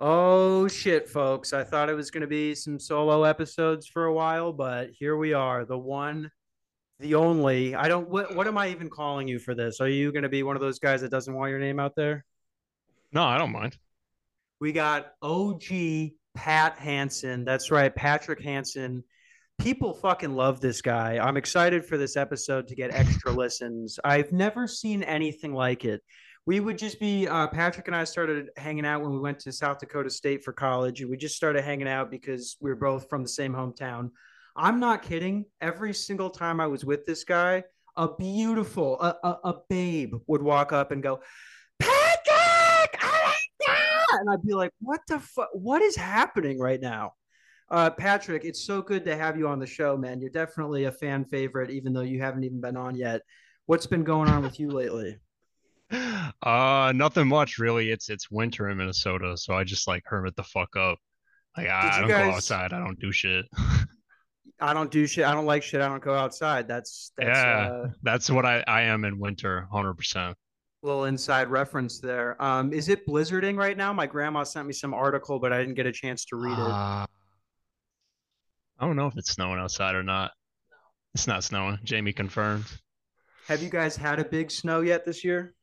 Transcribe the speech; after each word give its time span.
Oh 0.00 0.66
shit, 0.66 1.08
folks. 1.08 1.52
I 1.52 1.62
thought 1.62 1.88
it 1.88 1.94
was 1.94 2.10
going 2.10 2.22
to 2.22 2.26
be 2.26 2.54
some 2.54 2.80
solo 2.80 3.22
episodes 3.22 3.86
for 3.86 4.06
a 4.06 4.12
while, 4.12 4.52
but 4.52 4.90
here 4.90 5.16
we 5.16 5.32
are. 5.34 5.64
The 5.64 5.78
one, 5.78 6.30
the 6.98 7.14
only. 7.14 7.74
I 7.74 7.86
don't 7.88 8.08
what 8.08 8.34
what 8.34 8.48
am 8.48 8.58
I 8.58 8.68
even 8.68 8.90
calling 8.90 9.28
you 9.28 9.38
for 9.38 9.54
this? 9.54 9.80
Are 9.80 9.88
you 9.88 10.12
going 10.12 10.24
to 10.24 10.28
be 10.28 10.42
one 10.42 10.56
of 10.56 10.62
those 10.62 10.80
guys 10.80 11.00
that 11.02 11.10
doesn't 11.10 11.34
want 11.34 11.50
your 11.50 11.60
name 11.60 11.78
out 11.78 11.94
there? 11.94 12.24
No, 13.12 13.22
I 13.22 13.38
don't 13.38 13.52
mind. 13.52 13.78
We 14.60 14.72
got 14.72 15.12
OG 15.22 15.62
Pat 16.34 16.76
Hansen. 16.78 17.44
That's 17.44 17.70
right, 17.70 17.94
Patrick 17.94 18.42
Hansen. 18.42 19.04
People 19.60 19.94
fucking 19.94 20.34
love 20.34 20.60
this 20.60 20.82
guy. 20.82 21.18
I'm 21.18 21.36
excited 21.36 21.84
for 21.84 21.96
this 21.96 22.16
episode 22.16 22.66
to 22.66 22.74
get 22.74 22.92
extra 22.92 23.30
listens. 23.30 24.00
I've 24.04 24.32
never 24.32 24.66
seen 24.66 25.04
anything 25.04 25.54
like 25.54 25.84
it. 25.84 26.02
We 26.46 26.60
would 26.60 26.76
just 26.76 27.00
be 27.00 27.26
uh, 27.26 27.46
Patrick 27.46 27.86
and 27.86 27.96
I 27.96 28.04
started 28.04 28.50
hanging 28.56 28.84
out 28.84 29.00
when 29.00 29.12
we 29.12 29.18
went 29.18 29.38
to 29.40 29.52
South 29.52 29.78
Dakota 29.78 30.10
State 30.10 30.44
for 30.44 30.52
college, 30.52 31.00
and 31.00 31.08
we 31.08 31.16
just 31.16 31.36
started 31.36 31.64
hanging 31.64 31.88
out 31.88 32.10
because 32.10 32.56
we 32.60 32.70
were 32.70 32.76
both 32.76 33.08
from 33.08 33.22
the 33.22 33.28
same 33.28 33.54
hometown. 33.54 34.10
I'm 34.56 34.78
not 34.78 35.02
kidding. 35.02 35.46
Every 35.60 35.94
single 35.94 36.30
time 36.30 36.60
I 36.60 36.66
was 36.66 36.84
with 36.84 37.06
this 37.06 37.24
guy, 37.24 37.64
a 37.96 38.14
beautiful, 38.14 39.00
a, 39.00 39.16
a, 39.24 39.38
a 39.44 39.54
babe 39.68 40.14
would 40.26 40.42
walk 40.42 40.72
up 40.72 40.90
and 40.90 41.02
go, 41.02 41.20
Patrick, 41.80 43.02
I 43.02 43.22
like 43.24 43.66
that. 43.66 44.06
And 44.20 44.30
I'd 44.30 44.42
be 44.42 44.54
like, 44.54 44.70
what 44.80 45.00
the 45.08 45.18
fuck? 45.18 45.48
What 45.54 45.80
is 45.80 45.96
happening 45.96 46.58
right 46.58 46.80
now? 46.80 47.14
Uh, 47.70 47.90
Patrick, 47.90 48.44
it's 48.44 48.64
so 48.64 48.82
good 48.82 49.04
to 49.06 49.16
have 49.16 49.38
you 49.38 49.48
on 49.48 49.58
the 49.58 49.66
show, 49.66 49.96
man. 49.96 50.20
You're 50.20 50.30
definitely 50.30 50.84
a 50.84 50.92
fan 50.92 51.24
favorite, 51.24 51.70
even 51.70 51.94
though 51.94 52.02
you 52.02 52.20
haven't 52.20 52.44
even 52.44 52.60
been 52.60 52.76
on 52.76 52.94
yet. 52.94 53.22
What's 53.66 53.86
been 53.86 54.04
going 54.04 54.28
on 54.28 54.42
with 54.42 54.60
you 54.60 54.70
lately? 54.70 55.16
Uh, 56.42 56.92
nothing 56.94 57.28
much 57.28 57.58
really. 57.58 57.90
It's 57.90 58.08
it's 58.10 58.30
winter 58.30 58.68
in 58.68 58.76
Minnesota, 58.78 59.36
so 59.36 59.54
I 59.54 59.64
just 59.64 59.86
like 59.86 60.02
hermit 60.06 60.36
the 60.36 60.42
fuck 60.42 60.76
up. 60.76 60.98
Like 61.56 61.68
I, 61.68 61.96
I 61.96 62.00
don't 62.00 62.08
go 62.08 62.16
outside. 62.16 62.72
I 62.72 62.78
don't 62.78 62.98
do 62.98 63.12
shit. 63.12 63.46
I 64.60 64.72
don't 64.72 64.90
do 64.90 65.06
shit. 65.06 65.24
I 65.24 65.32
don't 65.32 65.46
like 65.46 65.62
shit. 65.62 65.80
I 65.80 65.88
don't 65.88 66.02
go 66.02 66.14
outside. 66.14 66.68
That's 66.68 67.12
that's 67.16 67.28
Yeah, 67.28 67.70
uh, 67.70 67.88
that's 68.02 68.30
what 68.30 68.46
I 68.46 68.62
I 68.66 68.82
am 68.82 69.04
in 69.04 69.18
winter, 69.18 69.66
100%. 69.72 70.16
a 70.16 70.34
little 70.82 71.04
inside 71.04 71.48
reference 71.48 71.98
there. 71.98 72.40
Um, 72.42 72.72
is 72.72 72.88
it 72.88 73.06
blizzarding 73.06 73.56
right 73.56 73.76
now? 73.76 73.92
My 73.92 74.06
grandma 74.06 74.44
sent 74.44 74.66
me 74.66 74.72
some 74.72 74.94
article, 74.94 75.38
but 75.38 75.52
I 75.52 75.58
didn't 75.58 75.74
get 75.74 75.86
a 75.86 75.92
chance 75.92 76.24
to 76.26 76.36
read 76.36 76.52
it. 76.52 76.58
Uh, 76.58 77.06
I 78.78 78.86
don't 78.86 78.96
know 78.96 79.06
if 79.06 79.16
it's 79.16 79.30
snowing 79.32 79.58
outside 79.58 79.94
or 79.94 80.02
not. 80.02 80.32
It's 81.14 81.26
not 81.26 81.44
snowing. 81.44 81.78
Jamie 81.84 82.12
confirmed. 82.12 82.66
Have 83.48 83.62
you 83.62 83.70
guys 83.70 83.96
had 83.96 84.18
a 84.18 84.24
big 84.24 84.50
snow 84.50 84.80
yet 84.80 85.04
this 85.04 85.22
year? 85.24 85.54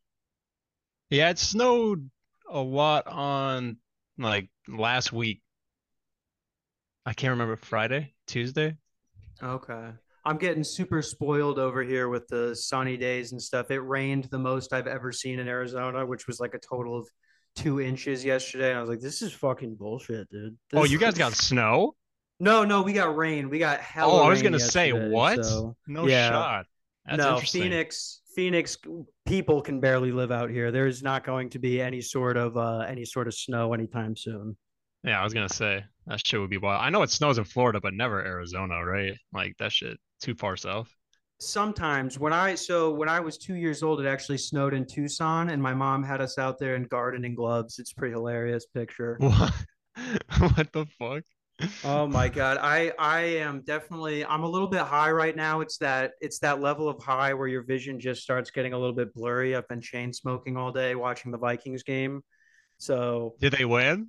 Yeah, 1.11 1.29
it 1.29 1.37
snowed 1.37 2.09
a 2.49 2.59
lot 2.59 3.05
on 3.05 3.77
like 4.17 4.49
last 4.67 5.13
week. 5.13 5.41
I 7.05 7.13
can't 7.13 7.31
remember 7.31 7.57
Friday, 7.57 8.13
Tuesday. 8.27 8.77
Okay. 9.43 9.89
I'm 10.23 10.37
getting 10.37 10.63
super 10.63 11.01
spoiled 11.01 11.59
over 11.59 11.83
here 11.83 12.07
with 12.07 12.27
the 12.27 12.55
sunny 12.55 12.95
days 12.95 13.31
and 13.31 13.41
stuff. 13.41 13.71
It 13.71 13.79
rained 13.79 14.25
the 14.25 14.39
most 14.39 14.71
I've 14.71 14.87
ever 14.87 15.11
seen 15.11 15.39
in 15.39 15.47
Arizona, 15.47 16.05
which 16.05 16.27
was 16.27 16.39
like 16.39 16.53
a 16.53 16.59
total 16.59 16.97
of 16.97 17.07
two 17.55 17.81
inches 17.81 18.23
yesterday. 18.23 18.69
And 18.69 18.77
I 18.77 18.81
was 18.81 18.89
like, 18.89 18.99
this 19.01 19.21
is 19.21 19.33
fucking 19.33 19.75
bullshit, 19.75 20.29
dude. 20.29 20.55
Oh, 20.73 20.85
you 20.85 20.97
guys 20.97 21.15
got 21.15 21.33
snow? 21.35 21.95
no, 22.39 22.63
no, 22.63 22.81
we 22.81 22.93
got 22.93 23.15
rain. 23.15 23.49
We 23.49 23.59
got 23.59 23.81
hell. 23.81 24.11
Oh, 24.11 24.23
I 24.23 24.29
was 24.29 24.41
gonna 24.41 24.59
say 24.59 24.91
what? 24.91 25.43
So 25.43 25.75
No 25.87 26.07
yeah. 26.07 26.29
shot. 26.29 26.65
That's 27.05 27.17
No. 27.17 27.37
Phoenix, 27.39 28.20
Phoenix 28.35 28.77
people 29.25 29.61
can 29.61 29.79
barely 29.79 30.11
live 30.11 30.31
out 30.31 30.49
here. 30.49 30.71
There's 30.71 31.03
not 31.03 31.23
going 31.23 31.49
to 31.51 31.59
be 31.59 31.81
any 31.81 32.01
sort 32.01 32.37
of 32.37 32.57
uh 32.57 32.79
any 32.87 33.05
sort 33.05 33.27
of 33.27 33.33
snow 33.33 33.73
anytime 33.73 34.15
soon. 34.15 34.55
Yeah, 35.03 35.19
I 35.19 35.23
was 35.23 35.33
gonna 35.33 35.49
say 35.49 35.83
that 36.07 36.25
shit 36.25 36.39
would 36.39 36.49
be 36.49 36.57
wild. 36.57 36.81
I 36.81 36.89
know 36.89 37.01
it 37.01 37.09
snows 37.09 37.37
in 37.37 37.43
Florida, 37.43 37.79
but 37.81 37.93
never 37.93 38.23
Arizona, 38.23 38.83
right? 38.85 39.13
Like 39.33 39.55
that 39.59 39.71
shit 39.71 39.97
too 40.21 40.35
far 40.35 40.55
south. 40.57 40.93
sometimes 41.39 42.19
when 42.19 42.33
I 42.33 42.55
so 42.55 42.91
when 42.91 43.09
I 43.09 43.19
was 43.19 43.37
two 43.37 43.55
years 43.55 43.81
old, 43.83 43.99
it 44.01 44.07
actually 44.07 44.37
snowed 44.37 44.73
in 44.73 44.85
Tucson, 44.85 45.49
and 45.49 45.61
my 45.61 45.73
mom 45.73 46.03
had 46.03 46.21
us 46.21 46.37
out 46.37 46.59
there 46.59 46.75
in 46.75 46.83
gardening 46.83 47.35
gloves. 47.35 47.79
It's 47.79 47.91
a 47.91 47.95
pretty 47.95 48.13
hilarious 48.13 48.65
picture. 48.67 49.17
What? 49.19 49.53
What 50.39 50.71
the 50.71 50.85
fuck? 50.97 51.23
Oh 51.83 52.07
my 52.07 52.29
god, 52.29 52.57
I 52.61 52.91
I 52.99 53.21
am 53.21 53.61
definitely 53.61 54.25
I'm 54.25 54.43
a 54.43 54.49
little 54.49 54.67
bit 54.67 54.81
high 54.81 55.11
right 55.11 55.35
now. 55.35 55.61
It's 55.61 55.77
that 55.77 56.11
it's 56.21 56.39
that 56.39 56.61
level 56.61 56.87
of 56.89 57.01
high 57.01 57.33
where 57.33 57.47
your 57.47 57.63
vision 57.63 57.99
just 57.99 58.21
starts 58.23 58.51
getting 58.51 58.73
a 58.73 58.77
little 58.77 58.95
bit 58.95 59.13
blurry. 59.13 59.55
I've 59.55 59.67
been 59.67 59.81
chain 59.81 60.13
smoking 60.13 60.57
all 60.57 60.71
day 60.71 60.95
watching 60.95 61.31
the 61.31 61.37
Vikings 61.37 61.83
game, 61.83 62.21
so 62.77 63.35
Did 63.39 63.53
they 63.53 63.65
win? 63.65 64.07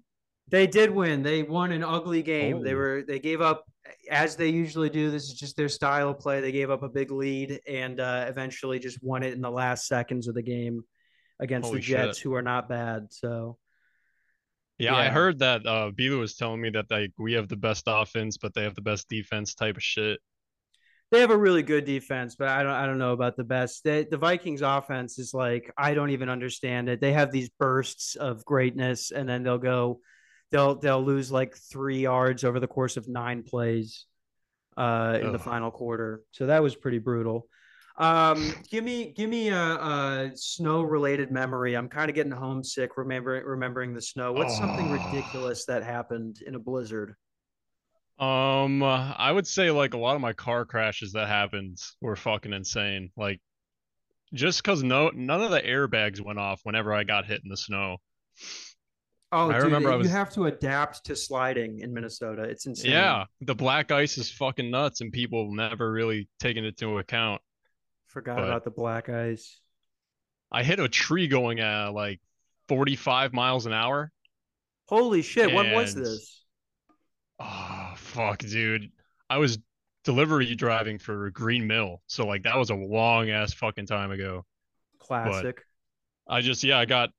They 0.49 0.67
did 0.67 0.91
win. 0.91 1.23
They 1.23 1.43
won 1.43 1.73
an 1.73 1.85
ugly 1.85 2.23
game. 2.23 2.63
They 2.63 2.73
Oh, 2.73 2.77
were 2.77 3.05
they 3.07 3.19
gave 3.19 3.41
up 3.41 3.65
as 4.11 4.37
they 4.37 4.49
usually 4.49 4.91
do. 4.91 5.11
This 5.11 5.25
is 5.25 5.35
just 5.35 5.57
their 5.57 5.69
style 5.69 6.11
of 6.11 6.19
play. 6.19 6.41
They 6.41 6.53
gave 6.53 6.71
up 6.71 6.83
a 6.83 6.89
big 6.89 7.11
lead 7.11 7.61
and 7.67 8.01
uh, 8.01 8.27
eventually 8.29 8.79
just 8.79 9.03
won 9.03 9.23
it 9.23 9.33
in 9.33 9.41
the 9.41 9.51
last 9.51 9.87
seconds 9.87 10.29
of 10.29 10.35
the 10.35 10.43
game 10.43 10.85
against 11.41 11.67
the 11.67 11.71
holy 11.71 11.83
shit. 11.83 11.97
Jets, 11.97 12.19
who 12.21 12.35
are 12.35 12.43
not 12.43 12.69
bad. 12.69 13.07
So 13.11 13.57
Yeah, 14.83 14.97
I 14.97 15.09
heard 15.09 15.39
that 15.41 15.67
uh 15.67 15.91
Beelu 15.93 16.19
was 16.19 16.35
telling 16.35 16.61
me 16.61 16.71
that 16.71 16.91
like 16.91 17.13
we 17.19 17.33
have 17.35 17.49
the 17.49 17.57
best 17.57 17.85
offense, 17.87 18.37
but 18.37 18.55
they 18.55 18.63
have 18.65 18.75
the 18.75 18.83
best 18.83 19.09
defense 19.09 19.55
type 19.55 19.77
of 19.77 19.83
shit. 19.83 20.21
they 21.11 21.21
have 21.21 21.31
a 21.31 21.37
really 21.37 21.63
good 21.63 21.85
defense, 21.85 22.37
but 22.37 22.49
I 22.49 22.63
don't 22.63 22.73
I 22.73 22.87
don't 22.87 22.99
know 22.99 23.13
about 23.13 23.37
the 23.37 23.45
best. 23.45 23.85
They, 23.85 24.05
the 24.05 24.17
Vikings 24.17 24.63
offense 24.63 25.19
is 25.19 25.35
like 25.35 25.71
I 25.77 25.95
don't 25.95 26.11
even 26.11 26.29
understand 26.29 26.89
it. 26.89 27.01
They 27.01 27.13
have 27.13 27.31
these 27.31 27.51
bursts 27.59 28.15
of 28.17 28.45
greatness, 28.45 29.11
and 29.11 29.29
then 29.29 29.43
they'll 29.43 29.59
go. 29.59 30.01
They'll 30.51 30.75
they'll 30.79 31.03
lose 31.05 31.31
like 31.31 31.57
three 31.57 32.01
yards 32.01 32.45
over 32.45 32.61
the 32.61 32.67
course 32.67 32.97
of 32.97 33.09
nine 33.09 33.43
plays. 33.43 34.07
uh, 34.77 35.19
in 35.21 35.33
the 35.33 35.39
final 35.39 35.71
quarter. 35.71 36.23
So 36.33 36.47
that 36.47 36.63
was 36.63 36.75
pretty 36.75 36.99
brutal. 36.99 37.47
Um, 37.99 38.55
give 38.71 38.85
me 38.85 39.13
give 39.15 39.29
me 39.29 39.49
a, 39.51 39.57
a 39.57 40.31
snow 40.35 40.83
related 40.83 41.31
memory. 41.31 41.75
I'm 41.75 41.89
kind 41.89 42.09
of 42.09 42.15
getting 42.15 42.33
homesick 42.33 42.97
remembering 42.97 43.45
remembering 43.45 43.93
the 43.95 44.01
snow. 44.03 44.33
What's 44.33 44.57
something 44.57 44.89
Oh. 44.89 44.93
ridiculous 45.11 45.67
that 45.67 45.83
happened 45.83 46.39
in 46.47 46.55
a 46.55 46.59
blizzard? 46.59 47.15
Um, 48.19 48.83
uh, 48.83 49.13
I 49.17 49.31
would 49.33 49.47
say 49.47 49.71
like 49.71 49.95
a 49.95 49.99
lot 49.99 50.15
of 50.15 50.21
my 50.21 50.33
car 50.33 50.65
crashes 50.65 51.13
that 51.13 51.29
happened 51.29 51.79
were 52.01 52.17
fucking 52.17 52.53
insane. 52.53 53.11
Like 53.17 53.41
just 54.33 54.63
because 54.63 54.83
no 54.83 55.11
none 55.15 55.43
of 55.43 55.51
the 55.51 55.61
airbags 55.61 56.21
went 56.21 56.39
off 56.39 56.61
whenever 56.63 56.95
I 56.95 57.05
got 57.05 57.27
hit 57.27 57.43
in 57.45 57.51
the 57.51 57.57
snow. 57.57 57.99
Oh, 59.35 59.51
I 59.51 59.55
dude, 59.55 59.65
remember 59.65 59.93
I 59.93 59.97
you 59.99 60.09
have 60.09 60.33
to 60.35 60.45
adapt 60.45 61.07
to 61.07 61.17
sliding 61.17 61.81
in 61.81 61.93
Minnesota. 61.93 62.43
It's 62.43 62.67
insane. 62.67 62.93
Yeah, 62.93 63.25
the 63.41 63.55
black 63.55 63.91
ice 63.91 64.19
is 64.19 64.31
fucking 64.31 64.71
nuts, 64.71 65.01
and 65.01 65.11
people 65.11 65.55
never 65.55 65.91
really 65.91 66.29
taken 66.39 66.65
it 66.65 66.81
into 66.81 66.99
account. 66.99 67.41
Forgot 68.13 68.37
But 68.37 68.45
about 68.45 68.65
the 68.65 68.71
black 68.71 69.09
ice. 69.09 69.59
I 70.51 70.63
hit 70.65 70.79
a 70.79 70.89
tree 70.89 71.29
going 71.29 71.61
at 71.61 71.95
like 71.95 72.21
45 72.69 73.33
miles 73.33 73.65
an 73.65 73.73
hour, 73.73 74.13
Holy 74.87 75.23
shit, 75.23 75.55
when 75.55 75.73
was 75.73 75.95
this? 75.95 76.45
oh 77.41 77.95
fuck, 77.97 78.41
dude, 78.41 78.91
I 79.31 79.39
was 79.39 79.59
delivery 80.05 80.55
driving 80.55 80.99
for 80.99 81.31
Green 81.31 81.67
Mill, 81.67 82.03
so 82.07 82.27
like 82.27 82.43
that 82.43 82.59
was 82.59 82.69
a 82.69 82.75
long 82.75 83.31
ass 83.31 83.55
fucking 83.55 83.87
time 83.87 84.11
ago. 84.11 84.45
But 84.99 85.07
Classic. 85.07 85.63
I 86.29 86.43
just 86.43 86.63
yeah, 86.65 86.79
I 86.79 86.85
got 86.85 87.11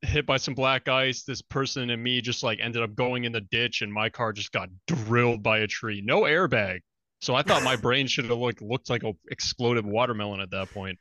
hit 0.00 0.24
by 0.24 0.38
some 0.38 0.54
black 0.54 0.88
ice. 0.88 1.24
This 1.24 1.42
person 1.42 1.90
and 1.90 2.02
me 2.02 2.22
just 2.22 2.42
like 2.42 2.58
ended 2.60 2.82
up 2.82 2.94
going 2.94 3.24
in 3.24 3.32
the 3.32 3.42
ditch, 3.42 3.82
and 3.82 3.92
my 3.92 4.08
car 4.08 4.32
just 4.32 4.52
got 4.52 4.70
drilled 4.86 5.42
by 5.42 5.58
a 5.58 5.66
tree. 5.66 6.00
No 6.02 6.22
airbag. 6.22 6.80
So 7.20 7.34
I 7.34 7.42
thought 7.42 7.62
my 7.62 7.76
brain 7.76 8.06
should 8.06 8.24
have 8.26 8.38
looked 8.38 8.62
looked 8.62 8.90
like 8.90 9.02
a 9.02 9.12
exploded 9.30 9.84
watermelon 9.84 10.40
at 10.40 10.50
that 10.50 10.70
point. 10.70 10.98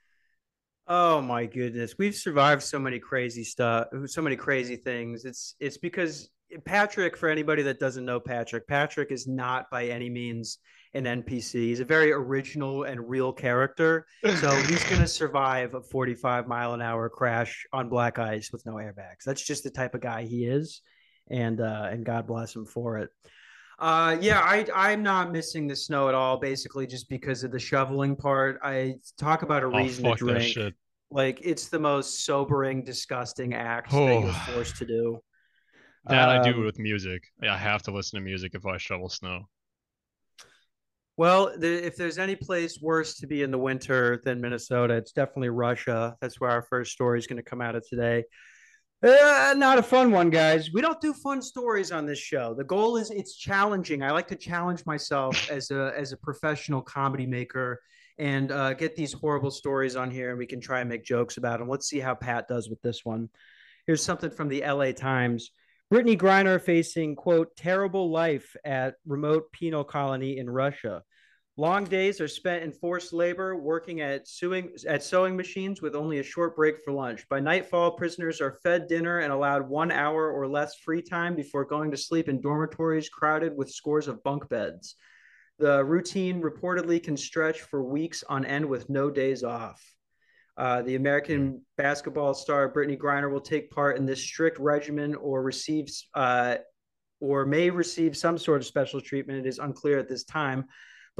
Oh 0.88 1.22
my 1.22 1.46
goodness. 1.46 1.96
We've 1.98 2.16
survived 2.16 2.64
so 2.64 2.80
many 2.80 3.00
crazy 3.00 3.44
stuff, 3.44 3.88
so 4.08 4.22
many 4.22 4.36
crazy 4.36 4.76
things. 4.76 5.24
It's 5.24 5.56
it's 5.60 5.78
because 5.78 6.30
Patrick, 6.66 7.16
for 7.16 7.30
anybody 7.30 7.62
that 7.64 7.80
doesn't 7.80 8.06
know 8.06 8.20
Patrick, 8.20 8.68
Patrick 8.68 9.12
is 9.12 9.28
not 9.28 9.70
by 9.70 9.86
any 9.86 10.10
means 10.10 10.58
an 10.96 11.04
NPC. 11.04 11.54
He's 11.54 11.80
a 11.80 11.86
very 11.86 12.12
original 12.12 12.84
and 12.84 13.08
real 13.08 13.32
character. 13.32 14.08
So 14.24 14.56
he's 14.68 14.84
going 14.86 15.02
to 15.02 15.08
survive 15.08 15.76
a 15.76 15.82
45 15.82 16.48
mile 16.48 16.74
an 16.74 16.82
hour 16.82 17.08
crash 17.10 17.68
on 17.72 17.90
black 17.90 18.18
ice 18.18 18.52
with 18.52 18.66
no 18.66 18.74
airbags. 18.74 19.24
That's 19.26 19.46
just 19.46 19.64
the 19.64 19.70
type 19.70 19.94
of 19.94 20.02
guy 20.02 20.24
he 20.24 20.46
is. 20.46 20.82
And 21.30 21.62
uh, 21.62 21.88
and 21.92 22.04
God 22.04 22.26
bless 22.26 22.56
him 22.56 22.66
for 22.66 22.98
it. 22.98 23.10
Uh, 23.80 24.18
yeah, 24.20 24.40
I 24.42 24.66
I'm 24.76 25.02
not 25.04 25.32
missing 25.32 25.68
the 25.68 25.76
snow 25.76 26.10
at 26.10 26.16
all. 26.16 26.38
Basically, 26.38 26.86
just 26.86 27.08
because 27.10 27.44
of 27.44 27.52
the 27.52 27.60
shoveling 27.60 28.16
part. 28.16 28.60
I 28.62 28.96
talk 29.18 29.42
about 29.42 29.64
a 29.64 29.68
Oh 29.72 29.78
reason 29.78 30.04
to 30.06 30.14
drink. 30.14 30.58
Like 31.12 31.40
it's 31.42 31.70
the 31.70 31.80
most 31.80 32.26
sobering, 32.26 32.84
disgusting 32.84 33.54
act 33.54 34.04
that 34.06 34.20
you're 34.20 34.34
Oh, 34.34 34.34
forced 34.34 34.78
to 34.78 34.86
do. 34.86 35.20
that 36.06 36.30
I 36.30 36.40
do 36.40 36.56
Um, 36.56 36.66
with 36.66 36.80
music. 36.80 37.24
I 37.42 37.58
have 37.58 37.84
to 37.84 37.92
listen 37.92 38.20
to 38.20 38.24
music 38.26 38.54
if 38.56 38.66
I 38.66 38.78
shovel 38.78 39.10
snow. 39.10 39.48
well, 41.18 41.52
the, 41.58 41.86
if 41.86 41.98
there's 41.98 42.18
any 42.18 42.36
place 42.36 42.80
worse 42.82 43.16
to 43.16 43.28
be 43.28 43.44
in 43.44 43.52
the 43.52 43.58
winter 43.58 44.22
than 44.24 44.40
Minnesota, 44.40 44.96
it's 44.96 45.12
definitely 45.12 45.50
Russia. 45.50 46.16
That's 46.22 46.40
where 46.40 46.50
our 46.50 46.62
first 46.62 46.92
story 46.94 47.20
is 47.20 47.28
going 47.28 47.38
to 47.38 47.44
come 47.44 47.62
out 47.62 47.76
of 47.76 47.86
today. 47.88 48.24
Uh, 49.02 49.54
not 49.56 49.78
a 49.78 49.84
fun 49.84 50.12
one, 50.12 50.30
guys. 50.30 50.72
We 50.74 50.82
don't 50.82 51.00
do 51.00 51.14
fun 51.14 51.42
stories 51.42 51.92
on 51.92 52.06
this 52.06 52.20
show. 52.20 52.54
The 52.54 52.66
goal 52.66 52.98
is 52.98 53.12
it's 53.12 53.38
challenging. 53.38 54.04
I 54.04 54.12
like 54.12 54.28
to 54.28 54.36
challenge 54.36 54.86
myself 54.86 55.50
as 55.52 55.72
a 55.72 55.94
as 55.98 56.12
a 56.12 56.18
professional 56.18 56.82
comedy 56.82 57.26
maker 57.26 57.82
and 58.18 58.52
uh, 58.52 58.74
get 58.74 58.98
these 58.98 59.14
horrible 59.14 59.52
stories 59.52 59.96
on 59.96 60.12
here, 60.12 60.32
and 60.32 60.38
we 60.38 60.46
can 60.46 60.60
try 60.60 60.82
and 60.82 60.90
make 60.90 61.06
jokes 61.06 61.38
about 61.38 61.60
them. 61.60 61.70
Let's 61.70 61.88
see 61.88 62.02
how 62.02 62.14
Pat 62.14 62.50
does 62.50 62.70
with 62.70 62.82
this 62.82 63.06
one. 63.06 63.30
Here's 63.88 64.04
something 64.04 64.30
from 64.30 64.50
the 64.50 64.64
L.A. 64.64 64.92
Times. 64.92 65.52
Brittney 65.92 66.18
Griner 66.18 66.62
facing 66.62 67.16
quote 67.16 67.56
terrible 67.56 68.12
life 68.12 68.56
at 68.66 68.96
remote 69.08 69.52
penal 69.54 69.86
colony 69.86 70.38
in 70.38 70.50
Russia. 70.50 71.04
Long 71.60 71.84
days 71.84 72.22
are 72.22 72.28
spent 72.30 72.64
in 72.64 72.72
forced 72.72 73.12
labor, 73.12 73.58
working 73.58 74.00
at 74.00 74.30
sewing 74.30 74.72
at 74.88 75.04
sewing 75.04 75.36
machines 75.36 75.82
with 75.82 75.94
only 75.94 76.20
a 76.20 76.24
short 76.24 76.56
break 76.56 76.78
for 76.86 76.94
lunch. 76.94 77.28
By 77.28 77.42
nightfall, 77.42 77.98
prisoners 77.98 78.40
are 78.40 78.62
fed 78.64 78.88
dinner 78.88 79.20
and 79.20 79.34
allowed 79.34 79.68
one 79.68 79.92
hour 79.92 80.32
or 80.32 80.48
less 80.48 80.76
free 80.76 81.02
time 81.02 81.36
before 81.36 81.66
going 81.66 81.92
to 81.92 81.98
sleep 81.98 82.30
in 82.30 82.40
dormitories 82.40 83.10
crowded 83.10 83.58
with 83.58 83.70
scores 83.70 84.08
of 84.08 84.24
bunk 84.24 84.48
beds. 84.48 84.96
The 85.58 85.84
routine 85.84 86.42
reportedly 86.42 87.04
can 87.04 87.18
stretch 87.18 87.60
for 87.60 87.84
weeks 87.84 88.24
on 88.30 88.46
end 88.46 88.66
with 88.66 88.90
no 88.90 89.10
days 89.10 89.44
off. 89.44 89.84
Uh, 90.56 90.82
the 90.84 90.96
American 90.96 91.62
basketball 91.76 92.34
star 92.36 92.72
Brittney 92.72 92.98
Griner 92.98 93.30
will 93.30 93.42
take 93.42 93.70
part 93.70 93.98
in 93.98 94.06
this 94.06 94.24
strict 94.24 94.60
regimen 94.60 95.14
or 95.14 95.44
receives 95.44 96.08
uh, 96.14 96.56
or 97.20 97.46
may 97.46 97.70
receive 97.70 98.16
some 98.16 98.38
sort 98.38 98.62
of 98.62 98.66
special 98.66 99.02
treatment. 99.02 99.46
It 99.46 99.50
is 99.50 99.60
unclear 99.60 100.00
at 100.00 100.08
this 100.08 100.24
time 100.24 100.64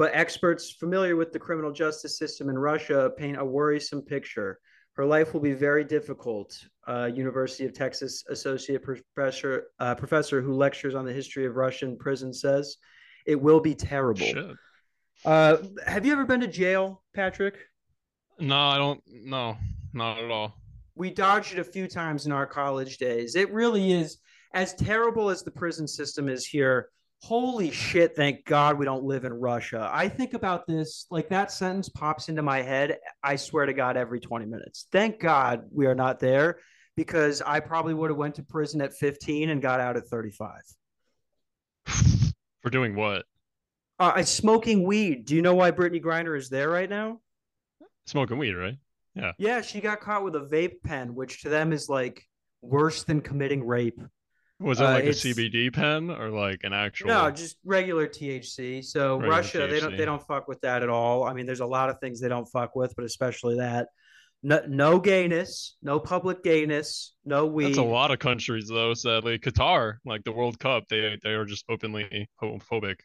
but 0.00 0.12
experts 0.14 0.70
familiar 0.70 1.14
with 1.14 1.30
the 1.30 1.38
criminal 1.38 1.70
justice 1.70 2.16
system 2.16 2.48
in 2.48 2.58
Russia 2.58 3.10
paint 3.18 3.38
a 3.38 3.44
worrisome 3.44 4.00
picture. 4.00 4.58
Her 4.94 5.04
life 5.04 5.34
will 5.34 5.42
be 5.42 5.52
very 5.52 5.84
difficult. 5.84 6.58
Uh, 6.88 7.10
University 7.14 7.66
of 7.66 7.74
Texas 7.74 8.24
associate 8.30 8.82
professor 8.82 9.64
uh, 9.78 9.94
professor 9.94 10.40
who 10.40 10.54
lectures 10.54 10.94
on 10.94 11.04
the 11.04 11.12
history 11.12 11.44
of 11.44 11.56
Russian 11.56 11.98
prison 11.98 12.32
says 12.32 12.78
it 13.26 13.38
will 13.38 13.60
be 13.60 13.74
terrible. 13.74 14.54
Uh, 15.22 15.58
have 15.86 16.06
you 16.06 16.12
ever 16.12 16.24
been 16.24 16.40
to 16.40 16.48
jail, 16.48 17.02
Patrick? 17.14 17.58
No, 18.38 18.56
I 18.56 18.78
don't. 18.78 19.02
No, 19.06 19.58
not 19.92 20.16
at 20.16 20.30
all. 20.30 20.62
We 20.94 21.10
dodged 21.10 21.52
it 21.52 21.58
a 21.58 21.64
few 21.76 21.86
times 21.86 22.24
in 22.24 22.32
our 22.32 22.46
college 22.46 22.96
days. 22.96 23.36
It 23.36 23.52
really 23.52 23.92
is 23.92 24.16
as 24.54 24.72
terrible 24.72 25.28
as 25.28 25.42
the 25.42 25.50
prison 25.50 25.86
system 25.86 26.30
is 26.30 26.46
here 26.46 26.88
holy 27.22 27.70
shit, 27.70 28.16
thank 28.16 28.44
God 28.44 28.78
we 28.78 28.84
don't 28.84 29.04
live 29.04 29.24
in 29.24 29.32
Russia. 29.32 29.88
I 29.92 30.08
think 30.08 30.34
about 30.34 30.66
this, 30.66 31.06
like 31.10 31.28
that 31.28 31.52
sentence 31.52 31.88
pops 31.88 32.28
into 32.28 32.42
my 32.42 32.62
head, 32.62 32.98
I 33.22 33.36
swear 33.36 33.66
to 33.66 33.74
God, 33.74 33.96
every 33.96 34.20
20 34.20 34.46
minutes. 34.46 34.86
Thank 34.90 35.20
God 35.20 35.64
we 35.70 35.86
are 35.86 35.94
not 35.94 36.18
there 36.18 36.58
because 36.96 37.42
I 37.42 37.60
probably 37.60 37.94
would 37.94 38.10
have 38.10 38.16
went 38.16 38.36
to 38.36 38.42
prison 38.42 38.80
at 38.80 38.94
15 38.94 39.50
and 39.50 39.60
got 39.62 39.80
out 39.80 39.96
at 39.96 40.06
35. 40.06 40.60
For 42.62 42.70
doing 42.70 42.94
what? 42.94 43.24
Uh, 43.98 44.22
smoking 44.22 44.82
weed. 44.86 45.26
Do 45.26 45.34
you 45.36 45.42
know 45.42 45.54
why 45.54 45.72
Brittney 45.72 46.00
Grinder 46.00 46.34
is 46.34 46.48
there 46.48 46.70
right 46.70 46.88
now? 46.88 47.20
Smoking 48.06 48.38
weed, 48.38 48.54
right? 48.54 48.76
Yeah. 49.14 49.32
Yeah, 49.38 49.60
she 49.60 49.80
got 49.80 50.00
caught 50.00 50.24
with 50.24 50.36
a 50.36 50.40
vape 50.40 50.82
pen, 50.84 51.14
which 51.14 51.42
to 51.42 51.48
them 51.50 51.72
is 51.72 51.88
like 51.88 52.24
worse 52.62 53.02
than 53.04 53.20
committing 53.20 53.66
rape. 53.66 54.00
Was 54.60 54.78
it 54.78 54.84
uh, 54.84 54.90
like 54.90 55.04
uh, 55.04 55.08
a 55.08 55.10
CBD 55.10 55.72
pen 55.72 56.10
or 56.10 56.28
like 56.28 56.60
an 56.64 56.74
actual? 56.74 57.08
No, 57.08 57.30
just 57.30 57.56
regular 57.64 58.06
THC. 58.06 58.84
So 58.84 59.16
regular 59.16 59.36
Russia, 59.36 59.58
THC. 59.58 59.70
they 59.70 59.80
don't 59.80 59.96
they 59.96 60.04
don't 60.04 60.26
fuck 60.26 60.48
with 60.48 60.60
that 60.60 60.82
at 60.82 60.90
all. 60.90 61.24
I 61.24 61.32
mean, 61.32 61.46
there's 61.46 61.60
a 61.60 61.66
lot 61.66 61.88
of 61.88 61.98
things 62.00 62.20
they 62.20 62.28
don't 62.28 62.46
fuck 62.46 62.76
with, 62.76 62.94
but 62.94 63.04
especially 63.04 63.56
that. 63.56 63.88
No, 64.42 64.62
no 64.66 64.98
gayness, 64.98 65.76
no 65.82 65.98
public 65.98 66.42
gayness, 66.42 67.14
no 67.26 67.46
weed. 67.46 67.66
That's 67.66 67.78
a 67.78 67.82
lot 67.82 68.10
of 68.10 68.18
countries 68.18 68.68
though. 68.68 68.94
Sadly, 68.94 69.38
Qatar, 69.38 69.96
like 70.04 70.24
the 70.24 70.32
World 70.32 70.58
Cup, 70.58 70.84
they 70.88 71.18
they 71.22 71.30
are 71.30 71.44
just 71.44 71.64
openly 71.68 72.28
homophobic. 72.42 72.96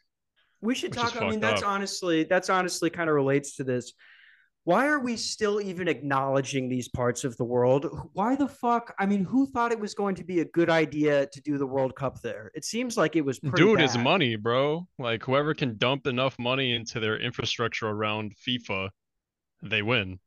We 0.60 0.74
should 0.74 0.92
talk. 0.92 1.20
I 1.20 1.28
mean, 1.28 1.40
that's 1.40 1.62
up. 1.62 1.68
honestly 1.68 2.24
that's 2.24 2.50
honestly 2.50 2.90
kind 2.90 3.08
of 3.08 3.14
relates 3.14 3.56
to 3.56 3.64
this 3.64 3.92
why 4.66 4.88
are 4.88 4.98
we 4.98 5.16
still 5.16 5.60
even 5.60 5.86
acknowledging 5.86 6.68
these 6.68 6.88
parts 6.88 7.22
of 7.22 7.36
the 7.36 7.44
world? 7.44 7.86
Why 8.14 8.34
the 8.34 8.48
fuck? 8.48 8.92
I 8.98 9.06
mean, 9.06 9.22
who 9.22 9.46
thought 9.46 9.70
it 9.70 9.78
was 9.78 9.94
going 9.94 10.16
to 10.16 10.24
be 10.24 10.40
a 10.40 10.44
good 10.44 10.68
idea 10.68 11.26
to 11.26 11.40
do 11.40 11.56
the 11.56 11.66
World 11.66 11.94
Cup 11.94 12.20
there? 12.20 12.50
It 12.52 12.64
seems 12.64 12.96
like 12.96 13.14
it 13.14 13.24
was 13.24 13.38
dude 13.38 13.76
bad. 13.76 13.84
is 13.84 13.96
money, 13.96 14.34
bro. 14.34 14.88
Like 14.98 15.22
whoever 15.22 15.54
can 15.54 15.78
dump 15.78 16.08
enough 16.08 16.36
money 16.40 16.74
into 16.74 16.98
their 16.98 17.16
infrastructure 17.16 17.86
around 17.86 18.34
FIFA, 18.44 18.88
they 19.62 19.82
win. 19.82 20.18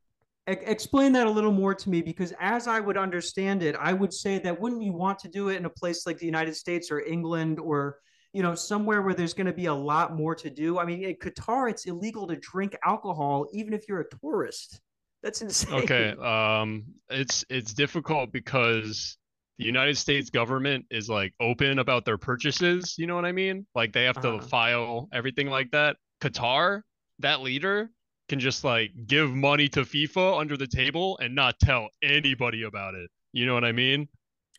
explain 0.47 1.11
that 1.11 1.27
a 1.27 1.29
little 1.29 1.51
more 1.51 1.75
to 1.75 1.89
me 1.89 2.01
because 2.01 2.33
as 2.39 2.65
I 2.65 2.79
would 2.79 2.95
understand 2.97 3.61
it, 3.61 3.75
I 3.77 3.91
would 3.91 4.13
say 4.13 4.39
that 4.39 4.57
wouldn't 4.57 4.83
you 4.83 4.93
want 4.93 5.19
to 5.19 5.27
do 5.27 5.49
it 5.49 5.57
in 5.57 5.65
a 5.65 5.69
place 5.69 6.07
like 6.07 6.17
the 6.17 6.25
United 6.25 6.55
States 6.55 6.89
or 6.91 7.01
England 7.01 7.59
or 7.59 7.97
you 8.33 8.43
know, 8.43 8.55
somewhere 8.55 9.01
where 9.01 9.13
there's 9.13 9.33
going 9.33 9.47
to 9.47 9.53
be 9.53 9.65
a 9.65 9.73
lot 9.73 10.15
more 10.15 10.35
to 10.35 10.49
do. 10.49 10.79
I 10.79 10.85
mean, 10.85 11.03
in 11.03 11.15
Qatar, 11.15 11.69
it's 11.69 11.85
illegal 11.85 12.27
to 12.27 12.35
drink 12.35 12.75
alcohol 12.85 13.47
even 13.53 13.73
if 13.73 13.87
you're 13.87 14.01
a 14.01 14.09
tourist. 14.21 14.79
That's 15.23 15.41
insane. 15.41 15.83
Okay, 15.83 16.15
um, 16.21 16.85
it's 17.09 17.43
it's 17.49 17.73
difficult 17.73 18.31
because 18.31 19.17
the 19.57 19.65
United 19.65 19.97
States 19.97 20.29
government 20.29 20.85
is 20.89 21.09
like 21.09 21.33
open 21.41 21.79
about 21.79 22.05
their 22.05 22.17
purchases. 22.17 22.95
You 22.97 23.07
know 23.07 23.15
what 23.15 23.25
I 23.25 23.33
mean? 23.33 23.65
Like 23.75 23.91
they 23.91 24.05
have 24.05 24.21
to 24.21 24.35
uh-huh. 24.35 24.47
file 24.47 25.09
everything 25.11 25.47
like 25.47 25.71
that. 25.71 25.97
Qatar, 26.21 26.81
that 27.19 27.41
leader 27.41 27.91
can 28.29 28.39
just 28.39 28.63
like 28.63 28.91
give 29.07 29.31
money 29.31 29.67
to 29.69 29.81
FIFA 29.81 30.39
under 30.39 30.55
the 30.55 30.67
table 30.67 31.17
and 31.21 31.35
not 31.35 31.59
tell 31.59 31.89
anybody 32.01 32.63
about 32.63 32.95
it. 32.95 33.09
You 33.33 33.45
know 33.45 33.53
what 33.53 33.65
I 33.65 33.73
mean? 33.73 34.07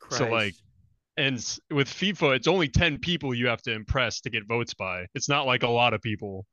Christ. 0.01 0.19
So 0.19 0.29
like 0.29 0.55
and 1.21 1.59
with 1.71 1.89
FIFA, 1.89 2.37
it's 2.37 2.49
only 2.49 2.67
10 2.67 2.99
people 2.99 3.35
you 3.35 3.47
have 3.47 3.61
to 3.63 3.73
impress 3.73 4.23
to 4.23 4.31
get 4.31 4.47
votes 4.49 4.73
by. 4.73 5.05
It's 5.15 5.29
not 5.29 5.45
like 5.45 5.63
a 5.63 5.69
lot 5.69 5.93
of 5.93 6.01
people. 6.01 6.47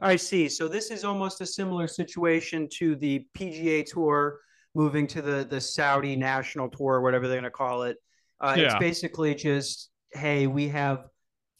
I 0.00 0.16
see. 0.16 0.48
So 0.48 0.66
this 0.66 0.90
is 0.90 1.04
almost 1.04 1.40
a 1.40 1.46
similar 1.46 1.86
situation 1.86 2.68
to 2.78 2.96
the 2.96 3.26
PGA 3.38 3.86
Tour 3.86 4.40
moving 4.74 5.06
to 5.06 5.22
the 5.22 5.46
the 5.48 5.60
Saudi 5.60 6.16
National 6.16 6.68
Tour, 6.68 7.00
whatever 7.00 7.28
they're 7.28 7.36
going 7.36 7.44
to 7.44 7.50
call 7.50 7.84
it. 7.84 7.96
Uh, 8.40 8.56
yeah. 8.58 8.64
It's 8.64 8.74
basically 8.74 9.36
just, 9.36 9.90
hey, 10.12 10.48
we 10.48 10.66
have 10.68 11.04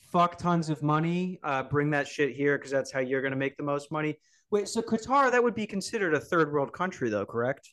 fuck 0.01 0.37
tons 0.37 0.69
of 0.69 0.83
money. 0.83 1.39
Uh, 1.45 1.63
bring 1.63 1.91
that 1.91 2.09
shit 2.09 2.35
here 2.35 2.59
because 2.59 2.73
that's 2.73 2.91
how 2.91 2.99
you're 2.99 3.23
going 3.23 3.31
to 3.31 3.39
make 3.39 3.57
the 3.57 3.63
most 3.63 3.93
money. 3.93 4.19
Wait, 4.51 4.67
so 4.67 4.83
Qatar 4.83 5.31
that 5.31 5.43
would 5.43 5.55
be 5.55 5.67
considered 5.67 6.13
a 6.13 6.21
third 6.21 6.53
world 6.53 6.73
country, 6.73 7.09
though, 7.09 7.25
correct? 7.25 7.71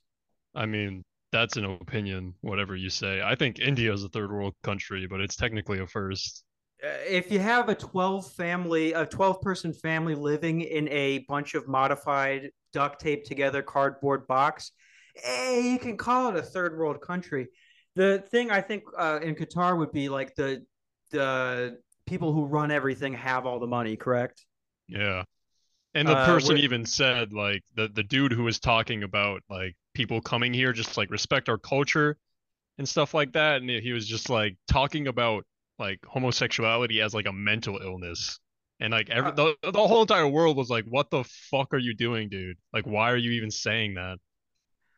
I 0.54 0.68
mean, 0.68 1.04
that's 1.32 1.58
an 1.58 1.66
opinion, 1.66 2.36
whatever 2.42 2.76
you 2.76 2.90
say. 2.90 3.22
I 3.22 3.36
think 3.36 3.60
India 3.60 3.92
is 3.94 4.04
a 4.04 4.10
third 4.10 4.32
world 4.32 4.54
country, 4.64 5.08
but 5.08 5.22
it's 5.22 5.36
technically 5.36 5.80
a 5.80 5.88
first. 5.88 6.44
Uh, 6.84 6.88
if 7.08 7.32
you 7.32 7.40
have 7.40 7.70
a 7.70 7.76
12 7.76 8.32
family, 8.34 8.94
a 8.94 9.06
12 9.06 9.42
person 9.42 9.74
family 9.74 10.16
living 10.16 10.62
in 10.62 10.88
a 10.90 11.20
bunch 11.30 11.54
of 11.54 11.68
modified 11.68 12.50
duct 12.74 13.00
tape 13.00 13.24
together 13.24 13.62
cardboard 13.62 14.28
box, 14.28 14.72
hey, 15.16 15.62
you 15.72 15.80
can 15.80 15.98
call 15.98 16.30
it 16.30 16.36
a 16.36 16.42
third 16.42 16.78
world 16.78 17.02
country. 17.02 17.48
The 17.96 18.24
thing 18.32 18.52
I 18.52 18.62
think 18.62 18.84
uh, 18.98 19.20
in 19.22 19.36
Qatar 19.36 19.78
would 19.78 19.92
be 19.92 20.10
like 20.10 20.36
the 20.36 20.66
the 21.12 21.78
people 22.06 22.34
who 22.34 22.46
run 22.46 22.72
everything 22.72 23.14
have 23.14 23.46
all 23.46 23.60
the 23.60 23.68
money, 23.68 23.96
correct? 23.96 24.46
Yeah. 24.88 25.24
And 25.94 26.08
the 26.08 26.18
uh, 26.18 26.26
person 26.26 26.58
even 26.58 26.86
said 26.86 27.34
like 27.34 27.64
the 27.76 27.90
the 27.90 28.04
dude 28.04 28.32
who 28.32 28.44
was 28.44 28.60
talking 28.60 29.04
about 29.04 29.42
like 29.50 29.76
people 29.94 30.22
coming 30.22 30.54
here 30.54 30.74
just 30.74 30.98
like 30.98 31.10
respect 31.10 31.50
our 31.50 31.58
culture 31.58 32.18
and 32.78 32.88
stuff 32.88 33.14
like 33.14 33.34
that. 33.34 33.62
And 33.62 33.70
he 33.70 33.92
was 33.92 34.08
just 34.08 34.30
like 34.30 34.58
talking 34.68 35.08
about 35.08 35.46
like 35.80 36.00
homosexuality 36.06 37.02
as 37.02 37.14
like 37.14 37.26
a 37.26 37.34
mental 37.34 37.80
illness. 37.84 38.40
And 38.80 38.92
like 38.92 39.10
every 39.10 39.32
uh, 39.32 39.36
the, 39.36 39.56
the 39.72 39.88
whole 39.88 40.02
entire 40.02 40.28
world 40.28 40.58
was 40.58 40.70
like 40.70 40.86
what 40.86 41.10
the 41.12 41.24
fuck 41.24 41.74
are 41.74 41.78
you 41.78 41.94
doing 41.94 42.30
dude? 42.30 42.58
Like 42.74 42.86
why 42.86 43.12
are 43.12 43.18
you 43.18 43.32
even 43.32 43.52
saying 43.52 43.96
that? 43.96 44.18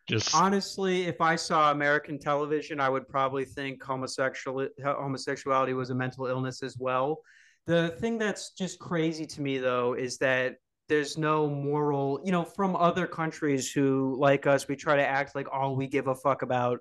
Just 0.07 0.35
honestly 0.35 1.03
if 1.03 1.21
i 1.21 1.33
saw 1.33 1.71
american 1.71 2.19
television 2.19 2.81
i 2.81 2.89
would 2.89 3.07
probably 3.07 3.45
think 3.45 3.81
homosexual 3.81 4.67
homosexuality 4.83 5.73
was 5.73 5.91
a 5.91 5.95
mental 5.95 6.25
illness 6.25 6.61
as 6.61 6.77
well. 6.77 7.21
The 7.65 7.89
thing 8.01 8.17
that's 8.17 8.51
just 8.51 8.79
crazy 8.79 9.25
to 9.25 9.41
me 9.41 9.59
though 9.59 9.93
is 9.93 10.17
that 10.17 10.57
there's 10.89 11.17
no 11.17 11.49
moral, 11.49 12.21
you 12.23 12.31
know, 12.31 12.43
from 12.43 12.75
other 12.75 13.07
countries 13.07 13.71
who 13.71 14.15
like 14.19 14.47
us, 14.47 14.67
we 14.67 14.75
try 14.75 14.95
to 14.95 15.07
act 15.07 15.35
like 15.35 15.47
all 15.51 15.75
we 15.75 15.87
give 15.87 16.07
a 16.07 16.15
fuck 16.15 16.41
about 16.41 16.79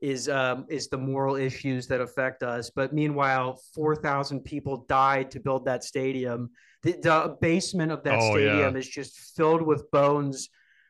is 0.00 0.28
um, 0.28 0.64
is 0.68 0.88
the 0.88 0.96
moral 0.96 1.36
issues 1.36 1.86
that 1.88 2.00
affect 2.00 2.42
us. 2.42 2.70
But 2.70 2.92
meanwhile, 2.92 3.60
four 3.74 3.94
thousand 3.96 4.40
people 4.44 4.86
died 4.88 5.30
to 5.32 5.40
build 5.40 5.66
that 5.66 5.84
stadium. 5.84 6.50
The, 6.82 6.92
the 6.92 7.36
basement 7.40 7.92
of 7.92 8.02
that 8.04 8.18
oh, 8.20 8.30
stadium 8.32 8.74
yeah. 8.74 8.78
is 8.78 8.88
just 8.88 9.18
filled 9.36 9.62
with 9.62 9.90
bones 9.90 10.48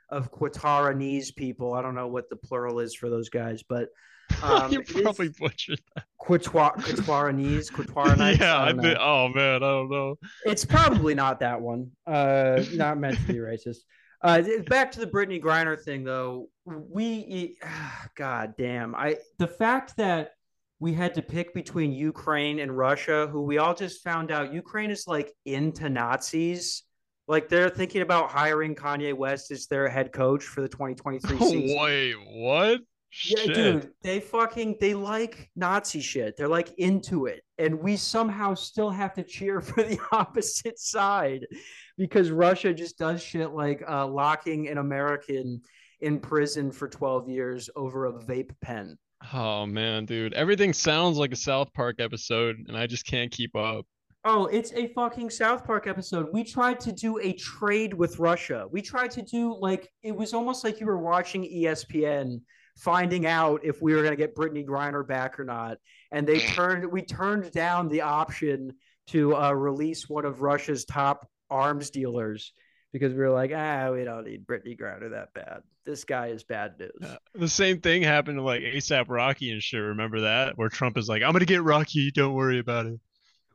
of 0.08 0.30
Qatarese 0.30 1.34
people. 1.34 1.74
I 1.74 1.82
don't 1.82 1.94
know 1.94 2.08
what 2.08 2.30
the 2.30 2.36
plural 2.36 2.78
is 2.80 2.94
for 2.94 3.10
those 3.10 3.28
guys, 3.28 3.64
but 3.68 3.88
um, 4.62 4.72
you 4.72 4.82
probably 4.82 5.28
butchered 5.28 5.80
that. 5.94 6.04
Quatuaranese, 6.20 7.70
Quatuaranites. 7.72 8.38
Yeah, 8.40 8.56
I, 8.56 8.70
I 8.70 8.96
oh 8.98 9.28
man, 9.28 9.56
I 9.56 9.58
don't 9.58 9.90
know. 9.90 10.16
It's 10.44 10.64
probably 10.64 11.14
not 11.14 11.40
that 11.40 11.60
one. 11.60 11.90
Uh, 12.06 12.62
not 12.74 12.98
meant 12.98 13.16
to 13.18 13.22
be 13.24 13.34
racist. 13.34 13.78
Uh, 14.22 14.42
back 14.68 14.92
to 14.92 15.00
the 15.00 15.06
Brittney 15.06 15.42
Griner 15.42 15.80
thing, 15.80 16.04
though. 16.04 16.48
We, 16.64 17.58
God 18.16 18.54
damn, 18.56 18.94
I 18.94 19.16
the 19.38 19.48
fact 19.48 19.96
that 19.96 20.32
we 20.80 20.94
had 20.94 21.14
to 21.14 21.22
pick 21.22 21.52
between 21.54 21.92
Ukraine 21.92 22.58
and 22.58 22.76
Russia, 22.76 23.28
who 23.30 23.42
we 23.42 23.58
all 23.58 23.74
just 23.74 24.02
found 24.02 24.30
out 24.30 24.52
Ukraine 24.52 24.90
is 24.90 25.06
like 25.06 25.32
into 25.44 25.88
Nazis. 25.88 26.82
Like 27.28 27.48
they're 27.48 27.70
thinking 27.70 28.02
about 28.02 28.30
hiring 28.30 28.74
Kanye 28.74 29.14
West 29.14 29.50
as 29.50 29.66
their 29.66 29.88
head 29.88 30.10
coach 30.12 30.42
for 30.42 30.62
the 30.62 30.68
2023 30.68 31.38
season. 31.38 31.78
Wait, 31.78 32.14
what? 32.26 32.80
Yeah, 33.26 33.42
Shit. 33.42 33.54
dude, 33.54 33.90
they 34.02 34.20
fucking 34.20 34.76
they 34.80 34.94
like 34.94 35.50
Nazi 35.56 36.00
shit. 36.00 36.36
They're 36.36 36.46
like 36.46 36.72
into 36.78 37.26
it, 37.26 37.42
and 37.58 37.80
we 37.80 37.96
somehow 37.96 38.54
still 38.54 38.90
have 38.90 39.14
to 39.14 39.24
cheer 39.24 39.60
for 39.60 39.82
the 39.82 39.98
opposite 40.12 40.78
side 40.78 41.44
because 41.98 42.30
Russia 42.30 42.72
just 42.72 42.98
does 42.98 43.20
shit 43.22 43.50
like 43.50 43.82
uh, 43.88 44.06
locking 44.06 44.68
an 44.68 44.78
American 44.78 45.60
in 46.00 46.20
prison 46.20 46.70
for 46.70 46.88
12 46.88 47.28
years 47.28 47.68
over 47.76 48.06
a 48.06 48.12
vape 48.12 48.52
pen. 48.62 48.96
Oh 49.34 49.66
man, 49.66 50.06
dude. 50.06 50.32
Everything 50.32 50.72
sounds 50.72 51.18
like 51.18 51.32
a 51.32 51.36
South 51.36 51.72
Park 51.74 51.96
episode, 52.00 52.56
and 52.68 52.76
I 52.76 52.86
just 52.86 53.06
can't 53.06 53.30
keep 53.32 53.54
up. 53.56 53.86
Oh, 54.24 54.46
it's 54.46 54.72
a 54.74 54.88
fucking 54.94 55.30
South 55.30 55.66
Park 55.66 55.86
episode. 55.86 56.28
We 56.32 56.44
tried 56.44 56.78
to 56.80 56.92
do 56.92 57.18
a 57.18 57.32
trade 57.32 57.92
with 57.92 58.18
Russia. 58.18 58.66
We 58.70 58.82
tried 58.82 59.10
to 59.12 59.22
do 59.22 59.56
like 59.58 59.90
it 60.02 60.14
was 60.14 60.32
almost 60.32 60.62
like 60.62 60.78
you 60.78 60.86
were 60.86 60.98
watching 60.98 61.42
ESPN 61.42 62.40
finding 62.76 63.26
out 63.26 63.64
if 63.64 63.80
we 63.82 63.94
were 63.94 64.02
going 64.02 64.12
to 64.12 64.16
get 64.16 64.34
Brittney 64.34 64.66
Griner 64.66 65.06
back 65.06 65.38
or 65.38 65.44
not. 65.44 65.78
And 66.10 66.26
they 66.26 66.40
turned, 66.40 66.90
we 66.90 67.02
turned 67.02 67.50
down 67.52 67.88
the 67.88 68.02
option 68.02 68.72
to 69.08 69.36
uh, 69.36 69.52
release 69.52 70.08
one 70.08 70.24
of 70.24 70.40
Russia's 70.42 70.84
top 70.84 71.28
arms 71.50 71.90
dealers 71.90 72.52
because 72.92 73.12
we 73.12 73.18
were 73.18 73.30
like, 73.30 73.52
ah, 73.54 73.90
we 73.92 74.04
don't 74.04 74.24
need 74.24 74.46
Brittney 74.46 74.78
Griner 74.78 75.10
that 75.10 75.32
bad. 75.34 75.62
This 75.84 76.04
guy 76.04 76.28
is 76.28 76.44
bad 76.44 76.78
news. 76.78 76.90
Yeah. 77.00 77.16
The 77.34 77.48
same 77.48 77.80
thing 77.80 78.02
happened 78.02 78.38
to 78.38 78.42
like 78.42 78.62
ASAP 78.62 79.06
Rocky 79.08 79.50
and 79.50 79.62
shit. 79.62 79.80
Remember 79.80 80.20
that? 80.22 80.58
Where 80.58 80.68
Trump 80.68 80.98
is 80.98 81.08
like, 81.08 81.22
I'm 81.22 81.32
gonna 81.32 81.44
get 81.44 81.62
Rocky, 81.62 82.10
don't 82.10 82.34
worry 82.34 82.58
about 82.58 82.86
it. 82.86 83.00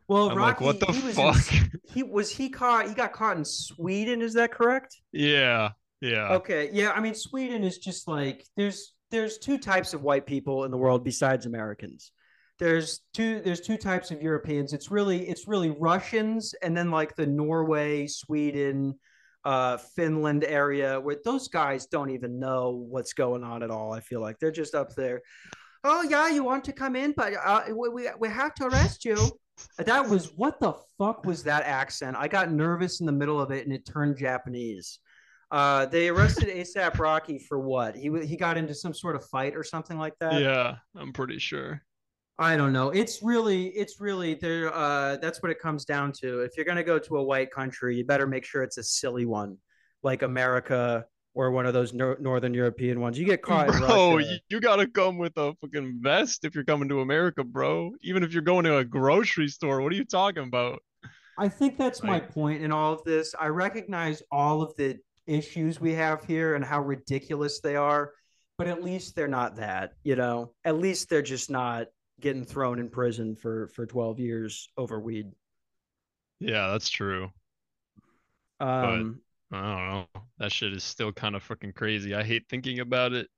Well, 0.07 0.29
I'm 0.29 0.37
Rocky, 0.37 0.65
like, 0.65 0.79
what 0.79 0.79
the 0.79 0.93
he 0.93 1.07
was 1.07 1.15
fuck? 1.15 1.53
in- 1.53 1.71
he 1.93 2.03
was 2.03 2.31
he 2.31 2.49
caught 2.49 2.87
he 2.87 2.93
got 2.93 3.13
caught 3.13 3.37
in 3.37 3.45
Sweden, 3.45 4.21
is 4.21 4.33
that 4.33 4.51
correct? 4.51 4.97
yeah, 5.11 5.71
yeah. 6.01 6.33
Okay, 6.35 6.69
yeah. 6.73 6.91
I 6.91 6.99
mean, 6.99 7.15
Sweden 7.15 7.63
is 7.63 7.77
just 7.77 8.07
like 8.07 8.45
there's 8.57 8.93
there's 9.11 9.37
two 9.37 9.57
types 9.57 9.93
of 9.93 10.03
white 10.03 10.25
people 10.25 10.65
in 10.65 10.71
the 10.71 10.77
world 10.77 11.03
besides 11.03 11.45
Americans. 11.45 12.11
There's 12.57 13.01
two 13.13 13.41
there's 13.41 13.61
two 13.61 13.77
types 13.77 14.11
of 14.11 14.21
Europeans. 14.21 14.73
It's 14.73 14.89
really 14.89 15.27
it's 15.27 15.47
really 15.47 15.71
Russians 15.71 16.53
and 16.61 16.75
then 16.75 16.89
like 16.89 17.15
the 17.15 17.27
Norway, 17.27 18.07
Sweden, 18.07 18.95
uh, 19.43 19.77
Finland 19.77 20.43
area 20.43 20.99
where 20.99 21.17
those 21.23 21.47
guys 21.47 21.85
don't 21.85 22.09
even 22.09 22.39
know 22.39 22.85
what's 22.89 23.13
going 23.13 23.43
on 23.43 23.61
at 23.61 23.71
all. 23.71 23.93
I 23.93 23.99
feel 23.99 24.21
like 24.21 24.39
they're 24.39 24.51
just 24.51 24.73
up 24.73 24.95
there. 24.95 25.21
Oh 25.83 26.03
yeah, 26.03 26.29
you 26.29 26.43
want 26.43 26.63
to 26.65 26.73
come 26.73 26.95
in, 26.95 27.13
but 27.15 27.33
uh, 27.43 27.63
we, 27.69 27.89
we 27.89 28.09
we 28.19 28.29
have 28.29 28.53
to 28.55 28.67
arrest 28.67 29.05
you. 29.05 29.17
That 29.77 30.09
was 30.09 30.33
what 30.35 30.59
the 30.59 30.73
fuck 30.97 31.25
was 31.25 31.43
that 31.43 31.63
accent? 31.63 32.17
I 32.17 32.27
got 32.27 32.51
nervous 32.51 32.99
in 33.01 33.05
the 33.05 33.11
middle 33.11 33.39
of 33.39 33.51
it 33.51 33.65
and 33.65 33.73
it 33.73 33.85
turned 33.85 34.17
Japanese. 34.17 34.99
Uh, 35.51 35.85
they 35.85 36.09
arrested 36.09 36.49
ASAP 36.49 36.97
Rocky 36.99 37.37
for 37.37 37.59
what? 37.59 37.95
He 37.95 38.09
he 38.25 38.35
got 38.35 38.57
into 38.57 38.73
some 38.73 38.93
sort 38.93 39.15
of 39.15 39.25
fight 39.25 39.55
or 39.55 39.63
something 39.63 39.97
like 39.97 40.17
that. 40.19 40.41
yeah, 40.41 40.75
I'm 40.95 41.13
pretty 41.13 41.39
sure. 41.39 41.81
I 42.37 42.57
don't 42.57 42.73
know. 42.73 42.89
It's 42.89 43.23
really, 43.23 43.67
it's 43.67 44.01
really 44.01 44.33
there. 44.33 44.73
Uh, 44.73 45.15
that's 45.17 45.41
what 45.41 45.51
it 45.51 45.59
comes 45.59 45.85
down 45.85 46.11
to. 46.19 46.41
If 46.41 46.57
you're 46.57 46.65
gonna 46.65 46.83
go 46.83 46.99
to 46.99 47.17
a 47.17 47.23
white 47.23 47.51
country, 47.51 47.95
you 47.95 48.05
better 48.05 48.27
make 48.27 48.43
sure 48.43 48.63
it's 48.63 48.77
a 48.77 48.83
silly 48.83 49.25
one, 49.25 49.57
like 50.03 50.21
America 50.21 51.05
or 51.33 51.51
one 51.51 51.65
of 51.65 51.73
those 51.73 51.93
nor- 51.93 52.17
northern 52.19 52.53
European 52.53 52.99
ones. 52.99 53.19
You 53.19 53.25
get 53.25 53.41
caught, 53.41 53.69
in 53.69 53.77
Bro, 53.79 54.15
Russia. 54.17 54.29
you, 54.29 54.37
you 54.49 54.59
gotta 54.59 54.87
come 54.87 55.17
with 55.17 55.37
a 55.37 55.53
fucking 55.61 55.99
vest 56.01 56.43
if 56.43 56.55
you're 56.55 56.63
coming 56.63 56.89
to 56.89 57.01
America, 57.01 57.43
bro. 57.43 57.91
Even 58.01 58.23
if 58.23 58.33
you're 58.33 58.41
going 58.41 58.65
to 58.65 58.77
a 58.77 58.85
grocery 58.85 59.47
store, 59.47 59.81
what 59.81 59.93
are 59.93 59.95
you 59.95 60.05
talking 60.05 60.43
about? 60.43 60.81
I 61.37 61.49
think 61.49 61.77
that's 61.77 62.01
my 62.01 62.19
point 62.19 62.63
in 62.63 62.71
all 62.71 62.93
of 62.93 63.03
this. 63.03 63.35
I 63.37 63.47
recognize 63.47 64.23
all 64.31 64.61
of 64.61 64.73
the 64.77 64.97
issues 65.27 65.79
we 65.79 65.93
have 65.93 66.23
here 66.23 66.55
and 66.55 66.63
how 66.63 66.81
ridiculous 66.81 67.59
they 67.59 67.75
are, 67.75 68.11
but 68.57 68.67
at 68.67 68.83
least 68.83 69.15
they're 69.15 69.27
not 69.27 69.55
that, 69.57 69.93
you 70.03 70.15
know. 70.15 70.53
At 70.63 70.77
least 70.77 71.09
they're 71.09 71.21
just 71.21 71.49
not 71.49 71.87
getting 72.19 72.45
thrown 72.45 72.79
in 72.79 72.89
prison 72.89 73.35
for 73.35 73.67
for 73.69 73.85
12 73.85 74.19
years 74.19 74.69
over 74.77 74.99
weed. 74.99 75.31
Yeah, 76.39 76.69
that's 76.71 76.89
true. 76.89 77.31
Um 78.59 79.21
I 79.51 79.61
don't 79.61 79.89
know. 79.89 80.05
That 80.39 80.51
shit 80.51 80.73
is 80.73 80.83
still 80.83 81.11
kind 81.11 81.35
of 81.35 81.43
fucking 81.43 81.73
crazy. 81.73 82.15
I 82.15 82.23
hate 82.23 82.47
thinking 82.49 82.79
about 82.79 83.13
it. 83.13 83.29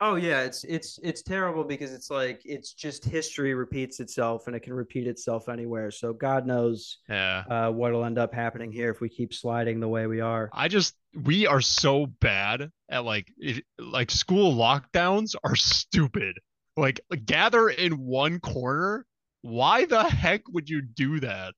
Oh 0.00 0.14
yeah, 0.16 0.42
it's 0.42 0.64
it's 0.64 0.98
it's 1.02 1.22
terrible 1.22 1.64
because 1.64 1.92
it's 1.92 2.10
like 2.10 2.42
it's 2.44 2.72
just 2.72 3.04
history 3.04 3.54
repeats 3.54 4.00
itself 4.00 4.46
and 4.46 4.54
it 4.56 4.60
can 4.60 4.72
repeat 4.72 5.06
itself 5.06 5.48
anywhere. 5.48 5.90
So 5.90 6.12
God 6.12 6.46
knows 6.46 6.98
Yeah. 7.08 7.44
uh 7.48 7.70
what'll 7.70 8.04
end 8.04 8.18
up 8.18 8.32
happening 8.32 8.72
here 8.72 8.90
if 8.90 9.00
we 9.00 9.08
keep 9.08 9.34
sliding 9.34 9.80
the 9.80 9.88
way 9.88 10.06
we 10.06 10.20
are. 10.20 10.50
I 10.52 10.68
just 10.68 10.94
we 11.14 11.46
are 11.46 11.60
so 11.60 12.06
bad 12.06 12.70
at 12.88 13.04
like 13.04 13.32
if, 13.38 13.60
like 13.78 14.10
school 14.10 14.54
lockdowns 14.54 15.34
are 15.44 15.56
stupid. 15.56 16.38
Like 16.76 17.00
gather 17.24 17.68
in 17.68 17.98
one 17.98 18.40
corner. 18.40 19.04
Why 19.42 19.84
the 19.84 20.02
heck 20.02 20.42
would 20.48 20.68
you 20.68 20.82
do 20.82 21.20
that? 21.20 21.54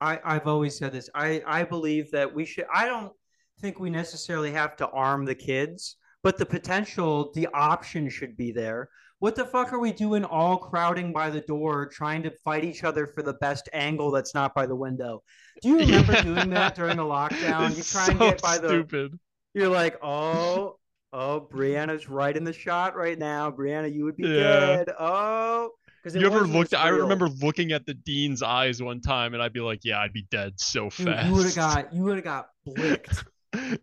I, 0.00 0.20
I've 0.24 0.46
always 0.46 0.76
said 0.76 0.92
this. 0.92 1.08
I, 1.14 1.42
I 1.46 1.64
believe 1.64 2.10
that 2.12 2.32
we 2.34 2.44
should. 2.44 2.66
I 2.72 2.86
don't 2.86 3.12
think 3.60 3.80
we 3.80 3.90
necessarily 3.90 4.52
have 4.52 4.76
to 4.76 4.88
arm 4.88 5.24
the 5.24 5.34
kids, 5.34 5.96
but 6.26 6.38
the 6.38 6.44
potential, 6.44 7.30
the 7.36 7.46
option 7.54 8.08
should 8.08 8.36
be 8.36 8.50
there. 8.50 8.88
What 9.20 9.36
the 9.36 9.44
fuck 9.44 9.72
are 9.72 9.78
we 9.78 9.92
doing 9.92 10.24
all 10.24 10.56
crowding 10.58 11.12
by 11.12 11.30
the 11.30 11.40
door 11.42 11.86
trying 11.86 12.24
to 12.24 12.32
fight 12.44 12.64
each 12.64 12.82
other 12.82 13.06
for 13.06 13.22
the 13.22 13.34
best 13.34 13.68
angle 13.72 14.10
that's 14.10 14.34
not 14.34 14.52
by 14.52 14.66
the 14.66 14.74
window? 14.74 15.22
Do 15.62 15.68
you 15.68 15.78
remember 15.78 16.14
Yeah. 16.14 16.22
doing 16.34 16.50
that 16.50 16.74
during 16.74 16.96
the 16.96 17.04
lockdown? 17.04 17.68
It's 17.68 17.76
you 17.78 17.84
try 17.84 18.06
so 18.06 18.10
and 18.10 18.18
get 18.18 18.42
by 18.42 18.58
the. 18.58 18.68
stupid. 18.70 19.16
You're 19.54 19.68
like, 19.68 19.98
oh, 20.02 20.78
oh, 21.12 21.48
Brianna's 21.48 22.08
right 22.08 22.36
in 22.36 22.42
the 22.42 22.52
shot 22.52 22.96
right 22.96 23.16
now. 23.16 23.52
Brianna, 23.52 23.94
you 23.94 24.02
would 24.06 24.16
be 24.16 24.24
Yeah. 24.26 24.78
good. 24.84 24.94
Oh, 24.98 25.70
because 26.02 26.20
You 26.20 26.26
ever 26.26 26.44
looked? 26.44 26.74
I 26.74 26.88
remember 26.88 27.28
looking 27.28 27.70
at 27.70 27.86
the 27.86 27.94
dean's 27.94 28.42
eyes 28.42 28.82
one 28.82 29.00
time, 29.00 29.32
and 29.34 29.40
I'd 29.40 29.52
be 29.52 29.60
like, 29.60 29.80
"Yeah, 29.84 30.00
I'd 30.00 30.12
be 30.12 30.26
dead 30.28 30.54
so 30.58 30.90
Dude, 30.90 31.06
fast." 31.06 31.28
you 31.28 31.34
would 31.34 31.46
have 31.46 31.54
got 31.54 31.94
you 31.94 32.02
would 32.02 32.16
have 32.16 32.24
got 32.24 32.48
blicked. 32.66 33.24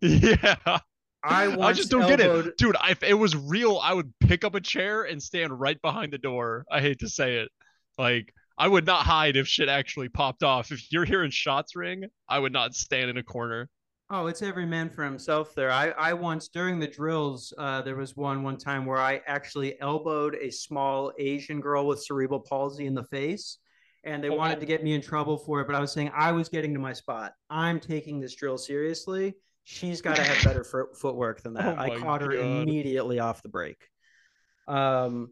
yeah. 0.02 0.80
I 1.24 1.56
I 1.62 1.74
just 1.74 1.90
don't 1.90 2.06
get 2.08 2.20
it, 2.20 2.58
dude. 2.58 2.76
If 2.90 3.02
it 3.04 3.14
was 3.14 3.36
real, 3.36 3.80
I 3.82 3.94
would 3.94 4.14
pick 4.20 4.44
up 4.44 4.56
a 4.56 4.62
chair 4.62 5.04
and 5.04 5.22
stand 5.24 5.58
right 5.60 5.82
behind 5.82 6.12
the 6.14 6.18
door. 6.18 6.66
I 6.72 6.82
hate 6.82 7.00
to 7.00 7.10
say 7.10 7.38
it, 7.38 7.50
like 7.98 8.34
I 8.58 8.68
would 8.68 8.86
not 8.86 9.06
hide 9.06 9.38
if 9.38 9.48
shit 9.48 9.70
actually 9.70 10.10
popped 10.10 10.44
off. 10.44 10.72
If 10.72 10.92
you're 10.92 11.06
hearing 11.06 11.32
shots 11.32 11.76
ring, 11.76 12.06
I 12.28 12.40
would 12.40 12.52
not 12.54 12.76
stand 12.76 13.10
in 13.10 13.18
a 13.18 13.24
corner. 13.24 13.70
Oh, 14.10 14.28
it's 14.28 14.42
every 14.42 14.66
man 14.66 14.90
for 14.90 15.04
himself 15.04 15.56
there. 15.56 15.72
I, 15.72 15.90
I 15.92 16.14
once 16.14 16.48
during 16.50 16.78
the 16.80 16.88
drills, 16.88 17.52
uh, 17.58 17.82
there 17.82 17.96
was 17.96 18.16
one 18.16 18.44
one 18.44 18.58
time 18.58 18.86
where 18.86 19.00
I 19.00 19.22
actually 19.28 19.80
elbowed 19.82 20.36
a 20.36 20.52
small 20.52 21.12
Asian 21.18 21.60
girl 21.62 21.88
with 21.88 22.04
cerebral 22.04 22.40
palsy 22.42 22.86
in 22.86 22.94
the 22.94 23.06
face, 23.06 23.58
and 24.04 24.24
they 24.24 24.30
Oh, 24.30 24.36
wanted 24.36 24.60
to 24.60 24.66
get 24.66 24.84
me 24.84 24.94
in 24.94 25.02
trouble 25.02 25.38
for 25.38 25.62
it. 25.62 25.68
But 25.68 25.76
I 25.76 25.80
was 25.80 25.92
saying 25.94 26.12
I 26.14 26.32
was 26.32 26.50
getting 26.50 26.74
to 26.74 26.80
my 26.80 26.94
spot. 26.94 27.34
I'm 27.50 27.80
taking 27.80 28.20
this 28.20 28.36
drill 28.36 28.58
seriously. 28.58 29.34
She's 29.64 30.02
got 30.02 30.18
to 30.18 30.24
have 30.24 30.44
better 30.44 30.64
fo- 30.64 30.94
footwork 30.94 31.42
than 31.42 31.54
that. 31.56 31.78
Oh 31.78 31.82
I 31.82 31.98
caught 32.00 32.22
her 32.22 32.32
immediately 32.34 33.20
off 33.20 33.42
the 33.42 33.50
break. 33.50 33.78
Um, 34.68 35.30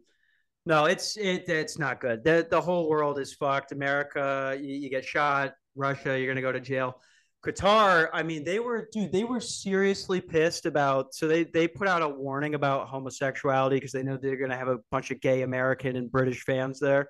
no, 0.64 0.84
it's 0.84 1.16
it 1.16 1.48
it's 1.48 1.78
not 1.78 2.00
good. 2.00 2.22
The 2.24 2.46
the 2.48 2.60
whole 2.60 2.88
world 2.88 3.18
is 3.18 3.32
fucked. 3.34 3.72
America, 3.72 4.56
you, 4.60 4.74
you 4.74 4.90
get 4.90 5.04
shot. 5.04 5.54
Russia, 5.74 6.18
you're 6.18 6.28
gonna 6.28 6.40
go 6.42 6.52
to 6.52 6.60
jail. 6.60 7.00
Qatar, 7.44 8.08
I 8.12 8.22
mean, 8.22 8.44
they 8.44 8.60
were, 8.60 8.88
dude, 8.92 9.10
they 9.10 9.24
were 9.24 9.40
seriously 9.40 10.20
pissed 10.20 10.64
about. 10.64 11.12
So 11.12 11.26
they 11.26 11.42
they 11.42 11.66
put 11.66 11.88
out 11.88 12.00
a 12.00 12.08
warning 12.08 12.54
about 12.54 12.86
homosexuality 12.86 13.74
because 13.76 13.90
they 13.90 14.04
know 14.04 14.16
they're 14.16 14.36
going 14.36 14.52
to 14.52 14.56
have 14.56 14.68
a 14.68 14.78
bunch 14.92 15.10
of 15.10 15.20
gay 15.20 15.42
American 15.42 15.96
and 15.96 16.08
British 16.08 16.44
fans 16.44 16.78
there. 16.78 17.08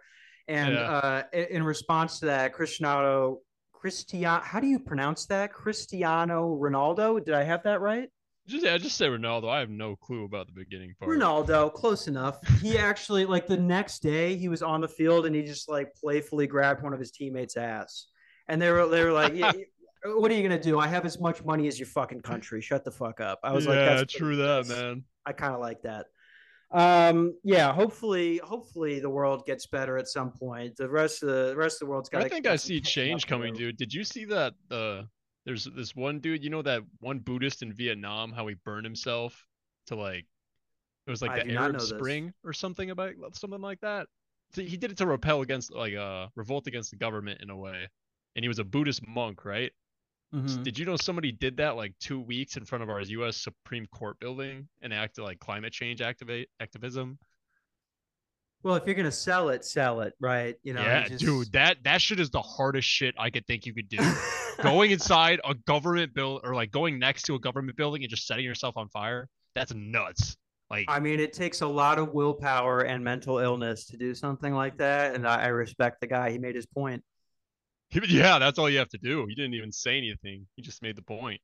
And 0.49 0.73
Yeah. 0.73 0.81
uh, 0.91 1.23
in, 1.35 1.45
in 1.57 1.63
response 1.63 2.21
to 2.21 2.27
that, 2.27 2.55
Cristiano, 2.55 3.41
Cristiano, 3.83 4.41
how 4.45 4.61
do 4.61 4.69
you 4.69 4.79
pronounce 4.79 5.27
that? 5.27 5.53
Cristiano 5.53 6.57
Ronaldo? 6.57 7.25
Did 7.25 7.35
I 7.35 7.43
have 7.43 7.65
that 7.65 7.81
right? 7.81 8.09
Just 8.47 8.65
yeah, 8.65 8.79
just 8.79 8.97
say 8.97 9.07
Ronaldo. 9.09 9.49
I 9.49 9.59
have 9.59 9.71
no 9.71 9.97
clue 9.97 10.25
about 10.25 10.47
the 10.47 10.53
beginning 10.53 10.95
part. 11.01 11.11
Ronaldo, 11.11 11.73
close 11.75 12.07
enough. 12.07 12.39
He 12.61 12.79
actually, 12.79 13.25
like 13.25 13.49
the 13.49 13.57
next 13.57 13.99
day, 13.99 14.37
he 14.37 14.47
was 14.47 14.63
on 14.63 14.81
the 14.81 14.87
field 14.87 15.27
and 15.27 15.35
he 15.35 15.43
just 15.43 15.69
like 15.69 15.93
playfully 15.97 16.47
grabbed 16.47 16.85
one 16.85 16.93
of 16.93 17.01
his 17.01 17.11
teammates' 17.11 17.57
ass. 17.57 18.07
And 18.47 18.63
they 18.63 18.71
were 18.71 18.87
they 18.87 19.03
were 19.03 19.11
like, 19.11 19.35
yeah, 19.35 19.51
"What 20.05 20.31
are 20.31 20.35
you 20.35 20.49
gonna 20.49 20.63
do? 20.63 20.79
I 20.79 20.87
have 20.87 21.05
as 21.05 21.19
much 21.19 21.45
money 21.45 21.67
as 21.67 21.77
your 21.77 21.89
fucking 21.89 22.21
country. 22.21 22.61
Shut 22.61 22.85
the 22.85 22.93
fuck 22.93 23.21
up." 23.21 23.41
I 23.43 23.51
was 23.51 23.65
yeah, 23.65 23.71
like, 23.73 23.81
"That's 23.81 24.13
true 24.13 24.37
that, 24.37 24.69
nice." 24.69 24.77
man. 24.77 25.03
I 25.27 25.33
kind 25.33 25.55
of 25.55 25.61
like 25.61 25.83
that. 25.83 26.07
Um, 26.73 27.35
yeah, 27.45 27.73
hopefully, 27.73 28.41
hopefully 28.43 28.99
the 28.99 29.11
world 29.11 29.45
gets 29.45 29.67
better 29.67 29.99
at 29.99 30.09
some 30.09 30.33
point. 30.33 30.77
The 30.77 30.89
rest 30.89 31.23
of 31.23 31.29
the, 31.29 31.49
the 31.49 31.57
rest 31.57 31.77
of 31.77 31.87
the 31.87 31.91
world's 31.91 32.09
got. 32.09 32.23
I 32.23 32.29
think 32.29 32.47
I 32.47 32.57
see 32.57 32.81
change 32.81 33.27
coming, 33.27 33.55
dude. 33.55 33.77
Did 33.77 33.93
you 33.93 34.05
see 34.05 34.25
that 34.27 34.55
the 34.69 35.07
There's 35.45 35.69
this 35.77 35.95
one 35.95 36.21
dude, 36.21 36.43
you 36.43 36.51
know 36.51 36.63
that 36.63 36.83
one 37.01 37.19
Buddhist 37.19 37.63
in 37.63 37.73
Vietnam, 37.73 38.33
how 38.33 38.47
he 38.47 38.55
burned 38.65 38.87
himself 38.87 39.47
to 39.89 39.97
like 39.97 40.27
it 41.07 41.11
was 41.11 41.21
like 41.21 41.33
I 41.33 41.43
the 41.43 41.57
Arab 41.57 41.73
know 41.75 41.79
this. 41.81 41.89
Spring 41.89 42.33
or 42.45 42.53
something 42.53 42.91
about 42.91 43.15
something 43.33 43.61
like 43.61 43.81
that. 43.81 44.07
So 44.55 44.63
he 44.63 44.77
did 44.77 44.91
it 44.91 44.99
to 44.99 45.07
repel 45.07 45.43
against 45.43 45.73
like 45.73 45.95
uh 45.95 46.29
revolt 46.37 46.67
against 46.67 46.91
the 46.91 46.97
government 46.97 47.41
in 47.43 47.51
a 47.51 47.57
way. 47.57 47.89
And 48.35 48.45
he 48.45 48.49
was 48.49 48.59
a 48.59 48.65
Buddhist 48.65 49.07
monk, 49.07 49.45
right? 49.45 49.73
Mhm. 50.35 50.63
Did 50.63 50.79
you 50.79 50.87
know 50.87 50.97
somebody 50.97 51.31
did 51.31 51.59
that 51.59 51.77
like 51.77 51.95
two 52.01 52.19
weeks 52.19 52.57
in 52.57 52.65
front 52.65 52.83
of 52.83 52.89
our 52.89 53.01
U.S. 53.01 53.37
Supreme 53.37 53.87
Court 53.87 54.19
building 54.19 54.69
and 54.81 54.93
acted 54.93 55.23
like 55.23 55.39
climate 55.39 55.73
change 55.73 56.01
activate 56.01 56.49
activism? 56.59 57.19
Well, 58.63 58.77
if 58.77 58.87
you're 58.87 58.95
gonna 58.95 59.11
sell 59.11 59.51
it, 59.51 59.65
sell 59.65 60.01
it, 60.01 60.15
right? 60.21 60.55
You 60.63 60.73
know, 60.73 60.83
yeah, 60.83 61.07
you 61.09 61.19
dude, 61.19 61.53
that 61.53 61.79
that 61.85 62.01
shit 62.01 62.21
is 62.21 62.31
the 62.31 62.41
hardest 62.41 62.89
shit 62.89 63.15
I 63.19 63.29
could 63.29 63.47
think 63.47 63.67
you 63.67 63.75
could 63.75 63.89
do. 63.89 63.99
going 64.63 64.93
inside 64.93 65.41
a 65.45 65.55
government 65.55 66.15
build 66.15 66.43
or 66.45 66.55
like 66.55 66.71
going 66.71 66.99
next 66.99 67.23
to 67.25 67.35
a 67.35 67.39
government 67.41 67.77
building 67.77 68.03
and 68.03 68.11
just 68.11 68.27
setting 68.27 68.45
yourself 68.45 68.77
on 68.77 68.89
fire, 68.89 69.29
that's 69.55 69.75
nuts. 69.75 70.37
Like 70.71 70.87
I 70.89 71.01
mean, 71.01 71.21
it 71.21 71.35
takes 71.35 71.61
a 71.61 71.67
lot 71.67 71.99
of 71.99 72.15
willpower 72.15 72.83
and 72.83 73.05
mental 73.05 73.39
illness 73.39 73.85
to 73.87 73.99
do 73.99 74.15
something 74.15 74.55
like 74.55 74.79
that, 74.79 75.15
and 75.15 75.29
I, 75.29 75.43
I 75.43 75.47
respect 75.49 76.01
the 76.01 76.07
guy. 76.07 76.31
He 76.31 76.39
made 76.39 76.55
his 76.55 76.67
point. 76.67 77.03
yeah, 78.09 78.39
that's 78.39 78.59
all 78.59 78.71
you 78.71 78.79
have 78.79 78.89
to 78.91 78.99
do. 78.99 79.27
He 79.29 79.35
didn't 79.35 79.55
even 79.55 79.73
say 79.73 79.99
anything. 79.99 80.47
He 80.57 80.63
just 80.63 80.83
made 80.83 80.97
the 80.97 81.03
point. 81.03 81.41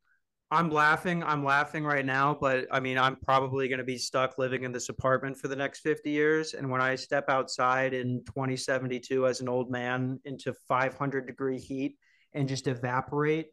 I'm 0.50 0.70
laughing. 0.70 1.22
I'm 1.22 1.44
laughing 1.44 1.84
right 1.84 2.04
now, 2.06 2.36
but 2.40 2.66
I 2.72 2.80
mean, 2.80 2.96
I'm 2.96 3.16
probably 3.16 3.68
going 3.68 3.80
to 3.80 3.84
be 3.84 3.98
stuck 3.98 4.38
living 4.38 4.64
in 4.64 4.72
this 4.72 4.88
apartment 4.88 5.36
for 5.36 5.48
the 5.48 5.56
next 5.56 5.80
50 5.80 6.10
years. 6.10 6.54
And 6.54 6.70
when 6.70 6.80
I 6.80 6.94
step 6.94 7.26
outside 7.28 7.92
in 7.92 8.22
2072 8.24 9.26
as 9.26 9.42
an 9.42 9.48
old 9.48 9.70
man 9.70 10.20
into 10.24 10.54
500 10.66 11.26
degree 11.26 11.58
heat 11.58 11.96
and 12.32 12.48
just 12.48 12.66
evaporate, 12.66 13.48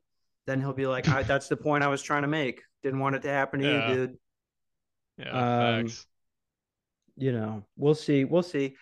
then 0.48 0.62
he'll 0.62 0.72
be 0.74 0.88
like, 0.88 1.10
I, 1.10 1.24
"That's 1.24 1.50
the 1.50 1.58
point 1.58 1.84
I 1.84 1.88
was 1.90 2.02
trying 2.02 2.22
to 2.22 2.30
make. 2.30 2.62
Didn't 2.82 3.00
want 3.00 3.16
it 3.18 3.24
to 3.24 3.30
happen 3.30 3.60
to 3.60 3.66
Yeah. 3.66 3.90
you, 3.90 3.96
dude." 3.96 4.18
Yeah, 5.18 5.80
Um, 5.80 5.88
you 7.18 7.32
know, 7.32 7.66
we'll 7.78 7.96
see. 7.96 8.24
We'll 8.26 8.44
see. 8.44 8.76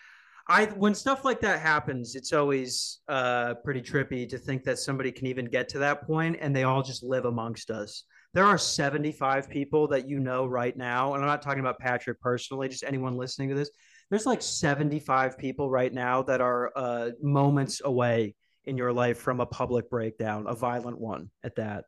I 0.46 0.66
when 0.66 0.94
stuff 0.94 1.24
like 1.24 1.40
that 1.40 1.60
happens, 1.60 2.14
it's 2.14 2.32
always 2.32 3.00
uh, 3.08 3.54
pretty 3.64 3.80
trippy 3.80 4.28
to 4.28 4.38
think 4.38 4.64
that 4.64 4.78
somebody 4.78 5.10
can 5.10 5.26
even 5.26 5.46
get 5.46 5.68
to 5.70 5.78
that 5.78 6.06
point 6.06 6.36
and 6.40 6.54
they 6.54 6.64
all 6.64 6.82
just 6.82 7.02
live 7.02 7.24
amongst 7.24 7.70
us. 7.70 8.04
There 8.34 8.44
are 8.44 8.58
75 8.58 9.48
people 9.48 9.88
that 9.88 10.08
you 10.08 10.18
know 10.18 10.44
right 10.44 10.76
now, 10.76 11.14
and 11.14 11.22
I'm 11.22 11.28
not 11.28 11.40
talking 11.40 11.60
about 11.60 11.78
Patrick 11.78 12.20
personally, 12.20 12.68
just 12.68 12.84
anyone 12.84 13.16
listening 13.16 13.48
to 13.50 13.54
this. 13.54 13.70
There's 14.10 14.26
like 14.26 14.42
75 14.42 15.38
people 15.38 15.70
right 15.70 15.92
now 15.92 16.22
that 16.24 16.40
are 16.40 16.72
uh, 16.76 17.10
moments 17.22 17.80
away 17.82 18.34
in 18.64 18.76
your 18.76 18.92
life 18.92 19.18
from 19.18 19.40
a 19.40 19.46
public 19.46 19.88
breakdown, 19.88 20.46
a 20.46 20.54
violent 20.54 20.98
one 20.98 21.30
at 21.42 21.56
that. 21.56 21.84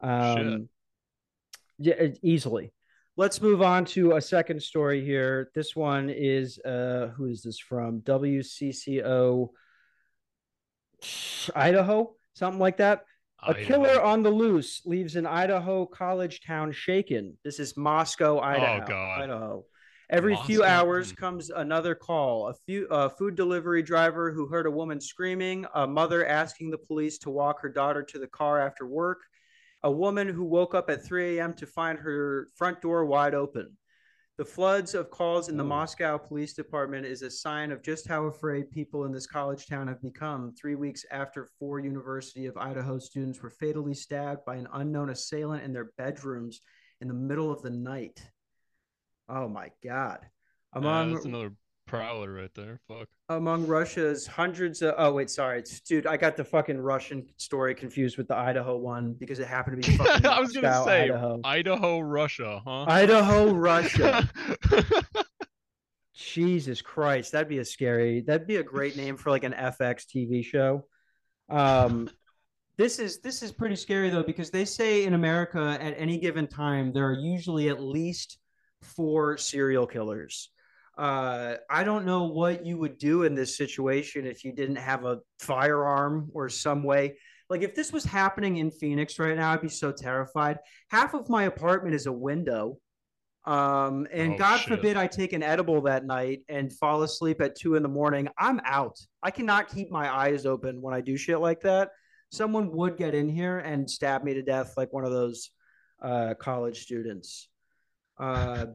Um, 0.00 0.68
yeah, 1.78 2.08
easily. 2.22 2.72
Let's 3.18 3.40
move 3.40 3.62
on 3.62 3.86
to 3.86 4.16
a 4.16 4.20
second 4.20 4.62
story 4.62 5.02
here. 5.02 5.50
This 5.54 5.74
one 5.74 6.10
is 6.10 6.58
uh 6.58 7.12
who 7.16 7.26
is 7.26 7.42
this 7.42 7.58
from? 7.58 8.00
WCCO 8.02 9.48
Idaho, 11.54 12.14
something 12.34 12.60
like 12.60 12.76
that. 12.76 13.04
A 13.42 13.54
killer 13.54 14.02
on 14.02 14.22
the 14.22 14.30
loose 14.30 14.82
leaves 14.84 15.16
an 15.16 15.26
Idaho 15.26 15.86
college 15.86 16.42
town 16.42 16.72
shaken. 16.72 17.38
This 17.44 17.58
is 17.58 17.76
Moscow, 17.76 18.40
Idaho. 18.40 18.82
Oh, 18.82 18.86
God. 18.86 19.22
Idaho. 19.22 19.64
Every 20.08 20.36
few 20.36 20.62
hours 20.62 21.12
comes 21.12 21.50
another 21.50 21.94
call. 21.94 22.48
A 22.48 22.54
few 22.66 22.86
a 22.90 23.10
food 23.10 23.34
delivery 23.34 23.82
driver 23.82 24.30
who 24.30 24.46
heard 24.46 24.66
a 24.66 24.70
woman 24.70 25.00
screaming, 25.00 25.66
a 25.74 25.86
mother 25.86 26.26
asking 26.26 26.70
the 26.70 26.78
police 26.78 27.18
to 27.18 27.30
walk 27.30 27.60
her 27.62 27.68
daughter 27.68 28.02
to 28.02 28.18
the 28.18 28.28
car 28.28 28.60
after 28.60 28.86
work, 28.86 29.22
a 29.86 29.90
woman 29.90 30.26
who 30.26 30.42
woke 30.42 30.74
up 30.74 30.90
at 30.90 31.04
3 31.04 31.38
a.m. 31.38 31.54
to 31.54 31.64
find 31.64 31.96
her 31.96 32.48
front 32.56 32.80
door 32.80 33.04
wide 33.04 33.34
open. 33.34 33.76
The 34.36 34.44
floods 34.44 34.96
of 34.96 35.12
calls 35.12 35.48
in 35.48 35.56
the. 35.56 35.62
Moscow 35.62 36.18
Police 36.18 36.54
Department 36.54 37.06
is 37.06 37.22
a 37.22 37.30
sign 37.30 37.70
of 37.70 37.84
just 37.84 38.08
how 38.08 38.24
afraid 38.24 38.68
people 38.72 39.04
in 39.04 39.12
this 39.12 39.28
college 39.28 39.68
town 39.68 39.86
have 39.86 40.02
become. 40.02 40.52
Three 40.60 40.74
weeks 40.74 41.04
after 41.12 41.48
four 41.60 41.78
University 41.78 42.46
of 42.46 42.56
Idaho 42.56 42.98
students 42.98 43.40
were 43.40 43.48
fatally 43.48 43.94
stabbed 43.94 44.44
by 44.44 44.56
an 44.56 44.66
unknown 44.72 45.10
assailant 45.10 45.62
in 45.62 45.72
their 45.72 45.92
bedrooms 45.96 46.62
in 47.00 47.06
the 47.06 47.14
middle 47.14 47.52
of 47.52 47.62
the 47.62 47.70
night. 47.70 48.20
Oh 49.28 49.48
my 49.48 49.70
God. 49.84 50.18
Yeah, 50.22 50.80
Among 50.80 51.14
that's 51.14 51.26
another 51.26 51.52
prowler 51.86 52.32
right 52.32 52.50
there. 52.54 52.80
Fuck. 52.88 53.08
among 53.28 53.66
Russia's 53.66 54.26
hundreds 54.26 54.82
of 54.82 54.94
oh 54.98 55.12
wait 55.12 55.30
sorry 55.30 55.60
it's 55.60 55.80
dude 55.80 56.06
I 56.06 56.16
got 56.16 56.36
the 56.36 56.44
fucking 56.44 56.78
Russian 56.78 57.26
story 57.36 57.74
confused 57.74 58.18
with 58.18 58.28
the 58.28 58.36
Idaho 58.36 58.76
one 58.76 59.14
because 59.14 59.38
it 59.38 59.46
happened 59.48 59.82
to 59.82 59.90
be 59.90 59.96
fucking 60.04 60.26
I 60.26 60.40
was 60.40 60.52
gonna 60.52 60.68
Moscow, 60.68 60.84
say 60.84 61.02
Idaho. 61.04 61.40
Idaho, 61.44 62.00
Russia, 62.00 62.60
huh? 62.64 62.84
Idaho, 62.88 63.52
Russia. 63.52 64.28
Jesus 66.14 66.80
Christ, 66.80 67.32
that'd 67.32 67.48
be 67.48 67.58
a 67.58 67.64
scary. 67.64 68.22
That'd 68.22 68.46
be 68.46 68.56
a 68.56 68.62
great 68.62 68.96
name 68.96 69.16
for 69.16 69.30
like 69.30 69.44
an 69.44 69.52
FX 69.52 70.06
TV 70.06 70.44
show. 70.44 70.86
Um, 71.48 72.08
this 72.78 72.98
is 72.98 73.20
this 73.20 73.42
is 73.42 73.52
pretty 73.52 73.76
scary 73.76 74.10
though 74.10 74.22
because 74.22 74.50
they 74.50 74.64
say 74.64 75.04
in 75.04 75.14
America 75.14 75.78
at 75.80 75.94
any 75.96 76.18
given 76.18 76.46
time 76.46 76.92
there 76.92 77.06
are 77.06 77.18
usually 77.18 77.68
at 77.68 77.80
least 77.80 78.38
four 78.82 79.36
serial 79.36 79.86
killers. 79.86 80.50
Uh, 80.96 81.56
I 81.68 81.84
don't 81.84 82.06
know 82.06 82.24
what 82.24 82.64
you 82.64 82.78
would 82.78 82.96
do 82.98 83.24
in 83.24 83.34
this 83.34 83.56
situation 83.56 84.26
if 84.26 84.44
you 84.44 84.52
didn't 84.52 84.76
have 84.76 85.04
a 85.04 85.18
firearm 85.40 86.30
or 86.32 86.48
some 86.48 86.82
way. 86.82 87.18
Like 87.50 87.62
if 87.62 87.74
this 87.74 87.92
was 87.92 88.04
happening 88.04 88.56
in 88.56 88.70
Phoenix 88.70 89.18
right 89.18 89.36
now, 89.36 89.52
I'd 89.52 89.60
be 89.60 89.68
so 89.68 89.92
terrified. 89.92 90.58
Half 90.90 91.14
of 91.14 91.28
my 91.28 91.44
apartment 91.44 91.94
is 91.94 92.06
a 92.06 92.12
window. 92.12 92.78
Um, 93.44 94.08
and 94.10 94.32
Oh, 94.34 94.38
God 94.38 94.56
shit. 94.56 94.68
forbid 94.68 94.96
I 94.96 95.06
take 95.06 95.32
an 95.32 95.42
edible 95.42 95.82
that 95.82 96.04
night 96.04 96.40
and 96.48 96.72
fall 96.72 97.02
asleep 97.04 97.40
at 97.40 97.54
two 97.54 97.76
in 97.76 97.82
the 97.84 97.88
morning. 97.88 98.28
I'm 98.38 98.60
out. 98.64 98.98
I 99.22 99.30
cannot 99.30 99.68
keep 99.68 99.90
my 99.90 100.12
eyes 100.12 100.46
open 100.46 100.80
when 100.82 100.94
I 100.94 101.00
do 101.00 101.16
shit 101.16 101.38
like 101.38 101.60
that. 101.60 101.90
Someone 102.32 102.72
would 102.72 102.96
get 102.96 103.14
in 103.14 103.28
here 103.28 103.58
and 103.58 103.88
stab 103.88 104.24
me 104.24 104.34
to 104.34 104.42
death 104.42 104.74
like 104.76 104.92
one 104.92 105.04
of 105.04 105.12
those 105.12 105.50
uh, 106.02 106.34
college 106.34 106.82
students. 106.82 107.48
Uh, 108.18 108.66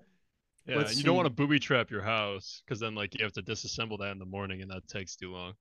yeah, 0.68 0.78
Let's 0.78 0.98
you 0.98 1.04
don't 1.04 1.16
want 1.16 1.26
to 1.26 1.34
booby 1.34 1.60
trap 1.60 1.90
your 1.90 2.02
house 2.02 2.62
because 2.66 2.80
then 2.80 2.96
like 2.96 3.18
you 3.18 3.24
have 3.24 3.34
to 3.34 3.42
disassemble 3.42 4.00
that 4.00 4.12
in 4.12 4.20
the 4.20 4.26
morning 4.26 4.62
and 4.62 4.70
that 4.72 4.88
takes 4.88 5.16
too 5.16 5.32
long. 5.32 5.54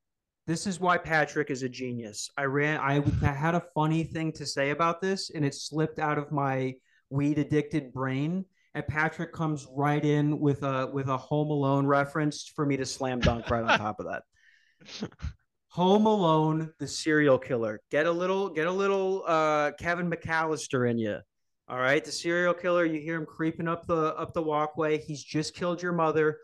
this 0.46 0.66
is 0.66 0.80
why 0.80 0.98
Patrick 0.98 1.50
is 1.50 1.62
a 1.62 1.68
genius. 1.68 2.28
I 2.36 2.44
ran. 2.44 2.80
I, 2.80 3.02
I 3.22 3.32
had 3.32 3.54
a 3.54 3.62
funny 3.74 4.04
thing 4.04 4.32
to 4.32 4.44
say 4.46 4.70
about 4.70 5.00
this, 5.00 5.30
and 5.30 5.44
it 5.44 5.54
slipped 5.54 5.98
out 5.98 6.18
of 6.18 6.32
my 6.32 6.74
weed 7.08 7.38
addicted 7.38 7.92
brain. 7.92 8.44
And 8.74 8.86
Patrick 8.86 9.32
comes 9.32 9.66
right 9.74 10.04
in 10.04 10.38
with 10.38 10.62
a 10.62 10.88
with 10.92 11.08
a 11.08 11.16
Home 11.16 11.50
Alone 11.50 11.86
reference 11.86 12.50
for 12.54 12.64
me 12.66 12.76
to 12.76 12.86
slam 12.86 13.20
dunk 13.20 13.50
right 13.50 13.64
on 13.64 13.78
top 13.78 14.00
of 14.00 14.06
that. 14.06 14.22
Home 15.70 16.06
Alone, 16.06 16.72
the 16.78 16.86
serial 16.88 17.38
killer. 17.38 17.80
Get 17.90 18.06
a 18.06 18.10
little, 18.10 18.48
get 18.48 18.66
a 18.66 18.72
little 18.72 19.22
uh, 19.26 19.70
Kevin 19.78 20.10
McCallister 20.10 20.90
in 20.90 20.98
you. 20.98 21.18
All 21.70 21.78
right, 21.78 22.04
the 22.04 22.10
serial 22.10 22.52
killer. 22.52 22.84
You 22.84 23.00
hear 23.00 23.14
him 23.14 23.24
creeping 23.24 23.68
up 23.68 23.86
the 23.86 24.12
up 24.16 24.34
the 24.34 24.42
walkway. 24.42 24.98
He's 24.98 25.22
just 25.22 25.54
killed 25.54 25.80
your 25.80 25.92
mother. 25.92 26.38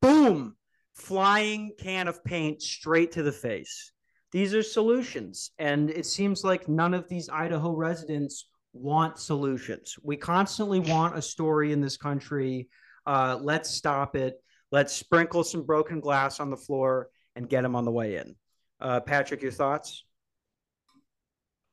Boom! 0.00 0.56
Flying 0.94 1.72
can 1.78 2.08
of 2.08 2.24
paint 2.24 2.62
straight 2.62 3.12
to 3.12 3.22
the 3.22 3.32
face. 3.32 3.92
These 4.30 4.54
are 4.54 4.62
solutions, 4.62 5.50
and 5.58 5.90
it 5.90 6.06
seems 6.06 6.42
like 6.42 6.70
none 6.70 6.94
of 6.94 7.06
these 7.06 7.28
Idaho 7.28 7.72
residents 7.72 8.48
want 8.72 9.18
solutions. 9.18 9.96
We 10.02 10.16
constantly 10.16 10.80
want 10.80 11.18
a 11.18 11.22
story 11.22 11.72
in 11.72 11.82
this 11.82 11.98
country. 11.98 12.70
Uh, 13.04 13.38
let's 13.42 13.68
stop 13.68 14.16
it. 14.16 14.42
Let's 14.70 14.94
sprinkle 14.94 15.44
some 15.44 15.64
broken 15.64 16.00
glass 16.00 16.40
on 16.40 16.48
the 16.48 16.56
floor 16.56 17.10
and 17.36 17.46
get 17.46 17.62
him 17.62 17.76
on 17.76 17.84
the 17.84 17.90
way 17.90 18.16
in. 18.16 18.36
Uh, 18.80 19.00
Patrick, 19.00 19.42
your 19.42 19.52
thoughts? 19.52 20.06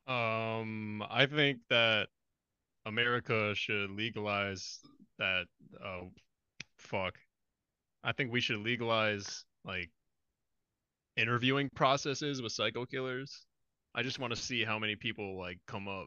Um, 0.06 1.02
I 1.08 1.24
think 1.24 1.60
that 1.70 2.08
America 2.90 3.54
should 3.54 3.90
legalize 3.90 4.80
that. 5.18 5.44
Oh, 5.82 6.10
fuck. 6.76 7.14
I 8.02 8.12
think 8.12 8.32
we 8.32 8.40
should 8.40 8.58
legalize 8.58 9.44
like 9.64 9.90
interviewing 11.16 11.70
processes 11.74 12.42
with 12.42 12.52
psycho 12.52 12.84
killers. 12.84 13.46
I 13.94 14.02
just 14.02 14.18
want 14.18 14.34
to 14.34 14.40
see 14.40 14.64
how 14.64 14.78
many 14.78 14.96
people 14.96 15.38
like 15.38 15.58
come 15.66 15.86
up. 15.88 16.06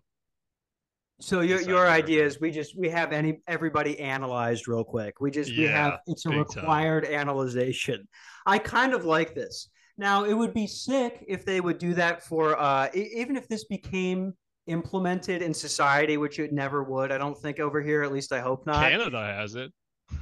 So 1.21 1.39
your 1.39 1.61
your 1.61 1.87
idea 1.87 2.25
is 2.25 2.41
we 2.41 2.51
just 2.51 2.77
we 2.77 2.89
have 2.89 3.13
any 3.13 3.39
everybody 3.47 3.97
analyzed 3.99 4.67
real 4.67 4.83
quick. 4.83 5.21
We 5.21 5.31
just 5.31 5.51
we 5.51 5.63
have 5.63 5.99
it's 6.07 6.25
a 6.25 6.29
big 6.29 6.49
time. 6.49 6.63
required 6.63 7.05
analyzation. 7.05 8.07
I 8.45 8.57
kind 8.57 8.93
of 8.93 9.05
like 9.05 9.33
this. 9.35 9.69
Now 9.97 10.25
it 10.25 10.33
would 10.33 10.53
be 10.53 10.67
sick 10.67 11.23
if 11.27 11.45
they 11.45 11.61
would 11.61 11.77
do 11.77 11.93
that 11.93 12.23
for 12.23 12.59
uh 12.59 12.89
even 12.93 13.37
if 13.37 13.47
this 13.47 13.63
became 13.65 14.33
implemented 14.67 15.41
in 15.41 15.53
society, 15.53 16.17
which 16.17 16.39
it 16.39 16.53
never 16.53 16.83
would. 16.83 17.11
I 17.11 17.17
don't 17.17 17.37
think 17.37 17.59
over 17.59 17.81
here. 17.81 18.03
At 18.03 18.11
least 18.11 18.31
I 18.31 18.39
hope 18.39 18.65
not. 18.65 18.89
Canada 18.89 19.19
has 19.19 19.55
it. 19.55 19.71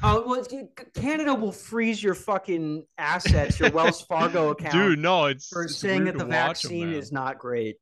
Oh 0.04 0.24
well, 0.26 0.70
Canada 0.96 1.34
will 1.34 1.52
freeze 1.52 2.02
your 2.02 2.16
fucking 2.16 2.86
assets, 2.98 3.60
your 3.60 3.72
Wells 3.72 4.02
Fargo 4.10 4.50
account 4.50 4.74
Dude, 4.74 5.00
no, 5.00 5.26
it's, 5.26 5.48
for 5.48 5.64
it's 5.64 5.76
saying 5.76 6.06
that 6.06 6.14
the 6.14 6.20
to 6.20 6.26
watch 6.26 6.34
'em, 6.34 6.48
vaccine 6.48 6.94
is 6.94 7.12
not 7.12 7.40
great. 7.40 7.78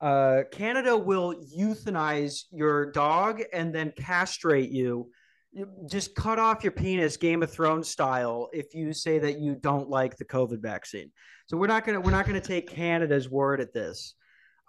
Uh, 0.00 0.42
Canada 0.50 0.96
will 0.96 1.34
euthanize 1.56 2.44
your 2.50 2.90
dog 2.90 3.42
and 3.52 3.74
then 3.74 3.92
castrate 3.96 4.70
you. 4.70 5.10
You 5.52 5.68
Just 5.86 6.14
cut 6.14 6.38
off 6.38 6.64
your 6.64 6.72
penis, 6.72 7.16
Game 7.16 7.42
of 7.42 7.50
Thrones 7.50 7.88
style, 7.88 8.48
if 8.52 8.74
you 8.74 8.92
say 8.92 9.18
that 9.18 9.38
you 9.38 9.54
don't 9.56 9.90
like 9.90 10.16
the 10.16 10.24
COVID 10.24 10.60
vaccine. 10.62 11.12
So 11.46 11.56
we're 11.56 11.66
not 11.66 11.84
gonna 11.84 12.00
we're 12.00 12.12
not 12.12 12.26
gonna 12.26 12.40
take 12.40 12.70
Canada's 12.70 13.28
word 13.28 13.60
at 13.60 13.72
this. 13.72 14.14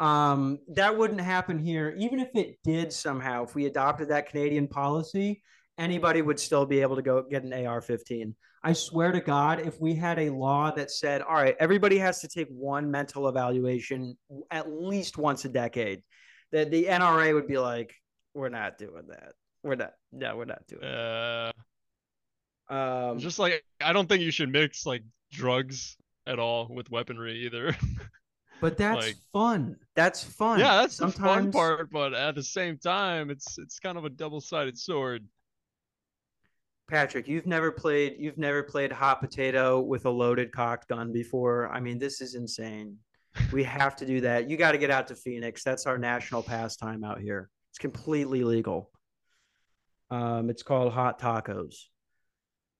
Um, 0.01 0.57
that 0.69 0.97
wouldn't 0.97 1.21
happen 1.21 1.59
here. 1.59 1.95
Even 1.95 2.19
if 2.19 2.35
it 2.35 2.57
did 2.63 2.91
somehow, 2.91 3.43
if 3.43 3.53
we 3.53 3.67
adopted 3.67 4.09
that 4.09 4.27
Canadian 4.27 4.67
policy, 4.67 5.43
anybody 5.77 6.23
would 6.23 6.39
still 6.39 6.65
be 6.65 6.81
able 6.81 6.95
to 6.95 7.03
go 7.03 7.21
get 7.21 7.43
an 7.43 7.53
AR 7.67 7.81
15. 7.81 8.35
I 8.63 8.73
swear 8.73 9.11
to 9.11 9.21
God, 9.21 9.59
if 9.59 9.79
we 9.79 9.93
had 9.93 10.17
a 10.17 10.31
law 10.31 10.71
that 10.71 10.89
said, 10.89 11.21
all 11.21 11.35
right, 11.35 11.55
everybody 11.59 11.99
has 11.99 12.19
to 12.21 12.27
take 12.27 12.47
one 12.49 12.89
mental 12.89 13.27
evaluation 13.27 14.17
at 14.49 14.71
least 14.71 15.19
once 15.19 15.45
a 15.45 15.49
decade, 15.49 16.01
that 16.51 16.71
the 16.71 16.85
NRA 16.85 17.35
would 17.35 17.47
be 17.47 17.59
like, 17.59 17.93
we're 18.33 18.49
not 18.49 18.79
doing 18.79 19.03
that. 19.09 19.33
We're 19.63 19.75
not. 19.75 19.93
No, 20.11 20.35
we're 20.35 20.45
not 20.45 20.65
doing. 20.67 20.83
Uh, 20.83 21.51
That. 22.69 22.75
Um, 22.75 23.19
just 23.19 23.37
like 23.37 23.63
I 23.81 23.93
don't 23.93 24.07
think 24.09 24.23
you 24.23 24.31
should 24.31 24.51
mix 24.51 24.85
like 24.85 25.03
drugs 25.31 25.97
at 26.25 26.39
all 26.39 26.67
with 26.73 26.89
weaponry 26.89 27.45
either. 27.45 27.75
but 28.61 28.77
that's 28.77 29.07
like- 29.07 29.17
fun. 29.33 29.75
That's 29.95 30.23
fun. 30.23 30.59
yeah, 30.59 30.81
that's 30.81 30.97
the 30.97 31.09
fun 31.09 31.51
part, 31.51 31.91
but 31.91 32.13
at 32.13 32.35
the 32.35 32.43
same 32.43 32.77
time, 32.77 33.29
it's 33.29 33.57
it's 33.57 33.79
kind 33.79 33.97
of 33.97 34.05
a 34.05 34.09
double-sided 34.09 34.77
sword. 34.77 35.27
Patrick, 36.89 37.27
you've 37.27 37.47
never 37.47 37.71
played 37.71 38.15
you've 38.19 38.37
never 38.37 38.63
played 38.63 38.91
hot 38.91 39.19
potato 39.19 39.79
with 39.79 40.05
a 40.05 40.09
loaded 40.09 40.51
cock 40.51 40.87
gun 40.87 41.11
before. 41.11 41.69
I 41.69 41.79
mean, 41.79 41.99
this 41.99 42.21
is 42.21 42.35
insane. 42.35 42.97
We 43.51 43.63
have 43.63 43.95
to 43.97 44.05
do 44.05 44.21
that. 44.21 44.49
You 44.49 44.57
got 44.57 44.73
to 44.73 44.77
get 44.77 44.91
out 44.91 45.07
to 45.07 45.15
Phoenix. 45.15 45.63
That's 45.63 45.85
our 45.85 45.97
national 45.97 46.43
pastime 46.43 47.03
out 47.03 47.19
here. 47.19 47.49
It's 47.71 47.79
completely 47.79 48.43
legal. 48.43 48.91
Um, 50.09 50.49
it's 50.49 50.63
called 50.63 50.91
Hot 50.91 51.19
Tacos. 51.19 51.75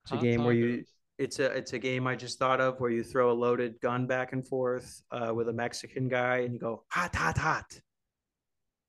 It's 0.04 0.12
a 0.12 0.16
Hot 0.16 0.24
game 0.24 0.44
where 0.44 0.54
you 0.54 0.80
tacos. 0.80 0.86
It's 1.22 1.40
a 1.40 1.46
it's 1.46 1.74
a 1.74 1.80
game 1.80 2.08
I 2.08 2.16
just 2.16 2.40
thought 2.40 2.60
of 2.60 2.80
where 2.80 2.90
you 2.90 3.04
throw 3.04 3.32
a 3.32 3.38
loaded 3.46 3.80
gun 3.82 4.08
back 4.08 4.34
and 4.34 4.46
forth 4.46 5.02
uh, 5.12 5.32
with 5.34 5.50
a 5.50 5.54
Mexican 5.54 6.08
guy 6.08 6.38
and 6.40 6.54
you 6.54 6.60
go 6.60 6.84
hot 6.90 7.16
hot 7.16 7.38
hot. 7.38 7.80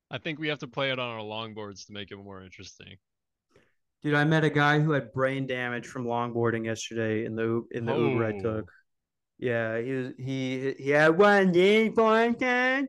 I 0.09 0.17
think 0.17 0.39
we 0.39 0.47
have 0.47 0.59
to 0.59 0.67
play 0.67 0.91
it 0.91 0.99
on 0.99 1.09
our 1.11 1.21
longboards 1.21 1.85
to 1.87 1.93
make 1.93 2.11
it 2.11 2.17
more 2.17 2.43
interesting. 2.43 2.97
Dude, 4.01 4.15
I 4.15 4.23
met 4.25 4.43
a 4.43 4.49
guy 4.49 4.79
who 4.79 4.91
had 4.91 5.13
brain 5.13 5.47
damage 5.47 5.87
from 5.87 6.05
longboarding 6.05 6.65
yesterday 6.65 7.25
in 7.25 7.35
the 7.35 7.63
in 7.71 7.85
the 7.85 7.95
Uber 7.95 8.25
I 8.25 8.33
Oh. 8.33 8.41
took. 8.41 8.71
Yeah, 9.37 9.79
he 9.79 9.91
was 9.91 10.13
he 10.17 10.73
he 10.79 10.89
had 10.89 11.17
one 11.17 11.51
day 11.51 11.89
time, 11.89 12.87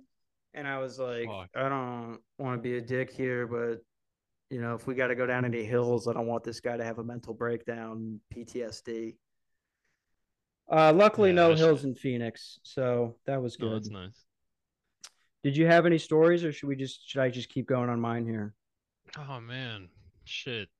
and 0.54 0.68
I 0.68 0.78
was 0.78 0.98
like, 0.98 1.26
Fuck. 1.26 1.48
I 1.54 1.68
don't 1.68 2.18
want 2.38 2.58
to 2.58 2.62
be 2.62 2.76
a 2.78 2.80
dick 2.80 3.10
here, 3.10 3.46
but 3.46 3.80
you 4.50 4.60
know, 4.60 4.74
if 4.74 4.86
we 4.86 4.94
got 4.94 5.08
to 5.08 5.14
go 5.16 5.26
down 5.26 5.44
any 5.44 5.64
hills, 5.64 6.06
I 6.06 6.12
don't 6.12 6.26
want 6.26 6.44
this 6.44 6.60
guy 6.60 6.76
to 6.76 6.84
have 6.84 6.98
a 6.98 7.04
mental 7.04 7.34
breakdown, 7.34 8.20
PTSD. 8.32 9.16
Uh, 10.70 10.92
luckily, 10.92 11.30
Yeah, 11.30 11.34
no 11.36 11.42
that's- 11.48 11.60
hills 11.60 11.84
in 11.84 11.94
Phoenix, 11.94 12.58
so 12.62 13.16
that 13.26 13.40
was 13.42 13.58
No, 13.58 13.68
good. 13.68 13.76
that's 13.76 13.90
nice. 13.90 14.24
Did 15.42 15.56
you 15.56 15.66
have 15.66 15.84
any 15.84 15.98
stories, 15.98 16.42
or 16.42 16.52
should 16.52 16.68
we 16.68 16.76
just 16.76 17.06
should 17.08 17.20
I 17.20 17.28
just 17.28 17.50
keep 17.50 17.66
going 17.66 17.90
on 17.90 18.00
mine 18.00 18.26
here? 18.26 18.54
Oh 19.18 19.40
man, 19.40 19.90
shit. 20.24 20.70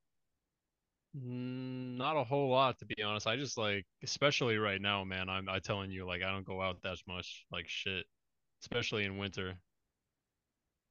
Mm, 1.16 1.96
Not 1.96 2.16
a 2.16 2.24
whole 2.24 2.48
lot 2.50 2.78
to 2.78 2.86
be 2.86 3.02
honest. 3.02 3.26
I 3.26 3.36
just 3.36 3.58
like, 3.58 3.86
especially 4.02 4.56
right 4.56 4.80
now, 4.80 5.04
man. 5.04 5.28
I'm 5.28 5.48
I 5.48 5.58
telling 5.58 5.90
you, 5.90 6.06
like 6.06 6.22
I 6.22 6.30
don't 6.32 6.46
go 6.46 6.60
out 6.62 6.80
that 6.82 6.98
much, 7.06 7.44
like 7.52 7.68
shit, 7.68 8.06
especially 8.62 9.04
in 9.04 9.18
winter. 9.18 9.54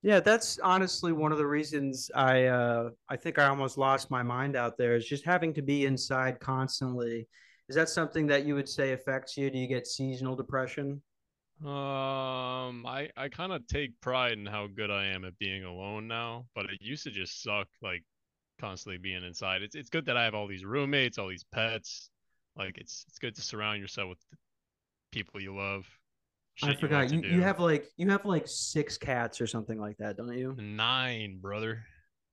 Yeah, 0.04 0.20
that's 0.20 0.60
honestly 0.60 1.12
one 1.14 1.32
of 1.32 1.38
the 1.40 1.48
reasons 1.48 2.12
I 2.14 2.46
uh 2.46 2.92
I 3.10 3.18
think 3.18 3.40
I 3.40 3.48
almost 3.48 3.78
lost 3.78 4.12
my 4.12 4.22
mind 4.22 4.56
out 4.56 4.78
there 4.78 4.96
is 4.96 5.08
just 5.08 5.26
having 5.26 5.54
to 5.56 5.62
be 5.64 5.86
inside 5.86 6.40
constantly. 6.40 7.28
Is 7.70 7.76
that 7.76 7.90
something 7.90 8.28
that 8.28 8.46
you 8.46 8.56
would 8.56 8.68
say 8.68 8.92
affects 8.92 9.38
you? 9.38 9.50
Do 9.50 9.58
you 9.58 9.68
get 9.68 9.88
seasonal 9.88 10.36
depression? 10.36 11.02
Um, 11.62 12.86
I 12.86 13.10
I 13.16 13.30
kind 13.30 13.54
of 13.54 13.66
take 13.68 14.00
pride 14.02 14.34
in 14.34 14.46
how 14.46 14.68
good 14.68 14.92
I 14.92 15.06
am 15.06 15.24
at 15.24 15.38
being 15.38 15.64
alone 15.64 16.08
now, 16.08 16.46
but 16.56 16.66
it 16.66 16.82
used 16.82 17.04
to 17.04 17.12
just 17.12 17.42
suck, 17.42 17.68
like 17.82 18.04
constantly 18.60 18.98
being 18.98 19.24
inside. 19.24 19.62
It's 19.62 19.76
it's 19.76 19.90
good 19.90 20.06
that 20.08 20.18
I 20.18 20.26
have 20.26 20.36
all 20.36 20.48
these 20.48 20.66
roommates, 20.66 21.18
all 21.18 21.30
these 21.30 21.46
pets. 21.54 22.10
Like 22.58 22.78
it's 22.78 23.06
it's 23.08 23.18
good 23.18 23.36
to 23.36 23.42
surround 23.42 23.80
yourself 23.80 24.10
with 24.10 24.20
people 25.12 25.42
you 25.42 25.56
love. 25.56 25.88
I 26.62 26.68
shit 26.68 26.76
you 26.76 26.88
forgot 26.88 27.12
you, 27.12 27.22
you 27.22 27.42
have 27.42 27.60
like 27.60 27.86
you 27.96 28.10
have 28.10 28.26
like 28.26 28.48
six 28.48 28.98
cats 28.98 29.40
or 29.40 29.48
something 29.48 29.80
like 29.80 29.98
that, 29.98 30.18
don't 30.18 30.38
you? 30.38 30.56
nine, 30.58 31.40
brother. 31.40 31.84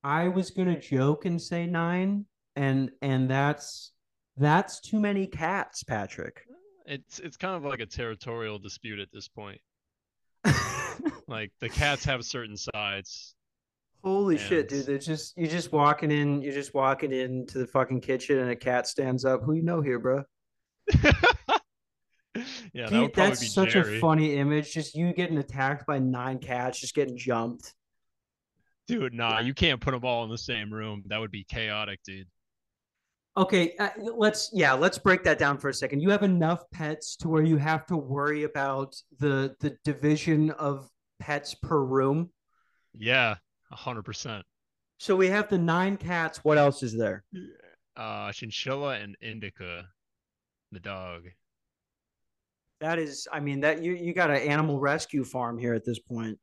I 0.03 0.29
was 0.29 0.51
gonna 0.51 0.81
joke 0.81 1.25
and 1.25 1.41
say 1.41 1.67
nine, 1.67 2.25
and 2.57 2.91
and 3.01 3.31
that's 3.31 3.93
that's 4.41 4.81
too 4.81 4.99
many 4.99 5.27
cats, 5.27 5.83
Patrick. 5.85 6.43
It's 6.87 7.21
it's 7.21 7.37
kind 7.37 7.55
of 7.55 7.65
like 7.65 7.81
a 7.81 7.87
territorial 7.87 8.59
dispute 8.59 8.99
at 8.99 9.09
this 9.13 9.29
point. 9.29 9.61
Like 11.31 11.53
the 11.61 11.69
cats 11.69 12.05
have 12.07 12.25
certain 12.25 12.57
sides. 12.57 13.37
Holy 14.03 14.37
shit, 14.37 14.69
dude! 14.69 14.87
They're 14.87 14.99
just 14.99 15.37
you're 15.37 15.49
just 15.49 15.71
walking 15.71 16.11
in, 16.11 16.43
you're 16.43 16.53
just 16.53 16.75
walking 16.75 17.13
into 17.13 17.59
the 17.59 17.69
fucking 17.69 18.01
kitchen, 18.01 18.39
and 18.39 18.51
a 18.51 18.57
cat 18.57 18.89
stands 18.89 19.25
up. 19.25 19.43
Who 19.45 19.55
you 19.55 19.63
know 19.63 19.81
here, 19.81 20.01
bro? 20.01 20.25
yeah, 21.03 21.13
that 22.75 22.91
Dude, 22.91 23.15
that's 23.15 23.53
such 23.53 23.75
Jerry. 23.75 23.99
a 23.99 24.01
funny 24.01 24.37
image. 24.37 24.73
Just 24.73 24.97
you 24.97 25.13
getting 25.13 25.39
attacked 25.39 25.87
by 25.87 26.01
nine 26.01 26.39
cats, 26.39 26.81
just 26.81 26.97
getting 26.97 27.17
jumped. 27.17 27.75
Dude, 28.89 29.15
nah, 29.15 29.39
you 29.39 29.55
can't 29.55 29.81
put 29.81 29.93
them 29.93 30.05
all 30.05 30.25
in 30.25 30.31
the 30.31 30.39
same 30.39 30.73
room. 30.73 31.05
That 31.07 31.21
would 31.21 31.31
be 31.31 31.45
chaotic, 31.45 32.01
dude. 32.05 32.27
Okay, 33.41 33.75
uh, 33.79 33.89
let's 33.97 34.51
yeah, 34.53 34.75
let's 34.75 34.99
break 34.99 35.25
that 35.25 35.39
down 35.39 35.57
for 35.57 35.71
a 35.71 35.75
second. 35.75 36.01
You 36.01 36.11
have 36.11 36.23
enough 36.23 36.63
pets 36.73 37.17
to 37.17 37.29
where 37.31 37.43
you 37.43 37.57
have 37.57 37.87
to 37.87 37.97
worry 37.97 38.43
about 38.45 38.95
the 39.19 39.57
the 39.61 39.79
division 39.83 40.51
of 40.51 40.87
pets 41.21 41.55
per 41.55 41.83
room. 41.83 42.29
Yeah, 42.93 43.37
a 43.73 43.77
hundred 43.77 44.03
percent. 44.03 44.45
So 44.99 45.17
we 45.17 45.29
have 45.29 45.49
the 45.49 45.57
nine 45.57 45.97
cats. 45.97 46.45
What 46.45 46.59
else 46.59 46.83
is 46.83 46.95
there? 46.95 47.25
Uh, 47.97 48.31
chinchilla 48.33 48.99
and 48.99 49.17
indica, 49.23 49.87
the 50.71 50.81
dog. 50.81 51.23
That 52.83 52.99
is, 52.99 53.27
I 53.33 53.41
mean, 53.41 53.61
that 53.61 53.83
you 53.83 53.95
you 53.95 54.13
got 54.13 54.29
an 54.29 54.43
animal 54.43 54.79
rescue 54.81 55.25
farm 55.25 55.57
here 55.57 55.73
at 55.73 55.87
this 55.87 55.99
point. 55.99 56.39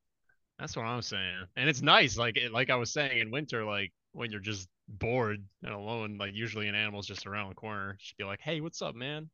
That's 0.58 0.76
what 0.76 0.86
I'm 0.86 1.04
saying. 1.04 1.46
And 1.58 1.70
it's 1.70 1.84
nice, 1.84 2.18
like 2.18 2.40
like 2.52 2.72
I 2.72 2.76
was 2.76 2.92
saying 2.92 3.20
in 3.20 3.30
winter, 3.30 3.64
like 3.64 3.94
when 4.14 4.32
you're 4.32 4.40
just 4.40 4.68
bored 4.88 5.43
and 5.63 5.73
alone, 5.73 6.17
like 6.17 6.34
usually 6.34 6.67
an 6.67 6.76
animal's 6.76 7.08
just 7.08 7.28
around 7.28 7.50
the 7.50 7.56
corner. 7.56 7.95
Just 8.00 8.17
be 8.17 8.23
like, 8.23 8.41
hey, 8.41 8.62
what's 8.62 8.82
up, 8.82 8.95
man? 8.95 9.30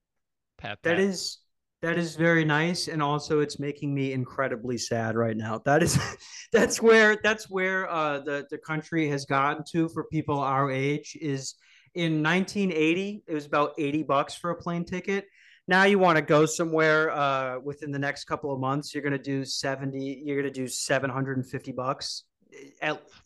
Pat, 0.57 0.79
That 0.83 0.97
pat. 0.97 0.99
is 0.99 1.39
that 1.81 1.97
is 1.97 2.15
very 2.15 2.45
nice, 2.45 2.87
and 2.87 3.03
also 3.03 3.41
it's 3.41 3.59
making 3.59 3.93
me 3.93 4.13
incredibly 4.13 4.77
sad 4.77 5.15
right 5.17 5.35
now. 5.35 5.61
That 5.65 5.83
is 5.83 5.99
that's 6.53 6.81
where 6.81 7.17
that's 7.23 7.49
where 7.49 7.89
uh, 7.89 8.19
the 8.19 8.45
the 8.49 8.57
country 8.57 9.07
has 9.09 9.25
gotten 9.25 9.63
to 9.71 9.89
for 9.89 10.05
people 10.05 10.39
our 10.39 10.71
age. 10.71 11.17
Is 11.19 11.55
in 11.93 12.23
1980, 12.23 13.23
it 13.27 13.33
was 13.33 13.45
about 13.45 13.73
80 13.77 14.03
bucks 14.03 14.33
for 14.33 14.51
a 14.51 14.55
plane 14.55 14.85
ticket. 14.85 15.25
Now 15.67 15.83
you 15.83 15.99
want 15.99 16.17
to 16.17 16.21
go 16.21 16.45
somewhere 16.45 17.11
uh, 17.11 17.59
within 17.59 17.91
the 17.91 17.99
next 17.99 18.25
couple 18.25 18.53
of 18.53 18.59
months, 18.59 18.93
you're 18.93 19.03
going 19.03 19.13
to 19.13 19.17
do 19.19 19.45
70. 19.45 20.23
You're 20.25 20.41
going 20.41 20.51
to 20.51 20.59
do 20.59 20.67
750 20.67 21.71
bucks. 21.73 22.23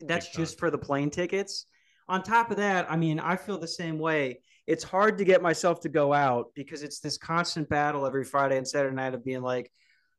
That's 0.01 0.29
just 0.29 0.59
for 0.59 0.69
the 0.69 0.77
plane 0.77 1.09
tickets. 1.09 1.65
On 2.10 2.24
top 2.24 2.52
of 2.52 2.58
that, 2.58 2.89
I 2.89 2.96
mean, 2.96 3.20
I 3.20 3.36
feel 3.36 3.58
the 3.58 3.67
same 3.67 4.00
way 4.00 4.39
it's 4.65 4.84
hard 4.84 5.17
to 5.17 5.26
get 5.26 5.41
myself 5.41 5.82
to 5.82 5.89
go 5.89 6.13
out 6.13 6.48
because 6.54 6.84
it's 6.84 7.00
this 7.00 7.17
constant 7.17 7.70
battle 7.70 8.06
every 8.06 8.24
Friday 8.26 8.58
and 8.58 8.67
Saturday 8.67 8.96
night 8.96 9.13
of 9.13 9.24
being 9.24 9.41
like, 9.41 9.72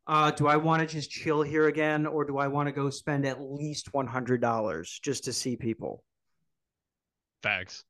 uh, 0.07 0.31
do 0.31 0.47
I 0.47 0.57
want 0.57 0.81
to 0.81 0.87
just 0.87 1.11
chill 1.11 1.43
here 1.43 1.67
again, 1.67 2.07
or 2.07 2.25
do 2.25 2.39
I 2.39 2.49
want 2.49 2.67
to 2.67 2.73
go 2.73 2.89
spend 2.89 3.27
at 3.27 3.43
least 3.43 3.93
one 3.93 4.07
hundred 4.07 4.41
dollars 4.41 4.99
just 5.03 5.25
to 5.25 5.35
see 5.35 5.57
people? 5.57 6.03
Facts. 7.43 7.85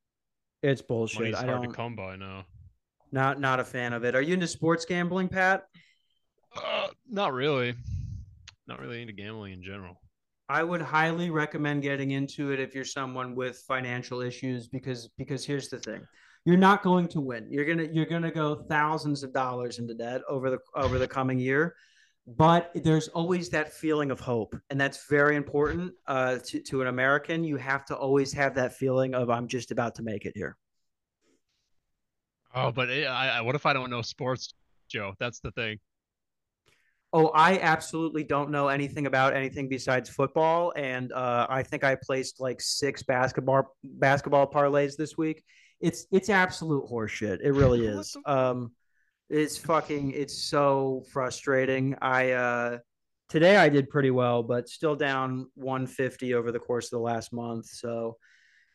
It's 0.61 0.81
bullshit. 0.81 1.21
Money's 1.21 1.35
I 1.35 1.45
hard 1.45 1.61
to 1.61 1.67
don't. 1.67 1.75
come 1.75 1.95
by 1.95 2.17
now. 2.17 2.45
Not 3.13 3.39
not 3.39 3.61
a 3.61 3.63
fan 3.63 3.93
of 3.93 4.03
it. 4.03 4.15
Are 4.15 4.21
you 4.21 4.33
into 4.33 4.47
sports 4.47 4.83
gambling, 4.83 5.29
Pat? 5.29 5.63
Uh, 6.55 6.87
not 7.09 7.31
really. 7.31 7.75
Not 8.67 8.81
really 8.81 9.01
into 9.01 9.13
gambling 9.13 9.53
in 9.53 9.63
general. 9.63 10.01
I 10.49 10.63
would 10.63 10.81
highly 10.81 11.29
recommend 11.29 11.83
getting 11.83 12.11
into 12.11 12.51
it 12.51 12.59
if 12.59 12.73
you're 12.73 12.83
someone 12.83 13.35
with 13.35 13.59
financial 13.67 14.21
issues 14.21 14.67
because 14.67 15.07
because 15.09 15.45
here's 15.45 15.69
the 15.69 15.77
thing. 15.77 16.01
You're 16.43 16.57
not 16.57 16.81
going 16.81 17.07
to 17.09 17.21
win. 17.21 17.47
You're 17.51 17.65
going 17.65 17.77
to 17.77 17.93
you're 17.93 18.07
going 18.07 18.23
to 18.23 18.31
go 18.31 18.55
thousands 18.55 19.21
of 19.21 19.31
dollars 19.31 19.77
into 19.77 19.93
debt 19.93 20.21
over 20.27 20.49
the 20.49 20.57
over 20.75 20.97
the 20.97 21.07
coming 21.07 21.37
year. 21.37 21.75
But 22.25 22.71
there's 22.73 23.07
always 23.09 23.49
that 23.49 23.73
feeling 23.73 24.11
of 24.11 24.19
hope, 24.19 24.55
and 24.69 24.81
that's 24.81 25.07
very 25.07 25.35
important 25.35 25.93
uh, 26.07 26.39
to 26.45 26.59
to 26.61 26.81
an 26.81 26.87
American. 26.87 27.43
You 27.43 27.57
have 27.57 27.85
to 27.85 27.95
always 27.95 28.33
have 28.33 28.55
that 28.55 28.73
feeling 28.73 29.13
of 29.13 29.29
I'm 29.29 29.47
just 29.47 29.69
about 29.69 29.95
to 29.95 30.03
make 30.03 30.25
it 30.25 30.33
here. 30.35 30.57
Oh, 32.55 32.71
but 32.71 32.89
it, 32.89 33.05
I, 33.05 33.37
I, 33.37 33.41
what 33.41 33.53
if 33.53 33.67
I 33.67 33.73
don't 33.73 33.91
know 33.91 34.01
sports, 34.01 34.55
Joe? 34.89 35.13
That's 35.19 35.39
the 35.39 35.51
thing. 35.51 35.79
Oh, 37.11 37.29
I 37.29 37.57
absolutely 37.59 38.23
don't 38.23 38.51
know 38.51 38.67
anything 38.67 39.07
about 39.07 39.35
anything 39.35 39.67
besides 39.67 40.09
football, 40.09 40.71
and 40.75 41.11
uh, 41.11 41.47
I 41.49 41.63
think 41.63 41.83
I 41.83 41.95
placed 41.95 42.39
like 42.39 42.61
six 42.61 43.01
basketball 43.01 43.75
basketball 43.83 44.45
parlays 44.45 44.95
this 44.95 45.17
week. 45.17 45.43
It's 45.81 46.05
it's 46.11 46.29
absolute 46.29 46.85
horseshit. 46.85 47.39
It 47.41 47.53
really 47.53 47.87
is. 47.87 48.15
Um, 48.27 48.73
it's 49.27 49.57
fucking. 49.57 50.11
It's 50.11 50.37
so 50.37 51.03
frustrating. 51.11 51.95
I 51.99 52.31
uh, 52.31 52.77
today 53.27 53.57
I 53.57 53.69
did 53.69 53.89
pretty 53.89 54.11
well, 54.11 54.43
but 54.43 54.69
still 54.69 54.95
down 54.95 55.47
150 55.55 56.35
over 56.35 56.51
the 56.51 56.59
course 56.59 56.85
of 56.87 56.91
the 56.91 57.03
last 57.03 57.33
month. 57.33 57.65
So, 57.67 58.17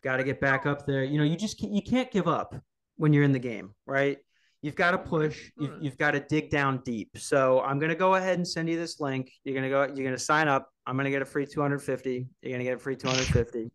got 0.02 0.16
to 0.16 0.24
get 0.24 0.40
back 0.40 0.66
up 0.66 0.86
there. 0.86 1.04
You 1.04 1.18
know, 1.18 1.24
you 1.24 1.36
just 1.36 1.60
can't, 1.60 1.72
you 1.72 1.82
can't 1.82 2.10
give 2.10 2.26
up 2.26 2.56
when 2.96 3.12
you're 3.12 3.24
in 3.24 3.32
the 3.32 3.38
game, 3.38 3.74
right? 3.86 4.18
You've 4.64 4.76
got 4.76 4.92
to 4.92 4.98
push. 4.98 5.50
You've, 5.58 5.74
you've 5.78 5.98
got 5.98 6.12
to 6.12 6.20
dig 6.20 6.48
down 6.48 6.80
deep. 6.86 7.18
So 7.18 7.60
I'm 7.60 7.78
going 7.78 7.90
to 7.90 7.94
go 7.94 8.14
ahead 8.14 8.38
and 8.38 8.48
send 8.48 8.66
you 8.70 8.78
this 8.78 8.98
link. 8.98 9.30
You're 9.44 9.52
going 9.54 9.64
to 9.64 9.68
go. 9.68 9.82
You're 9.82 10.06
going 10.06 10.16
to 10.16 10.18
sign 10.18 10.48
up. 10.48 10.70
I'm 10.86 10.96
going 10.96 11.04
to 11.04 11.10
get 11.10 11.20
a 11.20 11.26
free 11.26 11.44
250. 11.44 12.26
You're 12.40 12.50
going 12.50 12.60
to 12.60 12.64
get 12.64 12.76
a 12.76 12.78
free 12.78 12.96
250. 12.96 13.70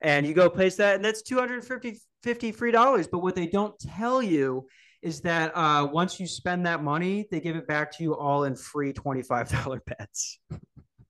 and 0.00 0.24
you 0.24 0.32
go 0.32 0.48
place 0.48 0.76
that, 0.76 0.94
and 0.94 1.04
that's 1.04 1.22
250 1.22 1.98
50 2.22 2.52
free 2.52 2.70
dollars. 2.70 3.08
But 3.08 3.18
what 3.18 3.34
they 3.34 3.48
don't 3.48 3.76
tell 3.80 4.22
you 4.22 4.68
is 5.02 5.22
that 5.22 5.50
uh, 5.56 5.88
once 5.90 6.20
you 6.20 6.28
spend 6.28 6.66
that 6.66 6.84
money, 6.84 7.26
they 7.32 7.40
give 7.40 7.56
it 7.56 7.66
back 7.66 7.90
to 7.96 8.04
you 8.04 8.16
all 8.16 8.44
in 8.44 8.54
free 8.54 8.92
$25 8.92 9.80
bets 9.84 10.38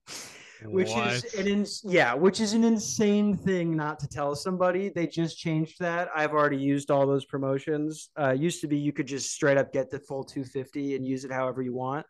which 0.65 0.89
what? 0.89 1.11
is 1.11 1.33
an 1.35 1.47
ins- 1.47 1.81
yeah, 1.83 2.13
which 2.13 2.39
is 2.39 2.53
an 2.53 2.63
insane 2.63 3.35
thing 3.35 3.75
not 3.75 3.99
to 3.99 4.07
tell 4.07 4.35
somebody. 4.35 4.89
They 4.89 5.07
just 5.07 5.37
changed 5.37 5.79
that. 5.79 6.09
I've 6.15 6.31
already 6.31 6.57
used 6.57 6.91
all 6.91 7.07
those 7.07 7.25
promotions. 7.25 8.09
Uh, 8.19 8.31
used 8.31 8.61
to 8.61 8.67
be 8.67 8.77
you 8.77 8.93
could 8.93 9.07
just 9.07 9.31
straight 9.31 9.57
up 9.57 9.73
get 9.73 9.89
the 9.89 9.99
full 9.99 10.23
250 10.23 10.95
and 10.95 11.05
use 11.05 11.25
it 11.25 11.31
however 11.31 11.61
you 11.61 11.73
want, 11.73 12.05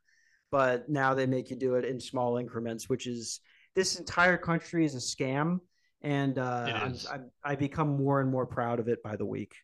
but 0.52 0.90
now 0.90 1.14
they 1.14 1.26
make 1.26 1.50
you 1.50 1.56
do 1.56 1.76
it 1.76 1.86
in 1.86 2.00
small 2.00 2.38
increments, 2.38 2.90
which 2.90 3.08
is 3.08 3.40
this 3.76 3.98
entire 3.98 4.38
country 4.38 4.86
is 4.86 4.96
a 4.96 4.98
scam, 4.98 5.60
and 6.02 6.38
uh, 6.38 6.92
I'm, 7.12 7.32
i 7.44 7.56
become 7.56 7.98
more 7.98 8.22
and 8.22 8.30
more 8.30 8.46
proud 8.46 8.80
of 8.80 8.88
it 8.88 9.02
by 9.04 9.16
the 9.16 9.26
week. 9.26 9.56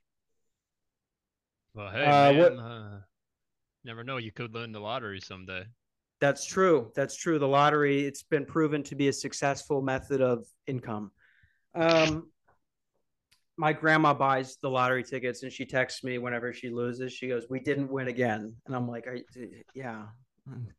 Well, 1.73 1.91
hey, 1.91 2.05
uh, 2.05 2.33
man, 2.33 2.37
what, 2.37 2.51
uh, 2.53 2.97
never 3.83 4.03
know. 4.03 4.17
You 4.17 4.31
could 4.31 4.53
win 4.53 4.71
the 4.71 4.79
lottery 4.79 5.19
someday. 5.19 5.65
That's 6.21 6.45
true. 6.45 6.91
That's 6.95 7.15
true. 7.15 7.39
The 7.39 7.47
lottery, 7.47 8.05
it's 8.05 8.23
been 8.23 8.45
proven 8.45 8.83
to 8.83 8.95
be 8.95 9.07
a 9.07 9.13
successful 9.13 9.81
method 9.81 10.21
of 10.21 10.45
income. 10.67 11.11
Um, 11.75 12.29
my 13.57 13.73
grandma 13.73 14.13
buys 14.13 14.57
the 14.61 14.69
lottery 14.69 15.03
tickets 15.03 15.43
and 15.43 15.51
she 15.51 15.65
texts 15.65 16.03
me 16.03 16.17
whenever 16.17 16.53
she 16.53 16.69
loses. 16.69 17.13
She 17.13 17.27
goes, 17.27 17.45
"We 17.49 17.59
didn't 17.59 17.91
win 17.91 18.07
again," 18.07 18.55
and 18.65 18.75
I'm 18.75 18.87
like, 18.87 19.05
"I, 19.07 19.23
"Yeah, 19.73 20.07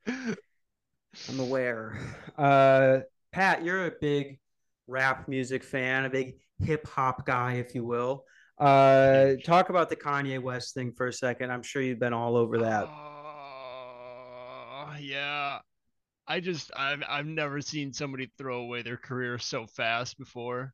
I'm 0.08 1.40
aware." 1.40 1.98
Uh, 2.36 3.00
Pat, 3.32 3.64
you're 3.64 3.86
a 3.86 3.92
big 4.00 4.38
rap 4.86 5.28
music 5.28 5.62
fan, 5.62 6.06
a 6.06 6.10
big 6.10 6.36
hip 6.58 6.86
hop 6.86 7.26
guy, 7.26 7.54
if 7.54 7.74
you 7.74 7.84
will. 7.84 8.24
Uh, 8.58 9.36
talk 9.44 9.70
about 9.70 9.88
the 9.88 9.96
Kanye 9.96 10.40
West 10.40 10.74
thing 10.74 10.92
for 10.92 11.06
a 11.06 11.12
second. 11.12 11.50
I'm 11.50 11.62
sure 11.62 11.80
you've 11.80 11.98
been 11.98 12.12
all 12.12 12.36
over 12.36 12.58
that. 12.58 12.88
Yeah. 15.00 15.58
I 16.26 16.40
just 16.40 16.70
I've 16.76 17.02
I've 17.08 17.26
never 17.26 17.60
seen 17.60 17.92
somebody 17.92 18.30
throw 18.38 18.60
away 18.60 18.82
their 18.82 18.96
career 18.96 19.38
so 19.38 19.66
fast 19.66 20.16
before. 20.18 20.72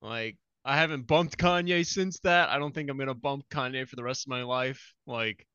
Like 0.00 0.36
I 0.64 0.76
haven't 0.76 1.06
bumped 1.06 1.38
Kanye 1.38 1.84
since 1.84 2.20
that. 2.20 2.48
I 2.48 2.58
don't 2.58 2.72
think 2.72 2.88
I'm 2.88 2.98
gonna 2.98 3.14
bump 3.14 3.44
Kanye 3.50 3.88
for 3.88 3.96
the 3.96 4.04
rest 4.04 4.26
of 4.26 4.30
my 4.30 4.44
life. 4.44 4.94
Like 5.06 5.46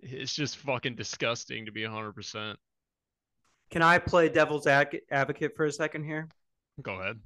it's 0.00 0.34
just 0.34 0.56
fucking 0.56 0.96
disgusting 0.96 1.66
to 1.66 1.72
be 1.72 1.82
100%. 1.82 2.56
Can 3.70 3.82
I 3.82 3.98
play 3.98 4.28
devil's 4.28 4.66
advocate 4.66 5.56
for 5.56 5.66
a 5.66 5.72
second 5.72 6.04
here? 6.04 6.28
Go 6.82 6.94
ahead. 7.00 7.20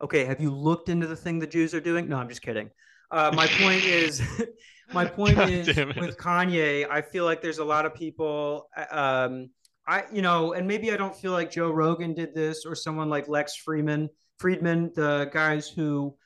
Okay, 0.00 0.24
have 0.24 0.40
you 0.40 0.50
looked 0.50 0.88
into 0.88 1.06
the 1.06 1.16
thing 1.16 1.38
the 1.38 1.46
Jews 1.46 1.74
are 1.74 1.80
doing? 1.80 2.08
No, 2.08 2.16
I'm 2.16 2.28
just 2.28 2.42
kidding. 2.42 2.70
Uh, 3.10 3.32
my 3.34 3.46
point 3.48 3.84
is, 3.84 4.22
my 4.92 5.04
point 5.06 5.36
God 5.36 5.50
is 5.50 5.66
with 5.66 6.16
Kanye, 6.16 6.88
I 6.88 7.02
feel 7.02 7.24
like 7.24 7.42
there's 7.42 7.58
a 7.58 7.64
lot 7.64 7.86
of 7.86 7.94
people. 7.94 8.68
Um, 8.90 9.50
I 9.86 10.04
you 10.12 10.22
know, 10.22 10.52
and 10.52 10.66
maybe 10.66 10.92
I 10.92 10.96
don't 10.96 11.14
feel 11.14 11.32
like 11.32 11.50
Joe 11.50 11.70
Rogan 11.70 12.14
did 12.14 12.34
this 12.34 12.64
or 12.64 12.74
someone 12.74 13.08
like 13.08 13.28
Lex 13.28 13.54
Fridman, 13.66 14.08
Friedman, 14.38 14.92
the 14.94 15.30
guys 15.32 15.68
who 15.68 16.16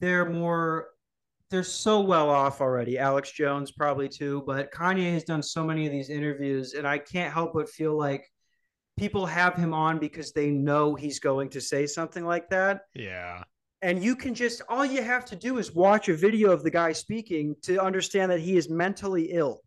they're 0.00 0.28
more 0.28 0.88
they're 1.50 1.64
so 1.64 2.00
well 2.00 2.30
off 2.30 2.60
already. 2.60 2.98
Alex 2.98 3.32
Jones 3.32 3.72
probably 3.72 4.08
too, 4.08 4.42
but 4.46 4.72
Kanye 4.72 5.12
has 5.12 5.24
done 5.24 5.42
so 5.42 5.64
many 5.64 5.86
of 5.86 5.92
these 5.92 6.08
interviews, 6.08 6.74
and 6.74 6.86
I 6.86 6.98
can't 6.98 7.32
help 7.32 7.54
but 7.54 7.68
feel 7.68 7.98
like 7.98 8.24
people 8.96 9.26
have 9.26 9.56
him 9.56 9.74
on 9.74 9.98
because 9.98 10.32
they 10.32 10.50
know 10.50 10.94
he's 10.94 11.18
going 11.18 11.50
to 11.50 11.60
say 11.60 11.86
something 11.86 12.24
like 12.24 12.50
that. 12.50 12.82
Yeah 12.94 13.42
and 13.82 14.02
you 14.02 14.14
can 14.14 14.34
just 14.34 14.62
all 14.68 14.84
you 14.84 15.02
have 15.02 15.24
to 15.26 15.36
do 15.36 15.58
is 15.58 15.74
watch 15.74 16.08
a 16.08 16.16
video 16.16 16.50
of 16.50 16.62
the 16.62 16.70
guy 16.70 16.92
speaking 16.92 17.54
to 17.62 17.82
understand 17.82 18.30
that 18.30 18.40
he 18.40 18.56
is 18.56 18.68
mentally 18.68 19.30
ill. 19.32 19.60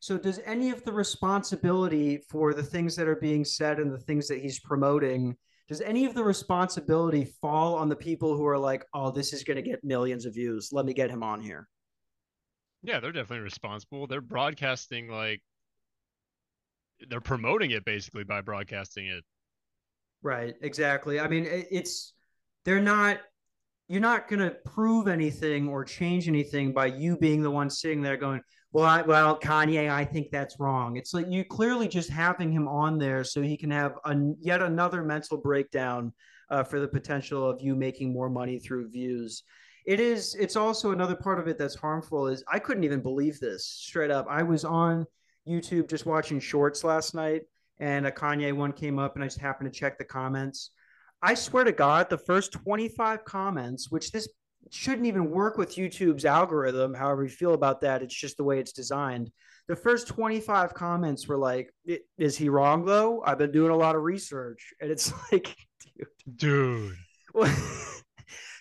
So 0.00 0.18
does 0.18 0.40
any 0.44 0.70
of 0.70 0.84
the 0.84 0.92
responsibility 0.92 2.18
for 2.30 2.54
the 2.54 2.62
things 2.62 2.94
that 2.96 3.08
are 3.08 3.16
being 3.16 3.44
said 3.44 3.78
and 3.78 3.92
the 3.92 3.98
things 3.98 4.28
that 4.28 4.40
he's 4.40 4.60
promoting 4.60 5.36
does 5.68 5.80
any 5.80 6.04
of 6.04 6.14
the 6.14 6.22
responsibility 6.22 7.24
fall 7.40 7.74
on 7.74 7.88
the 7.88 7.96
people 7.96 8.36
who 8.36 8.46
are 8.46 8.58
like 8.58 8.84
oh 8.94 9.10
this 9.10 9.32
is 9.32 9.42
going 9.42 9.56
to 9.56 9.62
get 9.62 9.82
millions 9.82 10.26
of 10.26 10.34
views. 10.34 10.70
Let 10.72 10.86
me 10.86 10.94
get 10.94 11.10
him 11.10 11.22
on 11.22 11.40
here. 11.40 11.68
Yeah 12.82 13.00
they're 13.00 13.12
definitely 13.12 13.42
responsible. 13.44 14.06
They're 14.06 14.20
broadcasting 14.20 15.08
like 15.08 15.42
they're 17.08 17.20
promoting 17.20 17.72
it 17.72 17.84
basically 17.84 18.24
by 18.24 18.42
broadcasting 18.42 19.06
it. 19.06 19.24
Right 20.22 20.54
exactly. 20.62 21.18
I 21.18 21.26
mean 21.26 21.48
it's 21.48 22.12
they're 22.64 22.80
not 22.80 23.18
you're 23.88 24.00
not 24.00 24.28
going 24.28 24.40
to 24.40 24.50
prove 24.64 25.06
anything 25.06 25.68
or 25.68 25.84
change 25.84 26.28
anything 26.28 26.72
by 26.72 26.86
you 26.86 27.16
being 27.16 27.42
the 27.42 27.50
one 27.50 27.70
sitting 27.70 28.02
there 28.02 28.16
going, 28.16 28.40
well, 28.72 28.84
I, 28.84 29.02
well, 29.02 29.38
Kanye, 29.38 29.88
I 29.90 30.04
think 30.04 30.30
that's 30.30 30.58
wrong. 30.58 30.96
It's 30.96 31.14
like 31.14 31.26
you 31.28 31.44
clearly 31.44 31.88
just 31.88 32.10
having 32.10 32.50
him 32.50 32.66
on 32.68 32.98
there 32.98 33.22
so 33.24 33.40
he 33.40 33.56
can 33.56 33.70
have 33.70 33.94
a, 34.04 34.16
yet 34.40 34.60
another 34.60 35.02
mental 35.02 35.38
breakdown 35.38 36.12
uh, 36.50 36.64
for 36.64 36.80
the 36.80 36.88
potential 36.88 37.48
of 37.48 37.60
you 37.60 37.74
making 37.74 38.12
more 38.12 38.28
money 38.28 38.58
through 38.58 38.90
views. 38.90 39.44
It 39.86 40.00
is. 40.00 40.34
It's 40.34 40.56
also 40.56 40.90
another 40.90 41.14
part 41.14 41.38
of 41.38 41.46
it 41.46 41.58
that's 41.58 41.76
harmful. 41.76 42.26
Is 42.26 42.42
I 42.52 42.58
couldn't 42.58 42.84
even 42.84 43.00
believe 43.00 43.38
this 43.38 43.64
straight 43.64 44.10
up. 44.10 44.26
I 44.28 44.42
was 44.42 44.64
on 44.64 45.06
YouTube 45.48 45.88
just 45.88 46.06
watching 46.06 46.40
shorts 46.40 46.82
last 46.82 47.14
night, 47.14 47.42
and 47.78 48.04
a 48.04 48.10
Kanye 48.10 48.52
one 48.52 48.72
came 48.72 48.98
up, 48.98 49.14
and 49.14 49.22
I 49.22 49.28
just 49.28 49.38
happened 49.38 49.72
to 49.72 49.78
check 49.78 49.96
the 49.96 50.04
comments 50.04 50.70
I 51.26 51.34
swear 51.34 51.64
to 51.64 51.72
God, 51.72 52.08
the 52.08 52.18
first 52.18 52.52
25 52.52 53.24
comments, 53.24 53.90
which 53.90 54.12
this 54.12 54.28
shouldn't 54.70 55.08
even 55.08 55.28
work 55.28 55.58
with 55.58 55.74
YouTube's 55.74 56.24
algorithm, 56.24 56.94
however 56.94 57.24
you 57.24 57.28
feel 57.28 57.52
about 57.52 57.80
that, 57.80 58.00
it's 58.00 58.14
just 58.14 58.36
the 58.36 58.44
way 58.44 58.60
it's 58.60 58.70
designed. 58.70 59.32
The 59.66 59.74
first 59.74 60.06
25 60.06 60.72
comments 60.72 61.26
were 61.26 61.36
like, 61.36 61.74
Is 62.16 62.36
he 62.36 62.48
wrong 62.48 62.84
though? 62.84 63.24
I've 63.26 63.38
been 63.38 63.50
doing 63.50 63.72
a 63.72 63.76
lot 63.76 63.96
of 63.96 64.02
research. 64.02 64.72
And 64.80 64.88
it's 64.88 65.12
like, 65.32 65.52
dude. 66.36 66.36
Dude. 66.36 66.96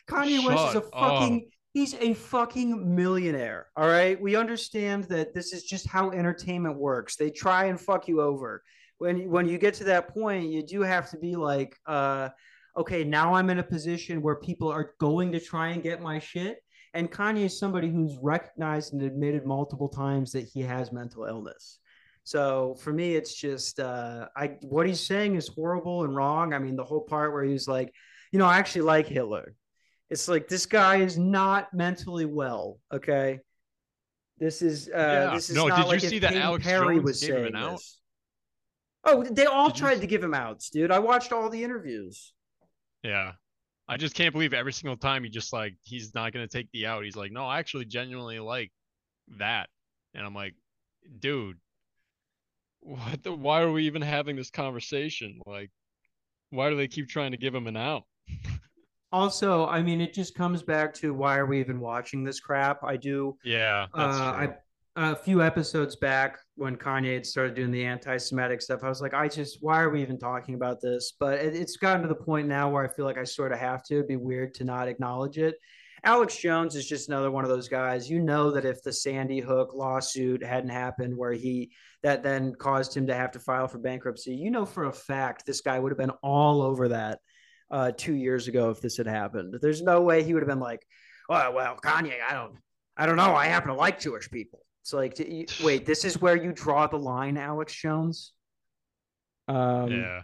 Kanye 0.10 0.41
Shut 0.41 0.45
West 0.47 0.69
is 0.69 0.75
a 0.75 0.82
fucking. 0.82 1.36
Up. 1.36 1.54
He's 1.75 1.93
a 1.93 2.15
fucking 2.15 2.95
millionaire. 2.95 3.67
All 3.75 3.88
right. 3.88 4.19
We 4.19 4.36
understand 4.36 5.04
that 5.06 5.36
this 5.36 5.54
is 5.54 5.65
just 5.65 5.88
how 5.88 6.10
entertainment 6.10 6.80
works. 6.80 7.15
They 7.15 7.30
try 7.30 7.65
and 7.65 7.80
fuck 7.80 8.08
you 8.08 8.21
over 8.21 8.63
when 8.97 9.30
when 9.30 9.47
you 9.47 9.58
get 9.58 9.73
to 9.75 9.84
that 9.86 10.13
point, 10.13 10.49
you 10.49 10.63
do 10.63 10.82
have 10.82 11.10
to 11.12 11.17
be 11.17 11.36
like, 11.36 11.75
uh, 11.86 12.30
okay, 12.77 13.03
now 13.03 13.33
I'm 13.33 13.49
in 13.49 13.59
a 13.59 13.63
position 13.63 14.21
where 14.21 14.35
people 14.35 14.69
are 14.69 14.93
going 14.99 15.31
to 15.31 15.39
try 15.39 15.69
and 15.69 15.81
get 15.83 16.01
my 16.01 16.19
shit. 16.19 16.57
And 16.93 17.11
Kanye 17.11 17.45
is 17.45 17.59
somebody 17.59 17.89
who's 17.89 18.17
recognized 18.21 18.93
and 18.93 19.01
admitted 19.01 19.45
multiple 19.45 19.89
times 19.89 20.31
that 20.31 20.45
he 20.45 20.61
has 20.61 20.91
mental 20.91 21.25
illness. 21.25 21.79
So 22.23 22.75
for 22.79 22.91
me, 22.91 23.15
it's 23.15 23.35
just 23.35 23.79
uh, 23.79 24.27
I 24.35 24.55
what 24.61 24.88
he's 24.88 25.05
saying 25.05 25.35
is 25.35 25.47
horrible 25.47 26.05
and 26.05 26.15
wrong. 26.15 26.53
I 26.53 26.59
mean, 26.59 26.75
the 26.75 26.83
whole 26.83 27.01
part 27.01 27.33
where 27.33 27.43
he's 27.43 27.67
like, 27.67 27.93
you 28.31 28.39
know, 28.39 28.45
I 28.45 28.57
actually 28.57 28.81
like 28.81 29.07
Hitler. 29.07 29.53
It's 30.09 30.27
like 30.27 30.47
this 30.47 30.65
guy 30.65 30.97
is 30.97 31.17
not 31.17 31.73
mentally 31.73 32.25
well. 32.25 32.79
Okay, 32.91 33.41
this 34.39 34.61
is 34.61 34.88
uh, 34.88 34.97
yeah. 34.97 35.33
this 35.35 35.49
is 35.49 35.55
no. 35.55 35.67
Not 35.67 35.81
did 35.81 35.88
like 35.88 36.03
you 36.03 36.09
see 36.09 36.19
that 36.19 36.33
Alex 36.33 36.65
Perry 36.65 36.95
Jones 36.95 37.05
was 37.05 37.19
saying 37.19 37.53
this. 37.53 37.99
Oh, 39.03 39.23
they 39.23 39.45
all 39.45 39.69
Did 39.69 39.77
tried 39.77 40.01
to 40.01 40.07
give 40.07 40.23
him 40.23 40.33
outs, 40.33 40.71
dude. 40.71 40.91
I 40.91 40.99
watched 40.99 41.31
all 41.31 41.49
the 41.49 41.63
interviews. 41.63 42.33
Yeah. 43.06 43.34
I 43.88 43.98
just 43.98 44.15
can't 44.15 44.34
believe 44.34 44.54
every 44.54 44.74
single 44.74 44.98
time 44.98 45.24
he 45.24 45.30
just 45.30 45.54
like 45.54 45.76
he's 45.84 46.15
not 46.15 46.34
gonna 46.34 46.48
take 46.48 46.72
the 46.72 46.88
out. 46.88 47.04
He's 47.04 47.15
like, 47.15 47.32
no, 47.32 47.46
I 47.46 47.60
actually 47.60 47.86
genuinely 47.86 48.39
like 48.39 48.72
that. 49.38 49.70
And 50.15 50.26
I'm 50.26 50.34
like, 50.34 50.56
dude, 51.20 51.58
what 52.80 53.22
the 53.22 53.34
why 53.34 53.62
are 53.62 53.72
we 53.72 53.86
even 53.86 54.02
having 54.02 54.36
this 54.36 54.50
conversation? 54.50 55.39
Like, 55.46 55.70
why 56.50 56.70
do 56.70 56.78
they 56.78 56.88
keep 56.88 57.08
trying 57.08 57.32
to 57.32 57.38
give 57.38 57.54
him 57.54 57.68
an 57.68 57.78
out? 57.78 58.04
also, 59.12 59.68
I 59.68 59.84
mean, 59.84 60.02
it 60.02 60.13
just 60.13 60.34
comes 60.34 60.63
back 60.63 60.94
to 60.96 61.13
why 61.13 61.38
are 61.38 61.46
we 61.46 61.60
even 61.60 61.80
watching 61.80 62.24
this 62.24 62.39
crap? 62.39 62.84
I 62.84 62.98
do. 62.98 63.38
Yeah, 63.44 63.86
uh, 63.94 63.98
I, 63.98 64.50
a 64.96 65.15
few 65.15 65.44
episodes 65.44 65.96
back, 65.96 66.39
when 66.56 66.78
Kanye 66.78 67.15
had 67.15 67.26
started 67.26 67.56
doing 67.56 67.72
the 67.72 67.86
anti-Semitic 67.86 68.62
stuff. 68.62 68.84
I 68.84 68.89
was 68.89 69.02
like, 69.02 69.13
I 69.13 69.28
just, 69.28 69.58
why 69.62 69.82
are 69.82 69.89
we 69.89 70.02
even 70.02 70.18
talking 70.18 70.56
about 70.56 70.82
this? 70.82 71.13
But 71.20 71.39
it, 71.39 71.56
it's 71.56 71.78
gotten 71.78 72.02
to 72.04 72.08
the 72.08 72.15
point 72.15 72.48
now 72.48 72.70
where 72.70 72.84
I 72.84 72.88
feel 72.88 73.06
like 73.06 73.18
I 73.18 73.26
sort 73.26 73.52
of 73.52 73.60
have 73.60 73.84
to. 73.86 73.96
It'd 73.96 74.08
be 74.08 74.15
weird 74.15 74.54
to 74.56 74.63
not 74.63 74.88
acknowledge 74.88 75.38
it. 75.38 75.56
Alex 76.06 76.38
Jones 76.38 76.76
is 76.76 76.88
just 76.88 77.10
another 77.10 77.32
one 77.32 77.44
of 77.44 77.50
those 77.50 77.68
guys. 77.68 78.10
You 78.10 78.20
know 78.20 78.52
that 78.52 78.63
if 78.63 78.84
the 78.84 78.94
Sandy 78.94 79.39
Hook 79.39 79.74
lawsuit 79.74 80.44
hadn't 80.44 80.70
happened, 80.70 81.18
where 81.18 81.34
he 81.34 81.72
that 82.04 82.22
then 82.22 82.54
caused 82.54 82.96
him 82.96 83.08
to 83.08 83.15
have 83.15 83.32
to 83.32 83.39
file 83.39 83.68
for 83.68 83.80
bankruptcy, 83.80 84.36
you 84.36 84.52
know 84.52 84.65
for 84.65 84.86
a 84.86 84.94
fact 84.94 85.46
this 85.46 85.62
guy 85.62 85.80
would 85.80 85.91
have 85.91 85.98
been 85.98 86.12
all 86.22 86.62
over 86.62 86.89
that 86.89 87.20
uh, 87.72 87.91
two 87.98 88.13
years 88.13 88.48
ago 88.48 88.70
if 88.70 88.82
this 88.82 88.98
had 88.98 89.08
happened. 89.08 89.56
There's 89.60 89.82
no 89.82 90.02
way 90.02 90.22
he 90.22 90.34
would 90.36 90.44
have 90.44 90.50
been 90.50 90.60
like, 90.60 90.86
"Oh 91.28 91.52
well, 91.52 91.80
Kanye, 91.84 92.22
I 92.28 92.34
don't, 92.34 92.58
I 92.96 93.08
don't 93.08 93.18
know. 93.18 93.34
I 93.34 93.48
happen 93.48 93.70
to 93.70 93.76
like 93.76 94.00
Jewish 94.00 94.30
people." 94.30 94.64
It's 94.86 94.93
like, 94.93 95.17
wait, 95.63 95.86
this 95.86 96.06
is 96.06 96.21
where 96.21 96.36
you 96.36 96.54
draw 96.54 96.86
the 96.86 97.00
line, 97.00 97.38
Alex 97.38 97.74
Jones. 97.74 98.34
Um, 99.48 99.91
yeah, 99.91 100.21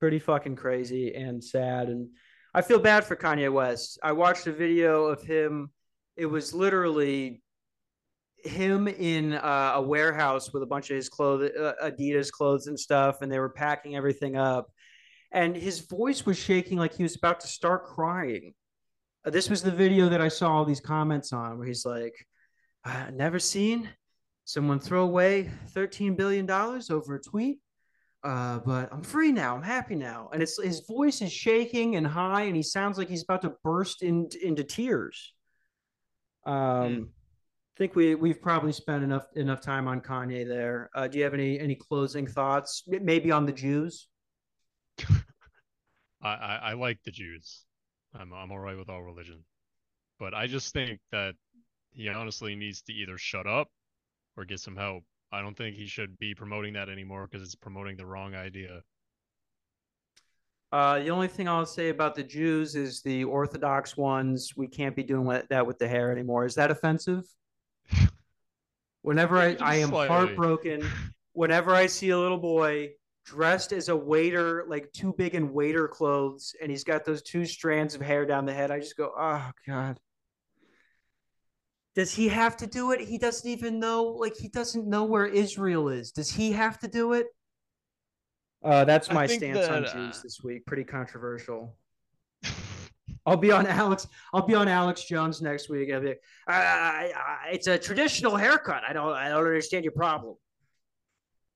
pretty 0.00 0.18
fucking 0.18 0.56
crazy 0.56 1.14
and 1.14 1.42
sad 1.42 1.88
and 1.88 2.08
I 2.52 2.62
feel 2.62 2.80
bad 2.80 3.04
for 3.04 3.14
Kanye 3.14 3.52
West. 3.52 3.98
I 4.02 4.10
watched 4.10 4.48
a 4.48 4.52
video 4.52 5.04
of 5.04 5.22
him. 5.22 5.70
It 6.16 6.26
was 6.26 6.52
literally 6.52 7.42
him 8.44 8.88
in 8.88 9.34
uh, 9.34 9.72
a 9.76 9.82
warehouse 9.82 10.52
with 10.52 10.64
a 10.64 10.66
bunch 10.66 10.90
of 10.90 10.96
his 10.96 11.08
clothes, 11.08 11.50
uh, 11.56 11.74
Adidas 11.80 12.30
clothes 12.32 12.66
and 12.66 12.78
stuff, 12.78 13.22
and 13.22 13.30
they 13.30 13.38
were 13.38 13.50
packing 13.50 13.94
everything 13.94 14.36
up. 14.36 14.68
And 15.30 15.56
his 15.56 15.80
voice 15.80 16.26
was 16.26 16.36
shaking 16.36 16.76
like 16.76 16.94
he 16.94 17.04
was 17.04 17.14
about 17.14 17.38
to 17.40 17.46
start 17.46 17.86
crying. 17.86 18.54
Uh, 19.24 19.30
this 19.30 19.48
was 19.48 19.62
the 19.62 19.70
video 19.70 20.08
that 20.08 20.20
I 20.20 20.26
saw 20.26 20.50
all 20.50 20.64
these 20.64 20.80
comments 20.80 21.32
on, 21.32 21.56
where 21.56 21.68
he's 21.68 21.86
like, 21.86 22.14
"Never 23.12 23.38
seen 23.38 23.88
someone 24.52 24.80
throw 24.80 25.02
away 25.02 25.50
thirteen 25.68 26.14
billion 26.14 26.46
dollars 26.46 26.90
over 26.90 27.14
a 27.14 27.20
tweet." 27.20 27.58
uh, 28.22 28.58
but 28.58 28.92
I'm 28.92 29.02
free 29.02 29.32
now. 29.32 29.56
I'm 29.56 29.62
happy 29.62 29.94
now. 29.94 30.28
And 30.32 30.42
it's 30.42 30.62
his 30.62 30.80
voice 30.80 31.22
is 31.22 31.32
shaking 31.32 31.96
and 31.96 32.06
high, 32.06 32.42
and 32.42 32.56
he 32.56 32.62
sounds 32.62 32.98
like 32.98 33.08
he's 33.08 33.22
about 33.22 33.42
to 33.42 33.54
burst 33.64 34.02
in, 34.02 34.28
into 34.42 34.62
tears. 34.62 35.32
Um, 36.44 36.54
mm. 36.54 37.04
I 37.04 37.78
think 37.78 37.94
we 37.94 38.14
we've 38.14 38.42
probably 38.42 38.72
spent 38.72 39.02
enough 39.04 39.24
enough 39.36 39.62
time 39.62 39.88
on 39.88 40.02
Kanye 40.02 40.46
there. 40.46 40.90
Uh, 40.94 41.08
do 41.08 41.18
you 41.18 41.24
have 41.24 41.32
any 41.32 41.58
any 41.58 41.74
closing 41.74 42.26
thoughts? 42.26 42.84
Maybe 42.86 43.30
on 43.30 43.46
the 43.46 43.52
Jews. 43.52 44.08
I, 46.22 46.28
I, 46.28 46.60
I 46.62 46.72
like 46.74 46.98
the 47.04 47.10
Jews. 47.10 47.64
I'm 48.14 48.34
I'm 48.34 48.52
all 48.52 48.58
right 48.58 48.76
with 48.76 48.90
all 48.90 49.02
religion, 49.02 49.44
but 50.18 50.34
I 50.34 50.46
just 50.46 50.74
think 50.74 51.00
that 51.10 51.34
he 51.92 52.08
honestly 52.08 52.54
needs 52.54 52.82
to 52.82 52.92
either 52.92 53.16
shut 53.16 53.46
up 53.46 53.68
or 54.40 54.44
get 54.44 54.60
some 54.60 54.76
help 54.76 55.04
I 55.32 55.42
don't 55.42 55.56
think 55.56 55.76
he 55.76 55.86
should 55.86 56.18
be 56.18 56.34
promoting 56.34 56.72
that 56.74 56.88
anymore 56.88 57.28
because 57.30 57.46
it's 57.46 57.54
promoting 57.54 57.96
the 57.96 58.06
wrong 58.06 58.34
idea. 58.34 58.82
Uh, 60.72 61.00
the 61.00 61.10
only 61.10 61.28
thing 61.28 61.48
I'll 61.48 61.66
say 61.66 61.88
about 61.88 62.14
the 62.14 62.22
Jews 62.22 62.76
is 62.76 63.02
the 63.02 63.24
Orthodox 63.24 63.96
ones. 63.96 64.52
We 64.56 64.68
can't 64.68 64.94
be 64.94 65.02
doing 65.02 65.42
that 65.48 65.66
with 65.66 65.78
the 65.78 65.88
hair 65.88 66.12
anymore. 66.12 66.46
Is 66.46 66.54
that 66.56 66.70
offensive? 66.70 67.24
Whenever 69.02 69.38
I, 69.38 69.56
I 69.60 69.76
am 69.76 69.88
slightly. 69.88 70.14
heartbroken, 70.14 70.86
whenever 71.32 71.74
I 71.74 71.86
see 71.86 72.10
a 72.10 72.18
little 72.18 72.38
boy 72.38 72.90
dressed 73.24 73.72
as 73.72 73.88
a 73.88 73.96
waiter, 73.96 74.66
like 74.68 74.92
too 74.92 75.14
big 75.16 75.34
in 75.34 75.54
waiter 75.54 75.88
clothes, 75.88 76.54
and 76.60 76.70
he's 76.70 76.84
got 76.84 77.06
those 77.06 77.22
two 77.22 77.46
strands 77.46 77.94
of 77.94 78.02
hair 78.02 78.26
down 78.26 78.44
the 78.44 78.52
head, 78.52 78.70
I 78.70 78.78
just 78.78 78.98
go, 78.98 79.10
oh 79.18 79.50
God. 79.66 79.98
Does 81.94 82.12
he 82.12 82.28
have 82.28 82.56
to 82.58 82.66
do 82.66 82.92
it? 82.92 83.00
He 83.00 83.18
doesn't 83.18 83.48
even 83.48 83.80
know, 83.80 84.04
like, 84.04 84.36
he 84.36 84.48
doesn't 84.48 84.86
know 84.86 85.04
where 85.04 85.26
Israel 85.26 85.88
is. 85.88 86.12
Does 86.12 86.30
he 86.30 86.52
have 86.52 86.78
to 86.80 86.88
do 86.88 87.14
it? 87.14 87.26
Uh, 88.62 88.84
that's 88.84 89.10
my 89.10 89.26
stance 89.26 89.58
that, 89.58 89.70
on 89.70 89.82
Jews 89.84 90.18
uh... 90.18 90.20
this 90.22 90.40
week. 90.42 90.66
Pretty 90.66 90.84
controversial. 90.84 91.76
I'll 93.26 93.36
be 93.36 93.50
on 93.50 93.66
Alex. 93.66 94.06
I'll 94.32 94.46
be 94.46 94.54
on 94.54 94.68
Alex 94.68 95.04
Jones 95.04 95.42
next 95.42 95.68
week. 95.68 95.90
I'll 95.92 96.00
be, 96.00 96.14
I, 96.46 96.54
I, 96.54 97.12
I, 97.16 97.48
it's 97.52 97.66
a 97.66 97.78
traditional 97.78 98.36
haircut. 98.36 98.82
I 98.88 98.92
don't. 98.92 99.12
I 99.12 99.28
don't 99.28 99.38
understand 99.38 99.84
your 99.84 99.92
problem. 99.92 100.36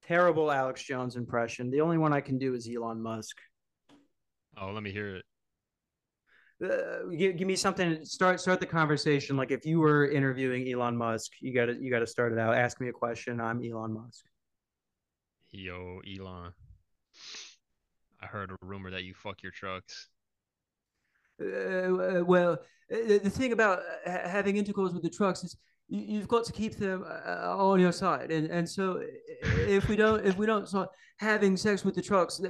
Terrible 0.07 0.51
Alex 0.51 0.83
Jones 0.83 1.16
impression. 1.16 1.70
The 1.70 1.81
only 1.81 1.97
one 1.97 2.12
I 2.12 2.20
can 2.20 2.38
do 2.38 2.55
is 2.55 2.68
Elon 2.68 3.01
Musk. 3.01 3.38
Oh, 4.61 4.70
let 4.70 4.83
me 4.83 4.92
hear 4.92 5.16
it 5.16 5.25
uh, 6.64 7.09
give, 7.16 7.37
give 7.37 7.46
me 7.46 7.57
something 7.57 8.05
start 8.05 8.40
start 8.40 8.61
the 8.61 8.66
conversation. 8.66 9.37
Like 9.37 9.50
if 9.50 9.64
you 9.64 9.81
were 9.81 10.09
interviewing 10.09 10.70
Elon 10.72 10.96
Musk 10.96 11.33
you 11.40 11.55
got 11.55 11.66
to 11.66 11.74
you 11.74 11.90
got 11.90 12.00
to 12.00 12.07
start 12.07 12.33
it 12.33 12.38
out. 12.38 12.55
Ask 12.55 12.81
me 12.81 12.88
a 12.88 12.92
question. 12.92 13.40
I'm 13.40 13.62
Elon 13.64 13.94
Musk. 13.94 14.24
Yo 15.50 16.00
Elon. 16.07 16.53
I 18.20 18.27
heard 18.27 18.50
a 18.50 18.57
rumor 18.62 18.90
that 18.90 19.05
you 19.05 19.14
fuck 19.14 19.42
your 19.42 19.53
trucks. 19.53 20.09
Uh, 21.40 21.46
uh 21.46 22.24
well 22.24 22.53
uh, 22.92 23.18
the 23.22 23.31
thing 23.31 23.53
about 23.53 23.81
uh, 24.07 24.29
having 24.29 24.57
intercourse 24.57 24.92
with 24.92 25.03
the 25.03 25.11
trucks 25.11 25.42
is 25.42 25.57
you've 25.88 26.29
got 26.29 26.44
to 26.44 26.53
keep 26.53 26.77
them 26.77 27.05
uh, 27.05 27.57
on 27.57 27.81
your 27.81 27.92
side. 27.92 28.31
And 28.31 28.51
and 28.51 28.68
so 28.68 29.03
if 29.42 29.88
we 29.88 29.97
don't 29.97 30.25
if 30.25 30.37
we 30.37 30.47
don't 30.47 30.68
start 30.68 30.88
having 31.18 31.57
sex 31.57 31.85
with 31.85 31.94
the 31.94 32.03
trucks 32.03 32.38
the, 32.38 32.49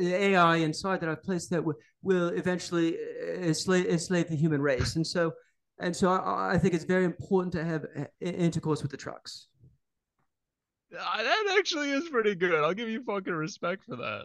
the 0.00 0.14
ai 0.14 0.56
inside 0.56 0.98
that 0.98 1.10
i've 1.10 1.22
placed 1.22 1.50
there 1.50 1.60
will, 1.60 1.74
will 2.00 2.28
eventually 2.28 2.96
enslave, 3.36 3.86
enslave 3.86 4.28
the 4.28 4.36
human 4.36 4.62
race. 4.62 4.96
And 4.96 5.06
so 5.06 5.32
and 5.78 5.94
so 5.94 6.10
I, 6.10 6.54
I 6.54 6.58
think 6.58 6.74
it's 6.74 6.84
very 6.84 7.04
important 7.04 7.52
to 7.52 7.64
have 7.64 7.84
uh, 7.98 8.04
intercourse 8.20 8.82
with 8.82 8.90
the 8.90 8.96
trucks. 8.96 9.48
That 10.90 11.56
actually 11.58 11.90
is 11.90 12.08
pretty 12.08 12.34
good. 12.34 12.54
I'll 12.54 12.72
give 12.72 12.88
you 12.88 13.02
fucking 13.02 13.34
respect 13.34 13.84
for 13.84 13.96
that. 13.96 14.24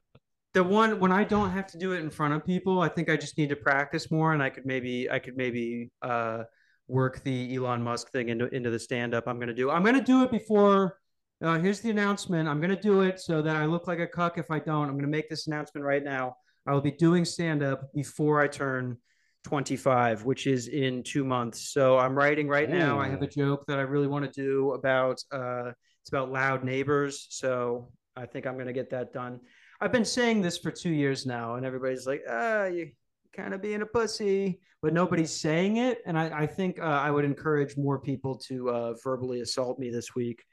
The 0.53 0.63
one 0.63 0.99
when 0.99 1.13
i 1.13 1.23
don't 1.23 1.49
have 1.51 1.67
to 1.67 1.77
do 1.77 1.93
it 1.93 1.99
in 1.99 2.10
front 2.10 2.34
of 2.34 2.45
people 2.45 2.81
i 2.81 2.89
think 2.89 3.10
i 3.10 3.15
just 3.15 3.38
need 3.38 3.47
to 3.49 3.55
practice 3.55 4.12
more 4.12 4.34
and 4.34 4.43
i 4.43 4.49
could 4.49 4.65
maybe 4.65 5.10
i 5.10 5.17
could 5.17 5.38
maybe 5.38 5.89
uh 6.01 6.43
work 6.91 7.23
the 7.23 7.56
Elon 7.56 7.82
Musk 7.82 8.12
thing 8.12 8.30
into 8.30 8.54
into 8.54 8.69
the 8.69 8.80
stand 8.80 9.13
up 9.13 9.27
I'm 9.27 9.38
going 9.38 9.47
to 9.47 9.54
do. 9.54 9.71
I'm 9.71 9.84
going 9.84 9.95
to 9.95 10.04
do 10.04 10.23
it 10.23 10.32
before. 10.32 10.97
Uh, 11.43 11.58
here's 11.58 11.80
the 11.80 11.89
announcement. 11.89 12.47
I'm 12.47 12.60
going 12.60 12.75
to 12.75 12.82
do 12.82 13.01
it 13.01 13.19
so 13.19 13.41
that 13.41 13.56
I 13.56 13.65
look 13.65 13.88
like 13.88 13.99
a 13.99 14.06
cuck 14.06 14.38
if 14.38 14.51
I 14.51 14.60
don't. 14.60 14.84
I'm 14.84 14.93
going 14.93 15.01
to 15.01 15.08
make 15.08 15.30
this 15.30 15.47
announcement 15.47 15.84
right 15.84 16.04
now. 16.04 16.36
I 16.67 16.73
will 16.73 16.82
be 16.82 16.91
doing 16.91 17.25
stand 17.25 17.63
up 17.63 17.91
before 17.95 18.39
I 18.39 18.47
turn 18.47 18.97
25, 19.45 20.23
which 20.23 20.45
is 20.45 20.67
in 20.67 21.01
two 21.01 21.23
months. 21.23 21.73
So 21.73 21.97
I'm 21.97 22.15
writing 22.15 22.47
right 22.47 22.69
Ooh. 22.69 22.77
now. 22.77 22.99
I 22.99 23.08
have 23.10 23.23
a 23.23 23.27
joke 23.27 23.65
that 23.67 23.80
I 23.80 23.84
really 23.84 24.08
want 24.08 24.32
to 24.32 24.32
do 24.32 24.73
about. 24.73 25.19
Uh, 25.32 25.71
it's 26.01 26.10
about 26.10 26.32
loud 26.32 26.63
neighbors. 26.63 27.25
So 27.32 27.91
I 28.15 28.27
think 28.27 28.45
I'm 28.45 28.54
going 28.54 28.67
to 28.67 28.73
get 28.73 28.91
that 28.91 29.12
done. 29.12 29.39
I've 29.80 29.91
been 29.91 30.06
saying 30.06 30.41
this 30.41 30.60
for 30.60 30.69
two 30.69 30.91
years 30.91 31.25
now, 31.25 31.56
and 31.56 31.65
everybody's 31.65 32.06
like, 32.06 32.21
"Ah, 32.30 32.65
you 32.65 32.91
kind 33.33 33.53
of 33.53 33.61
being 33.61 33.81
a 33.81 33.85
pussy." 33.85 34.59
but 34.81 34.93
nobody's 34.93 35.31
saying 35.31 35.77
it. 35.77 35.99
And 36.05 36.17
I, 36.17 36.41
I 36.41 36.47
think 36.47 36.79
uh, 36.79 36.83
I 36.83 37.11
would 37.11 37.25
encourage 37.25 37.77
more 37.77 37.99
people 37.99 38.35
to 38.47 38.69
uh, 38.69 38.93
verbally 39.03 39.41
assault 39.41 39.79
me 39.79 39.91
this 39.91 40.15
week 40.15 40.43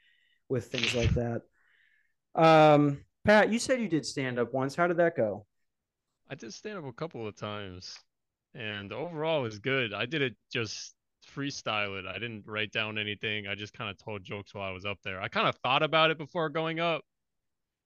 with 0.49 0.67
things 0.67 0.93
like 0.93 1.11
that. 1.15 1.41
Um, 2.35 3.03
Pat, 3.25 3.51
you 3.51 3.59
said 3.59 3.81
you 3.81 3.87
did 3.87 4.05
stand 4.05 4.39
up 4.39 4.53
once. 4.53 4.75
How 4.75 4.87
did 4.87 4.97
that 4.97 5.17
go? 5.17 5.45
I 6.29 6.35
did 6.35 6.53
stand 6.53 6.77
up 6.77 6.85
a 6.85 6.93
couple 6.93 7.27
of 7.27 7.35
times, 7.35 7.97
and 8.53 8.93
overall 8.93 9.39
it 9.39 9.43
was 9.43 9.59
good. 9.59 9.93
I 9.93 10.05
did 10.05 10.21
it 10.21 10.35
just 10.53 10.93
freestyle 11.35 11.99
it. 11.99 12.05
I 12.05 12.13
didn't 12.13 12.43
write 12.45 12.71
down 12.71 12.99
anything. 12.99 13.47
I 13.47 13.55
just 13.55 13.73
kind 13.73 13.89
of 13.89 13.97
told 13.97 14.23
jokes 14.23 14.53
while 14.53 14.69
I 14.69 14.71
was 14.71 14.85
up 14.85 14.99
there. 15.03 15.19
I 15.19 15.27
kind 15.27 15.47
of 15.47 15.55
thought 15.63 15.81
about 15.81 16.11
it 16.11 16.19
before 16.19 16.49
going 16.49 16.79
up, 16.79 17.01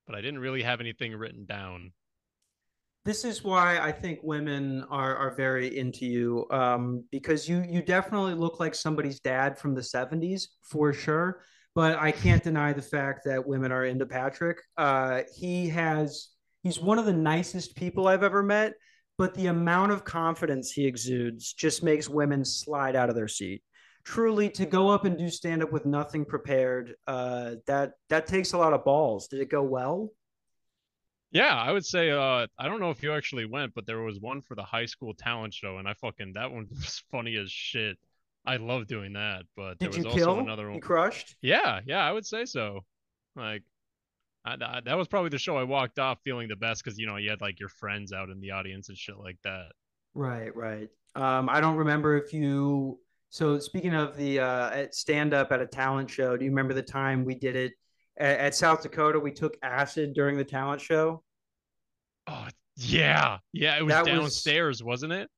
but 0.05 0.15
I 0.15 0.21
didn't 0.21 0.39
really 0.39 0.61
have 0.61 0.81
anything 0.81 1.15
written 1.15 1.45
down 1.45 1.93
this 3.05 3.25
is 3.25 3.43
why 3.43 3.79
I 3.79 3.91
think 3.91 4.19
women 4.23 4.85
are 4.89 5.15
are 5.15 5.35
very 5.35 5.77
into 5.77 6.05
you 6.05 6.47
um, 6.51 7.03
because 7.11 7.49
you 7.49 7.63
you 7.67 7.81
definitely 7.81 8.33
look 8.33 8.59
like 8.59 8.73
somebody's 8.73 9.19
dad 9.19 9.57
from 9.57 9.75
the 9.75 9.81
70s 9.81 10.43
for 10.61 10.93
sure. 10.93 11.41
But 11.75 11.97
I 11.97 12.11
can't 12.11 12.43
deny 12.43 12.71
the 12.71 12.83
fact 12.83 13.21
that 13.25 13.47
women 13.47 13.71
are 13.71 13.85
into 13.85 14.05
Patrick. 14.05 14.59
Uh, 14.77 15.23
he 15.35 15.69
has 15.69 16.29
he's 16.61 16.79
one 16.79 16.99
of 16.99 17.05
the 17.05 17.13
nicest 17.13 17.75
people 17.75 18.07
I've 18.07 18.23
ever 18.23 18.43
met, 18.43 18.73
but 19.17 19.33
the 19.33 19.47
amount 19.47 19.91
of 19.91 20.05
confidence 20.05 20.71
he 20.71 20.85
exudes 20.85 21.53
just 21.53 21.83
makes 21.83 22.07
women 22.07 22.45
slide 22.45 22.95
out 22.95 23.09
of 23.09 23.15
their 23.15 23.27
seat. 23.27 23.63
Truly, 24.05 24.49
to 24.51 24.65
go 24.65 24.89
up 24.89 25.05
and 25.05 25.17
do 25.17 25.29
stand 25.29 25.63
up 25.63 25.71
with 25.71 25.85
nothing 25.85 26.25
prepared, 26.25 26.95
uh, 27.07 27.55
that 27.67 27.93
that 28.09 28.27
takes 28.27 28.53
a 28.53 28.57
lot 28.57 28.73
of 28.73 28.85
balls. 28.85 29.27
Did 29.27 29.41
it 29.41 29.49
go 29.49 29.63
well? 29.63 30.11
Yeah, 31.33 31.55
I 31.55 31.71
would 31.71 31.85
say 31.85 32.11
uh 32.11 32.47
I 32.57 32.67
don't 32.67 32.79
know 32.79 32.91
if 32.91 33.03
you 33.03 33.13
actually 33.13 33.45
went, 33.45 33.73
but 33.73 33.85
there 33.85 34.01
was 34.01 34.19
one 34.19 34.41
for 34.41 34.55
the 34.55 34.63
high 34.63 34.85
school 34.85 35.13
talent 35.15 35.53
show 35.53 35.77
and 35.79 35.87
I 35.87 35.93
fucking 35.95 36.33
that 36.33 36.51
one 36.51 36.67
was 36.71 37.03
funny 37.11 37.35
as 37.37 37.51
shit. 37.51 37.97
I 38.45 38.57
love 38.57 38.87
doing 38.87 39.13
that, 39.13 39.43
but 39.55 39.79
Did 39.79 39.93
there 39.93 39.97
was 39.97 40.05
also 40.05 40.17
kill? 40.17 40.39
another 40.39 40.65
one. 40.67 40.75
You 40.75 40.81
crushed? 40.81 41.35
Yeah, 41.41 41.81
yeah, 41.85 41.99
I 42.05 42.11
would 42.11 42.25
say 42.25 42.45
so. 42.45 42.81
Like 43.35 43.63
I, 44.45 44.55
I, 44.61 44.81
that 44.85 44.97
was 44.97 45.07
probably 45.07 45.29
the 45.29 45.39
show 45.39 45.57
I 45.57 45.63
walked 45.63 45.97
off 45.99 46.19
feeling 46.23 46.49
the 46.49 46.55
best 46.55 46.83
because 46.83 46.99
you 46.99 47.07
know 47.07 47.15
you 47.15 47.29
had 47.29 47.41
like 47.41 47.59
your 47.59 47.69
friends 47.69 48.13
out 48.13 48.29
in 48.29 48.39
the 48.39 48.51
audience 48.51 48.89
and 48.89 48.97
shit 48.97 49.17
like 49.17 49.37
that. 49.43 49.69
Right, 50.13 50.55
right. 50.55 50.89
Um, 51.15 51.49
I 51.49 51.61
don't 51.61 51.77
remember 51.77 52.17
if 52.17 52.33
you. 52.33 52.99
So 53.29 53.57
speaking 53.57 53.95
of 53.95 54.15
the 54.15 54.39
uh, 54.39 54.87
stand 54.91 55.33
up 55.33 55.51
at 55.51 55.59
a 55.59 55.65
talent 55.65 56.09
show, 56.11 56.37
do 56.37 56.45
you 56.45 56.51
remember 56.51 56.75
the 56.75 56.83
time 56.83 57.25
we 57.25 57.33
did 57.33 57.55
it 57.55 57.73
at, 58.17 58.39
at 58.39 58.55
South 58.55 58.81
Dakota. 58.81 59.19
We 59.19 59.31
took 59.31 59.57
acid 59.61 60.13
during 60.13 60.37
the 60.37 60.43
talent 60.43 60.81
show. 60.81 61.23
Oh 62.27 62.47
yeah, 62.77 63.37
yeah. 63.51 63.77
It 63.77 63.83
was 63.83 63.93
That 63.93 64.05
downstairs, 64.05 64.83
wasn't 64.83 65.13
it? 65.13 65.29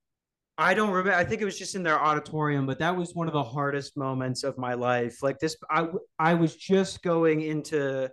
I 0.58 0.74
don't 0.74 0.92
remember. 0.92 1.14
I 1.14 1.26
think 1.26 1.42
it 1.42 1.46
was 1.46 1.60
just 1.60 1.76
in 1.76 1.84
their 1.84 2.00
auditorium, 2.00 2.66
but 2.66 2.80
that 2.80 2.96
was 2.96 3.14
one 3.14 3.28
of 3.28 3.34
the 3.34 3.44
hardest 3.44 3.98
moments 3.98 4.44
of 4.44 4.58
my 4.58 4.74
life. 4.74 5.22
Like 5.22 5.40
this, 5.40 5.58
I 5.70 5.88
I 6.18 6.34
was 6.34 6.56
just 6.56 7.04
going 7.04 7.42
into, 7.42 8.10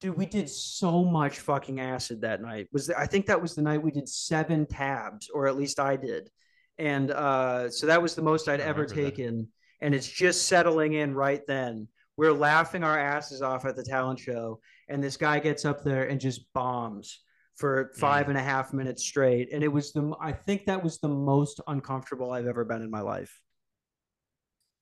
dude. 0.00 0.16
We 0.16 0.26
did 0.26 0.50
so 0.50 1.04
much 1.04 1.38
fucking 1.38 1.80
acid 1.80 2.22
that 2.22 2.42
night. 2.42 2.68
Was 2.72 2.90
I 2.90 3.06
think 3.06 3.26
that 3.26 3.40
was 3.40 3.54
the 3.54 3.62
night 3.62 3.82
we 3.82 3.92
did 3.92 4.08
seven 4.08 4.66
tabs, 4.66 5.30
or 5.32 5.46
at 5.46 5.56
least 5.56 5.78
I 5.78 5.96
did, 5.96 6.28
and 6.76 7.10
uh, 7.10 7.70
so 7.70 7.86
that 7.86 8.02
was 8.02 8.14
the 8.14 8.22
most 8.22 8.48
I'd 8.48 8.60
ever 8.60 8.82
remember 8.82 9.02
that. 9.02 9.16
taken. 9.16 9.48
And 9.82 9.94
it's 9.94 10.08
just 10.08 10.48
settling 10.48 10.94
in 10.94 11.14
right 11.14 11.42
then. 11.46 11.88
We're 12.16 12.32
laughing 12.32 12.82
our 12.82 12.98
asses 12.98 13.42
off 13.42 13.66
at 13.66 13.76
the 13.76 13.82
talent 13.82 14.18
show, 14.18 14.60
and 14.88 15.02
this 15.02 15.16
guy 15.16 15.38
gets 15.38 15.64
up 15.64 15.82
there 15.84 16.08
and 16.08 16.20
just 16.20 16.52
bombs 16.54 17.20
for 17.56 17.86
mm. 17.94 17.98
five 17.98 18.28
and 18.28 18.38
a 18.38 18.42
half 18.42 18.72
minutes 18.72 19.02
straight. 19.04 19.52
And 19.52 19.62
it 19.62 19.68
was 19.68 19.92
the, 19.92 20.14
I 20.20 20.32
think 20.32 20.66
that 20.66 20.82
was 20.82 20.98
the 20.98 21.08
most 21.08 21.60
uncomfortable 21.66 22.30
I've 22.30 22.46
ever 22.46 22.64
been 22.64 22.82
in 22.82 22.90
my 22.90 23.00
life. 23.00 23.40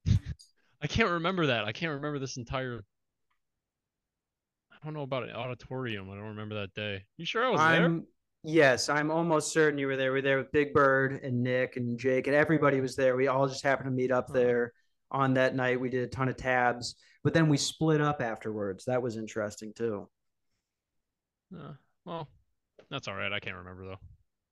I 0.09 0.87
can't 0.87 1.11
remember 1.11 1.47
that. 1.47 1.64
I 1.64 1.72
can't 1.72 1.93
remember 1.93 2.18
this 2.18 2.37
entire. 2.37 2.85
I 4.72 4.85
don't 4.85 4.95
know 4.95 5.03
about 5.03 5.24
an 5.24 5.30
auditorium. 5.30 6.11
I 6.11 6.14
don't 6.14 6.28
remember 6.28 6.57
that 6.57 6.74
day. 6.74 7.05
You 7.16 7.24
sure 7.24 7.47
I 7.47 7.51
was 7.51 7.61
there? 7.61 7.85
I'm, 7.85 8.07
yes, 8.43 8.89
I'm 8.89 9.11
almost 9.11 9.53
certain 9.53 9.78
you 9.78 9.87
were 9.87 9.97
there. 9.97 10.12
We 10.12 10.18
were 10.18 10.22
there 10.22 10.39
with 10.39 10.53
Big 10.53 10.74
Bird 10.74 11.20
and 11.22 11.43
Nick 11.43 11.76
and 11.76 11.99
Jake, 11.99 12.26
and 12.26 12.37
everybody 12.37 12.80
was 12.80 12.95
there. 12.95 13.16
We 13.16 13.28
all 13.28 13.49
just 13.49 13.64
happened 13.64 13.87
to 13.87 13.93
meet 13.93 14.11
up 14.11 14.28
there 14.28 14.72
on 15.14 15.34
that 15.34 15.54
night. 15.54 15.80
We 15.80 15.88
did 15.88 16.02
a 16.02 16.08
ton 16.08 16.28
of 16.28 16.36
tabs, 16.36 16.96
but 17.22 17.32
then 17.32 17.48
we 17.48 17.56
split 17.56 18.00
up 18.02 18.20
afterwards. 18.20 18.84
That 18.86 19.00
was 19.00 19.16
interesting 19.16 19.72
too. 19.72 20.08
Uh, 21.56 21.72
well, 22.04 22.28
that's 22.90 23.06
all 23.08 23.14
right. 23.14 23.32
I 23.32 23.38
can't 23.38 23.56
remember 23.56 23.86
though. 23.86 24.00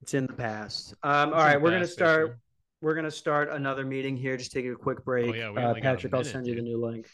It's 0.00 0.14
in 0.14 0.26
the 0.26 0.32
past. 0.32 0.94
Um, 1.02 1.32
all 1.34 1.40
right, 1.40 1.60
we're 1.60 1.72
gonna 1.72 1.86
start. 1.86 2.28
Victor. 2.28 2.38
We're 2.80 2.94
gonna 2.94 3.10
start 3.10 3.50
another 3.50 3.84
meeting 3.84 4.16
here. 4.16 4.36
Just 4.36 4.52
take 4.52 4.66
a 4.66 4.74
quick 4.74 5.04
break. 5.04 5.30
Oh, 5.30 5.34
yeah, 5.34 5.46
uh, 5.46 5.68
only 5.68 5.80
got 5.80 5.94
a 5.94 5.94
Patrick, 5.94 6.14
I'll 6.14 6.24
send 6.24 6.46
you 6.46 6.54
the 6.54 6.62
new 6.62 6.84
link. 6.84 7.06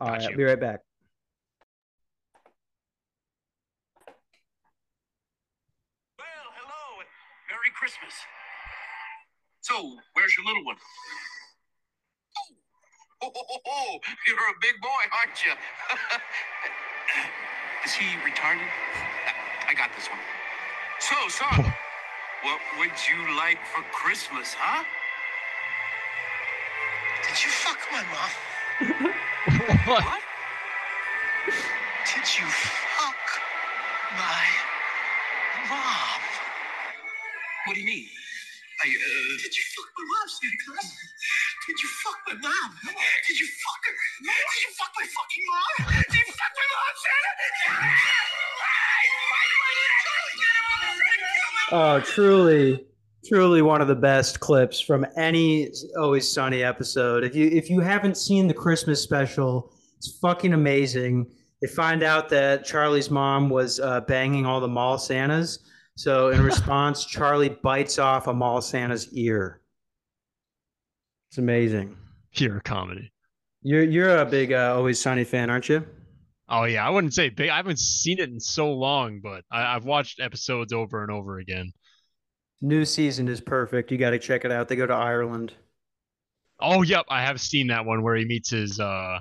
All 0.00 0.08
Got 0.08 0.12
right, 0.12 0.22
I'll 0.24 0.30
you. 0.30 0.36
be 0.36 0.44
right 0.44 0.60
back. 0.60 0.80
Well, 6.18 6.26
hello 6.58 7.00
and 7.00 7.08
Merry 7.50 7.70
Christmas. 7.78 8.14
So, 9.60 9.96
where's 10.14 10.36
your 10.36 10.46
little 10.46 10.64
one? 10.64 10.76
Oh, 13.22 13.32
oh, 13.34 13.42
oh, 13.50 13.58
oh, 13.66 13.98
you're 14.46 14.54
a 14.54 14.58
big 14.60 14.80
boy, 14.80 15.02
aren't 15.10 15.44
you? 15.44 15.50
Is 17.84 17.92
he 17.94 18.04
retarded? 18.22 18.70
I 19.66 19.74
got 19.74 19.90
this 19.96 20.08
one. 20.08 20.20
So, 21.00 21.16
son, 21.28 21.74
what 22.42 22.60
would 22.78 22.92
you 23.10 23.36
like 23.36 23.58
for 23.66 23.82
Christmas, 23.90 24.54
huh? 24.54 24.84
Did 27.26 27.44
you 27.44 27.50
fuck 27.50 27.80
my 27.90 28.04
mom? 28.06 28.30
what? 29.86 30.04
What? 30.04 30.22
Did 31.46 32.38
you 32.38 32.46
fuck 32.46 33.42
my 34.12 34.46
mom? 35.68 36.20
What 37.66 37.74
do 37.74 37.80
you 37.80 37.86
mean? 37.86 38.08
I, 38.84 38.88
uh... 38.88 38.92
Did 39.42 39.56
you 39.56 39.64
fuck 39.74 39.90
my 39.98 40.04
mom, 40.06 40.28
Santa 40.28 40.56
Claus? 40.66 40.96
Did 41.66 41.82
you 41.82 41.88
fuck 42.04 42.18
my 42.28 42.34
mom? 42.34 42.70
Did 43.26 43.40
you 43.40 43.46
fuck 43.46 43.82
her? 43.86 43.92
Did 44.22 44.62
you 44.62 44.70
fuck 44.78 44.92
my 44.96 45.06
fucking 45.06 45.44
mom? 45.50 46.02
Did 46.10 46.14
you 46.14 46.32
fuck 46.32 46.52
my 46.56 46.66
mom, 46.74 46.94
Santa? 47.02 47.32
Oh, 51.72 52.00
truly, 52.00 52.86
truly 53.26 53.62
one 53.62 53.80
of 53.80 53.88
the 53.88 53.96
best 53.96 54.38
clips 54.38 54.80
from 54.80 55.04
any 55.16 55.72
Always 55.98 56.30
Sunny 56.30 56.62
episode. 56.62 57.24
If 57.24 57.34
you 57.34 57.48
if 57.48 57.68
you 57.68 57.80
haven't 57.80 58.16
seen 58.16 58.46
the 58.46 58.54
Christmas 58.54 59.02
special, 59.02 59.72
it's 59.96 60.16
fucking 60.18 60.52
amazing. 60.52 61.26
They 61.60 61.66
find 61.66 62.04
out 62.04 62.28
that 62.28 62.64
Charlie's 62.64 63.10
mom 63.10 63.48
was 63.48 63.80
uh, 63.80 64.02
banging 64.02 64.46
all 64.46 64.60
the 64.60 64.68
mall 64.68 64.98
Santas. 64.98 65.58
So 65.96 66.28
in 66.28 66.42
response, 66.42 67.04
Charlie 67.04 67.48
bites 67.48 67.98
off 67.98 68.28
a 68.28 68.32
mall 68.32 68.60
Santa's 68.60 69.12
ear. 69.14 69.62
It's 71.28 71.38
amazing. 71.38 71.96
Pure 72.32 72.60
comedy. 72.60 73.12
You're 73.62 73.82
you're 73.82 74.16
a 74.18 74.24
big 74.24 74.52
uh, 74.52 74.74
Always 74.76 74.98
Sunny 75.00 75.24
fan, 75.24 75.50
aren't 75.50 75.68
you? 75.68 75.86
Oh 76.48 76.64
yeah, 76.64 76.86
I 76.86 76.90
wouldn't 76.90 77.14
say 77.14 77.28
big. 77.28 77.50
I 77.50 77.56
haven't 77.56 77.78
seen 77.78 78.18
it 78.18 78.28
in 78.28 78.40
so 78.40 78.72
long, 78.72 79.20
but 79.20 79.44
I, 79.50 79.74
I've 79.76 79.84
watched 79.84 80.20
episodes 80.20 80.72
over 80.72 81.02
and 81.02 81.10
over 81.10 81.38
again. 81.38 81.72
New 82.60 82.84
season 82.84 83.28
is 83.28 83.40
perfect. 83.40 83.90
You 83.90 83.96
got 83.96 84.10
to 84.10 84.18
check 84.18 84.44
it 84.44 84.52
out. 84.52 84.68
They 84.68 84.76
go 84.76 84.86
to 84.86 84.92
Ireland. 84.92 85.54
Oh 86.60 86.82
yep, 86.82 87.06
I 87.08 87.22
have 87.22 87.40
seen 87.40 87.68
that 87.68 87.84
one 87.86 88.02
where 88.02 88.14
he 88.16 88.24
meets 88.26 88.50
his 88.50 88.78
uh 88.80 89.20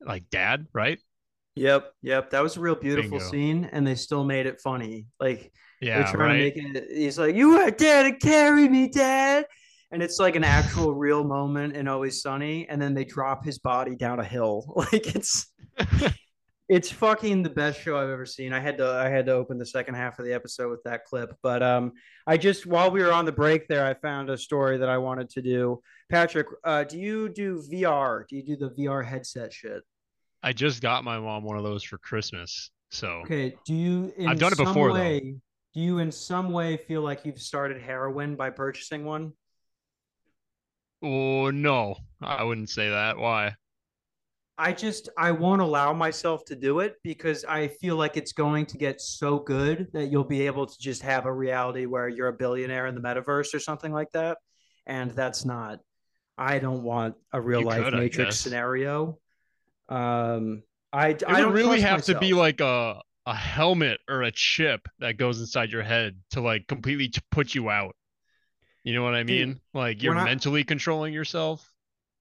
like 0.00 0.28
dad, 0.30 0.66
right? 0.72 0.98
Yep, 1.56 1.92
yep. 2.02 2.30
That 2.30 2.42
was 2.42 2.56
a 2.56 2.60
real 2.60 2.74
beautiful 2.74 3.18
Bingo. 3.18 3.30
scene, 3.30 3.64
and 3.72 3.86
they 3.86 3.94
still 3.94 4.24
made 4.24 4.46
it 4.46 4.60
funny. 4.60 5.06
Like 5.18 5.52
they're 5.92 6.02
Yeah, 6.02 6.04
trying 6.04 6.28
right. 6.28 6.54
to 6.54 6.62
make 6.62 6.76
it. 6.76 6.96
He's 6.96 7.18
like, 7.18 7.34
"You 7.34 7.58
are 7.58 7.70
there 7.70 8.04
to 8.10 8.16
carry 8.18 8.68
me, 8.68 8.88
Dad," 8.88 9.46
and 9.92 10.02
it's 10.02 10.18
like 10.18 10.36
an 10.36 10.44
actual 10.44 10.94
real 10.94 11.24
moment 11.24 11.76
in 11.76 11.88
Always 11.88 12.22
Sunny. 12.22 12.68
And 12.68 12.80
then 12.80 12.94
they 12.94 13.04
drop 13.04 13.44
his 13.44 13.58
body 13.58 13.96
down 13.96 14.20
a 14.20 14.24
hill. 14.24 14.72
Like 14.92 15.14
it's 15.14 15.46
it's 16.68 16.90
fucking 16.90 17.42
the 17.42 17.50
best 17.50 17.80
show 17.80 17.96
I've 17.96 18.10
ever 18.10 18.24
seen. 18.24 18.52
I 18.52 18.60
had 18.60 18.78
to 18.78 18.86
I 18.86 19.08
had 19.08 19.26
to 19.26 19.32
open 19.32 19.58
the 19.58 19.66
second 19.66 19.94
half 19.94 20.18
of 20.20 20.24
the 20.24 20.32
episode 20.32 20.70
with 20.70 20.82
that 20.84 21.04
clip, 21.04 21.34
but 21.42 21.62
um, 21.62 21.92
I 22.26 22.36
just 22.36 22.64
while 22.64 22.90
we 22.92 23.02
were 23.02 23.12
on 23.12 23.24
the 23.24 23.32
break 23.32 23.66
there, 23.66 23.84
I 23.84 23.94
found 23.94 24.30
a 24.30 24.38
story 24.38 24.78
that 24.78 24.88
I 24.88 24.98
wanted 24.98 25.28
to 25.30 25.42
do. 25.42 25.80
Patrick, 26.08 26.46
uh, 26.64 26.84
do 26.84 26.98
you 26.98 27.28
do 27.28 27.60
VR? 27.60 28.26
Do 28.28 28.36
you 28.36 28.44
do 28.44 28.56
the 28.56 28.70
VR 28.70 29.04
headset 29.04 29.52
shit? 29.52 29.82
I 30.42 30.52
just 30.52 30.80
got 30.80 31.02
my 31.02 31.18
mom 31.18 31.42
one 31.42 31.56
of 31.56 31.64
those 31.64 31.82
for 31.82 31.98
Christmas. 31.98 32.70
So 32.90 33.08
Okay. 33.24 33.56
Do 33.66 33.74
you 33.74 34.12
in 34.16 34.28
I've 34.28 34.38
done 34.38 34.52
it 34.52 34.56
some 34.56 34.66
before, 34.66 34.92
though. 34.92 35.00
way, 35.00 35.34
Do 35.74 35.80
you 35.80 35.98
in 35.98 36.12
some 36.12 36.52
way 36.52 36.76
feel 36.76 37.02
like 37.02 37.24
you've 37.24 37.40
started 37.40 37.82
heroin 37.82 38.36
by 38.36 38.50
purchasing 38.50 39.04
one? 39.04 39.32
Oh 41.02 41.50
no, 41.50 41.96
I 42.22 42.42
wouldn't 42.44 42.70
say 42.70 42.88
that. 42.90 43.18
Why? 43.18 43.56
I 44.58 44.72
just 44.72 45.08
I 45.16 45.30
won't 45.30 45.62
allow 45.62 45.92
myself 45.94 46.44
to 46.46 46.56
do 46.56 46.80
it 46.80 46.96
because 47.02 47.44
I 47.46 47.68
feel 47.68 47.96
like 47.96 48.16
it's 48.18 48.32
going 48.32 48.66
to 48.66 48.76
get 48.78 49.00
so 49.00 49.38
good 49.38 49.88
that 49.94 50.10
you'll 50.10 50.24
be 50.24 50.46
able 50.46 50.66
to 50.66 50.78
just 50.78 51.02
have 51.02 51.24
a 51.24 51.32
reality 51.32 51.86
where 51.86 52.08
you're 52.08 52.28
a 52.28 52.32
billionaire 52.32 52.86
in 52.86 52.94
the 52.94 53.00
metaverse 53.00 53.54
or 53.54 53.58
something 53.58 53.90
like 53.92 54.12
that. 54.12 54.38
And 54.86 55.12
that's 55.12 55.44
not 55.46 55.80
I 56.36 56.58
don't 56.58 56.82
want 56.82 57.14
a 57.32 57.40
real 57.40 57.60
You 57.60 57.66
life 57.66 57.84
could, 57.84 57.94
matrix 57.94 58.36
scenario. 58.36 59.18
Um 59.88 60.62
I 60.92 61.08
It 61.10 61.22
I 61.26 61.40
don't 61.40 61.52
really 61.54 61.80
have 61.80 62.02
to 62.04 62.18
be 62.18 62.34
like 62.34 62.60
a 62.60 63.00
a 63.26 63.34
helmet 63.34 64.00
or 64.08 64.22
a 64.22 64.32
chip 64.32 64.88
that 64.98 65.16
goes 65.16 65.40
inside 65.40 65.70
your 65.70 65.82
head 65.82 66.20
to 66.32 66.40
like 66.40 66.66
completely 66.66 67.10
put 67.30 67.54
you 67.54 67.70
out. 67.70 67.94
You 68.84 68.94
know 68.94 69.02
what 69.02 69.14
I 69.14 69.22
Dude, 69.22 69.48
mean? 69.48 69.60
like 69.74 70.02
you're 70.02 70.14
mentally 70.14 70.64
controlling 70.64 71.12
yourself. 71.12 71.66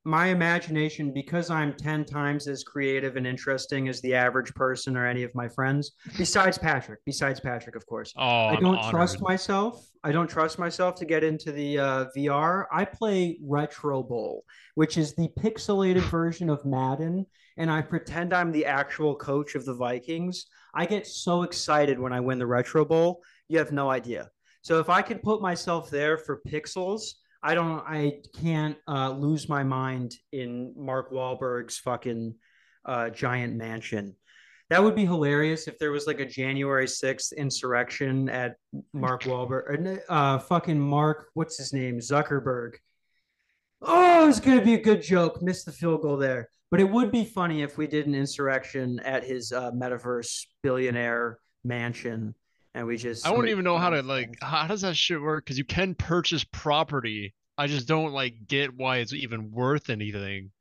my 0.06 0.28
imagination 0.28 1.12
because 1.14 1.50
i'm 1.50 1.74
10 1.74 2.06
times 2.06 2.48
as 2.48 2.64
creative 2.64 3.18
and 3.18 3.28
interesting 3.28 3.90
as 3.90 4.00
the 4.02 4.14
average 4.16 4.54
person 4.56 4.96
or 4.96 5.06
any 5.06 5.24
of 5.24 5.32
my 5.36 5.48
friends 5.48 5.92
besides 6.18 6.58
patrick 6.58 7.00
besides 7.06 7.40
patrick 7.42 7.76
of 7.76 7.86
course 7.86 8.14
Oh, 8.16 8.22
i 8.48 8.54
I'm 8.56 8.62
don't 8.62 8.82
trust 8.90 9.22
myself. 9.22 9.86
I 10.04 10.14
don't 10.14 10.30
trust 10.30 10.58
myself 10.58 10.96
to 10.96 11.06
get 11.06 11.24
into 11.26 11.52
the 11.52 11.80
uh, 11.80 12.06
vr 12.16 12.66
i 12.72 12.86
play 12.86 13.38
retro 13.44 14.02
bowl 14.02 14.46
which 14.76 14.98
is 14.98 15.16
the 15.16 15.30
pixelated 15.44 16.02
version 16.20 16.50
of 16.50 16.66
madden 16.66 17.26
and 17.58 17.70
i 17.70 17.82
pretend 17.82 18.34
i'm 18.34 18.52
the 18.54 18.66
actual 18.66 19.16
coach 19.16 19.56
of 19.56 19.66
the 19.66 19.74
vikings. 19.76 20.46
I 20.74 20.86
get 20.86 21.06
so 21.08 21.44
excited 21.44 22.00
when 22.00 22.14
i 22.14 22.22
win 22.22 22.40
the 22.40 22.48
retro 22.48 22.86
bowl 22.86 23.22
you 23.50 23.58
have 23.60 23.74
no 23.74 23.90
idea 23.90 24.30
so 24.62 24.80
if 24.80 24.90
i 24.90 25.02
could 25.02 25.22
put 25.22 25.42
myself 25.42 25.90
there 25.90 26.18
for 26.18 26.42
pixels 26.48 27.14
I 27.42 27.56
don't. 27.56 27.80
I 27.88 28.20
can't 28.42 28.78
uh, 28.88 29.12
lose 29.12 29.48
my 29.48 29.64
mind 29.64 30.16
in 30.32 30.74
Mark 30.76 31.12
Wahlberg's 31.12 31.78
fucking 31.78 32.36
uh, 32.86 33.10
giant 33.12 33.56
mansion. 33.56 34.16
That 34.70 34.84
would 34.84 34.96
be 34.96 35.06
hilarious 35.06 35.68
if 35.68 35.80
there 35.80 35.92
was 35.92 36.06
like 36.06 36.20
a 36.20 36.26
January 36.26 36.88
sixth 36.88 37.32
insurrection 37.32 38.30
at 38.30 38.56
Mark 38.94 39.24
Wahlberg. 39.24 40.02
Uh, 40.10 40.38
fucking 40.40 40.80
Mark, 40.80 41.30
what's 41.34 41.58
his 41.58 41.74
name? 41.74 42.00
Zuckerberg. 42.00 42.74
Oh, 43.82 44.28
it's 44.28 44.42
gonna 44.42 44.64
be 44.64 44.74
a 44.74 44.82
good 44.82 45.02
joke. 45.02 45.42
Missed 45.42 45.66
the 45.66 45.72
field 45.72 46.02
goal 46.02 46.18
there, 46.18 46.50
but 46.70 46.82
it 46.82 46.90
would 46.90 47.10
be 47.10 47.24
funny 47.24 47.62
if 47.62 47.78
we 47.78 47.88
did 47.88 48.06
an 48.06 48.16
insurrection 48.16 49.00
at 49.00 49.24
his 49.24 49.54
uh, 49.54 49.72
metaverse 49.72 50.46
billionaire 50.62 51.40
mansion, 51.64 52.36
and 52.74 52.86
we 52.86 52.98
just. 52.98 53.26
I 53.26 53.32
wouldn't 53.32 53.50
even 53.50 53.64
know 53.64 53.78
how 53.78 53.90
to 53.90 54.02
like 54.02 54.38
how 54.42 54.68
does 54.68 54.82
that 54.82 54.96
shit 54.96 55.22
work? 55.22 55.46
Because 55.46 55.58
you 55.58 55.66
can 55.66 55.96
purchase 55.96 56.44
property. 56.44 57.34
I 57.58 57.68
just 57.68 57.88
don't 57.88 58.14
like 58.14 58.48
get 58.48 58.76
why 58.76 58.98
it's 58.98 59.14
even 59.14 59.52
worth 59.52 59.90
anything. 59.90 60.52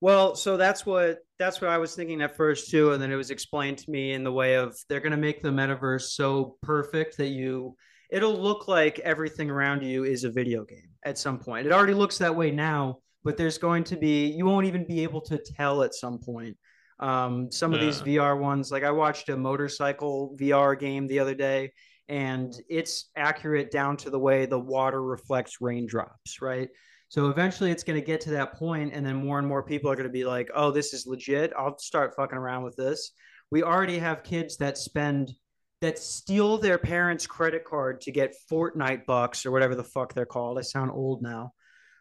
Well, 0.00 0.36
so 0.36 0.56
that's 0.56 0.86
what 0.86 1.18
that's 1.38 1.60
what 1.60 1.70
I 1.70 1.78
was 1.78 1.94
thinking 1.94 2.22
at 2.22 2.36
first 2.36 2.70
too, 2.70 2.92
and 2.92 3.02
then 3.02 3.10
it 3.10 3.16
was 3.16 3.30
explained 3.30 3.78
to 3.78 3.90
me 3.90 4.12
in 4.12 4.22
the 4.22 4.32
way 4.32 4.54
of 4.54 4.76
they're 4.88 5.00
going 5.00 5.12
to 5.12 5.18
make 5.18 5.42
the 5.42 5.50
metaverse 5.50 6.10
so 6.10 6.56
perfect 6.62 7.16
that 7.18 7.28
you 7.28 7.76
it'll 8.10 8.40
look 8.40 8.68
like 8.68 8.98
everything 9.00 9.50
around 9.50 9.82
you 9.82 10.04
is 10.04 10.24
a 10.24 10.30
video 10.30 10.64
game 10.64 10.90
at 11.04 11.18
some 11.18 11.38
point. 11.38 11.66
It 11.66 11.72
already 11.72 11.94
looks 11.94 12.18
that 12.18 12.34
way 12.34 12.50
now, 12.50 12.98
but 13.24 13.36
there's 13.36 13.58
going 13.58 13.84
to 13.84 13.96
be 13.96 14.26
you 14.28 14.46
won't 14.46 14.66
even 14.66 14.86
be 14.86 15.02
able 15.02 15.20
to 15.22 15.38
tell 15.38 15.82
at 15.82 15.94
some 15.94 16.18
point. 16.18 16.56
Um, 17.00 17.50
some 17.52 17.72
of 17.72 17.80
these 17.80 18.02
VR 18.02 18.38
ones, 18.38 18.72
like 18.72 18.82
I 18.82 18.90
watched 18.90 19.28
a 19.28 19.36
motorcycle 19.36 20.36
VR 20.38 20.78
game 20.78 21.06
the 21.06 21.20
other 21.20 21.34
day, 21.34 21.72
and 22.08 22.54
it's 22.68 23.10
accurate 23.16 23.70
down 23.70 23.96
to 23.98 24.10
the 24.10 24.18
way 24.18 24.46
the 24.46 24.58
water 24.58 25.02
reflects 25.02 25.60
raindrops, 25.60 26.40
right? 26.40 26.68
So 27.08 27.30
eventually 27.30 27.70
it's 27.70 27.84
going 27.84 28.00
to 28.00 28.04
get 28.04 28.20
to 28.22 28.30
that 28.30 28.54
point, 28.54 28.92
and 28.92 29.04
then 29.04 29.16
more 29.16 29.38
and 29.38 29.46
more 29.46 29.62
people 29.62 29.90
are 29.90 29.96
going 29.96 30.08
to 30.08 30.12
be 30.12 30.24
like, 30.24 30.50
oh, 30.54 30.70
this 30.70 30.92
is 30.92 31.06
legit. 31.06 31.52
I'll 31.56 31.78
start 31.78 32.14
fucking 32.16 32.36
around 32.36 32.64
with 32.64 32.76
this. 32.76 33.12
We 33.50 33.62
already 33.62 33.98
have 33.98 34.22
kids 34.22 34.56
that 34.58 34.76
spend, 34.76 35.32
that 35.80 35.98
steal 35.98 36.58
their 36.58 36.78
parents' 36.78 37.26
credit 37.26 37.64
card 37.64 38.00
to 38.02 38.12
get 38.12 38.34
Fortnite 38.50 39.06
bucks 39.06 39.46
or 39.46 39.52
whatever 39.52 39.74
the 39.74 39.84
fuck 39.84 40.12
they're 40.12 40.26
called. 40.26 40.58
I 40.58 40.62
sound 40.62 40.90
old 40.90 41.22
now. 41.22 41.52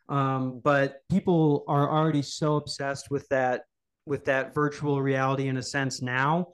Um, 0.10 0.62
but 0.64 1.02
people 1.10 1.64
are 1.68 1.90
already 1.90 2.22
so 2.22 2.56
obsessed 2.56 3.12
with 3.12 3.28
that 3.30 3.64
with 4.08 4.26
that 4.26 4.54
virtual 4.54 5.02
reality 5.02 5.48
in 5.48 5.58
a 5.58 5.64
sense 5.64 6.02
now. 6.02 6.48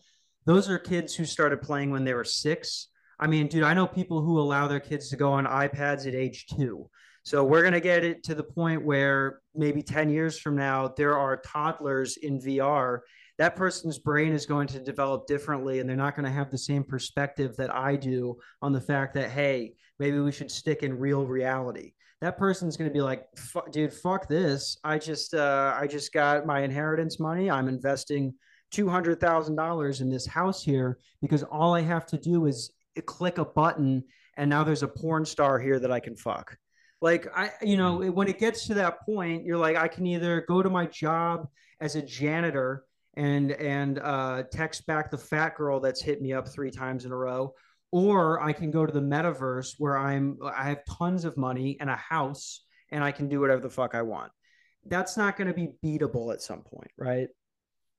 Those 0.45 0.70
are 0.70 0.80
kids 0.80 1.16
who 1.16 1.26
started 1.26 1.62
playing 1.62 1.91
when 1.91 2.04
they 2.04 2.14
were 2.14 2.26
six. 2.26 2.89
I 3.20 3.28
mean 3.28 3.47
dude 3.47 3.64
i 3.64 3.74
know 3.74 3.88
people 3.88 4.22
who 4.22 4.39
allow 4.39 4.68
their 4.68 4.80
kids 4.80 5.10
to 5.10 5.16
go 5.16 5.32
on 5.32 5.45
ipads 5.45 6.08
at 6.08 6.16
age 6.16 6.47
two. 6.47 6.89
So 7.26 7.45
we're 7.45 7.62
going 7.62 7.74
to 7.74 7.80
get 7.80 8.04
it 8.04 8.24
to 8.24 8.36
the 8.36 8.43
point 8.43 8.84
where 8.84 9.39
maybe 9.56 9.82
10 9.82 10.10
years 10.10 10.38
from 10.38 10.58
now 10.58 10.93
there 10.97 11.18
are 11.18 11.38
toddlers 11.38 12.18
in 12.18 12.39
vr 12.39 12.99
that 13.38 13.56
person's 13.56 13.97
brain 13.97 14.34
is 14.34 14.45
going 14.45 14.68
to 14.68 14.80
develop 14.80 15.26
differently 15.26 15.80
and 15.80 15.89
they're 15.89 15.95
not 15.95 16.16
going 16.16 16.26
to 16.26 16.32
have 16.32 16.51
the 16.51 16.58
same 16.58 16.84
perspective 16.84 17.56
that 17.56 17.74
i 17.74 17.95
do 17.95 18.36
on 18.62 18.74
the 18.74 18.82
fact 18.82 19.14
that 19.14 19.30
hey 19.30 19.74
maybe 19.99 20.20
we 20.20 20.32
should 20.32 20.51
stick 20.51 20.84
in 20.84 20.99
real 20.99 21.26
reality 21.26 21.93
that 22.24 22.38
person's 22.38 22.78
going 22.78 22.89
to 22.89 22.93
be 22.93 23.01
like, 23.01 23.28
dude, 23.71 23.93
fuck 23.93 24.30
this. 24.30 24.78
I 24.84 24.97
just, 24.97 25.34
uh, 25.34 25.76
I 25.78 25.88
just 25.88 26.13
got 26.13 26.45
my 26.45 26.61
inheritance 26.61 27.19
money. 27.19 27.51
I'm 27.51 27.67
investing 27.67 28.34
$200,000 28.74 30.01
in 30.01 30.09
this 30.09 30.26
house 30.26 30.63
here 30.63 30.99
because 31.21 31.43
all 31.43 31.76
I 31.76 31.82
have 31.82 32.05
to 32.07 32.17
do 32.17 32.45
is 32.45 32.71
click 33.05 33.39
a 33.39 33.45
button 33.45 34.05
and 34.38 34.49
now 34.49 34.63
there's 34.63 34.84
a 34.84 34.88
porn 34.88 35.26
star 35.26 35.59
here 35.59 35.80
that 35.80 35.91
I 35.91 35.99
can 35.99 36.15
fuck. 36.15 36.57
Like 37.01 37.28
I, 37.36 37.51
you 37.61 37.76
know, 37.76 37.97
hmm. 37.97 38.13
when 38.13 38.30
it 38.30 38.39
gets 38.39 38.67
to 38.67 38.74
that 38.76 39.05
point, 39.05 39.43
you're 39.43 39.57
like, 39.57 39.76
I 39.76 39.89
can 39.89 40.07
either 40.07 40.45
go 40.47 40.63
to 40.63 40.69
my 40.69 40.86
job 40.86 41.49
as 41.82 41.97
a 41.97 42.01
janitor 42.01 42.86
and 43.15 43.51
and 43.51 43.99
uh, 43.99 44.43
text 44.49 44.88
back 44.88 45.11
the 45.11 45.17
fat 45.17 45.55
girl 45.55 45.82
that's 45.82 46.01
hit 46.01 46.21
me 46.21 46.32
up 46.32 46.47
three 46.47 46.71
times 46.71 47.03
in 47.03 47.11
a 47.11 47.15
row, 47.15 47.53
or 47.94 48.41
I 48.41 48.54
can 48.54 48.72
go 48.72 48.88
to 48.88 48.91
the 48.91 49.00
metaverse 49.00 49.76
where 49.78 49.96
I'm 49.96 50.39
I 50.44 50.70
have 50.70 50.84
tons 50.86 51.26
of 51.26 51.38
money 51.38 51.78
and 51.80 51.91
a 51.91 51.96
house 51.96 52.66
and 52.91 53.04
I 53.04 53.12
can 53.12 53.30
do 53.30 53.39
whatever 53.39 53.62
the 53.62 53.70
fuck 53.70 53.94
I 53.94 54.02
want. 54.02 54.32
That's 54.88 55.16
not 55.16 55.38
going 55.38 55.48
to 55.48 55.54
be 55.54 55.70
beatable 55.86 56.34
at 56.34 56.41
some 56.41 56.64
point, 56.64 56.89
right? 56.98 57.28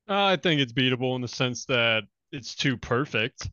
Uh, 0.08 0.24
I 0.24 0.36
think 0.36 0.60
it's 0.60 0.72
beatable 0.72 1.14
in 1.14 1.20
the 1.20 1.28
sense 1.28 1.64
that 1.66 2.02
it's 2.32 2.56
too 2.56 2.76
perfect. 2.76 3.48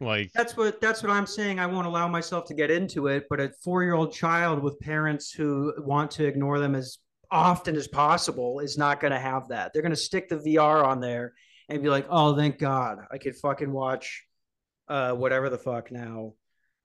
Like 0.00 0.30
that's 0.34 0.56
what 0.56 0.80
that's 0.80 1.02
what 1.02 1.12
I'm 1.12 1.26
saying. 1.26 1.60
I 1.60 1.66
won't 1.66 1.86
allow 1.86 2.08
myself 2.08 2.46
to 2.46 2.54
get 2.54 2.70
into 2.70 3.08
it, 3.08 3.26
but 3.28 3.38
a 3.38 3.50
four-year-old 3.62 4.14
child 4.14 4.62
with 4.62 4.80
parents 4.80 5.30
who 5.30 5.74
want 5.76 6.10
to 6.12 6.24
ignore 6.24 6.58
them 6.58 6.74
as 6.74 6.96
often 7.30 7.76
as 7.76 7.86
possible 7.86 8.60
is 8.60 8.78
not 8.78 8.98
going 8.98 9.12
to 9.12 9.18
have 9.18 9.48
that. 9.48 9.72
They're 9.74 9.82
going 9.82 9.90
to 9.90 9.96
stick 9.96 10.30
the 10.30 10.36
VR 10.36 10.82
on 10.82 11.00
there 11.00 11.34
and 11.68 11.82
be 11.82 11.90
like, 11.90 12.06
"Oh, 12.08 12.34
thank 12.34 12.58
God, 12.58 13.00
I 13.12 13.18
could 13.18 13.36
fucking 13.36 13.70
watch." 13.70 14.24
Uh, 14.88 15.12
whatever 15.12 15.50
the 15.50 15.58
fuck 15.58 15.90
now, 15.90 16.34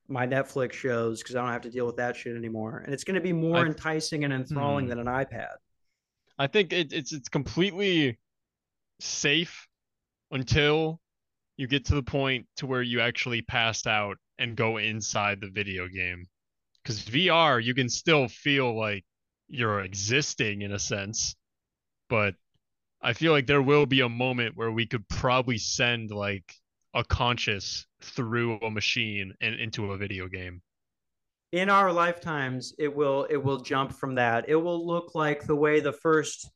my 0.08 0.26
Netflix 0.26 0.74
shows 0.74 1.22
because 1.22 1.36
I 1.36 1.42
don't 1.42 1.52
have 1.52 1.62
to 1.62 1.70
deal 1.70 1.86
with 1.86 1.98
that 1.98 2.16
shit 2.16 2.36
anymore. 2.36 2.82
And 2.84 2.94
it's 2.94 3.04
going 3.04 3.16
to 3.16 3.22
be 3.22 3.34
more 3.34 3.58
I, 3.58 3.66
enticing 3.66 4.24
and 4.24 4.34
enthralling 4.34 4.86
hmm. 4.86 4.90
than 4.90 5.00
an 5.00 5.08
iPad. 5.08 5.56
I 6.38 6.48
think 6.48 6.72
it, 6.72 6.94
it's 6.94 7.12
it's 7.12 7.30
completely 7.30 8.18
safe 9.00 9.68
until 10.32 11.00
you 11.58 11.68
get 11.68 11.86
to 11.86 11.96
the 11.96 12.04
point 12.04 12.48
to 12.58 12.68
where 12.68 12.82
you 12.82 13.02
actually 13.02 13.42
passed 13.42 13.88
out 13.88 14.18
and 14.38 14.56
go 14.56 14.78
inside 14.78 15.42
the 15.42 15.50
video 15.50 15.88
game. 15.88 16.26
Because 16.82 17.04
VR, 17.04 17.62
you 17.62 17.76
can 17.76 17.90
still 17.90 18.30
feel 18.30 18.78
like 18.78 19.04
you're 19.50 19.82
existing 19.82 20.62
in 20.62 20.72
a 20.72 20.80
sense, 20.80 21.36
but 22.08 22.36
I 23.02 23.14
feel 23.14 23.34
like 23.34 23.48
there 23.48 23.62
will 23.62 23.86
be 23.86 24.02
a 24.02 24.10
moment 24.10 24.56
where 24.56 24.72
we 24.72 24.86
could 24.86 25.08
probably 25.10 25.58
send 25.58 26.12
like 26.12 26.54
a 26.94 27.04
conscious 27.04 27.86
through 28.02 28.60
a 28.60 28.72
machine 28.72 29.34
and 29.42 29.56
into 29.56 29.92
a 29.92 29.98
video 29.98 30.28
game. 30.28 30.62
In 31.52 31.70
our 31.70 31.92
lifetimes 31.92 32.74
it 32.78 32.94
will 32.94 33.26
it 33.30 33.38
will 33.38 33.60
jump 33.60 33.92
from 33.94 34.16
that. 34.16 34.48
It 34.48 34.56
will 34.56 34.86
look 34.86 35.16
like 35.16 35.46
the 35.46 35.56
way 35.56 35.80
the 35.80 35.94
first 35.94 36.50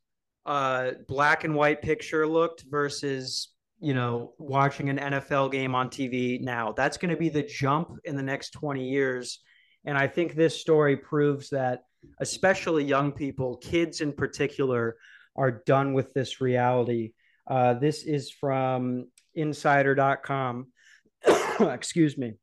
uh 0.45 0.91
black 1.07 1.43
and 1.43 1.55
white 1.55 1.81
picture 1.81 2.27
looked 2.27 2.65
versus 2.69 3.49
you 3.79 3.93
know 3.93 4.33
watching 4.37 4.89
an 4.89 4.97
NFL 4.97 5.51
game 5.51 5.73
on 5.73 5.89
TV 5.89 6.39
now. 6.41 6.71
That's 6.71 6.97
going 6.97 7.11
to 7.11 7.17
be 7.17 7.29
the 7.29 7.43
jump 7.43 7.89
in 8.03 8.15
the 8.15 8.23
next 8.23 8.51
20 8.51 8.87
years. 8.87 9.39
And 9.85 9.97
i 9.97 10.07
think 10.07 10.33
this 10.33 10.59
story 10.59 10.95
proves 10.95 11.49
that 11.49 11.81
especially 12.19 12.83
young 12.83 13.11
people 13.11 13.57
kids 13.57 14.01
in 14.01 14.13
particular 14.13 14.95
are 15.35 15.63
done 15.65 15.93
with 15.93 16.13
this 16.13 16.41
reality. 16.41 17.13
Uh, 17.47 17.73
this 17.73 18.03
is 18.03 18.31
from 18.31 19.07
insider.com. 19.35 20.67
Excuse 21.59 22.17
me. 22.17 22.33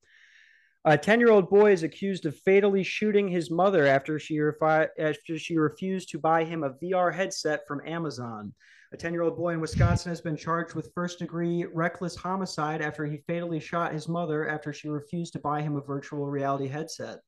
A 0.86 0.96
10 0.96 1.20
year 1.20 1.30
old 1.30 1.50
boy 1.50 1.72
is 1.72 1.82
accused 1.82 2.24
of 2.24 2.38
fatally 2.38 2.82
shooting 2.82 3.28
his 3.28 3.50
mother 3.50 3.86
after 3.86 4.18
she, 4.18 4.36
refi- 4.36 4.88
after 4.98 5.38
she 5.38 5.58
refused 5.58 6.08
to 6.10 6.18
buy 6.18 6.44
him 6.44 6.64
a 6.64 6.70
VR 6.70 7.12
headset 7.12 7.66
from 7.68 7.82
Amazon. 7.86 8.54
A 8.92 8.96
10 8.96 9.12
year 9.12 9.22
old 9.22 9.36
boy 9.36 9.50
in 9.52 9.60
Wisconsin 9.60 10.08
has 10.08 10.22
been 10.22 10.36
charged 10.36 10.74
with 10.74 10.92
first 10.94 11.18
degree 11.18 11.66
reckless 11.72 12.16
homicide 12.16 12.80
after 12.80 13.04
he 13.04 13.18
fatally 13.18 13.60
shot 13.60 13.92
his 13.92 14.08
mother 14.08 14.48
after 14.48 14.72
she 14.72 14.88
refused 14.88 15.34
to 15.34 15.38
buy 15.38 15.60
him 15.60 15.76
a 15.76 15.82
virtual 15.82 16.26
reality 16.26 16.66
headset. 16.66 17.18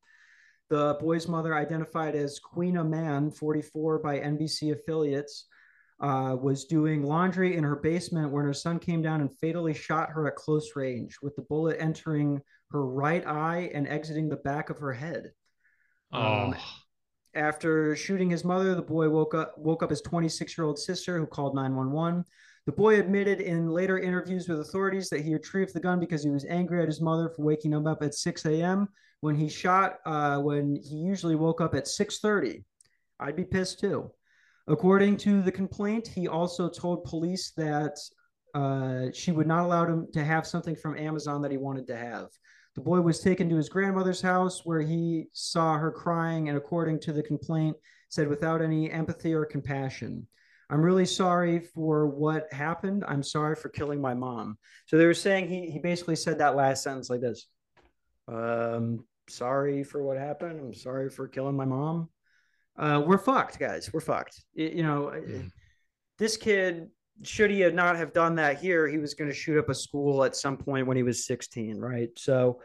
The 0.70 0.96
boy's 0.98 1.28
mother, 1.28 1.54
identified 1.54 2.14
as 2.14 2.38
Queen 2.38 2.74
Man, 2.88 3.30
44 3.30 3.98
by 3.98 4.18
NBC 4.20 4.72
affiliates, 4.72 5.44
uh, 6.02 6.36
was 6.40 6.64
doing 6.64 7.04
laundry 7.04 7.56
in 7.56 7.62
her 7.62 7.76
basement 7.76 8.32
when 8.32 8.44
her 8.44 8.52
son 8.52 8.78
came 8.78 9.00
down 9.00 9.20
and 9.20 9.38
fatally 9.38 9.72
shot 9.72 10.10
her 10.10 10.26
at 10.26 10.34
close 10.34 10.74
range, 10.74 11.16
with 11.22 11.34
the 11.36 11.42
bullet 11.42 11.76
entering 11.78 12.40
her 12.72 12.84
right 12.84 13.24
eye 13.26 13.70
and 13.72 13.86
exiting 13.86 14.28
the 14.28 14.36
back 14.36 14.68
of 14.68 14.78
her 14.78 14.92
head. 14.92 15.30
Um, 16.12 16.22
oh. 16.22 16.42
Um, 16.48 16.54
after 17.34 17.96
shooting 17.96 18.28
his 18.28 18.44
mother, 18.44 18.74
the 18.74 18.82
boy 18.82 19.08
woke 19.08 19.34
up 19.34 19.56
woke 19.56 19.82
up 19.82 19.88
his 19.88 20.02
26 20.02 20.58
year 20.58 20.66
old 20.66 20.78
sister, 20.78 21.18
who 21.18 21.26
called 21.26 21.54
911. 21.54 22.24
The 22.66 22.72
boy 22.72 23.00
admitted 23.00 23.40
in 23.40 23.70
later 23.70 23.98
interviews 23.98 24.48
with 24.48 24.60
authorities 24.60 25.08
that 25.08 25.22
he 25.22 25.32
retrieved 25.32 25.74
the 25.74 25.80
gun 25.80 25.98
because 25.98 26.22
he 26.22 26.30
was 26.30 26.44
angry 26.44 26.80
at 26.82 26.88
his 26.88 27.00
mother 27.00 27.30
for 27.30 27.42
waking 27.42 27.72
him 27.72 27.86
up 27.86 28.02
at 28.02 28.14
6 28.14 28.44
a.m. 28.44 28.88
when 29.20 29.34
he 29.34 29.48
shot. 29.48 29.98
Uh, 30.04 30.40
when 30.40 30.76
he 30.76 30.96
usually 30.96 31.36
woke 31.36 31.60
up 31.60 31.74
at 31.74 31.86
6:30, 31.86 32.64
I'd 33.18 33.36
be 33.36 33.44
pissed 33.44 33.80
too. 33.80 34.10
According 34.68 35.16
to 35.18 35.42
the 35.42 35.52
complaint, 35.52 36.06
he 36.06 36.28
also 36.28 36.68
told 36.68 37.04
police 37.04 37.52
that 37.56 37.98
uh, 38.54 39.06
she 39.12 39.32
would 39.32 39.46
not 39.46 39.64
allow 39.64 39.86
him 39.86 40.06
to 40.12 40.22
have 40.22 40.46
something 40.46 40.76
from 40.76 40.96
Amazon 40.96 41.42
that 41.42 41.50
he 41.50 41.56
wanted 41.56 41.86
to 41.88 41.96
have. 41.96 42.28
The 42.74 42.80
boy 42.80 43.00
was 43.00 43.20
taken 43.20 43.48
to 43.48 43.56
his 43.56 43.68
grandmother's 43.68 44.22
house 44.22 44.64
where 44.64 44.80
he 44.80 45.26
saw 45.32 45.76
her 45.76 45.90
crying, 45.90 46.48
and 46.48 46.56
according 46.56 47.00
to 47.00 47.12
the 47.12 47.22
complaint, 47.22 47.76
said 48.08 48.28
without 48.28 48.62
any 48.62 48.90
empathy 48.90 49.34
or 49.34 49.44
compassion, 49.44 50.26
I'm 50.70 50.82
really 50.82 51.06
sorry 51.06 51.60
for 51.60 52.06
what 52.06 52.50
happened. 52.52 53.04
I'm 53.06 53.22
sorry 53.22 53.56
for 53.56 53.68
killing 53.68 54.00
my 54.00 54.14
mom. 54.14 54.58
So 54.86 54.96
they 54.96 55.06
were 55.06 55.12
saying 55.12 55.48
he, 55.48 55.70
he 55.70 55.78
basically 55.78 56.16
said 56.16 56.38
that 56.38 56.56
last 56.56 56.82
sentence 56.82 57.10
like 57.10 57.20
this 57.20 57.46
um, 58.28 59.04
Sorry 59.28 59.84
for 59.84 60.02
what 60.02 60.18
happened. 60.18 60.60
I'm 60.60 60.74
sorry 60.74 61.08
for 61.08 61.28
killing 61.28 61.56
my 61.56 61.64
mom 61.64 62.08
uh, 62.78 63.02
we're 63.04 63.18
fucked, 63.18 63.58
guys. 63.58 63.92
We're 63.92 64.00
fucked. 64.00 64.42
It, 64.54 64.72
you 64.72 64.82
know, 64.82 65.12
mm. 65.14 65.50
this 66.18 66.36
kid 66.36 66.88
should 67.22 67.50
he 67.50 67.60
have 67.60 67.74
not 67.74 67.96
have 67.96 68.12
done 68.12 68.34
that 68.36 68.58
here, 68.58 68.88
he 68.88 68.98
was 68.98 69.14
going 69.14 69.30
to 69.30 69.36
shoot 69.36 69.58
up 69.58 69.68
a 69.68 69.74
school 69.74 70.24
at 70.24 70.34
some 70.34 70.56
point 70.56 70.86
when 70.86 70.96
he 70.96 71.02
was 71.02 71.26
16, 71.26 71.78
right? 71.78 72.08
So 72.16 72.60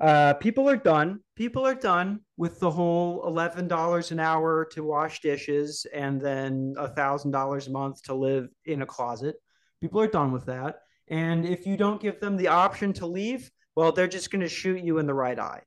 uh, 0.00 0.34
people 0.34 0.68
are 0.68 0.76
done. 0.76 1.20
People 1.36 1.66
are 1.66 1.74
done 1.74 2.20
with 2.36 2.58
the 2.58 2.70
whole 2.70 3.24
eleven 3.26 3.68
dollars 3.68 4.10
an 4.10 4.18
hour 4.18 4.64
to 4.72 4.82
wash 4.82 5.20
dishes 5.20 5.86
and 5.94 6.20
then 6.20 6.74
a 6.76 6.88
thousand 6.88 7.30
dollars 7.30 7.68
a 7.68 7.70
month 7.70 8.02
to 8.04 8.14
live 8.14 8.48
in 8.64 8.82
a 8.82 8.86
closet. 8.86 9.36
People 9.80 10.00
are 10.00 10.08
done 10.08 10.32
with 10.32 10.46
that. 10.46 10.80
And 11.08 11.46
if 11.46 11.66
you 11.66 11.76
don't 11.76 12.00
give 12.00 12.18
them 12.18 12.36
the 12.36 12.48
option 12.48 12.92
to 12.94 13.06
leave, 13.06 13.48
well, 13.76 13.92
they're 13.92 14.08
just 14.08 14.30
going 14.30 14.40
to 14.40 14.48
shoot 14.48 14.82
you 14.82 14.98
in 14.98 15.06
the 15.06 15.14
right 15.14 15.38
eye. 15.38 15.62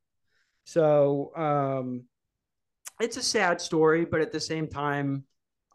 So 0.65 1.31
um, 1.35 2.03
it's 2.99 3.17
a 3.17 3.23
sad 3.23 3.59
story, 3.59 4.05
but 4.05 4.21
at 4.21 4.31
the 4.31 4.39
same 4.39 4.67
time, 4.67 5.23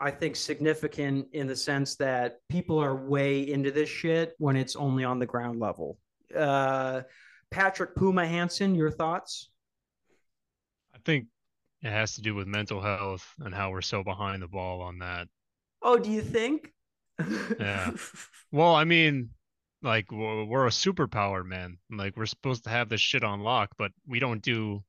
I 0.00 0.10
think 0.10 0.36
significant 0.36 1.28
in 1.32 1.46
the 1.46 1.56
sense 1.56 1.96
that 1.96 2.38
people 2.48 2.78
are 2.78 2.96
way 2.96 3.40
into 3.50 3.70
this 3.70 3.88
shit 3.88 4.34
when 4.38 4.56
it's 4.56 4.74
only 4.76 5.04
on 5.04 5.18
the 5.18 5.26
ground 5.26 5.60
level. 5.60 5.98
Uh, 6.34 7.02
Patrick 7.50 7.94
Puma 7.96 8.26
Hansen, 8.26 8.74
your 8.74 8.90
thoughts? 8.90 9.50
I 10.94 10.98
think 11.04 11.26
it 11.82 11.90
has 11.90 12.14
to 12.14 12.22
do 12.22 12.34
with 12.34 12.46
mental 12.46 12.80
health 12.80 13.26
and 13.40 13.54
how 13.54 13.70
we're 13.70 13.82
so 13.82 14.02
behind 14.02 14.42
the 14.42 14.48
ball 14.48 14.80
on 14.80 14.98
that. 15.00 15.28
Oh, 15.82 15.98
do 15.98 16.10
you 16.10 16.22
think? 16.22 16.72
Yeah. 17.58 17.90
Well, 18.52 18.74
I 18.74 18.82
mean, 18.82 19.30
like 19.80 20.10
we're, 20.10 20.44
we're 20.44 20.66
a 20.66 20.70
superpower, 20.70 21.44
man. 21.44 21.78
Like 21.88 22.16
we're 22.16 22.26
supposed 22.26 22.64
to 22.64 22.70
have 22.70 22.88
this 22.88 23.00
shit 23.00 23.22
on 23.22 23.40
lock, 23.40 23.70
but 23.78 23.92
we 24.08 24.18
don't 24.18 24.42
do 24.42 24.82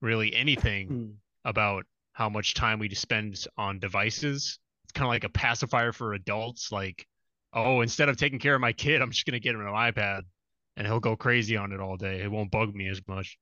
really 0.00 0.32
anything 0.34 0.86
Hmm. 0.86 1.10
About 1.44 1.86
how 2.12 2.28
much 2.28 2.54
time 2.54 2.78
we 2.78 2.88
spend 2.94 3.46
on 3.56 3.78
devices. 3.78 4.58
It's 4.84 4.92
kind 4.92 5.06
of 5.06 5.10
like 5.10 5.24
a 5.24 5.28
pacifier 5.30 5.92
for 5.92 6.14
adults. 6.14 6.70
Like, 6.72 7.06
oh, 7.52 7.80
instead 7.80 8.08
of 8.08 8.16
taking 8.16 8.38
care 8.38 8.54
of 8.54 8.60
my 8.60 8.72
kid, 8.72 9.02
I'm 9.02 9.10
just 9.10 9.26
gonna 9.26 9.40
get 9.40 9.54
him 9.54 9.60
an 9.62 9.66
iPad, 9.68 10.22
and 10.76 10.86
he'll 10.86 11.00
go 11.00 11.16
crazy 11.16 11.56
on 11.56 11.72
it 11.72 11.80
all 11.80 11.96
day. 11.96 12.22
It 12.22 12.30
won't 12.30 12.50
bug 12.50 12.74
me 12.74 12.88
as 12.88 13.00
much. 13.08 13.38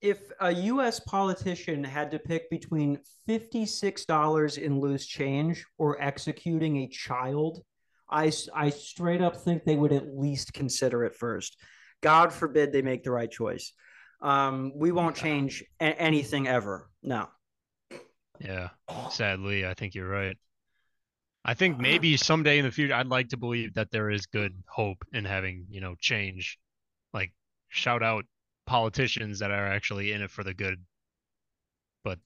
if 0.00 0.30
a 0.40 0.52
U.S. 0.52 1.00
politician 1.00 1.82
had 1.82 2.10
to 2.10 2.18
pick 2.18 2.50
between 2.50 2.98
fifty-six 3.26 4.04
dollars 4.04 4.58
in 4.58 4.80
loose 4.80 5.06
change 5.06 5.64
or 5.78 6.00
executing 6.02 6.78
a 6.78 6.88
child, 6.88 7.62
I 8.10 8.30
I 8.54 8.70
straight 8.70 9.22
up 9.22 9.36
think 9.36 9.64
they 9.64 9.76
would 9.76 9.92
at 9.92 10.14
least 10.14 10.52
consider 10.52 11.04
it 11.04 11.14
first. 11.14 11.56
God 12.02 12.32
forbid 12.32 12.72
they 12.72 12.82
make 12.82 13.04
the 13.04 13.10
right 13.10 13.30
choice. 13.30 13.72
Um, 14.26 14.72
we 14.74 14.90
won't 14.90 15.14
change 15.14 15.62
a- 15.80 15.84
anything 16.02 16.48
ever. 16.48 16.90
No. 17.02 17.28
Yeah, 18.40 18.70
sadly, 19.10 19.66
I 19.66 19.74
think 19.74 19.94
you're 19.94 20.08
right. 20.08 20.36
I 21.44 21.54
think 21.54 21.78
maybe 21.78 22.16
someday 22.16 22.58
in 22.58 22.64
the 22.64 22.72
future, 22.72 22.94
I'd 22.94 23.06
like 23.06 23.28
to 23.28 23.36
believe 23.36 23.74
that 23.74 23.90
there 23.92 24.10
is 24.10 24.26
good 24.26 24.52
hope 24.66 25.04
in 25.12 25.24
having, 25.24 25.66
you 25.70 25.80
know, 25.80 25.94
change. 26.00 26.58
Like, 27.12 27.32
shout 27.68 28.02
out 28.02 28.24
politicians 28.66 29.38
that 29.38 29.52
are 29.52 29.66
actually 29.68 30.12
in 30.12 30.22
it 30.22 30.30
for 30.30 30.42
the 30.42 30.54
good. 30.54 30.84
But 32.02 32.18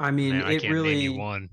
I 0.00 0.10
mean, 0.10 0.38
man, 0.38 0.44
I 0.44 0.52
it 0.52 0.62
can't 0.62 0.82
name 0.82 1.00
you 1.00 1.12
really. 1.12 1.18
one. 1.18 1.50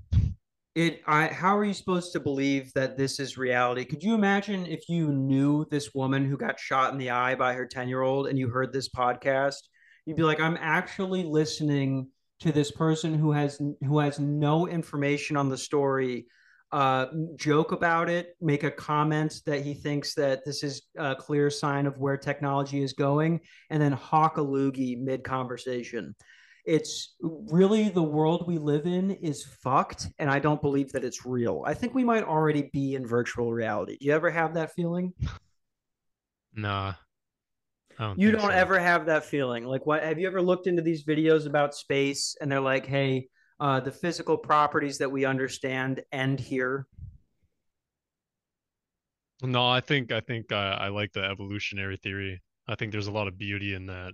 It. 0.76 1.00
I. 1.06 1.28
How 1.28 1.56
are 1.56 1.64
you 1.64 1.72
supposed 1.72 2.12
to 2.12 2.20
believe 2.20 2.70
that 2.74 2.98
this 2.98 3.18
is 3.18 3.38
reality? 3.38 3.82
Could 3.86 4.02
you 4.02 4.14
imagine 4.14 4.66
if 4.66 4.90
you 4.90 5.10
knew 5.10 5.64
this 5.70 5.94
woman 5.94 6.26
who 6.26 6.36
got 6.36 6.60
shot 6.60 6.92
in 6.92 6.98
the 6.98 7.08
eye 7.08 7.34
by 7.34 7.54
her 7.54 7.64
ten-year-old 7.64 8.26
and 8.26 8.38
you 8.38 8.50
heard 8.50 8.74
this 8.74 8.90
podcast? 8.90 9.56
You'd 10.04 10.18
be 10.18 10.22
like, 10.22 10.38
I'm 10.38 10.58
actually 10.60 11.24
listening 11.24 12.08
to 12.40 12.52
this 12.52 12.70
person 12.70 13.14
who 13.14 13.32
has 13.32 13.58
who 13.86 13.98
has 14.00 14.20
no 14.20 14.68
information 14.68 15.38
on 15.38 15.48
the 15.48 15.56
story. 15.56 16.26
Uh, 16.72 17.06
joke 17.36 17.72
about 17.72 18.10
it, 18.10 18.36
make 18.42 18.62
a 18.62 18.70
comment 18.70 19.40
that 19.46 19.62
he 19.62 19.72
thinks 19.72 20.12
that 20.16 20.44
this 20.44 20.62
is 20.62 20.82
a 20.98 21.16
clear 21.16 21.48
sign 21.48 21.86
of 21.86 21.96
where 21.96 22.18
technology 22.18 22.82
is 22.82 22.92
going, 22.92 23.40
and 23.70 23.80
then 23.80 23.92
hawk 23.92 24.36
a 24.36 24.42
loogie 24.42 25.00
mid 25.00 25.24
conversation 25.24 26.14
it's 26.66 27.14
really 27.20 27.88
the 27.88 28.02
world 28.02 28.44
we 28.46 28.58
live 28.58 28.86
in 28.86 29.12
is 29.12 29.44
fucked 29.44 30.08
and 30.18 30.28
i 30.28 30.38
don't 30.38 30.60
believe 30.60 30.90
that 30.92 31.04
it's 31.04 31.24
real 31.24 31.62
i 31.66 31.72
think 31.72 31.94
we 31.94 32.04
might 32.04 32.24
already 32.24 32.68
be 32.72 32.94
in 32.94 33.06
virtual 33.06 33.52
reality 33.52 33.96
do 33.98 34.06
you 34.06 34.12
ever 34.12 34.30
have 34.30 34.54
that 34.54 34.72
feeling 34.74 35.12
Nah. 36.56 36.94
Don't 37.98 38.18
you 38.18 38.30
don't 38.30 38.40
so. 38.40 38.48
ever 38.48 38.78
have 38.78 39.06
that 39.06 39.24
feeling 39.24 39.64
like 39.64 39.86
what 39.86 40.02
have 40.02 40.18
you 40.18 40.26
ever 40.26 40.42
looked 40.42 40.66
into 40.66 40.82
these 40.82 41.04
videos 41.04 41.46
about 41.46 41.74
space 41.74 42.36
and 42.40 42.50
they're 42.50 42.60
like 42.60 42.84
hey 42.84 43.28
uh, 43.58 43.80
the 43.80 43.90
physical 43.90 44.36
properties 44.36 44.98
that 44.98 45.10
we 45.10 45.24
understand 45.24 46.02
end 46.12 46.38
here 46.40 46.86
No, 49.42 49.66
I 49.66 49.80
think 49.80 50.12
I 50.12 50.20
think 50.20 50.52
uh, 50.52 50.76
I 50.78 50.88
like 50.88 51.12
the 51.12 51.24
evolutionary 51.24 51.96
theory. 51.96 52.42
I 52.68 52.74
think 52.74 52.92
there's 52.92 53.06
a 53.06 53.12
lot 53.12 53.28
of 53.28 53.38
beauty 53.38 53.74
in 53.74 53.86
that. 53.86 54.12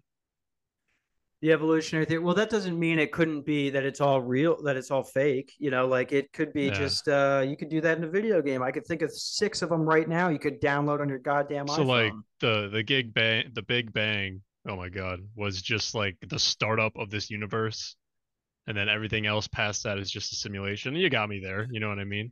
The 1.42 1.52
evolutionary 1.52 2.06
theory 2.06 2.20
well 2.22 2.34
that 2.34 2.48
doesn't 2.48 2.78
mean 2.78 2.98
it 2.98 3.12
couldn't 3.12 3.42
be 3.44 3.68
that 3.68 3.84
it's 3.84 4.00
all 4.00 4.20
real 4.20 4.62
that 4.62 4.76
it's 4.76 4.90
all 4.90 5.02
fake 5.02 5.52
you 5.58 5.70
know 5.70 5.86
like 5.86 6.12
it 6.12 6.32
could 6.32 6.52
be 6.52 6.66
Yeah. 6.66 6.72
just 6.74 7.08
uh 7.08 7.44
you 7.46 7.56
could 7.56 7.68
do 7.68 7.80
that 7.82 7.98
in 7.98 8.04
a 8.04 8.08
video 8.08 8.40
game 8.40 8.62
i 8.62 8.70
could 8.70 8.86
think 8.86 9.02
of 9.02 9.12
six 9.12 9.60
of 9.60 9.68
them 9.68 9.82
right 9.82 10.08
now 10.08 10.28
you 10.28 10.38
could 10.38 10.60
download 10.60 11.00
on 11.00 11.08
your 11.08 11.18
goddamn 11.18 11.66
So 11.68 11.82
iphone 11.82 11.86
like 11.86 12.12
the 12.40 12.68
the 12.72 12.82
gig 12.82 13.12
bang, 13.12 13.50
the 13.52 13.62
Big 13.62 13.92
Bang. 13.92 14.40
Oh 14.68 14.76
my 14.76 14.88
God, 14.88 15.20
was 15.36 15.60
just 15.60 15.94
like 15.94 16.16
the 16.28 16.38
startup 16.38 16.96
of 16.96 17.10
this 17.10 17.30
universe, 17.30 17.96
and 18.68 18.76
then 18.76 18.88
everything 18.88 19.26
else 19.26 19.48
past 19.48 19.82
that 19.84 19.98
is 19.98 20.08
just 20.10 20.32
a 20.32 20.36
simulation. 20.36 20.94
You 20.94 21.10
got 21.10 21.28
me 21.28 21.40
there. 21.40 21.66
You 21.70 21.80
know 21.80 21.88
what 21.88 21.98
I 21.98 22.04
mean? 22.04 22.30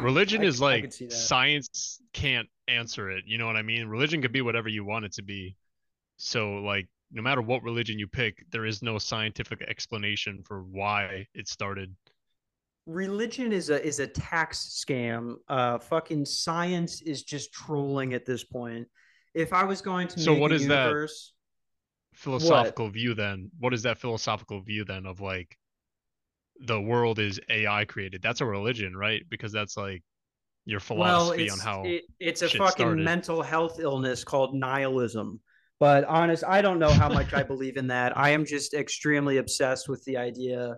Religion 0.00 0.42
I- 0.42 0.44
is 0.46 0.60
like 0.60 0.82
could 0.82 0.92
see 0.92 1.06
that. 1.06 1.12
science 1.14 2.00
can't 2.12 2.48
answer 2.68 3.10
it. 3.10 3.24
You 3.26 3.38
know 3.38 3.46
what 3.46 3.56
I 3.56 3.62
mean? 3.62 3.88
Religion 3.88 4.20
could 4.20 4.32
be 4.32 4.42
whatever 4.42 4.68
you 4.68 4.84
want 4.84 5.06
it 5.06 5.12
to 5.14 5.22
be. 5.22 5.56
So 6.18 6.56
like 6.56 6.86
no 7.12 7.22
matter 7.22 7.42
what 7.42 7.62
religion 7.62 7.98
you 7.98 8.06
pick, 8.06 8.44
there 8.50 8.64
is 8.66 8.82
no 8.82 8.98
scientific 8.98 9.62
explanation 9.62 10.42
for 10.42 10.62
why 10.62 11.26
it 11.34 11.48
started. 11.48 11.94
religion 12.86 13.52
is 13.52 13.70
a 13.70 13.84
is 13.84 13.98
a 14.00 14.06
tax 14.06 14.82
scam. 14.84 15.36
Uh, 15.48 15.78
fucking 15.78 16.24
science 16.24 17.02
is 17.02 17.22
just 17.22 17.52
trolling 17.52 18.14
at 18.14 18.24
this 18.24 18.44
point. 18.44 18.86
If 19.34 19.52
I 19.52 19.64
was 19.64 19.82
going 19.82 20.08
to 20.08 20.20
So 20.20 20.34
make 20.34 20.40
what 20.40 20.52
that? 20.68 20.92
universe, 20.92 21.32
philosophical 22.14 22.88
view 22.88 23.14
then 23.14 23.50
what 23.58 23.74
is 23.74 23.82
that 23.82 23.98
philosophical 23.98 24.60
view 24.60 24.84
then 24.84 25.04
of 25.06 25.20
like 25.20 25.58
the 26.60 26.80
world 26.80 27.18
is 27.18 27.38
ai 27.50 27.84
created 27.84 28.22
that's 28.22 28.40
a 28.40 28.46
religion 28.46 28.96
right 28.96 29.24
because 29.28 29.52
that's 29.52 29.76
like 29.76 30.02
your 30.64 30.80
well, 30.94 31.34
philosophy 31.34 31.44
it's 31.44 31.52
on 31.52 31.58
how 31.58 31.84
it, 31.84 32.04
it's 32.18 32.42
a 32.42 32.48
fucking 32.48 32.96
started. 32.96 33.04
mental 33.04 33.42
health 33.42 33.78
illness 33.80 34.24
called 34.24 34.54
nihilism. 34.54 35.40
But 35.78 36.04
honest, 36.04 36.44
I 36.46 36.62
don't 36.62 36.78
know 36.78 36.90
how 36.90 37.08
much 37.08 37.34
I 37.34 37.42
believe 37.52 37.76
in 37.76 37.88
that. 37.88 38.16
I 38.16 38.30
am 38.30 38.44
just 38.44 38.74
extremely 38.74 39.38
obsessed 39.38 39.88
with 39.88 40.02
the 40.04 40.16
idea 40.16 40.76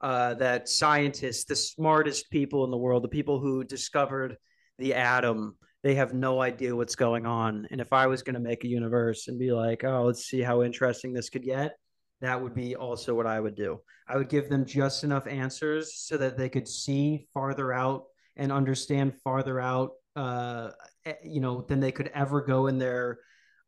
uh, 0.00 0.34
that 0.34 0.68
scientists, 0.68 1.44
the 1.44 1.56
smartest 1.56 2.30
people 2.30 2.64
in 2.64 2.70
the 2.70 2.76
world, 2.76 3.02
the 3.02 3.08
people 3.08 3.40
who 3.40 3.64
discovered 3.64 4.36
the 4.78 4.94
atom, 4.94 5.56
they 5.82 5.94
have 5.94 6.12
no 6.12 6.40
idea 6.40 6.76
what's 6.76 6.96
going 6.96 7.26
on. 7.26 7.66
And 7.70 7.80
if 7.80 7.92
I 7.92 8.06
was 8.06 8.22
going 8.22 8.34
to 8.34 8.40
make 8.40 8.64
a 8.64 8.68
universe 8.68 9.28
and 9.28 9.38
be 9.38 9.52
like, 9.52 9.84
oh, 9.84 10.04
let's 10.04 10.26
see 10.26 10.42
how 10.42 10.62
interesting 10.62 11.12
this 11.12 11.30
could 11.30 11.44
get, 11.44 11.76
that 12.20 12.40
would 12.40 12.54
be 12.54 12.76
also 12.76 13.14
what 13.14 13.26
I 13.26 13.40
would 13.40 13.54
do. 13.54 13.80
I 14.08 14.16
would 14.16 14.28
give 14.28 14.48
them 14.48 14.64
just 14.64 15.04
enough 15.04 15.26
answers 15.26 15.94
so 15.96 16.16
that 16.16 16.36
they 16.36 16.48
could 16.48 16.68
see 16.68 17.26
farther 17.34 17.72
out 17.72 18.04
and 18.36 18.52
understand 18.52 19.14
farther 19.22 19.60
out, 19.60 19.92
uh, 20.14 20.70
eh, 21.04 21.14
you 21.24 21.40
know, 21.40 21.62
than 21.62 21.80
they 21.80 21.92
could 21.92 22.10
ever 22.14 22.42
go 22.42 22.66
in 22.66 22.78
their 22.78 23.18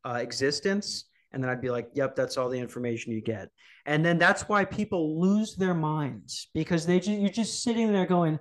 uh, 0.05 0.19
existence. 0.21 1.05
And 1.31 1.43
then 1.43 1.49
I'd 1.49 1.61
be 1.61 1.69
like, 1.69 1.89
yep, 1.93 2.15
that's 2.15 2.37
all 2.37 2.49
the 2.49 2.59
information 2.59 3.11
you 3.11 3.21
get. 3.21 3.49
And 3.85 4.03
then 4.03 4.17
that's 4.17 4.49
why 4.49 4.65
people 4.65 5.19
lose 5.19 5.55
their 5.55 5.73
minds 5.73 6.49
because 6.53 6.85
they 6.85 6.99
just, 6.99 7.19
you're 7.19 7.29
just 7.29 7.63
sitting 7.63 7.91
there 7.91 8.05
going, 8.05 8.39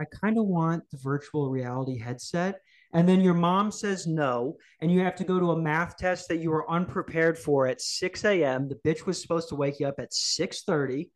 I 0.00 0.04
kind 0.20 0.38
of 0.38 0.46
want 0.46 0.84
the 0.90 0.98
virtual 0.98 1.50
reality 1.50 1.98
headset. 1.98 2.60
And 2.92 3.08
then 3.08 3.20
your 3.20 3.34
mom 3.34 3.70
says 3.70 4.06
no, 4.06 4.56
and 4.80 4.90
you 4.90 5.00
have 5.00 5.14
to 5.16 5.24
go 5.24 5.38
to 5.38 5.52
a 5.52 5.60
math 5.60 5.96
test 5.96 6.28
that 6.28 6.38
you 6.38 6.50
were 6.50 6.68
unprepared 6.68 7.38
for 7.38 7.68
at 7.68 7.80
6 7.80 8.24
a.m. 8.24 8.68
The 8.68 8.80
bitch 8.84 9.06
was 9.06 9.20
supposed 9.20 9.48
to 9.50 9.54
wake 9.54 9.78
you 9.78 9.86
up 9.86 10.00
at 10.00 10.12
6:30, 10.12 11.08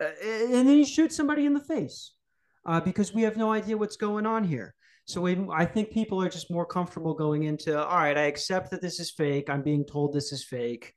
uh, 0.00 0.04
and 0.22 0.52
then 0.52 0.76
you 0.76 0.84
shoot 0.84 1.12
somebody 1.12 1.46
in 1.46 1.54
the 1.54 1.60
face 1.60 2.12
uh, 2.66 2.80
because 2.80 3.14
we 3.14 3.22
have 3.22 3.38
no 3.38 3.50
idea 3.50 3.78
what's 3.78 3.96
going 3.96 4.26
on 4.26 4.44
here. 4.44 4.74
So 5.04 5.20
we, 5.20 5.36
I 5.52 5.64
think 5.64 5.90
people 5.90 6.22
are 6.22 6.28
just 6.28 6.50
more 6.50 6.64
comfortable 6.64 7.14
going 7.14 7.42
into, 7.42 7.76
all 7.78 7.96
right, 7.98 8.16
I 8.16 8.22
accept 8.22 8.70
that 8.70 8.80
this 8.80 9.00
is 9.00 9.10
fake. 9.10 9.50
I'm 9.50 9.62
being 9.62 9.84
told 9.84 10.12
this 10.12 10.32
is 10.32 10.44
fake. 10.44 10.94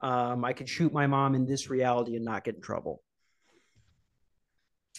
Um, 0.00 0.44
I 0.44 0.52
could 0.52 0.68
shoot 0.68 0.92
my 0.92 1.06
mom 1.06 1.34
in 1.34 1.46
this 1.46 1.68
reality 1.70 2.16
and 2.16 2.24
not 2.24 2.44
get 2.44 2.56
in 2.56 2.60
trouble. 2.62 3.02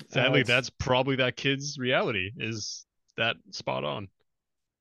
sadly 0.10 0.42
it's- 0.42 0.48
that's 0.48 0.70
probably 0.72 1.16
that 1.18 1.36
kid's 1.36 1.78
reality 1.78 2.32
is 2.38 2.86
that 3.16 3.36
spot 3.52 3.84
on 3.84 4.08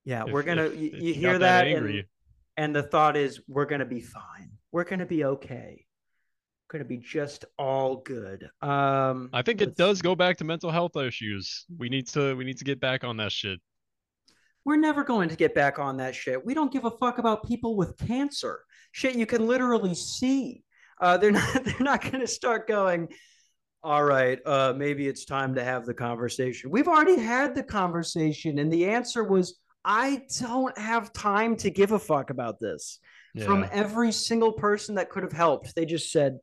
Yeah, 0.05 0.25
If- 0.25 0.33
we're 0.33 0.41
gonna. 0.43 0.63
if- 0.65 0.75
you, 0.79 0.87
if 0.91 1.01
you 1.03 1.13
hear 1.13 1.37
that, 1.39 1.67
angry 1.67 1.99
and, 1.99 2.07
and 2.57 2.75
the 2.75 2.81
thought 2.83 3.15
is, 3.15 3.39
we're 3.47 3.65
gonna 3.67 3.85
be 3.85 4.01
fine. 4.01 4.51
We're 4.71 4.83
gonna 4.85 5.05
be 5.05 5.23
okay. 5.23 5.85
Gonna 6.69 6.85
be 6.85 6.97
just 6.97 7.45
all 7.59 7.97
good. 7.97 8.49
Um, 8.61 9.29
i 9.31 9.41
think 9.43 9.61
it 9.61 9.75
does 9.75 10.01
go 10.01 10.15
back 10.15 10.37
to 10.37 10.43
mental 10.43 10.71
health 10.71 10.95
issues 10.97 11.65
we 11.77 11.87
need 11.87 12.07
to 12.09 12.35
we 12.35 12.43
need 12.43 12.57
to 12.57 12.63
get 12.63 12.79
back 12.79 13.03
on 13.03 13.17
that 13.17 13.31
shit 13.31 13.59
We're 14.65 14.77
never 14.77 15.03
going 15.03 15.29
to 15.29 15.35
get 15.35 15.53
back 15.53 15.77
on 15.77 15.97
that 15.97 16.15
shit. 16.15 16.43
We 16.45 16.53
don't 16.53 16.71
give 16.71 16.85
a 16.85 16.91
fuck 16.91 17.17
about 17.19 17.45
people 17.45 17.75
with 17.75 17.97
cancer. 17.97 18.61
Shit, 18.93 19.15
you 19.15 19.25
can 19.25 19.45
literally 19.45 19.93
see. 19.93 20.63
Uh, 21.01 21.17
they're 21.17 21.31
not. 21.39 21.63
They're 21.65 21.75
not 21.81 22.09
gonna 22.09 22.27
start 22.27 22.67
going. 22.67 23.09
All 23.83 24.03
right, 24.05 24.39
uh, 24.45 24.73
maybe 24.77 25.07
it's 25.09 25.25
time 25.25 25.55
to 25.55 25.63
have 25.63 25.85
the 25.85 25.93
conversation. 25.93 26.71
We've 26.71 26.87
already 26.87 27.19
had 27.19 27.53
the 27.53 27.63
conversation, 27.63 28.57
and 28.59 28.71
the 28.71 28.85
answer 28.85 29.25
was, 29.25 29.59
I 29.83 30.21
don't 30.39 30.77
have 30.77 31.11
time 31.11 31.57
to 31.57 31.69
give 31.69 31.91
a 31.91 31.99
fuck 31.99 32.29
about 32.29 32.59
this. 32.61 32.99
from 33.45 33.65
every 33.71 34.11
single 34.13 34.53
person 34.53 34.95
that 34.95 35.09
could 35.09 35.23
have 35.23 35.33
helped. 35.33 35.75
They 35.75 35.85
just 35.85 36.11
said, 36.11 36.37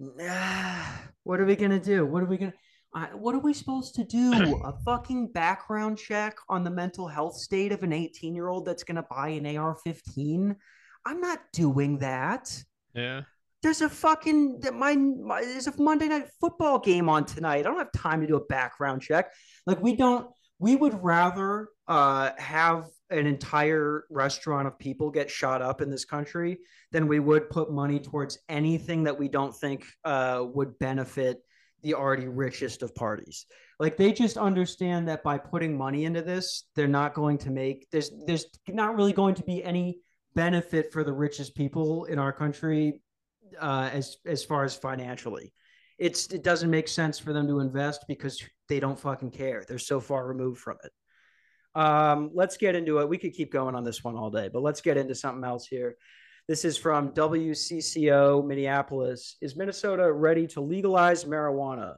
"What 1.24 1.40
are 1.40 1.44
we 1.44 1.56
gonna 1.56 1.80
do? 1.80 2.06
What 2.06 2.22
are 2.22 2.26
we 2.26 2.38
gonna?" 2.38 2.54
I, 2.92 3.06
what 3.14 3.34
are 3.34 3.40
we 3.40 3.54
supposed 3.54 3.94
to 3.96 4.04
do? 4.04 4.32
A 4.64 4.72
fucking 4.84 5.28
background 5.28 5.98
check 5.98 6.36
on 6.48 6.64
the 6.64 6.70
mental 6.70 7.06
health 7.06 7.36
state 7.36 7.72
of 7.72 7.82
an 7.82 7.92
18 7.92 8.34
year 8.34 8.48
old 8.48 8.66
that's 8.66 8.82
going 8.82 8.96
to 8.96 9.06
buy 9.08 9.28
an 9.28 9.56
AR 9.56 9.76
15? 9.76 10.56
I'm 11.06 11.20
not 11.20 11.38
doing 11.52 11.98
that. 11.98 12.62
Yeah. 12.94 13.22
There's 13.62 13.82
a 13.82 13.88
fucking 13.88 14.62
my, 14.72 14.96
my 14.96 15.42
there's 15.42 15.66
a 15.66 15.74
Monday 15.80 16.08
night 16.08 16.28
football 16.40 16.78
game 16.78 17.10
on 17.10 17.26
tonight. 17.26 17.58
I 17.58 17.62
don't 17.62 17.76
have 17.76 17.92
time 17.92 18.22
to 18.22 18.26
do 18.26 18.36
a 18.36 18.44
background 18.46 19.02
check. 19.02 19.30
Like 19.66 19.82
we 19.82 19.96
don't 19.96 20.28
we 20.58 20.76
would 20.76 21.02
rather 21.02 21.68
uh, 21.86 22.30
have 22.38 22.86
an 23.10 23.26
entire 23.26 24.04
restaurant 24.10 24.66
of 24.66 24.78
people 24.78 25.10
get 25.10 25.30
shot 25.30 25.62
up 25.62 25.80
in 25.80 25.90
this 25.90 26.04
country 26.04 26.58
than 26.92 27.08
we 27.08 27.18
would 27.18 27.50
put 27.50 27.72
money 27.72 27.98
towards 27.98 28.38
anything 28.48 29.04
that 29.04 29.18
we 29.18 29.28
don't 29.28 29.54
think 29.54 29.86
uh, 30.04 30.44
would 30.54 30.78
benefit 30.78 31.42
the 31.82 31.94
already 31.94 32.28
richest 32.28 32.82
of 32.82 32.94
parties. 32.94 33.46
Like 33.78 33.96
they 33.96 34.12
just 34.12 34.36
understand 34.36 35.08
that 35.08 35.22
by 35.22 35.38
putting 35.38 35.76
money 35.76 36.04
into 36.04 36.22
this, 36.22 36.64
they're 36.74 36.86
not 36.86 37.14
going 37.14 37.38
to 37.38 37.50
make 37.50 37.86
there's 37.90 38.10
there's 38.26 38.46
not 38.68 38.94
really 38.94 39.12
going 39.12 39.34
to 39.36 39.42
be 39.42 39.64
any 39.64 40.00
benefit 40.34 40.92
for 40.92 41.02
the 41.02 41.12
richest 41.12 41.54
people 41.54 42.04
in 42.04 42.18
our 42.18 42.32
country 42.32 43.00
uh, 43.58 43.90
as 43.92 44.18
as 44.26 44.44
far 44.44 44.64
as 44.64 44.76
financially. 44.76 45.52
It's 45.98 46.26
it 46.28 46.44
doesn't 46.44 46.70
make 46.70 46.88
sense 46.88 47.18
for 47.18 47.32
them 47.32 47.46
to 47.48 47.60
invest 47.60 48.04
because 48.06 48.42
they 48.68 48.80
don't 48.80 48.98
fucking 48.98 49.30
care. 49.30 49.64
They're 49.66 49.78
so 49.78 50.00
far 50.00 50.26
removed 50.26 50.60
from 50.60 50.76
it. 50.84 50.92
Um, 51.74 52.30
let's 52.34 52.56
get 52.56 52.74
into 52.74 52.98
it. 52.98 53.08
We 53.08 53.18
could 53.18 53.32
keep 53.32 53.52
going 53.52 53.74
on 53.74 53.84
this 53.84 54.02
one 54.02 54.16
all 54.16 54.30
day, 54.30 54.48
but 54.48 54.62
let's 54.62 54.80
get 54.80 54.96
into 54.96 55.14
something 55.14 55.44
else 55.44 55.66
here. 55.66 55.96
This 56.48 56.64
is 56.64 56.76
from 56.76 57.12
WCCO 57.12 58.44
Minneapolis. 58.44 59.36
Is 59.40 59.56
Minnesota 59.56 60.12
ready 60.12 60.46
to 60.48 60.60
legalize 60.60 61.24
marijuana? 61.24 61.96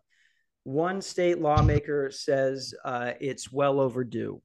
One 0.65 1.01
state 1.01 1.41
lawmaker 1.41 2.11
says 2.11 2.75
uh, 2.85 3.13
it's 3.21 3.51
well 3.51 3.81
overdue. 3.81 4.43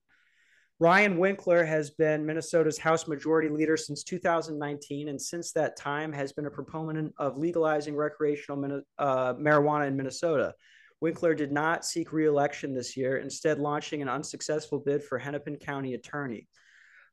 Ryan 0.79 1.17
Winkler 1.17 1.65
has 1.65 1.89
been 1.89 2.25
Minnesota's 2.25 2.77
House 2.77 3.07
Majority 3.07 3.49
Leader 3.49 3.75
since 3.75 4.03
2019, 4.03 5.09
and 5.09 5.19
since 5.19 5.51
that 5.53 5.75
time 5.75 6.13
has 6.13 6.31
been 6.31 6.45
a 6.45 6.51
proponent 6.51 7.13
of 7.17 7.37
legalizing 7.37 7.95
recreational 7.95 8.83
uh, 8.99 9.33
marijuana 9.33 9.87
in 9.87 9.97
Minnesota. 9.97 10.53
Winkler 10.99 11.35
did 11.35 11.51
not 11.51 11.85
seek 11.85 12.11
re-election 12.11 12.73
this 12.73 12.97
year, 12.97 13.17
instead 13.17 13.59
launching 13.59 14.01
an 14.01 14.09
unsuccessful 14.09 14.79
bid 14.79 15.03
for 15.03 15.19
Hennepin 15.19 15.57
County 15.57 15.93
Attorney. 15.93 16.47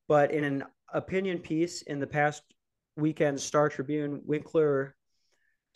But 0.09 0.33
in 0.33 0.45
an 0.45 0.65
opinion 0.93 1.39
piece 1.39 1.83
in 1.83 2.01
the 2.01 2.07
past 2.07 2.43
weekend 2.97 3.41
Star 3.41 3.69
Tribune, 3.69 4.23
Winkler 4.25 4.95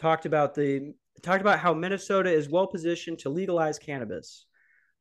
talked 0.00 0.26
about 0.26 0.54
the 0.54 0.94
talked 1.22 1.40
about 1.40 1.58
how 1.58 1.74
Minnesota 1.74 2.30
is 2.30 2.48
well 2.48 2.66
positioned 2.66 3.18
to 3.20 3.28
legalize 3.28 3.78
cannabis. 3.78 4.46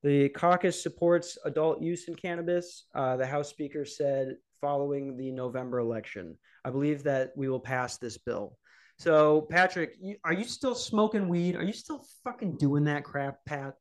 The 0.03 0.29
caucus 0.29 0.81
supports 0.81 1.37
adult 1.45 1.81
use 1.81 2.07
in 2.07 2.15
cannabis. 2.15 2.85
Uh, 2.93 3.17
the 3.17 3.25
House 3.25 3.49
Speaker 3.49 3.85
said 3.85 4.35
following 4.59 5.17
the 5.17 5.31
November 5.31 5.79
election. 5.79 6.37
I 6.65 6.71
believe 6.71 7.03
that 7.03 7.31
we 7.35 7.49
will 7.49 7.59
pass 7.59 7.97
this 7.97 8.17
bill. 8.17 8.57
So, 8.99 9.41
Patrick, 9.41 9.95
you, 10.01 10.15
are 10.23 10.33
you 10.33 10.43
still 10.43 10.73
smoking 10.73 11.27
weed? 11.27 11.55
Are 11.55 11.63
you 11.63 11.73
still 11.73 12.03
fucking 12.23 12.57
doing 12.57 12.85
that 12.85 13.03
crap, 13.03 13.37
Pat? 13.45 13.75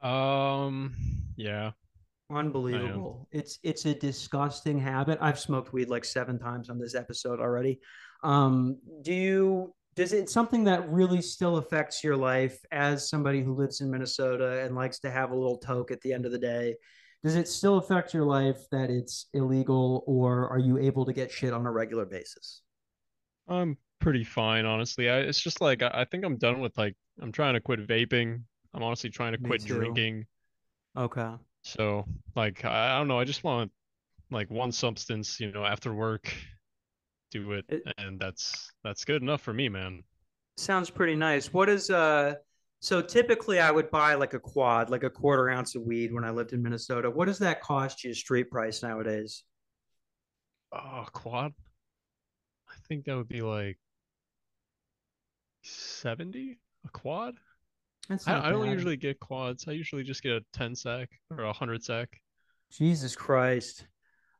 Um, 0.00 0.94
yeah. 1.36 1.72
Unbelievable. 2.30 3.28
It's 3.30 3.58
it's 3.62 3.84
a 3.84 3.94
disgusting 3.94 4.78
habit. 4.78 5.18
I've 5.20 5.38
smoked 5.38 5.72
weed 5.72 5.90
like 5.90 6.04
seven 6.04 6.38
times 6.38 6.70
on 6.70 6.78
this 6.78 6.94
episode 6.94 7.40
already. 7.40 7.78
Um, 8.24 8.78
do 9.02 9.12
you 9.12 9.74
does 9.94 10.14
it 10.14 10.30
something 10.30 10.64
that 10.64 10.90
really 10.90 11.20
still 11.20 11.58
affects 11.58 12.02
your 12.02 12.16
life 12.16 12.58
as 12.72 13.10
somebody 13.10 13.42
who 13.42 13.54
lives 13.54 13.82
in 13.82 13.90
Minnesota 13.90 14.64
and 14.64 14.74
likes 14.74 14.98
to 15.00 15.10
have 15.10 15.30
a 15.30 15.36
little 15.36 15.58
toke 15.58 15.90
at 15.90 16.00
the 16.00 16.14
end 16.14 16.24
of 16.24 16.32
the 16.32 16.38
day? 16.38 16.76
Does 17.22 17.36
it 17.36 17.46
still 17.46 17.76
affect 17.76 18.14
your 18.14 18.24
life 18.24 18.64
that 18.72 18.88
it's 18.88 19.26
illegal, 19.34 20.02
or 20.06 20.48
are 20.48 20.58
you 20.58 20.78
able 20.78 21.04
to 21.04 21.12
get 21.12 21.30
shit 21.30 21.52
on 21.52 21.66
a 21.66 21.70
regular 21.70 22.06
basis? 22.06 22.62
I'm 23.48 23.76
pretty 24.00 24.24
fine, 24.24 24.64
honestly. 24.66 25.08
I, 25.08 25.18
it's 25.20 25.40
just 25.40 25.60
like 25.60 25.82
I, 25.82 25.90
I 25.92 26.04
think 26.04 26.24
I'm 26.24 26.36
done 26.36 26.60
with 26.60 26.76
like 26.78 26.96
I'm 27.20 27.32
trying 27.32 27.54
to 27.54 27.60
quit 27.60 27.86
vaping. 27.86 28.42
I'm 28.74 28.82
honestly 28.82 29.10
trying 29.10 29.32
to 29.32 29.38
quit 29.38 29.64
drinking. 29.64 30.26
Okay. 30.96 31.34
So 31.62 32.06
like 32.34 32.64
I, 32.64 32.94
I 32.94 32.98
don't 32.98 33.08
know. 33.08 33.18
I 33.18 33.24
just 33.24 33.44
want 33.44 33.70
like 34.30 34.50
one 34.50 34.72
substance, 34.72 35.40
you 35.40 35.52
know, 35.52 35.64
after 35.64 35.94
work, 35.94 36.32
do 37.30 37.52
it, 37.52 37.66
It- 37.68 37.84
and 37.98 38.20
that's 38.20 38.70
that's 38.84 39.04
good 39.04 39.22
enough 39.22 39.42
for 39.42 39.52
me, 39.52 39.68
man. 39.68 40.04
Sounds 40.56 40.90
pretty 40.90 41.16
nice. 41.16 41.52
What 41.52 41.68
is 41.68 41.90
uh 41.90 42.34
so 42.80 43.00
typically 43.00 43.60
I 43.60 43.70
would 43.70 43.90
buy 43.90 44.14
like 44.14 44.34
a 44.34 44.40
quad, 44.40 44.90
like 44.90 45.04
a 45.04 45.10
quarter 45.10 45.48
ounce 45.50 45.74
of 45.74 45.82
weed 45.82 46.12
when 46.12 46.24
I 46.24 46.30
lived 46.30 46.52
in 46.52 46.62
Minnesota. 46.62 47.10
What 47.10 47.26
does 47.26 47.38
that 47.38 47.60
cost 47.62 48.04
you 48.04 48.12
street 48.14 48.50
price 48.50 48.82
nowadays? 48.82 49.44
Oh, 50.70 51.06
quad. 51.12 51.54
I 52.82 52.84
think 52.88 53.04
that 53.04 53.16
would 53.16 53.28
be 53.28 53.42
like 53.42 53.78
70 55.62 56.58
a 56.84 56.88
quad. 56.88 57.34
That's 58.08 58.26
I, 58.26 58.48
I 58.48 58.50
don't 58.50 58.64
bad. 58.64 58.72
usually 58.72 58.96
get 58.96 59.20
quads. 59.20 59.66
I 59.68 59.72
usually 59.72 60.02
just 60.02 60.22
get 60.22 60.32
a 60.32 60.40
10 60.52 60.74
sack 60.74 61.08
or 61.30 61.44
a 61.44 61.46
100 61.46 61.84
sack. 61.84 62.08
Jesus 62.72 63.14
Christ. 63.14 63.86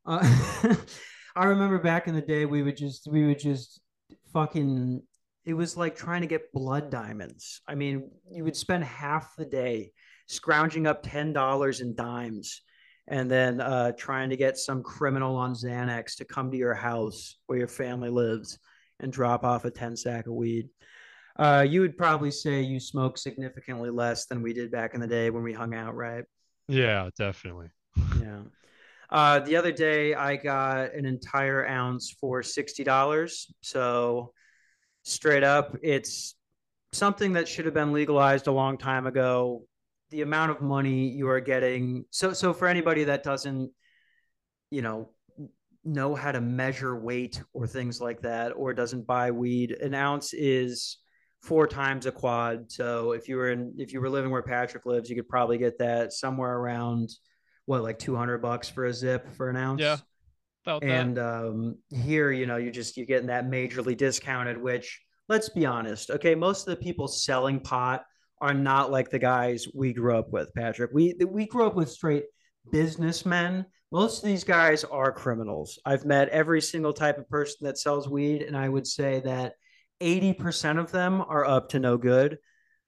Uh, 0.04 0.26
I 1.36 1.44
remember 1.44 1.78
back 1.78 2.08
in 2.08 2.14
the 2.14 2.20
day 2.20 2.44
we 2.44 2.62
would 2.62 2.76
just 2.76 3.06
we 3.06 3.26
would 3.26 3.38
just 3.38 3.80
fucking 4.32 5.02
it 5.44 5.54
was 5.54 5.76
like 5.76 5.94
trying 5.94 6.22
to 6.22 6.26
get 6.26 6.52
blood 6.52 6.90
diamonds. 6.90 7.60
I 7.68 7.76
mean, 7.76 8.10
you 8.30 8.42
would 8.42 8.56
spend 8.56 8.84
half 8.84 9.36
the 9.36 9.44
day 9.44 9.92
scrounging 10.26 10.86
up 10.86 11.02
ten 11.04 11.32
dollars 11.32 11.80
in 11.80 11.94
dimes 11.94 12.62
and 13.08 13.30
then 13.30 13.60
uh, 13.60 13.92
trying 13.92 14.30
to 14.30 14.36
get 14.36 14.56
some 14.56 14.82
criminal 14.82 15.36
on 15.36 15.54
Xanax 15.54 16.16
to 16.16 16.24
come 16.24 16.50
to 16.50 16.56
your 16.56 16.74
house 16.74 17.36
where 17.46 17.58
your 17.58 17.68
family 17.68 18.10
lives 18.10 18.58
and 19.00 19.12
drop 19.12 19.44
off 19.44 19.64
a 19.64 19.70
10 19.70 19.96
sack 19.96 20.26
of 20.26 20.34
weed. 20.34 20.68
Uh, 21.36 21.64
you 21.68 21.80
would 21.80 21.96
probably 21.96 22.30
say 22.30 22.60
you 22.60 22.78
smoke 22.78 23.18
significantly 23.18 23.90
less 23.90 24.26
than 24.26 24.42
we 24.42 24.52
did 24.52 24.70
back 24.70 24.94
in 24.94 25.00
the 25.00 25.06
day 25.06 25.30
when 25.30 25.42
we 25.42 25.52
hung 25.52 25.74
out, 25.74 25.94
right? 25.94 26.24
Yeah, 26.68 27.10
definitely. 27.16 27.68
Yeah. 28.20 28.42
Uh, 29.10 29.40
the 29.40 29.56
other 29.56 29.72
day, 29.72 30.14
I 30.14 30.36
got 30.36 30.94
an 30.94 31.04
entire 31.04 31.68
ounce 31.68 32.16
for 32.18 32.42
sixty 32.42 32.82
dollars. 32.82 33.52
So, 33.60 34.32
straight 35.02 35.44
up, 35.44 35.76
it's 35.82 36.34
something 36.92 37.34
that 37.34 37.46
should 37.46 37.66
have 37.66 37.74
been 37.74 37.92
legalized 37.92 38.46
a 38.46 38.52
long 38.52 38.78
time 38.78 39.06
ago. 39.06 39.64
The 40.12 40.22
amount 40.22 40.52
of 40.52 40.60
money 40.60 41.08
you 41.08 41.28
are 41.28 41.40
getting. 41.40 42.04
So, 42.10 42.32
so 42.32 42.52
for 42.52 42.68
anybody 42.68 43.04
that 43.04 43.22
doesn't, 43.22 43.70
you 44.70 44.82
know, 44.82 45.10
know 45.84 46.14
how 46.14 46.30
to 46.30 46.40
measure 46.40 46.96
weight 46.96 47.42
or 47.52 47.66
things 47.66 48.00
like 48.00 48.22
that, 48.22 48.50
or 48.50 48.72
doesn't 48.72 49.06
buy 49.06 49.30
weed, 49.30 49.72
an 49.72 49.94
ounce 49.94 50.32
is 50.32 50.98
four 51.40 51.66
times 51.66 52.06
a 52.06 52.12
quad. 52.12 52.70
So, 52.70 53.12
if 53.12 53.28
you 53.28 53.36
were 53.36 53.50
in, 53.50 53.74
if 53.78 53.92
you 53.92 54.00
were 54.00 54.10
living 54.10 54.30
where 54.30 54.42
Patrick 54.42 54.86
lives, 54.86 55.10
you 55.10 55.16
could 55.16 55.28
probably 55.28 55.58
get 55.58 55.78
that 55.78 56.12
somewhere 56.12 56.56
around 56.56 57.10
what 57.66 57.82
like 57.82 57.98
200 57.98 58.38
bucks 58.38 58.68
for 58.68 58.84
a 58.84 58.94
zip 58.94 59.32
for 59.34 59.48
an 59.48 59.56
ounce 59.56 59.80
Yeah, 59.80 59.96
and 60.82 61.18
um 61.18 61.76
here 61.90 62.30
you 62.30 62.46
know 62.46 62.56
you 62.56 62.70
just 62.70 62.96
you're 62.96 63.06
getting 63.06 63.28
that 63.28 63.46
majorly 63.46 63.96
discounted 63.96 64.60
which 64.60 65.00
let's 65.28 65.48
be 65.48 65.66
honest 65.66 66.10
okay 66.10 66.34
most 66.34 66.66
of 66.66 66.76
the 66.76 66.82
people 66.82 67.08
selling 67.08 67.60
pot 67.60 68.04
are 68.42 68.52
not 68.52 68.90
like 68.90 69.08
the 69.08 69.18
guys 69.18 69.66
we 69.72 69.94
grew 69.94 70.18
up 70.18 70.30
with 70.30 70.52
patrick. 70.54 70.90
We 70.92 71.14
we 71.26 71.46
grew 71.46 71.66
up 71.66 71.74
with 71.74 71.90
straight 71.90 72.24
businessmen. 72.70 73.64
Most 73.90 74.22
of 74.22 74.28
these 74.28 74.44
guys 74.44 74.84
are 74.84 75.12
criminals. 75.12 75.78
I've 75.86 76.04
met 76.04 76.28
every 76.30 76.60
single 76.60 76.92
type 76.92 77.18
of 77.18 77.28
person 77.28 77.66
that 77.66 77.78
sells 77.78 78.08
weed 78.08 78.42
and 78.42 78.56
i 78.56 78.68
would 78.68 78.86
say 78.86 79.20
that 79.20 79.54
80% 80.02 80.80
of 80.80 80.90
them 80.90 81.20
are 81.20 81.44
up 81.44 81.68
to 81.70 81.78
no 81.78 81.96
good. 81.96 82.38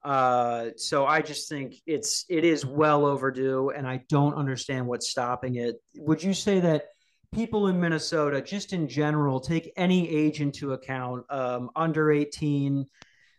Uh, 0.03 0.71
so 0.77 1.07
I 1.07 1.23
just 1.23 1.49
think 1.49 1.77
it's 1.87 2.27
it 2.29 2.45
is 2.45 2.67
well 2.67 3.07
overdue, 3.07 3.71
and 3.71 3.87
I 3.87 4.03
don't 4.09 4.35
understand 4.35 4.87
what's 4.87 5.09
stopping 5.09 5.55
it. 5.55 5.77
Would 5.97 6.23
you 6.23 6.35
say 6.35 6.61
that 6.61 6.87
people 7.33 7.69
in 7.69 7.81
Minnesota, 7.81 8.43
just 8.43 8.75
in 8.75 8.87
general, 8.87 9.41
take 9.41 9.73
any 9.77 10.07
age 10.11 10.43
into 10.43 10.73
account, 10.73 11.25
um, 11.31 11.71
under 11.75 12.13
eighteen, 12.13 12.85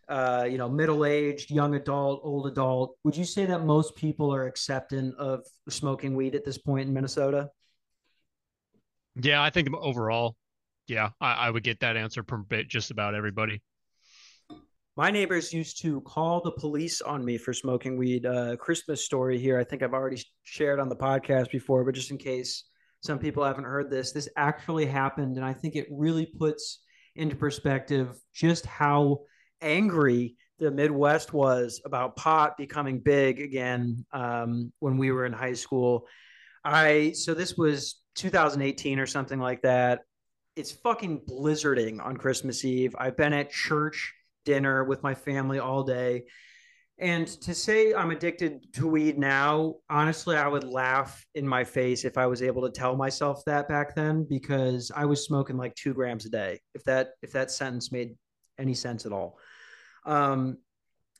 uh, 0.08 0.46
you 0.48 0.58
know, 0.58 0.68
middle 0.68 1.04
aged, 1.04 1.50
young 1.50 1.74
adult, 1.74 2.20
old 2.22 2.46
adult? 2.46 2.96
Would 3.04 3.16
you 3.16 3.24
say 3.24 3.46
that 3.46 3.64
most 3.64 3.96
people 3.96 4.34
are 4.34 4.46
accepting 4.46 5.12
of 5.18 5.44
smoking 5.68 6.14
weed 6.14 6.34
at 6.34 6.44
this 6.44 6.58
point 6.58 6.88
in 6.88 6.94
Minnesota? 6.94 7.50
Yeah, 9.16 9.42
I 9.42 9.50
think 9.50 9.68
overall, 9.74 10.36
yeah, 10.86 11.10
I, 11.20 11.32
I 11.32 11.50
would 11.50 11.62
get 11.62 11.80
that 11.80 11.96
answer 11.96 12.22
from 12.22 12.44
bit 12.44 12.68
just 12.68 12.90
about 12.90 13.14
everybody. 13.14 13.62
My 14.96 15.10
neighbors 15.10 15.52
used 15.52 15.82
to 15.82 16.00
call 16.02 16.40
the 16.40 16.52
police 16.52 17.02
on 17.02 17.24
me 17.24 17.36
for 17.36 17.52
smoking 17.52 17.98
weed. 17.98 18.24
Uh, 18.24 18.56
Christmas 18.56 19.04
story 19.04 19.38
here. 19.38 19.58
I 19.58 19.64
think 19.64 19.82
I've 19.82 19.92
already 19.92 20.22
shared 20.44 20.80
on 20.80 20.88
the 20.88 20.96
podcast 20.96 21.50
before, 21.50 21.84
but 21.84 21.94
just 21.94 22.10
in 22.10 22.16
case 22.16 22.64
some 23.02 23.18
people 23.18 23.44
haven't 23.44 23.64
heard 23.64 23.90
this, 23.90 24.12
this 24.12 24.28
actually 24.36 24.86
happened. 24.86 25.36
And 25.36 25.44
I 25.44 25.52
think 25.52 25.76
it 25.76 25.86
really 25.90 26.26
puts 26.26 26.80
into 27.14 27.36
perspective 27.36 28.18
just 28.34 28.64
how 28.64 29.20
angry 29.60 30.36
the 30.58 30.70
Midwest 30.70 31.32
was 31.32 31.80
about 31.84 32.16
pot 32.16 32.56
becoming 32.56 32.98
big 32.98 33.40
again 33.40 34.04
um, 34.12 34.72
when 34.78 34.96
we 34.96 35.10
were 35.10 35.26
in 35.26 35.32
high 35.32 35.52
school. 35.52 36.06
I 36.64 37.12
so 37.12 37.34
this 37.34 37.56
was 37.56 38.00
2018 38.16 38.98
or 38.98 39.06
something 39.06 39.38
like 39.38 39.62
that. 39.62 40.00
It's 40.56 40.72
fucking 40.72 41.22
blizzarding 41.28 42.02
on 42.02 42.16
Christmas 42.16 42.64
Eve. 42.64 42.96
I've 42.98 43.16
been 43.16 43.34
at 43.34 43.50
church 43.50 44.14
dinner 44.44 44.84
with 44.84 45.02
my 45.02 45.14
family 45.14 45.58
all 45.58 45.82
day. 45.82 46.24
And 46.98 47.26
to 47.42 47.54
say 47.54 47.92
I'm 47.92 48.10
addicted 48.10 48.72
to 48.74 48.86
weed 48.86 49.18
now, 49.18 49.74
honestly, 49.90 50.34
I 50.34 50.48
would 50.48 50.64
laugh 50.64 51.26
in 51.34 51.46
my 51.46 51.62
face 51.62 52.06
if 52.06 52.16
I 52.16 52.26
was 52.26 52.40
able 52.40 52.62
to 52.62 52.70
tell 52.70 52.96
myself 52.96 53.42
that 53.44 53.68
back 53.68 53.94
then 53.94 54.24
because 54.26 54.90
I 54.96 55.04
was 55.04 55.22
smoking 55.22 55.58
like 55.58 55.74
two 55.74 55.92
grams 55.92 56.24
a 56.24 56.30
day. 56.30 56.60
If 56.74 56.84
that 56.84 57.10
if 57.20 57.32
that 57.32 57.50
sentence 57.50 57.92
made 57.92 58.16
any 58.58 58.72
sense 58.72 59.04
at 59.04 59.12
all. 59.12 59.38
Um, 60.06 60.58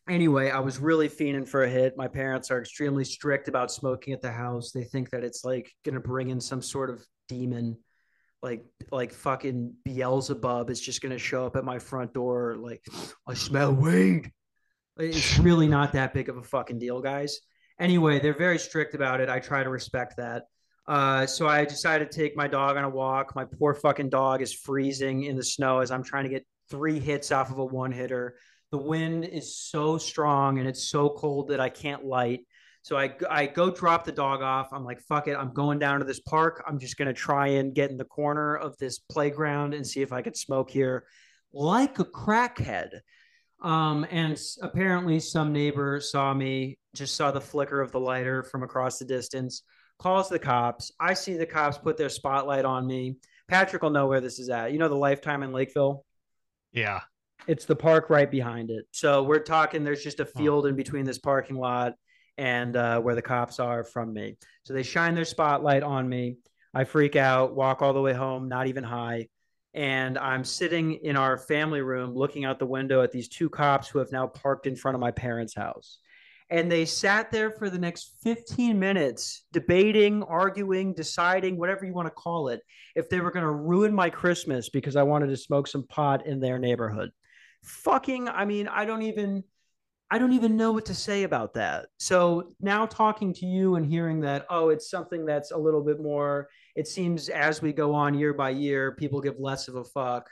anyway, 0.09 0.51
I 0.51 0.61
was 0.61 0.79
really 0.79 1.09
fiending 1.09 1.47
for 1.47 1.65
a 1.65 1.69
hit. 1.69 1.97
My 1.97 2.09
parents 2.09 2.51
are 2.51 2.61
extremely 2.61 3.05
strict 3.05 3.49
about 3.49 3.71
smoking 3.71 4.15
at 4.15 4.23
the 4.23 4.33
house. 4.33 4.73
They 4.73 4.85
think 4.85 5.11
that 5.11 5.25
it's 5.25 5.45
like 5.45 5.71
gonna 5.85 6.01
bring 6.01 6.31
in 6.31 6.41
some 6.41 6.63
sort 6.63 6.89
of 6.89 7.05
demon, 7.29 7.77
like 8.43 8.65
like 8.91 9.13
fucking 9.13 9.75
Beelzebub 9.85 10.71
is 10.71 10.81
just 10.81 11.03
gonna 11.03 11.19
show 11.19 11.45
up 11.45 11.57
at 11.57 11.65
my 11.65 11.79
front 11.79 12.15
door. 12.15 12.57
Like 12.59 12.83
I 13.27 13.35
smell 13.35 13.75
weed. 13.75 14.31
It's 14.99 15.39
really 15.39 15.69
not 15.69 15.93
that 15.93 16.15
big 16.15 16.31
of 16.31 16.39
a 16.39 16.43
fucking 16.43 16.79
deal, 16.79 17.03
guys. 17.03 17.41
Anyway, 17.79 18.19
they're 18.19 18.33
very 18.33 18.59
strict 18.59 18.95
about 18.95 19.21
it. 19.21 19.29
I 19.29 19.41
try 19.41 19.63
to 19.63 19.69
respect 19.69 20.17
that. 20.17 20.45
Uh, 20.89 21.27
so 21.27 21.47
I 21.47 21.65
decided 21.65 22.11
to 22.11 22.19
take 22.19 22.37
my 22.37 22.47
dog 22.47 22.77
on 22.77 22.85
a 22.85 22.89
walk. 22.89 23.35
My 23.35 23.45
poor 23.45 23.75
fucking 23.75 24.09
dog 24.09 24.41
is 24.41 24.55
freezing 24.55 25.25
in 25.25 25.37
the 25.37 25.43
snow 25.43 25.81
as 25.81 25.91
I'm 25.91 26.05
trying 26.05 26.25
to 26.25 26.31
get 26.31 26.47
three 26.71 26.99
hits 26.99 27.33
off 27.33 27.51
of 27.51 27.59
a 27.59 27.65
one 27.65 27.93
hitter. 27.93 28.37
The 28.71 28.79
wind 28.79 29.25
is 29.25 29.57
so 29.57 29.99
strong 29.99 30.59
and 30.59 30.69
it's 30.69 30.85
so 30.85 31.09
cold 31.11 31.49
that 31.49 31.61
I 31.61 31.69
can't 31.69 32.05
light. 32.05 32.41
So 32.83 32.97
I, 32.97 33.15
I 33.29 33.47
go 33.47 33.71
drop 33.71 34.05
the 34.05 34.13
dog 34.13 34.43
off. 34.43 34.69
I'm 34.73 34.85
like, 34.85 35.01
fuck 35.01 35.27
it. 35.27 35.37
I'm 35.37 35.53
going 35.53 35.79
down 35.79 35.99
to 35.99 36.05
this 36.05 36.21
park. 36.21 36.63
I'm 36.69 36.79
just 36.79 36.97
going 36.97 37.09
to 37.09 37.15
try 37.15 37.49
and 37.49 37.75
get 37.75 37.91
in 37.91 37.97
the 37.97 38.05
corner 38.05 38.55
of 38.55 38.77
this 38.79 38.99
playground 38.99 39.75
and 39.75 39.87
see 39.87 40.03
if 40.03 40.13
I 40.13 40.23
could 40.23 40.37
smoke 40.37 40.71
here 40.71 41.05
like 41.53 41.99
a 41.99 42.05
crackhead. 42.05 43.01
Um, 43.63 44.07
and 44.11 44.41
apparently, 44.63 45.19
some 45.19 45.53
neighbor 45.53 46.01
saw 46.01 46.33
me, 46.35 46.79
just 46.95 47.17
saw 47.17 47.31
the 47.31 47.41
flicker 47.41 47.81
of 47.81 47.91
the 47.91 48.01
lighter 48.01 48.43
from 48.43 48.63
across 48.63 48.99
the 48.99 49.05
distance, 49.05 49.63
calls 49.99 50.29
the 50.29 50.39
cops. 50.39 50.93
I 51.01 51.15
see 51.15 51.37
the 51.37 51.47
cops 51.47 51.79
put 51.79 51.97
their 51.97 52.11
spotlight 52.11 52.65
on 52.65 52.87
me. 52.87 53.17
Patrick 53.49 53.83
will 53.83 53.91
know 53.91 54.07
where 54.07 54.21
this 54.21 54.39
is 54.39 54.51
at. 54.51 54.73
You 54.73 54.79
know 54.79 54.89
the 54.89 54.95
Lifetime 54.95 55.43
in 55.43 55.53
Lakeville? 55.53 56.05
Yeah. 56.73 57.01
It's 57.47 57.65
the 57.65 57.77
park 57.77 58.11
right 58.11 58.31
behind 58.31 58.71
it. 58.71 58.87
So 58.93 59.23
we're 59.23 59.41
talking, 59.41 59.85
there's 59.85 60.03
just 60.03 60.21
a 60.21 60.27
field 60.27 60.67
in 60.67 60.75
between 60.75 61.05
this 61.05 61.19
parking 61.19 61.57
lot 61.57 61.95
and 62.39 62.77
uh, 62.77 63.01
where 63.01 63.15
the 63.15 63.23
cops 63.23 63.61
are 63.61 63.85
from 63.85 64.13
me. 64.13 64.37
So 64.65 64.75
they 64.75 64.83
shine 64.83 65.15
their 65.15 65.25
spotlight 65.25 65.83
on 65.83 66.09
me. 66.09 66.37
I 66.75 66.85
freak 66.85 67.17
out, 67.17 67.55
walk 67.55 67.83
all 67.83 67.93
the 67.93 68.01
way 68.01 68.13
home, 68.13 68.49
not 68.49 68.67
even 68.67 68.85
high 68.85 69.29
and 69.77 70.17
I'm 70.17 70.43
sitting 70.43 70.95
in 70.95 71.17
our 71.17 71.37
family 71.37 71.83
room 71.83 72.15
looking 72.15 72.47
out 72.47 72.59
the 72.59 72.67
window 72.67 73.03
at 73.03 73.13
these 73.13 73.29
two 73.29 73.51
cops 73.51 73.89
who 73.89 73.99
have 73.99 74.11
now 74.11 74.27
parked 74.27 74.67
in 74.67 74.75
front 74.75 74.95
of 74.95 75.03
my 75.03 75.11
parents' 75.11 75.55
house. 75.55 75.99
And 76.49 76.73
they 76.73 76.87
sat 76.87 77.31
there 77.31 77.51
for 77.51 77.69
the 77.69 77.79
next 77.79 78.15
15 78.23 78.79
minutes 78.79 79.45
debating, 79.53 80.23
arguing, 80.23 80.95
deciding, 80.95 81.59
whatever 81.59 81.85
you 81.85 81.93
want 81.93 82.07
to 82.07 82.15
call 82.15 82.49
it, 82.49 82.63
if 82.95 83.11
they 83.11 83.21
were 83.21 83.31
going 83.31 83.45
to 83.45 83.51
ruin 83.51 83.93
my 83.93 84.09
Christmas 84.09 84.71
because 84.71 84.97
I 84.97 85.03
wanted 85.03 85.27
to 85.27 85.37
smoke 85.37 85.67
some 85.67 85.87
pot 85.87 86.27
in 86.27 86.41
their 86.41 86.59
neighborhood. 86.59 87.11
Fucking, 87.63 88.29
I 88.29 88.45
mean, 88.45 88.69
I 88.69 88.85
don't 88.85 89.03
even. 89.03 89.45
I 90.09 90.19
don't 90.19 90.35
even 90.35 90.57
know 90.57 90.71
what 90.71 90.85
to 90.85 90.95
say 90.95 91.25
about 91.25 91.55
that. 91.55 91.87
So 91.99 92.53
now 92.61 92.87
talking 92.87 93.35
to 93.35 93.45
you 93.45 93.75
and 93.75 93.85
hearing 93.85 94.21
that, 94.21 94.47
oh, 94.51 94.69
it's 94.69 94.89
something 94.89 95.27
that's 95.27 95.51
a 95.51 95.57
little 95.57 95.83
bit 95.83 96.01
more 96.01 96.49
it 96.77 96.87
seems 96.87 97.31
as 97.31 97.63
we 97.63 97.73
go 97.73 97.95
on 97.95 98.15
year 98.15 98.35
by 98.35 98.51
year, 98.51 98.93
people 98.93 99.21
give 99.21 99.41
less 99.41 99.67
of 99.67 99.77
a 99.77 99.85
fuck. 99.85 100.29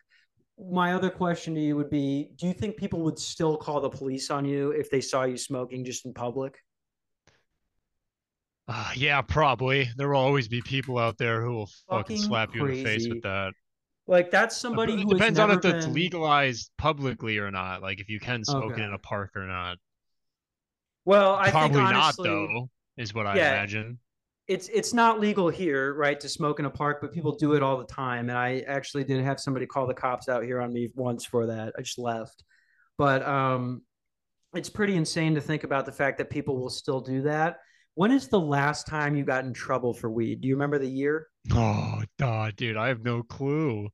My 0.59 0.93
other 0.93 1.11
question 1.11 1.55
to 1.55 1.61
you 1.61 1.75
would 1.75 1.91
be 1.91 2.31
Do 2.37 2.47
you 2.47 2.53
think 2.53 2.77
people 2.77 3.01
would 3.01 3.19
still 3.19 3.57
call 3.57 3.81
the 3.81 3.89
police 3.89 4.31
on 4.31 4.45
you 4.45 4.71
if 4.71 4.91
they 4.91 5.01
saw 5.01 5.25
you 5.25 5.39
smoking 5.39 5.85
just 5.85 6.05
in 6.05 6.13
public? 6.13 6.57
Uh, 8.69 8.91
yeah, 8.95 9.21
probably. 9.23 9.89
There 9.97 10.11
will 10.11 10.21
always 10.21 10.47
be 10.47 10.61
people 10.63 10.99
out 10.99 11.19
there 11.19 11.43
who 11.43 11.55
will 11.55 11.71
fucking, 11.89 12.19
fucking 12.19 12.19
slap 12.19 12.55
you 12.55 12.67
in 12.67 12.75
the 12.75 12.85
face 12.85 13.09
with 13.09 13.23
that. 13.23 13.53
Like 14.07 14.31
that's 14.31 14.57
somebody 14.57 15.01
it 15.01 15.09
depends 15.09 15.39
on 15.39 15.51
if 15.51 15.63
been... 15.63 15.77
it's 15.77 15.87
legalized 15.87 16.71
publicly 16.77 17.39
or 17.39 17.51
not. 17.51 17.83
Like 17.83 18.01
if 18.01 18.09
you 18.09 18.21
can 18.21 18.45
smoke 18.45 18.73
okay. 18.73 18.83
it 18.83 18.85
in 18.85 18.93
a 18.93 18.99
park 18.99 19.33
or 19.35 19.47
not. 19.47 19.79
Well, 21.05 21.35
I 21.35 21.51
probably 21.51 21.79
think 21.79 21.89
honestly, 21.89 22.29
not 22.29 22.35
though. 22.35 22.71
Is 22.97 23.13
what 23.13 23.27
I 23.27 23.37
yeah, 23.37 23.55
imagine 23.55 23.99
it's 24.47 24.69
it's 24.69 24.93
not 24.93 25.21
legal 25.21 25.49
here, 25.49 25.95
right, 25.95 26.21
to 26.21 26.29
smoke 26.29 26.59
in 26.59 26.67
a 26.67 26.71
park, 26.71 26.99
but 27.01 27.13
people 27.13 27.35
do 27.35 27.55
it 27.55 27.63
all 27.63 27.79
the 27.79 27.87
time. 27.87 28.29
And 28.29 28.37
I 28.37 28.63
actually 28.67 29.05
did 29.05 29.25
have 29.25 29.41
somebody 29.41 29.67
call 29.67 29.87
the 29.87 29.95
cops 29.95 30.29
out 30.29 30.45
here 30.45 30.61
on 30.61 30.73
me 30.73 30.91
once 30.95 31.25
for 31.25 31.47
that. 31.47 31.73
I 31.79 31.83
just 31.83 31.99
left, 31.99 32.45
but 32.99 33.27
um, 33.27 33.83
it's 34.55 34.69
pretty 34.69 34.97
insane 34.97 35.35
to 35.35 35.41
think 35.41 35.65
about 35.65 35.87
the 35.87 35.93
fact 35.93 36.19
that 36.19 36.29
people 36.29 36.59
will 36.59 36.71
still 36.71 37.01
do 37.01 37.23
that. 37.23 37.59
When 37.95 38.11
is 38.11 38.29
the 38.29 38.41
last 38.41 38.87
time 38.87 39.15
you 39.17 39.25
got 39.25 39.45
in 39.45 39.53
trouble 39.53 39.95
for 39.95 40.11
weed? 40.11 40.41
Do 40.41 40.49
you 40.49 40.55
remember 40.55 40.79
the 40.79 40.89
year? 40.89 41.29
Oh, 41.53 42.03
God, 42.19 42.57
dude, 42.57 42.77
I 42.77 42.89
have 42.89 43.03
no 43.03 43.23
clue. 43.23 43.89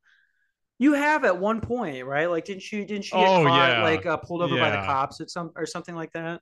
You 0.79 0.95
have 0.95 1.25
at 1.25 1.39
one 1.39 1.61
point, 1.61 2.07
right? 2.07 2.31
Like, 2.31 2.47
didn't 2.47 2.73
you? 2.73 2.87
Didn't 2.87 3.11
you 3.11 3.19
get 3.19 3.29
oh, 3.29 3.45
caught, 3.45 3.69
yeah. 3.69 3.83
like 3.83 4.07
uh, 4.07 4.17
pulled 4.17 4.41
over 4.41 4.57
yeah. 4.57 4.71
by 4.71 4.71
the 4.71 4.87
cops 4.87 5.21
at 5.21 5.31
some 5.31 5.53
or 5.55 5.67
something 5.67 5.95
like 5.95 6.13
that? 6.13 6.41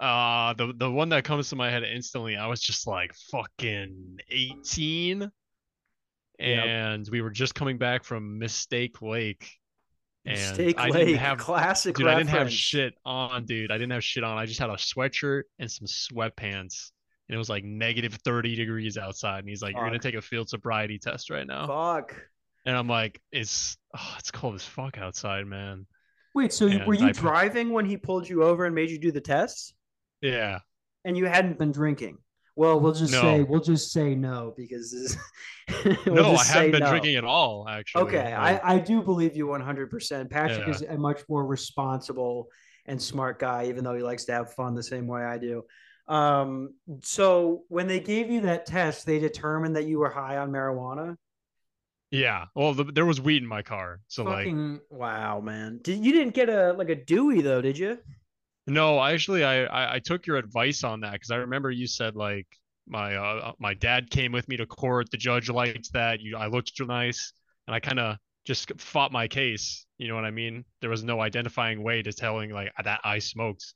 Uh 0.00 0.52
the 0.54 0.72
the 0.76 0.90
one 0.90 1.10
that 1.10 1.22
comes 1.22 1.48
to 1.50 1.56
my 1.56 1.70
head 1.70 1.84
instantly, 1.84 2.36
I 2.36 2.48
was 2.48 2.60
just 2.60 2.88
like 2.88 3.14
fucking 3.30 4.18
18. 4.30 5.30
And 6.38 7.06
yep. 7.06 7.12
we 7.12 7.20
were 7.22 7.30
just 7.30 7.54
coming 7.54 7.78
back 7.78 8.02
from 8.02 8.38
Mistake 8.38 9.00
Lake. 9.00 9.48
And 10.24 10.38
Mistake 10.38 10.78
I 10.78 10.88
Lake, 10.88 11.06
didn't 11.06 11.20
have 11.20 11.38
classic. 11.38 11.96
Dude, 11.96 12.06
reference. 12.06 12.28
I 12.28 12.32
didn't 12.32 12.38
have 12.38 12.52
shit 12.52 12.94
on, 13.04 13.44
dude. 13.44 13.72
I 13.72 13.74
didn't 13.74 13.92
have 13.92 14.04
shit 14.04 14.22
on. 14.22 14.38
I 14.38 14.46
just 14.46 14.60
had 14.60 14.70
a 14.70 14.74
sweatshirt 14.74 15.42
and 15.58 15.70
some 15.70 15.86
sweatpants. 15.86 16.92
And 17.28 17.34
it 17.34 17.38
was 17.38 17.48
like 17.48 17.64
negative 17.64 18.14
30 18.24 18.54
degrees 18.54 18.96
outside. 18.96 19.40
And 19.40 19.48
he's 19.48 19.62
like, 19.62 19.72
Fuck. 19.72 19.80
You're 19.80 19.88
gonna 19.88 19.98
take 19.98 20.14
a 20.14 20.22
field 20.22 20.48
sobriety 20.48 20.98
test 20.98 21.30
right 21.30 21.46
now. 21.46 21.66
Fuck. 21.66 22.14
And 22.64 22.76
I'm 22.76 22.86
like, 22.86 23.20
it's 23.32 23.76
oh, 23.96 24.14
it's 24.18 24.30
cold 24.30 24.54
as 24.54 24.62
fuck 24.62 24.98
outside, 24.98 25.46
man. 25.46 25.86
Wait, 26.34 26.52
so 26.52 26.66
and 26.66 26.86
were 26.86 26.94
you 26.94 27.08
I, 27.08 27.12
driving 27.12 27.70
when 27.70 27.84
he 27.84 27.96
pulled 27.96 28.28
you 28.28 28.44
over 28.44 28.64
and 28.64 28.74
made 28.74 28.90
you 28.90 28.98
do 28.98 29.10
the 29.12 29.20
tests? 29.20 29.74
Yeah. 30.20 30.60
And 31.04 31.16
you 31.16 31.26
hadn't 31.26 31.58
been 31.58 31.72
drinking. 31.72 32.18
Well, 32.54 32.80
we'll 32.80 32.92
just 32.92 33.12
no. 33.12 33.22
say 33.22 33.42
we'll 33.42 33.60
just 33.60 33.92
say 33.92 34.14
no 34.14 34.52
because 34.56 35.16
we'll 36.06 36.14
no, 36.14 36.34
I 36.34 36.44
haven't 36.44 36.72
been 36.72 36.80
no. 36.80 36.90
drinking 36.90 37.16
at 37.16 37.24
all. 37.24 37.66
Actually, 37.68 38.02
okay, 38.02 38.32
I, 38.32 38.74
I 38.74 38.78
do 38.78 39.02
believe 39.02 39.36
you 39.36 39.46
100. 39.46 39.90
percent 39.90 40.30
Patrick 40.30 40.66
yeah. 40.66 40.74
is 40.74 40.82
a 40.82 40.98
much 40.98 41.22
more 41.28 41.46
responsible 41.46 42.48
and 42.86 43.00
smart 43.00 43.38
guy, 43.38 43.66
even 43.66 43.84
though 43.84 43.94
he 43.94 44.02
likes 44.02 44.24
to 44.24 44.32
have 44.32 44.52
fun 44.52 44.74
the 44.74 44.82
same 44.82 45.06
way 45.06 45.22
I 45.22 45.38
do. 45.38 45.64
Um, 46.08 46.74
so 47.02 47.62
when 47.68 47.86
they 47.86 48.00
gave 48.00 48.30
you 48.30 48.42
that 48.42 48.66
test, 48.66 49.06
they 49.06 49.18
determined 49.18 49.76
that 49.76 49.86
you 49.86 49.98
were 49.98 50.10
high 50.10 50.36
on 50.36 50.50
marijuana. 50.50 51.16
Yeah, 52.10 52.46
well, 52.54 52.74
the, 52.74 52.84
there 52.84 53.06
was 53.06 53.22
weed 53.22 53.42
in 53.42 53.48
my 53.48 53.62
car, 53.62 54.00
so 54.08 54.26
Fucking, 54.26 54.72
like, 54.72 54.80
wow, 54.90 55.40
man, 55.40 55.80
did 55.82 56.04
you 56.04 56.12
didn't 56.12 56.34
get 56.34 56.50
a 56.50 56.74
like 56.74 56.90
a 56.90 56.94
Dewey 56.94 57.40
though, 57.40 57.62
did 57.62 57.78
you? 57.78 57.98
No, 58.66 59.02
actually, 59.02 59.44
I, 59.44 59.64
I, 59.64 59.94
I 59.94 59.98
took 59.98 60.26
your 60.26 60.36
advice 60.36 60.84
on 60.84 61.00
that 61.00 61.12
because 61.12 61.30
I 61.30 61.36
remember 61.36 61.70
you 61.70 61.86
said 61.86 62.14
like 62.14 62.46
my 62.86 63.16
uh, 63.16 63.52
my 63.58 63.74
dad 63.74 64.10
came 64.10 64.32
with 64.32 64.48
me 64.48 64.56
to 64.56 64.66
court. 64.66 65.10
The 65.10 65.16
judge 65.16 65.48
liked 65.48 65.92
that. 65.92 66.20
You, 66.20 66.36
I 66.36 66.46
looked 66.46 66.72
nice, 66.80 67.32
and 67.66 67.74
I 67.74 67.80
kind 67.80 67.98
of 67.98 68.16
just 68.44 68.72
fought 68.80 69.12
my 69.12 69.28
case. 69.28 69.86
You 69.98 70.08
know 70.08 70.14
what 70.14 70.24
I 70.24 70.30
mean? 70.30 70.64
There 70.80 70.90
was 70.90 71.04
no 71.04 71.20
identifying 71.20 71.82
way 71.82 72.02
to 72.02 72.12
telling 72.12 72.50
like 72.50 72.72
that 72.82 73.00
I 73.04 73.18
smoked. 73.18 73.74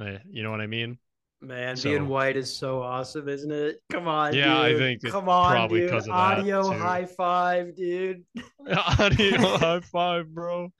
Uh, 0.00 0.18
you 0.30 0.42
know 0.42 0.50
what 0.50 0.60
I 0.60 0.66
mean? 0.66 0.98
Man, 1.42 1.74
so, 1.74 1.88
being 1.88 2.06
white 2.06 2.36
is 2.36 2.54
so 2.54 2.82
awesome, 2.82 3.26
isn't 3.28 3.50
it? 3.50 3.80
Come 3.90 4.06
on, 4.06 4.34
yeah, 4.34 4.68
dude. 4.68 4.76
I 4.76 4.78
think 4.78 5.02
come 5.04 5.28
on, 5.28 5.50
probably 5.50 5.80
dude. 5.80 5.90
because 5.90 6.06
of 6.06 6.12
Audio 6.12 6.70
high 6.70 7.06
five, 7.06 7.74
dude. 7.74 8.24
Audio 8.70 9.38
high 9.56 9.80
five, 9.80 10.28
bro. 10.28 10.70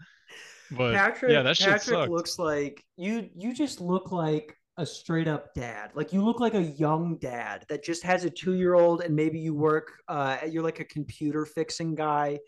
But 0.71 0.95
Patrick, 0.95 1.33
yeah, 1.33 1.43
that 1.43 1.57
shit 1.57 1.67
Patrick 1.67 1.83
sucked. 1.83 2.11
looks 2.11 2.39
like 2.39 2.85
you. 2.97 3.29
You 3.37 3.55
just 3.55 3.81
look 3.81 4.13
like 4.13 4.57
a 4.77 4.87
straight 4.87 5.29
up 5.29 5.53
dad. 5.55 5.91
Like 5.95 6.13
you 6.13 6.25
look 6.25 6.41
like 6.41 6.55
a 6.55 6.63
young 6.63 7.19
dad 7.19 7.65
that 7.69 7.85
just 7.85 8.03
has 8.05 8.25
a 8.25 8.31
two 8.31 8.55
year 8.55 8.75
old, 8.75 9.03
and 9.03 9.15
maybe 9.15 9.39
you 9.39 9.55
work. 9.55 9.93
Uh, 10.09 10.39
you're 10.49 10.63
like 10.63 10.81
a 10.81 10.85
computer 10.85 11.45
fixing 11.45 11.95
guy, 11.95 12.39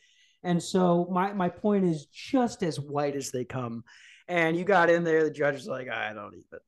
and 0.42 0.62
so 0.62 1.08
my 1.10 1.32
my 1.32 1.48
point 1.48 1.84
is 1.84 2.06
just 2.06 2.62
as 2.62 2.78
white 2.78 3.16
as 3.16 3.30
they 3.30 3.44
come. 3.44 3.84
And 4.28 4.56
you 4.56 4.64
got 4.64 4.88
in 4.88 5.04
there. 5.04 5.24
The 5.24 5.30
judge 5.30 5.56
is 5.56 5.66
like, 5.66 5.88
I 5.88 6.12
don't 6.12 6.34
even. 6.34 6.60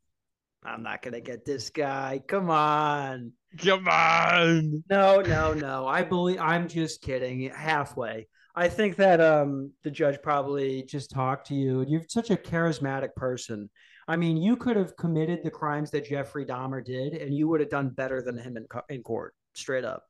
I'm 0.64 0.82
not 0.82 1.02
gonna 1.02 1.20
get 1.20 1.44
this 1.44 1.70
guy. 1.70 2.20
Come 2.26 2.50
on. 2.50 3.32
Come 3.58 3.86
on. 3.86 4.82
No, 4.90 5.20
no, 5.20 5.52
no. 5.52 5.86
I 5.86 6.02
believe 6.02 6.40
I'm 6.40 6.68
just 6.68 7.02
kidding. 7.02 7.50
Halfway. 7.50 8.28
I 8.54 8.68
think 8.68 8.96
that 8.96 9.20
um, 9.20 9.72
the 9.82 9.90
judge 9.90 10.22
probably 10.22 10.84
just 10.84 11.10
talked 11.10 11.48
to 11.48 11.54
you. 11.54 11.84
You're 11.88 12.04
such 12.08 12.30
a 12.30 12.36
charismatic 12.36 13.14
person. 13.16 13.68
I 14.06 14.16
mean, 14.16 14.36
you 14.36 14.56
could 14.56 14.76
have 14.76 14.96
committed 14.96 15.40
the 15.42 15.50
crimes 15.50 15.90
that 15.90 16.04
Jeffrey 16.04 16.44
Dahmer 16.44 16.84
did, 16.84 17.14
and 17.14 17.34
you 17.34 17.48
would 17.48 17.60
have 17.60 17.70
done 17.70 17.88
better 17.88 18.22
than 18.22 18.38
him 18.38 18.56
in, 18.56 18.66
in 18.88 19.02
court, 19.02 19.34
straight 19.54 19.84
up. 19.84 20.04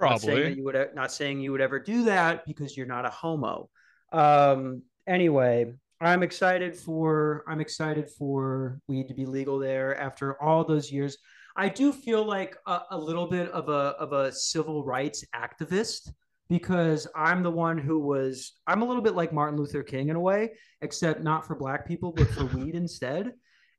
Not 0.00 0.20
saying 0.20 0.36
Probably. 0.36 0.56
you 0.56 0.64
would 0.64 0.94
not 0.94 1.12
saying 1.12 1.40
you 1.40 1.52
would 1.52 1.60
ever 1.60 1.78
do 1.78 2.04
that 2.04 2.46
because 2.46 2.76
you're 2.76 2.86
not 2.86 3.04
a 3.04 3.10
homo. 3.10 3.68
Um, 4.12 4.82
anyway, 5.06 5.72
I'm 6.00 6.22
excited 6.22 6.76
for 6.76 7.44
I'm 7.46 7.60
excited 7.60 8.10
for 8.10 8.80
weed 8.88 9.08
to 9.08 9.14
be 9.14 9.26
legal 9.26 9.58
there 9.58 9.98
after 9.98 10.40
all 10.42 10.64
those 10.64 10.90
years. 10.90 11.16
I 11.56 11.68
do 11.68 11.92
feel 11.92 12.24
like 12.24 12.56
a, 12.66 12.80
a 12.90 12.98
little 12.98 13.28
bit 13.28 13.50
of 13.50 13.68
a 13.68 13.94
of 14.00 14.12
a 14.12 14.32
civil 14.32 14.84
rights 14.84 15.24
activist 15.34 16.12
because 16.48 17.06
I'm 17.14 17.42
the 17.42 17.50
one 17.50 17.78
who 17.78 17.98
was 17.98 18.52
I'm 18.66 18.82
a 18.82 18.84
little 18.84 19.02
bit 19.02 19.14
like 19.14 19.32
Martin 19.32 19.58
Luther 19.58 19.82
King 19.82 20.08
in 20.08 20.16
a 20.16 20.20
way, 20.20 20.52
except 20.82 21.22
not 21.22 21.46
for 21.46 21.54
black 21.54 21.86
people 21.86 22.12
but 22.12 22.28
for 22.28 22.44
weed 22.56 22.74
instead. 22.74 23.32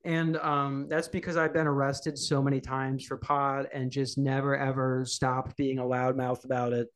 And 0.04 0.38
um, 0.38 0.88
that's 0.88 1.08
because 1.08 1.36
I've 1.36 1.54
been 1.54 1.66
arrested 1.66 2.18
so 2.18 2.42
many 2.42 2.62
times 2.62 3.06
for 3.06 3.18
pot 3.18 3.66
and 3.74 3.90
just 3.90 4.18
never 4.18 4.56
ever 4.56 5.04
stopped 5.06 5.58
being 5.58 5.80
a 5.80 5.84
loudmouth 5.84 6.46
about 6.46 6.74
it. 6.74 6.88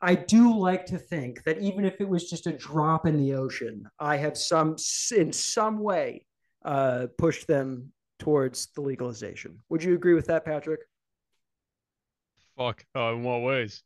I 0.00 0.16
do 0.16 0.56
like 0.56 0.86
to 0.86 0.98
think 0.98 1.44
that 1.44 1.58
even 1.58 1.84
if 1.84 2.00
it 2.00 2.08
was 2.08 2.28
just 2.28 2.46
a 2.48 2.52
drop 2.52 3.06
in 3.06 3.16
the 3.16 3.34
ocean, 3.34 3.88
I 4.00 4.16
have 4.16 4.36
some 4.36 4.76
in 5.16 5.32
some 5.32 5.78
way 5.78 6.26
uh, 6.64 7.06
pushed 7.18 7.46
them 7.46 7.92
towards 8.18 8.68
the 8.74 8.80
legalization. 8.80 9.58
Would 9.68 9.82
you 9.82 9.94
agree 9.94 10.14
with 10.14 10.26
that, 10.26 10.44
Patrick? 10.44 10.80
Fuck. 12.56 12.84
Uh, 12.94 13.14
in 13.14 13.22
what 13.22 13.42
ways? 13.42 13.82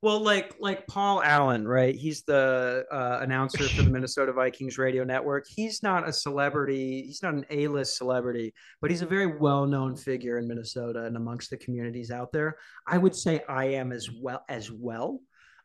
Well, 0.00 0.20
like 0.20 0.54
like 0.60 0.86
Paul 0.86 1.22
Allen, 1.24 1.66
right? 1.66 1.94
He's 1.94 2.22
the 2.22 2.84
uh, 2.90 3.18
announcer 3.20 3.64
for 3.68 3.82
the 3.82 3.90
Minnesota 3.90 4.32
Vikings 4.32 4.78
radio 4.78 5.02
network. 5.02 5.46
He's 5.48 5.82
not 5.82 6.08
a 6.08 6.12
celebrity. 6.12 7.02
He's 7.02 7.20
not 7.20 7.34
an 7.34 7.44
A-list 7.50 7.96
celebrity, 7.96 8.54
but 8.80 8.92
he's 8.92 9.02
a 9.02 9.06
very 9.06 9.26
well-known 9.26 9.96
figure 9.96 10.38
in 10.38 10.46
Minnesota 10.46 11.04
and 11.04 11.16
amongst 11.16 11.50
the 11.50 11.56
communities 11.56 12.12
out 12.12 12.30
there. 12.30 12.58
I 12.86 12.96
would 12.96 13.14
say 13.14 13.42
I 13.48 13.64
am 13.64 13.90
as 13.90 14.08
well 14.08 14.44
as 14.48 14.70
well, 14.70 15.18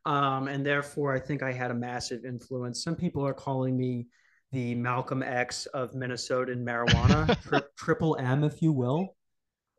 um, 0.06 0.48
and 0.48 0.66
therefore 0.66 1.14
I 1.14 1.20
think 1.20 1.44
I 1.44 1.52
had 1.52 1.70
a 1.70 1.76
massive 1.76 2.26
influence. 2.26 2.84
Some 2.84 2.96
people 2.96 3.24
are 3.28 3.36
calling 3.36 3.78
me 3.78 4.08
the 4.52 4.74
Malcolm 4.74 5.22
X 5.22 5.68
of 5.68 5.92
Minnesotan 5.92 6.64
marijuana, 6.64 7.40
tri- 7.44 7.62
triple 7.78 8.18
M, 8.20 8.44
if 8.44 8.64
you 8.64 8.72
will, 8.72 9.16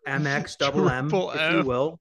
MX 0.06 0.58
double 0.58 0.88
M, 0.88 1.10
if 1.12 1.52
you 1.52 1.64
will. 1.64 1.98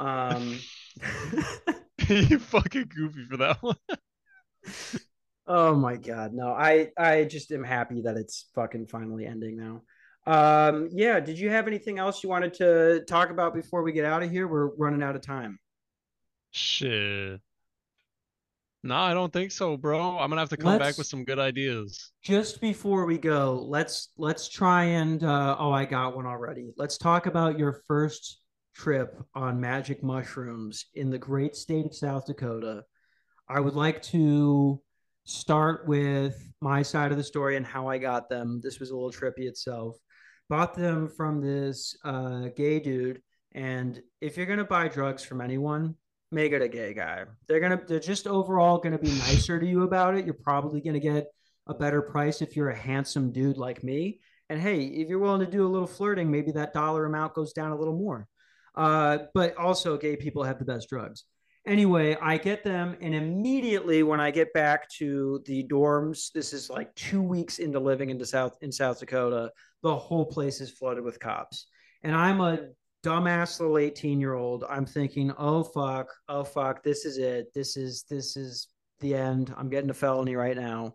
Um, 0.00 0.58
you 2.08 2.38
fucking 2.38 2.90
goofy 2.94 3.24
for 3.30 3.36
that 3.38 3.62
one. 3.62 3.76
Oh 5.48 5.76
my 5.76 5.96
god, 5.96 6.32
no. 6.32 6.48
I 6.48 6.90
I 6.98 7.22
just 7.22 7.52
am 7.52 7.62
happy 7.62 8.02
that 8.02 8.16
it's 8.16 8.46
fucking 8.56 8.88
finally 8.88 9.26
ending 9.26 9.56
now. 9.56 9.82
Um 10.26 10.88
yeah, 10.90 11.20
did 11.20 11.38
you 11.38 11.50
have 11.50 11.68
anything 11.68 12.00
else 12.00 12.24
you 12.24 12.28
wanted 12.28 12.54
to 12.54 13.04
talk 13.06 13.30
about 13.30 13.54
before 13.54 13.84
we 13.84 13.92
get 13.92 14.04
out 14.04 14.24
of 14.24 14.30
here? 14.32 14.48
We're 14.48 14.74
running 14.74 15.04
out 15.04 15.14
of 15.14 15.22
time. 15.22 15.60
Shit. 16.50 17.40
No, 18.82 18.96
I 18.96 19.14
don't 19.14 19.32
think 19.32 19.52
so, 19.52 19.76
bro. 19.76 20.18
I'm 20.18 20.30
gonna 20.30 20.40
have 20.40 20.48
to 20.48 20.56
come 20.56 20.78
back 20.78 20.86
Let's- 20.86 20.98
with 20.98 21.06
some 21.06 21.24
good 21.24 21.38
ideas. 21.38 22.10
Just 22.24 22.60
before 22.60 23.06
we 23.06 23.16
go, 23.16 23.64
let's 23.68 24.08
let's 24.16 24.48
try 24.48 24.82
and 24.82 25.22
uh 25.22 25.54
oh, 25.60 25.70
I 25.70 25.84
got 25.84 26.16
one 26.16 26.26
already. 26.26 26.72
Let's 26.76 26.98
talk 26.98 27.26
about 27.26 27.56
your 27.56 27.82
first 27.86 28.40
trip 28.76 29.22
on 29.34 29.60
magic 29.60 30.02
mushrooms 30.02 30.86
in 30.94 31.10
the 31.10 31.18
great 31.18 31.56
state 31.56 31.86
of 31.86 31.94
South 31.94 32.26
Dakota. 32.26 32.84
I 33.48 33.60
would 33.60 33.74
like 33.74 34.02
to 34.02 34.80
start 35.24 35.88
with 35.88 36.36
my 36.60 36.82
side 36.82 37.10
of 37.10 37.16
the 37.16 37.24
story 37.24 37.56
and 37.56 37.64
how 37.64 37.88
I 37.88 37.98
got 37.98 38.28
them. 38.28 38.60
This 38.62 38.78
was 38.78 38.90
a 38.90 38.94
little 38.94 39.10
trippy 39.10 39.48
itself. 39.48 39.96
Bought 40.48 40.74
them 40.74 41.08
from 41.08 41.40
this 41.40 41.96
uh, 42.04 42.48
gay 42.56 42.78
dude. 42.78 43.22
And 43.54 44.00
if 44.20 44.36
you're 44.36 44.46
gonna 44.46 44.64
buy 44.64 44.88
drugs 44.88 45.24
from 45.24 45.40
anyone, 45.40 45.94
make 46.30 46.52
it 46.52 46.62
a 46.62 46.68
gay 46.68 46.92
guy. 46.92 47.24
They're 47.48 47.60
gonna 47.60 47.80
they're 47.86 47.98
just 47.98 48.26
overall 48.26 48.78
gonna 48.78 48.98
be 48.98 49.10
nicer 49.10 49.58
to 49.58 49.66
you 49.66 49.84
about 49.84 50.16
it. 50.16 50.26
You're 50.26 50.34
probably 50.34 50.80
gonna 50.80 51.00
get 51.00 51.26
a 51.66 51.74
better 51.74 52.02
price 52.02 52.42
if 52.42 52.54
you're 52.54 52.70
a 52.70 52.76
handsome 52.76 53.32
dude 53.32 53.56
like 53.56 53.82
me. 53.82 54.20
And 54.50 54.60
hey, 54.60 54.84
if 54.84 55.08
you're 55.08 55.18
willing 55.18 55.44
to 55.44 55.50
do 55.50 55.66
a 55.66 55.68
little 55.68 55.88
flirting, 55.88 56.30
maybe 56.30 56.52
that 56.52 56.74
dollar 56.74 57.06
amount 57.06 57.34
goes 57.34 57.52
down 57.52 57.72
a 57.72 57.76
little 57.76 57.96
more. 57.96 58.28
Uh, 58.76 59.18
but 59.34 59.56
also, 59.56 59.96
gay 59.96 60.16
people 60.16 60.42
have 60.42 60.58
the 60.58 60.64
best 60.64 60.88
drugs 60.88 61.24
anyway, 61.66 62.16
I 62.20 62.38
get 62.38 62.64
them, 62.64 62.96
and 63.00 63.14
immediately 63.14 64.02
when 64.02 64.20
I 64.20 64.30
get 64.30 64.52
back 64.52 64.88
to 64.98 65.42
the 65.46 65.64
dorms, 65.64 66.32
this 66.32 66.52
is 66.52 66.70
like 66.70 66.94
two 66.94 67.20
weeks 67.20 67.58
into 67.58 67.80
living 67.80 68.10
into 68.10 68.24
South 68.24 68.56
in 68.62 68.72
South 68.72 69.00
Dakota, 69.00 69.50
the 69.82 69.94
whole 69.94 70.24
place 70.24 70.60
is 70.60 70.70
flooded 70.70 71.04
with 71.04 71.20
cops, 71.20 71.66
and 72.02 72.14
I'm 72.14 72.40
a 72.40 72.68
dumbass 73.04 73.60
little 73.60 73.78
18 73.78 74.20
year 74.20 74.34
old. 74.34 74.64
I'm 74.68 74.86
thinking, 74.86 75.32
oh 75.38 75.62
fuck, 75.62 76.08
oh 76.28 76.44
fuck, 76.44 76.82
this 76.82 77.04
is 77.04 77.18
it. 77.18 77.52
This 77.54 77.76
is 77.76 78.04
this 78.08 78.36
is 78.36 78.68
the 79.00 79.14
end. 79.14 79.54
I'm 79.56 79.68
getting 79.68 79.90
a 79.90 79.94
felony 79.94 80.36
right 80.36 80.56
now. 80.56 80.94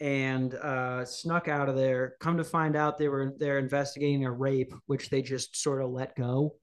And 0.00 0.54
uh, 0.54 1.04
snuck 1.04 1.46
out 1.48 1.68
of 1.68 1.76
there. 1.76 2.14
Come 2.20 2.38
to 2.38 2.44
find 2.44 2.74
out, 2.74 2.96
they 2.96 3.08
were 3.08 3.34
they're 3.38 3.58
investigating 3.58 4.24
a 4.24 4.32
rape, 4.32 4.72
which 4.86 5.10
they 5.10 5.20
just 5.20 5.56
sort 5.56 5.82
of 5.82 5.90
let 5.90 6.16
go. 6.16 6.54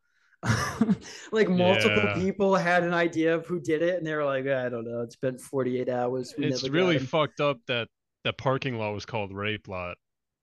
like 1.32 1.50
multiple 1.50 2.04
Yeah. 2.04 2.14
people 2.14 2.56
had 2.56 2.84
an 2.84 2.94
idea 2.94 3.36
of 3.36 3.46
who 3.48 3.60
did 3.60 3.82
it, 3.82 3.96
and 3.98 4.06
they 4.06 4.14
were 4.14 4.26
like, 4.26 4.48
I 4.48 4.70
don't 4.70 4.86
know. 4.86 5.02
It's 5.02 5.16
been 5.16 5.38
48 5.38 5.90
hours. 5.90 6.34
We 6.38 6.46
It's 6.46 6.64
never 6.64 6.74
really 6.74 7.00
fucked 7.00 7.42
up 7.42 7.60
that 7.68 7.88
the 8.24 8.34
parking 8.34 8.78
lot 8.78 8.94
was 8.94 9.06
called 9.06 9.34
rape 9.34 9.68
lot. 9.68 9.98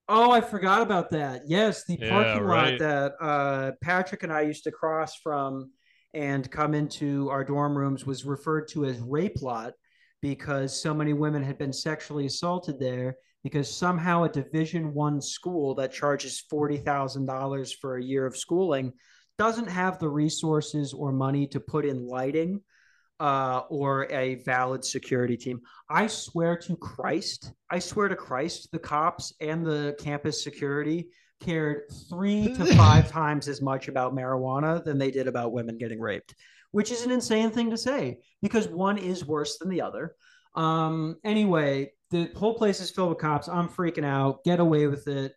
Oh, 0.08 0.30
I 0.30 0.40
forgot 0.40 0.82
about 0.82 1.10
that. 1.10 1.42
Yes, 1.46 1.84
the 1.86 1.96
Yeah, 1.96 2.08
parking 2.10 2.44
lot 2.44 2.78
that 2.78 3.12
uh, 3.20 3.72
Patrick 3.82 4.22
and 4.22 4.32
I 4.32 4.42
used 4.42 4.64
to 4.64 4.70
cross 4.70 5.14
from 5.16 5.70
and 6.12 6.50
come 6.50 6.74
into 6.74 7.30
our 7.30 7.42
dorm 7.42 7.76
rooms 7.76 8.04
was 8.04 8.24
referred 8.24 8.68
to 8.68 8.84
as 8.84 9.00
rape 9.00 9.40
lot 9.42 9.72
because 10.20 10.78
so 10.78 10.92
many 10.94 11.12
women 11.12 11.42
had 11.42 11.58
been 11.58 11.72
sexually 11.72 12.26
assaulted 12.26 12.78
there 12.78 13.16
because 13.42 13.68
somehow 13.74 14.24
a 14.24 14.28
division 14.28 14.94
one 14.94 15.20
school 15.20 15.74
that 15.76 15.92
charges 15.92 16.42
$40,000 16.50 17.74
for 17.80 17.96
a 17.96 18.02
year 18.02 18.26
of 18.26 18.36
schooling 18.36 18.92
doesn't 19.38 19.68
have 19.68 19.98
the 19.98 20.08
resources 20.08 20.92
or 20.92 21.12
money 21.12 21.46
to 21.48 21.60
put 21.60 21.84
in 21.84 22.06
lighting 22.06 22.60
uh, 23.20 23.62
or 23.68 24.10
a 24.10 24.36
valid 24.36 24.84
security 24.84 25.36
team. 25.36 25.60
I 25.88 26.06
swear 26.06 26.56
to 26.58 26.76
Christ, 26.76 27.52
I 27.70 27.78
swear 27.78 28.08
to 28.08 28.16
Christ, 28.16 28.70
the 28.72 28.78
cops 28.78 29.32
and 29.40 29.64
the 29.64 29.96
campus 29.98 30.42
security 30.42 31.08
cared 31.40 31.82
three 32.08 32.54
to 32.54 32.66
five 32.76 33.10
times 33.10 33.48
as 33.48 33.60
much 33.60 33.88
about 33.88 34.14
marijuana 34.14 34.82
than 34.84 34.98
they 34.98 35.10
did 35.10 35.28
about 35.28 35.52
women 35.52 35.78
getting 35.78 36.00
raped, 36.00 36.34
which 36.72 36.90
is 36.90 37.04
an 37.04 37.10
insane 37.10 37.50
thing 37.50 37.70
to 37.70 37.76
say 37.76 38.18
because 38.42 38.68
one 38.68 38.98
is 38.98 39.26
worse 39.26 39.58
than 39.58 39.68
the 39.68 39.82
other. 39.82 40.14
Um, 40.54 41.16
anyway, 41.24 41.92
the 42.10 42.30
whole 42.36 42.54
place 42.54 42.80
is 42.80 42.90
filled 42.90 43.10
with 43.10 43.18
cops. 43.18 43.48
I'm 43.48 43.68
freaking 43.68 44.04
out. 44.04 44.44
Get 44.44 44.60
away 44.60 44.86
with 44.86 45.08
it. 45.08 45.32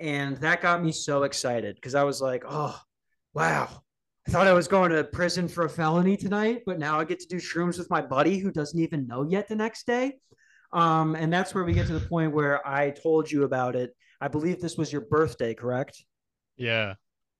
And 0.00 0.36
that 0.38 0.62
got 0.62 0.82
me 0.82 0.90
so 0.90 1.22
excited 1.22 1.76
because 1.76 1.94
I 1.94 2.04
was 2.04 2.20
like, 2.20 2.44
oh, 2.48 2.78
wow. 3.34 3.82
I 4.26 4.30
thought 4.30 4.46
I 4.46 4.52
was 4.52 4.68
going 4.68 4.92
to 4.92 5.02
prison 5.02 5.48
for 5.48 5.64
a 5.64 5.68
felony 5.68 6.16
tonight, 6.16 6.62
but 6.64 6.78
now 6.78 7.00
I 7.00 7.04
get 7.04 7.18
to 7.20 7.26
do 7.26 7.36
shrooms 7.36 7.76
with 7.78 7.90
my 7.90 8.00
buddy 8.00 8.38
who 8.38 8.52
doesn't 8.52 8.78
even 8.78 9.06
know 9.06 9.24
yet 9.24 9.48
the 9.48 9.56
next 9.56 9.86
day. 9.86 10.18
Um, 10.72 11.16
and 11.16 11.32
that's 11.32 11.54
where 11.54 11.64
we 11.64 11.72
get 11.72 11.88
to 11.88 11.92
the 11.98 12.06
point 12.06 12.32
where 12.32 12.66
I 12.66 12.90
told 12.90 13.30
you 13.30 13.42
about 13.42 13.74
it. 13.74 13.94
I 14.20 14.28
believe 14.28 14.60
this 14.60 14.76
was 14.76 14.92
your 14.92 15.02
birthday, 15.02 15.54
correct? 15.54 16.04
Yeah. 16.56 16.94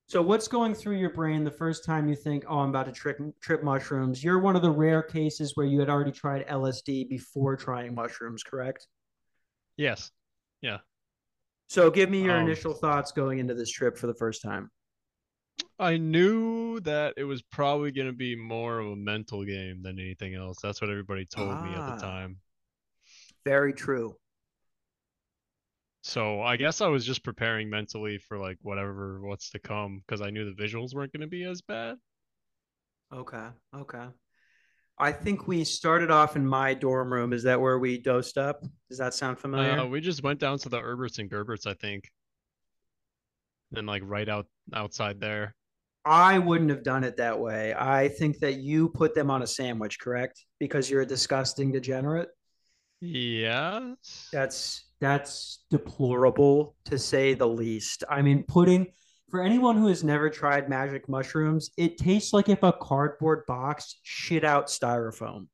So 0.09 0.21
what's 0.21 0.49
going 0.49 0.75
through 0.75 0.97
your 0.97 1.11
brain 1.15 1.45
the 1.45 1.51
first 1.53 1.85
time 1.85 2.09
you 2.09 2.17
think, 2.17 2.45
"Oh, 2.49 2.59
I'm 2.59 2.71
about 2.71 2.87
to 2.87 2.93
trip 2.93 3.19
trip 3.41 3.63
mushrooms"? 3.63 4.23
You're 4.23 4.41
one 4.41 4.57
of 4.57 4.63
the 4.63 4.71
rare 4.71 5.03
cases 5.03 5.53
where 5.55 5.65
you 5.65 5.79
had 5.79 5.89
already 5.89 6.11
tried 6.11 6.45
LSD 6.49 7.05
before 7.09 7.57
trying 7.57 7.95
mushrooms, 7.95 8.43
correct? 8.43 8.87
Yes. 9.77 10.11
Yeah. 10.61 10.79
So 11.69 11.91
give 11.91 12.11
me 12.11 12.23
your 12.25 12.37
Um, 12.37 12.45
initial 12.45 12.75
thoughts 12.75 13.13
going 13.13 13.39
into 13.39 13.55
this 13.55 13.71
trip 13.71 13.97
for 13.97 14.09
the 14.09 14.15
first 14.15 14.43
time. 14.43 14.71
I 15.83 15.97
knew 15.97 16.79
that 16.81 17.15
it 17.17 17.25
was 17.25 17.43
probably 17.43 17.91
going 17.91 18.07
to 18.07 18.13
be 18.13 18.37
more 18.37 18.79
of 18.79 18.87
a 18.93 18.97
mental 18.97 19.45
game 19.45 19.83
than 19.83 19.99
anything 19.99 20.35
else. 20.35 20.59
That's 20.63 20.81
what 20.81 20.91
everybody 20.91 21.27
told 21.27 21.63
me 21.65 21.71
at 21.73 21.79
Ah. 21.79 21.97
the 21.97 22.01
time. 22.01 22.37
Very 23.45 23.73
true. 23.73 24.17
So 26.05 26.41
I 26.41 26.57
guess 26.57 26.81
I 26.81 26.87
was 26.87 27.05
just 27.05 27.25
preparing 27.25 27.69
mentally 27.69 28.19
for 28.19 28.39
like 28.39 28.59
whatever 28.63 29.21
what's 29.21 29.51
to 29.51 29.59
come 29.59 30.03
because 30.07 30.21
I 30.21 30.31
knew 30.31 30.45
the 30.53 30.63
visuals 30.63 30.95
weren't 30.95 31.13
going 31.13 31.21
to 31.23 31.27
be 31.27 31.45
as 31.45 31.63
bad. 31.63 31.97
Okay. 33.13 33.49
Okay. 33.75 34.07
I 34.99 35.11
think 35.13 35.49
we 35.49 35.65
started 35.65 36.11
off 36.13 36.37
in 36.37 36.47
my 36.47 36.75
dorm 36.75 37.13
room. 37.13 37.33
Is 37.33 37.43
that 37.45 37.61
where 37.61 37.79
we 37.79 37.99
dosed 37.99 38.39
up? 38.39 38.63
Does 38.89 38.99
that 38.99 39.15
sound 39.15 39.39
familiar? 39.39 39.81
Uh, 39.81 39.87
we 39.87 40.01
just 40.01 40.23
went 40.23 40.39
down 40.39 40.59
to 40.59 40.69
the 40.69 40.81
Erberts 40.81 41.19
and 41.19 41.29
Gerbert's, 41.31 41.67
I 41.67 41.75
think. 41.75 42.09
And 43.75 43.87
like 43.87 44.03
right 44.05 44.29
out 44.29 44.47
outside 44.73 45.19
there. 45.19 45.55
I 46.05 46.39
wouldn't 46.39 46.71
have 46.71 46.83
done 46.83 47.05
it 47.05 47.17
that 47.19 47.39
way. 47.39 47.75
I 47.77 48.09
think 48.09 48.41
that 48.41 48.55
you 48.55 48.89
put 48.89 49.15
them 49.15 49.31
on 49.31 49.43
a 49.43 49.47
sandwich, 49.47 50.01
correct? 50.01 50.45
Because 50.59 50.91
you're 50.91 51.03
a 51.03 51.07
disgusting 51.07 51.73
degenerate. 51.73 52.29
Yeah. 53.01 53.95
That's 54.33 54.85
that's 55.01 55.65
deplorable 55.71 56.77
to 56.87 56.99
say 56.99 57.35
the 57.35 57.49
least. 57.49 58.05
I 58.09 58.23
mean, 58.23 58.45
putting 58.47 58.87
for 59.31 59.43
anyone 59.43 59.77
who 59.77 59.89
has 59.89 60.05
never 60.05 60.29
tried 60.29 60.69
magic 60.69 61.09
mushrooms, 61.09 61.71
it 61.77 61.99
tastes 61.99 62.33
like 62.33 62.49
if 62.49 62.63
a 62.63 62.73
cardboard 62.73 63.45
box 63.47 63.99
shit 64.03 64.45
out 64.45 64.67
styrofoam. 64.67 65.49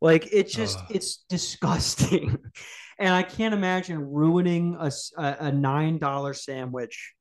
Like 0.00 0.28
it's 0.32 0.52
just 0.52 0.78
Ugh. 0.78 0.86
it's 0.90 1.24
disgusting. 1.28 2.38
and 2.98 3.14
I 3.14 3.22
can't 3.22 3.54
imagine 3.54 3.98
ruining 3.98 4.76
a 4.78 4.90
a 5.18 5.52
nine 5.52 5.98
dollar 5.98 6.34
sandwich 6.34 7.14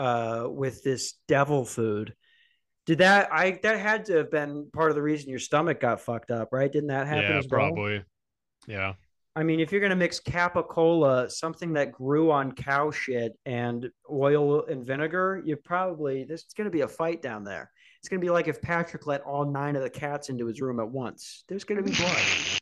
uh, 0.00 0.48
with 0.48 0.82
this 0.82 1.14
devil 1.28 1.64
food. 1.64 2.14
Did 2.86 2.98
that 2.98 3.28
I 3.30 3.60
that 3.62 3.78
had 3.78 4.06
to 4.06 4.14
have 4.16 4.30
been 4.30 4.68
part 4.72 4.90
of 4.90 4.96
the 4.96 5.02
reason 5.02 5.28
your 5.28 5.38
stomach 5.38 5.78
got 5.80 6.00
fucked 6.00 6.30
up, 6.30 6.48
right? 6.52 6.72
Didn't 6.72 6.88
that 6.88 7.06
happen 7.06 7.30
Yeah, 7.30 7.38
as 7.38 7.46
well? 7.50 7.60
probably. 7.60 8.02
Yeah. 8.66 8.94
I 9.36 9.42
mean, 9.42 9.60
if 9.60 9.70
you're 9.70 9.80
gonna 9.82 9.94
mix 9.96 10.18
capicola, 10.18 11.30
something 11.30 11.74
that 11.74 11.92
grew 11.92 12.30
on 12.32 12.52
cow 12.52 12.90
shit, 12.90 13.38
and 13.44 13.90
oil 14.10 14.64
and 14.64 14.84
vinegar, 14.84 15.42
you 15.44 15.56
probably 15.56 16.24
there's 16.24 16.46
gonna 16.56 16.70
be 16.70 16.80
a 16.80 16.88
fight 16.88 17.20
down 17.20 17.44
there. 17.44 17.70
It's 18.00 18.08
gonna 18.08 18.20
be 18.20 18.30
like 18.30 18.48
if 18.48 18.62
Patrick 18.62 19.06
let 19.06 19.20
all 19.20 19.44
nine 19.44 19.76
of 19.76 19.82
the 19.82 19.90
cats 19.90 20.30
into 20.30 20.46
his 20.46 20.62
room 20.62 20.80
at 20.80 20.88
once. 20.88 21.44
There's 21.46 21.64
gonna 21.64 21.82
be 21.82 21.92
blood. 21.92 22.16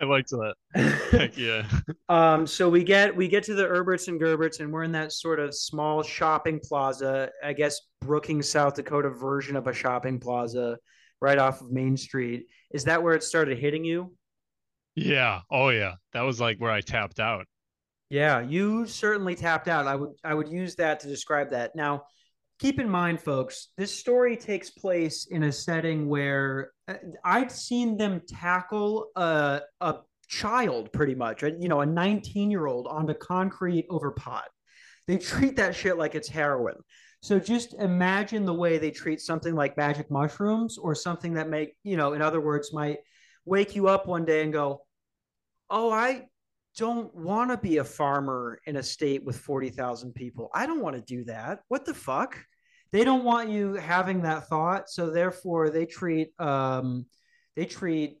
I 0.00 0.06
liked 0.06 0.30
that. 0.30 0.54
Heck 1.10 1.36
yeah. 1.36 1.66
um, 2.08 2.46
so 2.46 2.70
we 2.70 2.82
get 2.82 3.14
we 3.14 3.28
get 3.28 3.44
to 3.44 3.54
the 3.54 3.66
Erberts 3.66 4.08
and 4.08 4.18
Gerbert's, 4.20 4.60
and 4.60 4.72
we're 4.72 4.84
in 4.84 4.92
that 4.92 5.12
sort 5.12 5.38
of 5.38 5.54
small 5.54 6.02
shopping 6.02 6.58
plaza. 6.58 7.30
I 7.44 7.52
guess 7.52 7.80
Brookings, 8.00 8.48
South 8.48 8.74
Dakota 8.74 9.10
version 9.10 9.56
of 9.56 9.66
a 9.66 9.72
shopping 9.72 10.18
plaza, 10.18 10.78
right 11.20 11.38
off 11.38 11.60
of 11.60 11.70
Main 11.70 11.96
Street. 11.96 12.46
Is 12.70 12.84
that 12.84 13.02
where 13.02 13.14
it 13.14 13.22
started 13.22 13.58
hitting 13.58 13.84
you? 13.84 14.14
Yeah. 14.94 15.40
Oh 15.50 15.68
yeah. 15.68 15.94
That 16.12 16.22
was 16.22 16.40
like 16.40 16.58
where 16.58 16.72
I 16.72 16.80
tapped 16.80 17.20
out. 17.20 17.46
Yeah, 18.08 18.40
you 18.40 18.86
certainly 18.86 19.36
tapped 19.36 19.68
out. 19.68 19.86
I 19.86 19.94
would 19.96 20.10
I 20.24 20.34
would 20.34 20.48
use 20.48 20.74
that 20.76 21.00
to 21.00 21.08
describe 21.08 21.50
that. 21.50 21.76
Now, 21.76 22.04
keep 22.58 22.80
in 22.80 22.88
mind, 22.88 23.20
folks, 23.20 23.68
this 23.76 23.96
story 23.96 24.36
takes 24.36 24.70
place 24.70 25.26
in 25.30 25.44
a 25.44 25.52
setting 25.52 26.08
where 26.08 26.72
Uh, 26.90 26.94
I've 27.24 27.52
seen 27.52 27.96
them 27.96 28.22
tackle 28.26 29.08
a 29.16 29.60
a 29.80 29.96
child 30.28 30.92
pretty 30.92 31.14
much, 31.14 31.42
you 31.42 31.68
know, 31.68 31.80
a 31.80 31.86
19 31.86 32.50
year 32.50 32.66
old 32.66 32.86
onto 32.86 33.14
concrete 33.14 33.86
over 33.90 34.10
pot. 34.12 34.48
They 35.06 35.18
treat 35.18 35.56
that 35.56 35.74
shit 35.74 35.98
like 35.98 36.14
it's 36.14 36.28
heroin. 36.28 36.76
So 37.22 37.38
just 37.38 37.74
imagine 37.74 38.46
the 38.46 38.54
way 38.54 38.78
they 38.78 38.90
treat 38.90 39.20
something 39.20 39.54
like 39.54 39.76
magic 39.76 40.10
mushrooms 40.10 40.78
or 40.78 40.94
something 40.94 41.34
that 41.34 41.50
make, 41.50 41.76
you 41.82 41.96
know, 41.96 42.14
in 42.14 42.22
other 42.22 42.40
words, 42.40 42.72
might 42.72 42.98
wake 43.44 43.74
you 43.74 43.88
up 43.88 44.06
one 44.06 44.24
day 44.24 44.42
and 44.42 44.52
go, 44.52 44.82
Oh, 45.68 45.90
I 45.90 46.26
don't 46.76 47.14
want 47.14 47.50
to 47.50 47.56
be 47.56 47.78
a 47.78 47.84
farmer 47.84 48.60
in 48.66 48.76
a 48.76 48.82
state 48.82 49.24
with 49.24 49.36
40,000 49.38 50.14
people. 50.14 50.50
I 50.54 50.66
don't 50.66 50.80
want 50.80 50.96
to 50.96 51.02
do 51.02 51.24
that. 51.24 51.60
What 51.68 51.84
the 51.84 51.94
fuck? 51.94 52.36
They 52.92 53.04
don't 53.04 53.24
want 53.24 53.50
you 53.50 53.74
having 53.74 54.22
that 54.22 54.48
thought, 54.48 54.90
so 54.90 55.10
therefore 55.10 55.70
they 55.70 55.86
treat 55.86 56.28
um 56.40 57.06
they 57.56 57.64
treat 57.64 58.18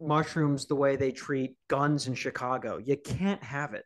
mushrooms 0.00 0.66
the 0.66 0.74
way 0.74 0.96
they 0.96 1.12
treat 1.12 1.56
guns 1.68 2.08
in 2.08 2.14
Chicago. 2.14 2.78
You 2.78 2.96
can't 2.96 3.42
have 3.42 3.74
it. 3.74 3.84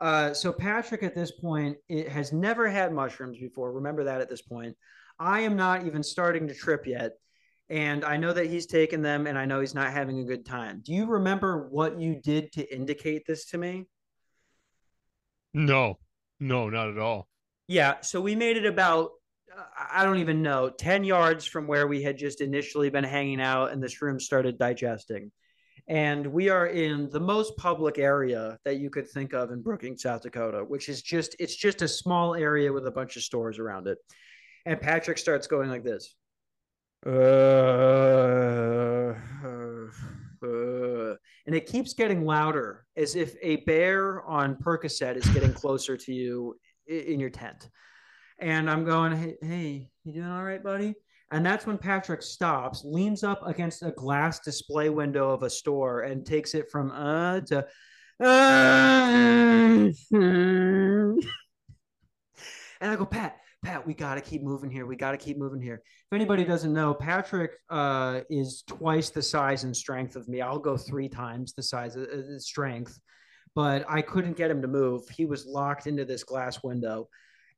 Uh, 0.00 0.34
so 0.34 0.52
Patrick 0.52 1.02
at 1.02 1.14
this 1.14 1.30
point 1.30 1.76
it 1.88 2.08
has 2.08 2.32
never 2.32 2.68
had 2.68 2.92
mushrooms 2.92 3.38
before. 3.38 3.72
Remember 3.72 4.04
that 4.04 4.20
at 4.20 4.28
this 4.28 4.42
point. 4.42 4.76
I 5.18 5.40
am 5.40 5.56
not 5.56 5.86
even 5.86 6.02
starting 6.02 6.48
to 6.48 6.54
trip 6.54 6.86
yet. 6.86 7.12
And 7.70 8.04
I 8.04 8.16
know 8.18 8.32
that 8.32 8.46
he's 8.46 8.66
taken 8.66 9.00
them 9.00 9.26
and 9.26 9.38
I 9.38 9.46
know 9.46 9.60
he's 9.60 9.74
not 9.74 9.92
having 9.92 10.18
a 10.18 10.24
good 10.24 10.44
time. 10.44 10.82
Do 10.84 10.92
you 10.92 11.06
remember 11.06 11.68
what 11.70 11.98
you 11.98 12.20
did 12.20 12.52
to 12.52 12.74
indicate 12.74 13.24
this 13.26 13.46
to 13.46 13.58
me? 13.58 13.86
No. 15.54 15.98
No, 16.40 16.68
not 16.68 16.90
at 16.90 16.98
all. 16.98 17.28
Yeah. 17.68 18.00
So 18.02 18.20
we 18.20 18.34
made 18.34 18.56
it 18.56 18.66
about, 18.66 19.10
I 19.90 20.04
don't 20.04 20.18
even 20.18 20.42
know, 20.42 20.70
10 20.70 21.04
yards 21.04 21.46
from 21.46 21.66
where 21.66 21.86
we 21.86 22.02
had 22.02 22.16
just 22.16 22.40
initially 22.40 22.90
been 22.90 23.04
hanging 23.04 23.40
out 23.40 23.72
and 23.72 23.82
this 23.82 24.02
room 24.02 24.18
started 24.18 24.58
digesting. 24.58 25.30
And 25.86 26.26
we 26.26 26.48
are 26.48 26.66
in 26.66 27.10
the 27.10 27.20
most 27.20 27.56
public 27.56 27.98
area 27.98 28.58
that 28.64 28.78
you 28.78 28.88
could 28.88 29.08
think 29.08 29.34
of 29.34 29.50
in 29.50 29.60
Brookings, 29.60 30.02
South 30.02 30.22
Dakota, 30.22 30.64
which 30.66 30.88
is 30.88 31.02
just, 31.02 31.36
it's 31.38 31.56
just 31.56 31.82
a 31.82 31.88
small 31.88 32.34
area 32.34 32.72
with 32.72 32.86
a 32.86 32.90
bunch 32.90 33.16
of 33.16 33.22
stores 33.22 33.58
around 33.58 33.86
it. 33.86 33.98
And 34.64 34.80
Patrick 34.80 35.18
starts 35.18 35.46
going 35.46 35.68
like 35.68 35.84
this. 35.84 36.14
Uh, 37.06 37.10
uh, 39.44 39.88
uh, 40.42 41.16
and 41.46 41.54
it 41.54 41.66
keeps 41.66 41.92
getting 41.92 42.24
louder 42.24 42.86
as 42.96 43.14
if 43.14 43.34
a 43.42 43.56
bear 43.56 44.22
on 44.24 44.56
Percocet 44.56 45.16
is 45.16 45.26
getting 45.28 45.52
closer 45.52 45.98
to 45.98 46.14
you 46.14 46.58
in 46.86 47.20
your 47.20 47.30
tent. 47.30 47.68
And 48.38 48.68
I'm 48.70 48.84
going, 48.84 49.16
hey, 49.16 49.36
hey, 49.40 49.90
you 50.04 50.12
doing 50.12 50.26
all 50.26 50.44
right, 50.44 50.62
buddy? 50.62 50.94
And 51.30 51.44
that's 51.44 51.66
when 51.66 51.78
Patrick 51.78 52.22
stops, 52.22 52.82
leans 52.84 53.24
up 53.24 53.46
against 53.46 53.82
a 53.82 53.90
glass 53.90 54.40
display 54.40 54.90
window 54.90 55.30
of 55.30 55.42
a 55.42 55.50
store, 55.50 56.02
and 56.02 56.24
takes 56.24 56.54
it 56.54 56.70
from 56.70 56.90
uh 56.92 57.40
to 57.40 57.66
uh. 58.20 58.24
and 60.12 61.20
I 62.80 62.96
go, 62.96 63.04
Pat, 63.04 63.38
Pat, 63.64 63.86
we 63.86 63.94
got 63.94 64.14
to 64.14 64.20
keep 64.20 64.42
moving 64.42 64.70
here. 64.70 64.86
We 64.86 64.94
got 64.94 65.12
to 65.12 65.16
keep 65.16 65.38
moving 65.38 65.60
here. 65.60 65.82
If 65.84 66.12
anybody 66.12 66.44
doesn't 66.44 66.72
know, 66.72 66.94
Patrick 66.94 67.52
uh, 67.70 68.20
is 68.30 68.62
twice 68.68 69.10
the 69.10 69.22
size 69.22 69.64
and 69.64 69.76
strength 69.76 70.16
of 70.16 70.28
me. 70.28 70.40
I'll 70.40 70.58
go 70.58 70.76
three 70.76 71.08
times 71.08 71.54
the 71.54 71.62
size 71.62 71.96
of 71.96 72.04
uh, 72.04 72.38
strength, 72.38 73.00
but 73.54 73.84
I 73.88 74.02
couldn't 74.02 74.36
get 74.36 74.50
him 74.50 74.62
to 74.62 74.68
move. 74.68 75.08
He 75.08 75.24
was 75.24 75.46
locked 75.46 75.86
into 75.86 76.04
this 76.04 76.22
glass 76.22 76.62
window. 76.62 77.08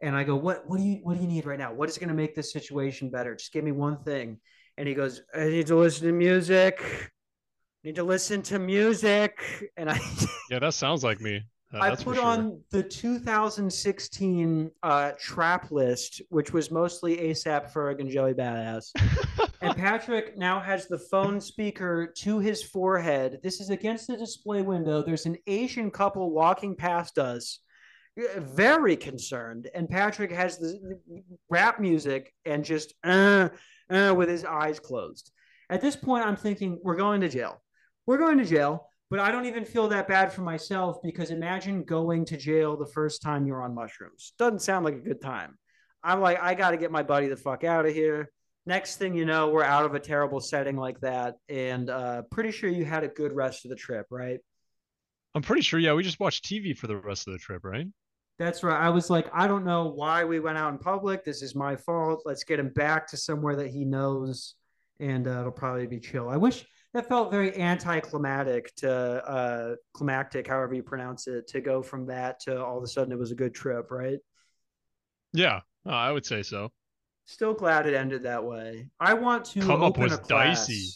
And 0.02 0.14
I 0.14 0.24
go, 0.24 0.36
what, 0.36 0.68
what 0.68 0.78
do 0.78 0.84
you, 0.84 1.00
what 1.02 1.14
do 1.14 1.22
you 1.22 1.28
need 1.28 1.46
right 1.46 1.58
now? 1.58 1.72
What 1.72 1.88
is 1.88 1.96
going 1.98 2.08
to 2.08 2.14
make 2.14 2.34
this 2.34 2.52
situation 2.52 3.10
better? 3.10 3.34
Just 3.34 3.52
give 3.52 3.64
me 3.64 3.72
one 3.72 4.02
thing. 4.02 4.38
And 4.76 4.86
he 4.86 4.94
goes, 4.94 5.22
I 5.34 5.46
need 5.46 5.66
to 5.68 5.76
listen 5.76 6.06
to 6.06 6.12
music. 6.12 6.82
I 6.82 7.88
need 7.88 7.96
to 7.96 8.04
listen 8.04 8.42
to 8.42 8.58
music. 8.58 9.70
And 9.76 9.90
I, 9.90 9.98
Yeah, 10.50 10.58
that 10.58 10.74
sounds 10.74 11.02
like 11.02 11.20
me. 11.20 11.42
Uh, 11.74 11.78
I 11.80 11.94
put 11.96 12.16
sure. 12.16 12.24
on 12.24 12.60
the 12.70 12.82
2016 12.82 14.70
uh, 14.82 15.12
trap 15.18 15.70
list, 15.72 16.22
which 16.28 16.52
was 16.52 16.70
mostly 16.70 17.16
ASAP 17.16 17.72
Ferg 17.72 18.00
and 18.00 18.08
Joey 18.08 18.34
Badass. 18.34 18.92
and 19.60 19.76
Patrick 19.76 20.38
now 20.38 20.60
has 20.60 20.86
the 20.86 20.98
phone 20.98 21.40
speaker 21.40 22.12
to 22.18 22.38
his 22.38 22.62
forehead. 22.62 23.40
This 23.42 23.60
is 23.60 23.70
against 23.70 24.06
the 24.06 24.16
display 24.16 24.62
window. 24.62 25.02
There's 25.02 25.26
an 25.26 25.36
Asian 25.48 25.90
couple 25.90 26.30
walking 26.30 26.76
past 26.76 27.18
us, 27.18 27.58
very 28.16 28.96
concerned. 28.96 29.68
And 29.74 29.88
Patrick 29.88 30.32
has 30.32 30.58
the 30.58 30.98
rap 31.50 31.80
music 31.80 32.32
and 32.44 32.64
just 32.64 32.94
uh, 33.04 33.50
uh, 33.90 34.14
with 34.16 34.28
his 34.28 34.44
eyes 34.44 34.80
closed. 34.80 35.30
At 35.68 35.80
this 35.80 35.96
point, 35.96 36.24
I'm 36.24 36.36
thinking, 36.36 36.78
we're 36.82 36.96
going 36.96 37.20
to 37.22 37.28
jail. 37.28 37.62
We're 38.06 38.18
going 38.18 38.38
to 38.38 38.44
jail 38.44 38.88
but 39.08 39.20
I 39.20 39.30
don't 39.30 39.46
even 39.46 39.64
feel 39.64 39.88
that 39.88 40.08
bad 40.08 40.32
for 40.32 40.42
myself 40.42 41.00
because 41.02 41.30
imagine 41.30 41.84
going 41.84 42.24
to 42.26 42.36
jail 42.36 42.76
the 42.76 42.86
first 42.86 43.22
time 43.22 43.46
you're 43.46 43.62
on 43.62 43.74
mushrooms. 43.74 44.32
Doesn't 44.38 44.62
sound 44.62 44.84
like 44.84 44.94
a 44.94 45.00
good 45.00 45.20
time. 45.20 45.56
I'm 46.02 46.20
like, 46.20 46.40
I 46.40 46.54
got 46.54 46.70
to 46.70 46.76
get 46.76 46.90
my 46.90 47.02
buddy 47.02 47.28
the 47.28 47.36
fuck 47.36 47.62
out 47.62 47.86
of 47.86 47.94
here. 47.94 48.30
Next 48.64 48.96
thing 48.96 49.14
you 49.14 49.24
know, 49.24 49.48
we're 49.48 49.62
out 49.62 49.84
of 49.84 49.94
a 49.94 50.00
terrible 50.00 50.40
setting 50.40 50.76
like 50.76 51.00
that. 51.00 51.36
And 51.48 51.88
uh, 51.88 52.22
pretty 52.32 52.50
sure 52.50 52.68
you 52.68 52.84
had 52.84 53.04
a 53.04 53.08
good 53.08 53.32
rest 53.32 53.64
of 53.64 53.70
the 53.70 53.76
trip, 53.76 54.06
right? 54.10 54.40
I'm 55.36 55.42
pretty 55.42 55.62
sure, 55.62 55.78
yeah, 55.78 55.94
we 55.94 56.02
just 56.02 56.18
watched 56.18 56.44
TV 56.44 56.76
for 56.76 56.88
the 56.88 56.96
rest 56.96 57.28
of 57.28 57.32
the 57.32 57.38
trip, 57.38 57.62
right? 57.64 57.86
That's 58.38 58.62
right. 58.62 58.78
I 58.80 58.90
was 58.90 59.08
like, 59.08 59.28
I 59.32 59.46
don't 59.46 59.64
know 59.64 59.86
why 59.86 60.24
we 60.24 60.40
went 60.40 60.58
out 60.58 60.70
in 60.72 60.78
public. 60.78 61.24
This 61.24 61.42
is 61.42 61.54
my 61.54 61.74
fault. 61.76 62.22
Let's 62.26 62.44
get 62.44 62.58
him 62.60 62.68
back 62.68 63.06
to 63.08 63.16
somewhere 63.16 63.56
that 63.56 63.68
he 63.68 63.84
knows, 63.84 64.54
and 65.00 65.26
uh, 65.26 65.40
it'll 65.40 65.52
probably 65.52 65.86
be 65.86 65.98
chill. 66.00 66.28
I 66.28 66.36
wish 66.36 66.64
that 66.92 67.08
felt 67.08 67.30
very 67.30 67.54
anticlimactic 67.58 68.74
to 68.76 68.90
uh 68.90 69.74
climactic 69.92 70.46
however 70.46 70.72
you 70.74 70.82
pronounce 70.82 71.26
it 71.26 71.46
to 71.48 71.60
go 71.60 71.82
from 71.82 72.06
that 72.06 72.40
to 72.40 72.64
all 72.64 72.78
of 72.78 72.84
a 72.84 72.86
sudden 72.86 73.12
it 73.12 73.18
was 73.18 73.32
a 73.32 73.34
good 73.34 73.54
trip 73.54 73.90
right 73.90 74.18
Yeah, 75.34 75.60
uh, 75.84 75.90
I 75.90 76.10
would 76.10 76.24
say 76.24 76.42
so. 76.42 76.70
still 77.26 77.52
glad 77.52 77.86
it 77.86 77.92
ended 77.92 78.22
that 78.22 78.42
way 78.42 78.88
i 78.98 79.12
want 79.12 79.44
to 79.46 79.60
Come 79.60 79.82
up 79.82 79.98
was 79.98 80.18
dicey. 80.20 80.88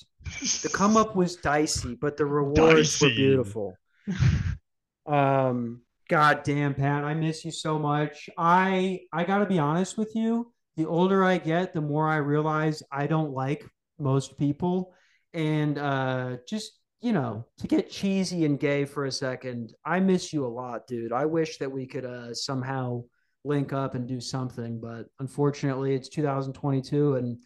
the 0.62 0.70
come 0.72 0.96
up 0.96 1.14
was 1.16 1.36
dicey 1.36 1.96
but 2.00 2.16
the 2.16 2.24
rewards 2.40 2.98
were 3.02 3.08
beautiful 3.10 3.74
um 5.06 5.82
god 6.10 6.42
damn 6.42 6.74
pat 6.74 7.04
i 7.04 7.14
miss 7.14 7.44
you 7.44 7.50
so 7.50 7.78
much 7.78 8.28
i 8.36 9.00
i 9.12 9.24
gotta 9.24 9.46
be 9.46 9.58
honest 9.58 9.96
with 9.96 10.14
you 10.14 10.52
the 10.76 10.84
older 10.84 11.24
i 11.24 11.38
get 11.38 11.72
the 11.72 11.80
more 11.80 12.08
i 12.08 12.16
realize 12.16 12.82
i 12.92 13.06
don't 13.06 13.32
like 13.32 13.64
most 13.98 14.36
people 14.36 14.92
and 15.32 15.78
uh 15.78 16.36
just 16.46 16.72
you 17.00 17.12
know 17.12 17.46
to 17.56 17.66
get 17.66 17.90
cheesy 17.90 18.44
and 18.44 18.60
gay 18.60 18.84
for 18.84 19.06
a 19.06 19.12
second 19.12 19.72
i 19.86 19.98
miss 19.98 20.32
you 20.32 20.44
a 20.44 20.48
lot 20.48 20.86
dude 20.86 21.12
i 21.12 21.24
wish 21.24 21.56
that 21.56 21.70
we 21.70 21.86
could 21.86 22.04
uh 22.04 22.34
somehow 22.34 23.02
link 23.44 23.72
up 23.72 23.94
and 23.94 24.06
do 24.06 24.20
something. 24.20 24.80
But 24.80 25.06
unfortunately, 25.18 25.94
it's 25.94 26.08
2022, 26.08 27.16
and 27.16 27.38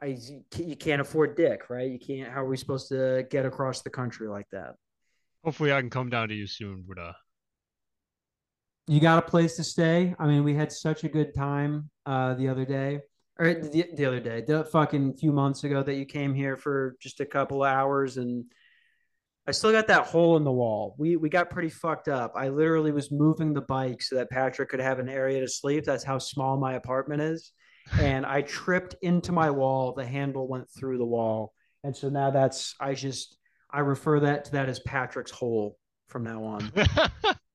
I 0.00 0.16
you 0.56 0.76
can't 0.76 1.00
afford 1.00 1.36
dick, 1.36 1.70
right? 1.70 1.90
You 1.90 1.98
can't. 1.98 2.32
How 2.32 2.42
are 2.42 2.48
we 2.48 2.56
supposed 2.56 2.88
to 2.88 3.26
get 3.30 3.46
across 3.46 3.82
the 3.82 3.90
country 3.90 4.28
like 4.28 4.46
that? 4.52 4.74
Hopefully, 5.44 5.72
I 5.72 5.80
can 5.80 5.90
come 5.90 6.10
down 6.10 6.28
to 6.28 6.34
you 6.34 6.46
soon, 6.46 6.84
Buddha. 6.86 7.16
You 8.88 9.00
got 9.00 9.18
a 9.18 9.30
place 9.30 9.54
to 9.56 9.64
stay. 9.64 10.14
I 10.18 10.26
mean, 10.26 10.44
we 10.44 10.54
had 10.54 10.72
such 10.72 11.04
a 11.04 11.10
good 11.10 11.34
time 11.34 11.90
uh, 12.06 12.32
the 12.34 12.48
other 12.48 12.64
day, 12.64 13.00
or 13.38 13.52
the, 13.52 13.84
the 13.94 14.06
other 14.06 14.18
day, 14.18 14.40
the 14.40 14.64
fucking 14.64 15.18
few 15.18 15.30
months 15.30 15.62
ago 15.64 15.82
that 15.82 15.94
you 15.94 16.06
came 16.06 16.32
here 16.32 16.56
for 16.56 16.96
just 16.98 17.20
a 17.20 17.26
couple 17.26 17.62
hours, 17.62 18.16
and 18.16 18.46
I 19.46 19.50
still 19.50 19.72
got 19.72 19.88
that 19.88 20.06
hole 20.06 20.38
in 20.38 20.44
the 20.44 20.52
wall. 20.52 20.94
We 20.98 21.16
we 21.16 21.28
got 21.28 21.50
pretty 21.50 21.68
fucked 21.68 22.08
up. 22.08 22.32
I 22.34 22.48
literally 22.48 22.90
was 22.90 23.12
moving 23.12 23.52
the 23.52 23.60
bike 23.60 24.00
so 24.00 24.16
that 24.16 24.30
Patrick 24.30 24.70
could 24.70 24.80
have 24.80 24.98
an 24.98 25.08
area 25.10 25.40
to 25.40 25.48
sleep. 25.48 25.84
That's 25.84 26.04
how 26.04 26.18
small 26.18 26.56
my 26.56 26.74
apartment 26.74 27.22
is. 27.22 27.52
And 27.98 28.26
I 28.26 28.42
tripped 28.42 28.96
into 29.00 29.32
my 29.32 29.50
wall. 29.50 29.94
The 29.94 30.04
handle 30.04 30.46
went 30.46 30.66
through 30.78 30.98
the 30.98 31.06
wall. 31.06 31.54
And 31.84 31.96
so 31.96 32.10
now 32.10 32.30
that's 32.30 32.74
I 32.78 32.92
just 32.92 33.38
I 33.70 33.80
refer 33.80 34.20
that 34.20 34.44
to 34.46 34.52
that 34.52 34.68
as 34.68 34.78
Patrick's 34.80 35.30
hole 35.30 35.78
from 36.08 36.24
now 36.24 36.44
on. 36.44 36.70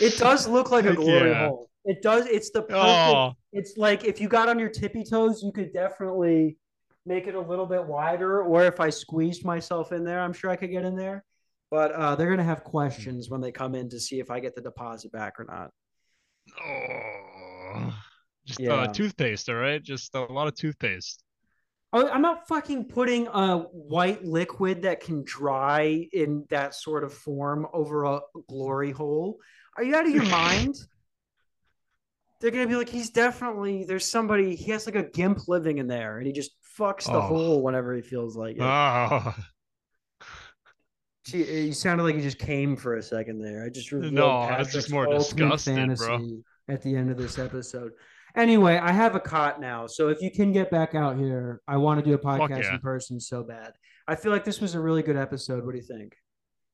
it 0.00 0.16
does 0.18 0.48
look 0.48 0.70
like 0.70 0.86
a 0.86 0.94
glory 0.94 1.30
Yeah. 1.30 1.48
hole. 1.48 1.70
It 1.84 2.00
does. 2.02 2.26
It's 2.26 2.50
the 2.50 2.62
perfect. 2.62 3.06
oh, 3.08 3.32
It's 3.52 3.76
like 3.76 4.04
if 4.04 4.20
you 4.20 4.28
got 4.28 4.48
on 4.48 4.58
your 4.58 4.68
tippy 4.68 5.04
toes, 5.04 5.42
you 5.42 5.52
could 5.52 5.72
definitely 5.72 6.56
make 7.04 7.26
it 7.26 7.34
a 7.34 7.40
little 7.40 7.66
bit 7.66 7.84
wider. 7.84 8.42
Or 8.42 8.64
if 8.64 8.78
I 8.80 8.88
squeezed 8.90 9.44
myself 9.44 9.90
in 9.92 10.04
there, 10.04 10.20
I'm 10.20 10.32
sure 10.32 10.50
I 10.50 10.56
could 10.56 10.70
get 10.70 10.84
in 10.84 10.96
there. 10.96 11.24
But 11.70 11.92
uh, 11.92 12.14
they're 12.14 12.30
gonna 12.30 12.44
have 12.44 12.62
questions 12.64 13.28
when 13.30 13.40
they 13.40 13.50
come 13.50 13.74
in 13.74 13.88
to 13.90 13.98
see 13.98 14.20
if 14.20 14.30
I 14.30 14.40
get 14.40 14.54
the 14.54 14.60
deposit 14.60 15.10
back 15.12 15.40
or 15.40 15.44
not. 15.44 15.70
oh. 16.64 17.94
Just 18.44 18.60
Yeah. 18.60 18.74
uh, 18.74 18.92
toothpaste, 18.92 19.48
all 19.48 19.54
right? 19.56 19.82
Just 19.82 20.14
a 20.14 20.20
lot 20.24 20.48
of 20.48 20.54
toothpaste. 20.54 21.22
Oh, 21.92 22.08
I'm 22.08 22.22
not 22.22 22.48
fucking 22.48 22.86
putting 22.86 23.26
a 23.28 23.58
white 23.58 24.24
liquid 24.24 24.82
that 24.82 25.00
can 25.00 25.22
dry 25.24 26.08
in 26.12 26.44
that 26.48 26.74
sort 26.74 27.04
of 27.04 27.12
form 27.12 27.66
over 27.72 28.04
a 28.04 28.20
glory 28.48 28.90
hole. 28.92 29.38
Are 29.76 29.84
you 29.84 29.94
out 29.94 30.06
of 30.06 30.12
your 30.12 30.24
mind? 30.28 30.76
They're 32.40 32.50
gonna 32.50 32.66
be 32.66 32.76
like, 32.76 32.88
he's 32.88 33.10
definitely 33.10 33.84
there's 33.84 34.10
somebody. 34.10 34.56
He 34.56 34.72
has 34.72 34.86
like 34.86 34.96
a 34.96 35.04
gimp 35.04 35.46
living 35.48 35.78
in 35.78 35.86
there, 35.86 36.18
and 36.18 36.26
he 36.26 36.32
just 36.32 36.50
fucks 36.78 37.04
the 37.04 37.12
Oh. 37.18 37.20
hole 37.20 37.62
whenever 37.62 37.94
he 37.94 38.02
feels 38.02 38.36
like 38.36 38.56
it. 38.56 38.62
Oh, 38.62 39.34
Gee, 41.24 41.48
eh, 41.48 41.60
you 41.66 41.72
sounded 41.72 42.02
like 42.02 42.16
you 42.16 42.20
just 42.22 42.38
came 42.38 42.74
for 42.76 42.96
a 42.96 43.02
second 43.02 43.40
there. 43.40 43.64
I 43.64 43.68
just 43.68 43.92
No, 43.92 44.48
it's 44.58 44.72
just 44.72 44.90
more 44.90 45.06
disgusted, 45.06 45.96
bro. 45.96 46.42
At 46.68 46.82
the 46.82 46.96
end 46.96 47.10
of 47.10 47.16
this 47.16 47.38
episode. 47.38 47.92
Anyway, 48.34 48.76
I 48.78 48.92
have 48.92 49.14
a 49.14 49.20
cot 49.20 49.60
now, 49.60 49.86
so 49.86 50.08
if 50.08 50.22
you 50.22 50.30
can 50.30 50.52
get 50.52 50.70
back 50.70 50.94
out 50.94 51.18
here, 51.18 51.60
I 51.68 51.76
want 51.76 52.02
to 52.02 52.04
do 52.04 52.14
a 52.14 52.18
podcast 52.18 52.62
yeah. 52.62 52.74
in 52.74 52.80
person 52.80 53.20
so 53.20 53.42
bad. 53.42 53.72
I 54.08 54.16
feel 54.16 54.32
like 54.32 54.44
this 54.44 54.60
was 54.60 54.74
a 54.74 54.80
really 54.80 55.02
good 55.02 55.16
episode. 55.16 55.64
What 55.64 55.72
do 55.72 55.78
you 55.78 55.84
think? 55.84 56.16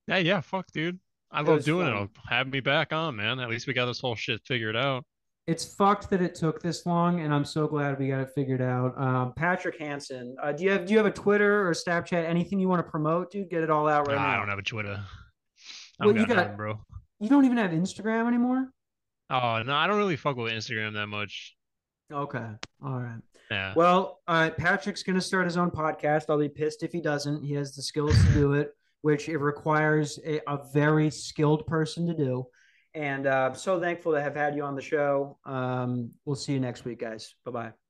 yeah, 0.07 0.19
yeah. 0.19 0.41
Fuck, 0.41 0.66
dude. 0.73 0.99
I 1.31 1.39
love 1.41 1.49
was 1.57 1.65
doing 1.65 1.87
fun. 1.93 2.03
it. 2.05 2.11
Have 2.29 2.49
me 2.49 2.61
back 2.61 2.93
on, 2.93 3.17
man. 3.17 3.39
At 3.41 3.49
least 3.51 3.67
we 3.67 3.75
got 3.75 3.87
this 3.87 4.01
whole 4.01 4.15
shit 4.17 4.41
figured 4.47 4.77
out. 4.77 5.05
It's 5.47 5.65
fucked 5.65 6.11
that 6.11 6.21
it 6.21 6.35
took 6.35 6.61
this 6.63 6.85
long, 6.85 7.21
and 7.21 7.33
I'm 7.35 7.45
so 7.45 7.67
glad 7.67 7.99
we 7.99 8.09
got 8.09 8.21
it 8.21 8.31
figured 8.35 8.61
out. 8.61 8.93
Um, 9.01 9.33
Patrick 9.35 9.79
Hansen, 9.79 10.37
uh, 10.43 10.53
do 10.53 10.65
you 10.65 10.71
have 10.71 10.85
do 10.87 10.93
you 10.93 10.99
have 10.99 11.07
a 11.07 11.11
Twitter 11.11 11.67
or 11.67 11.73
Snapchat? 11.73 12.25
Anything 12.25 12.59
you 12.61 12.69
want 12.69 12.85
to 12.85 12.91
promote, 12.91 13.31
dude? 13.31 13.49
Get 13.49 13.63
it 13.63 13.71
all 13.71 13.89
out 13.89 14.07
right 14.09 14.17
Nah, 14.17 14.23
now. 14.23 14.35
I 14.35 14.37
don't 14.37 14.49
have 14.49 14.59
a 14.59 14.63
Twitter. 14.63 15.01
I 16.01 16.05
Well, 16.07 16.15
don't 16.15 16.21
you 16.21 16.27
got 16.27 16.29
got- 16.37 16.37
nothing, 16.43 16.57
bro. 16.57 16.81
You 17.21 17.29
don't 17.29 17.45
even 17.47 17.57
have 17.57 17.71
Instagram 17.71 18.27
anymore. 18.29 18.69
Oh 19.31 19.63
no, 19.63 19.75
I 19.75 19.87
don't 19.87 19.97
really 19.99 20.17
fuck 20.17 20.37
with 20.37 20.53
Instagram 20.53 20.93
that 20.95 21.07
much. 21.09 21.55
Okay, 22.13 22.45
all 22.85 22.99
right. 23.01 23.21
Yeah. 23.51 23.73
Well, 23.75 24.21
uh, 24.29 24.51
Patrick's 24.57 25.03
going 25.03 25.17
to 25.17 25.23
start 25.23 25.47
his 25.47 25.57
own 25.57 25.71
podcast. 25.71 26.25
I'll 26.29 26.39
be 26.39 26.49
pissed 26.51 26.83
if 26.83 26.93
he 26.93 27.01
doesn't. 27.01 27.43
He 27.43 27.55
has 27.55 27.75
the 27.75 27.83
skills 27.83 28.15
to 28.27 28.33
do 28.35 28.53
it, 28.53 28.73
which 29.03 29.29
it 29.29 29.39
requires 29.39 30.19
a, 30.25 30.41
a 30.49 30.59
very 30.73 31.11
skilled 31.11 31.66
person 31.66 32.07
to 32.07 32.15
do. 32.15 32.47
And 32.95 33.27
uh, 33.27 33.55
so 33.55 33.81
thankful 33.81 34.12
to 34.12 34.23
have 34.23 34.35
had 34.35 34.57
you 34.57 34.62
on 34.62 34.75
the 34.75 34.83
show. 34.83 35.39
Um, 35.45 36.11
we'll 36.25 36.37
see 36.37 36.53
you 36.53 36.61
next 36.61 36.85
week, 36.85 37.01
guys. 37.01 37.35
Bye 37.45 37.51
bye. 37.51 37.88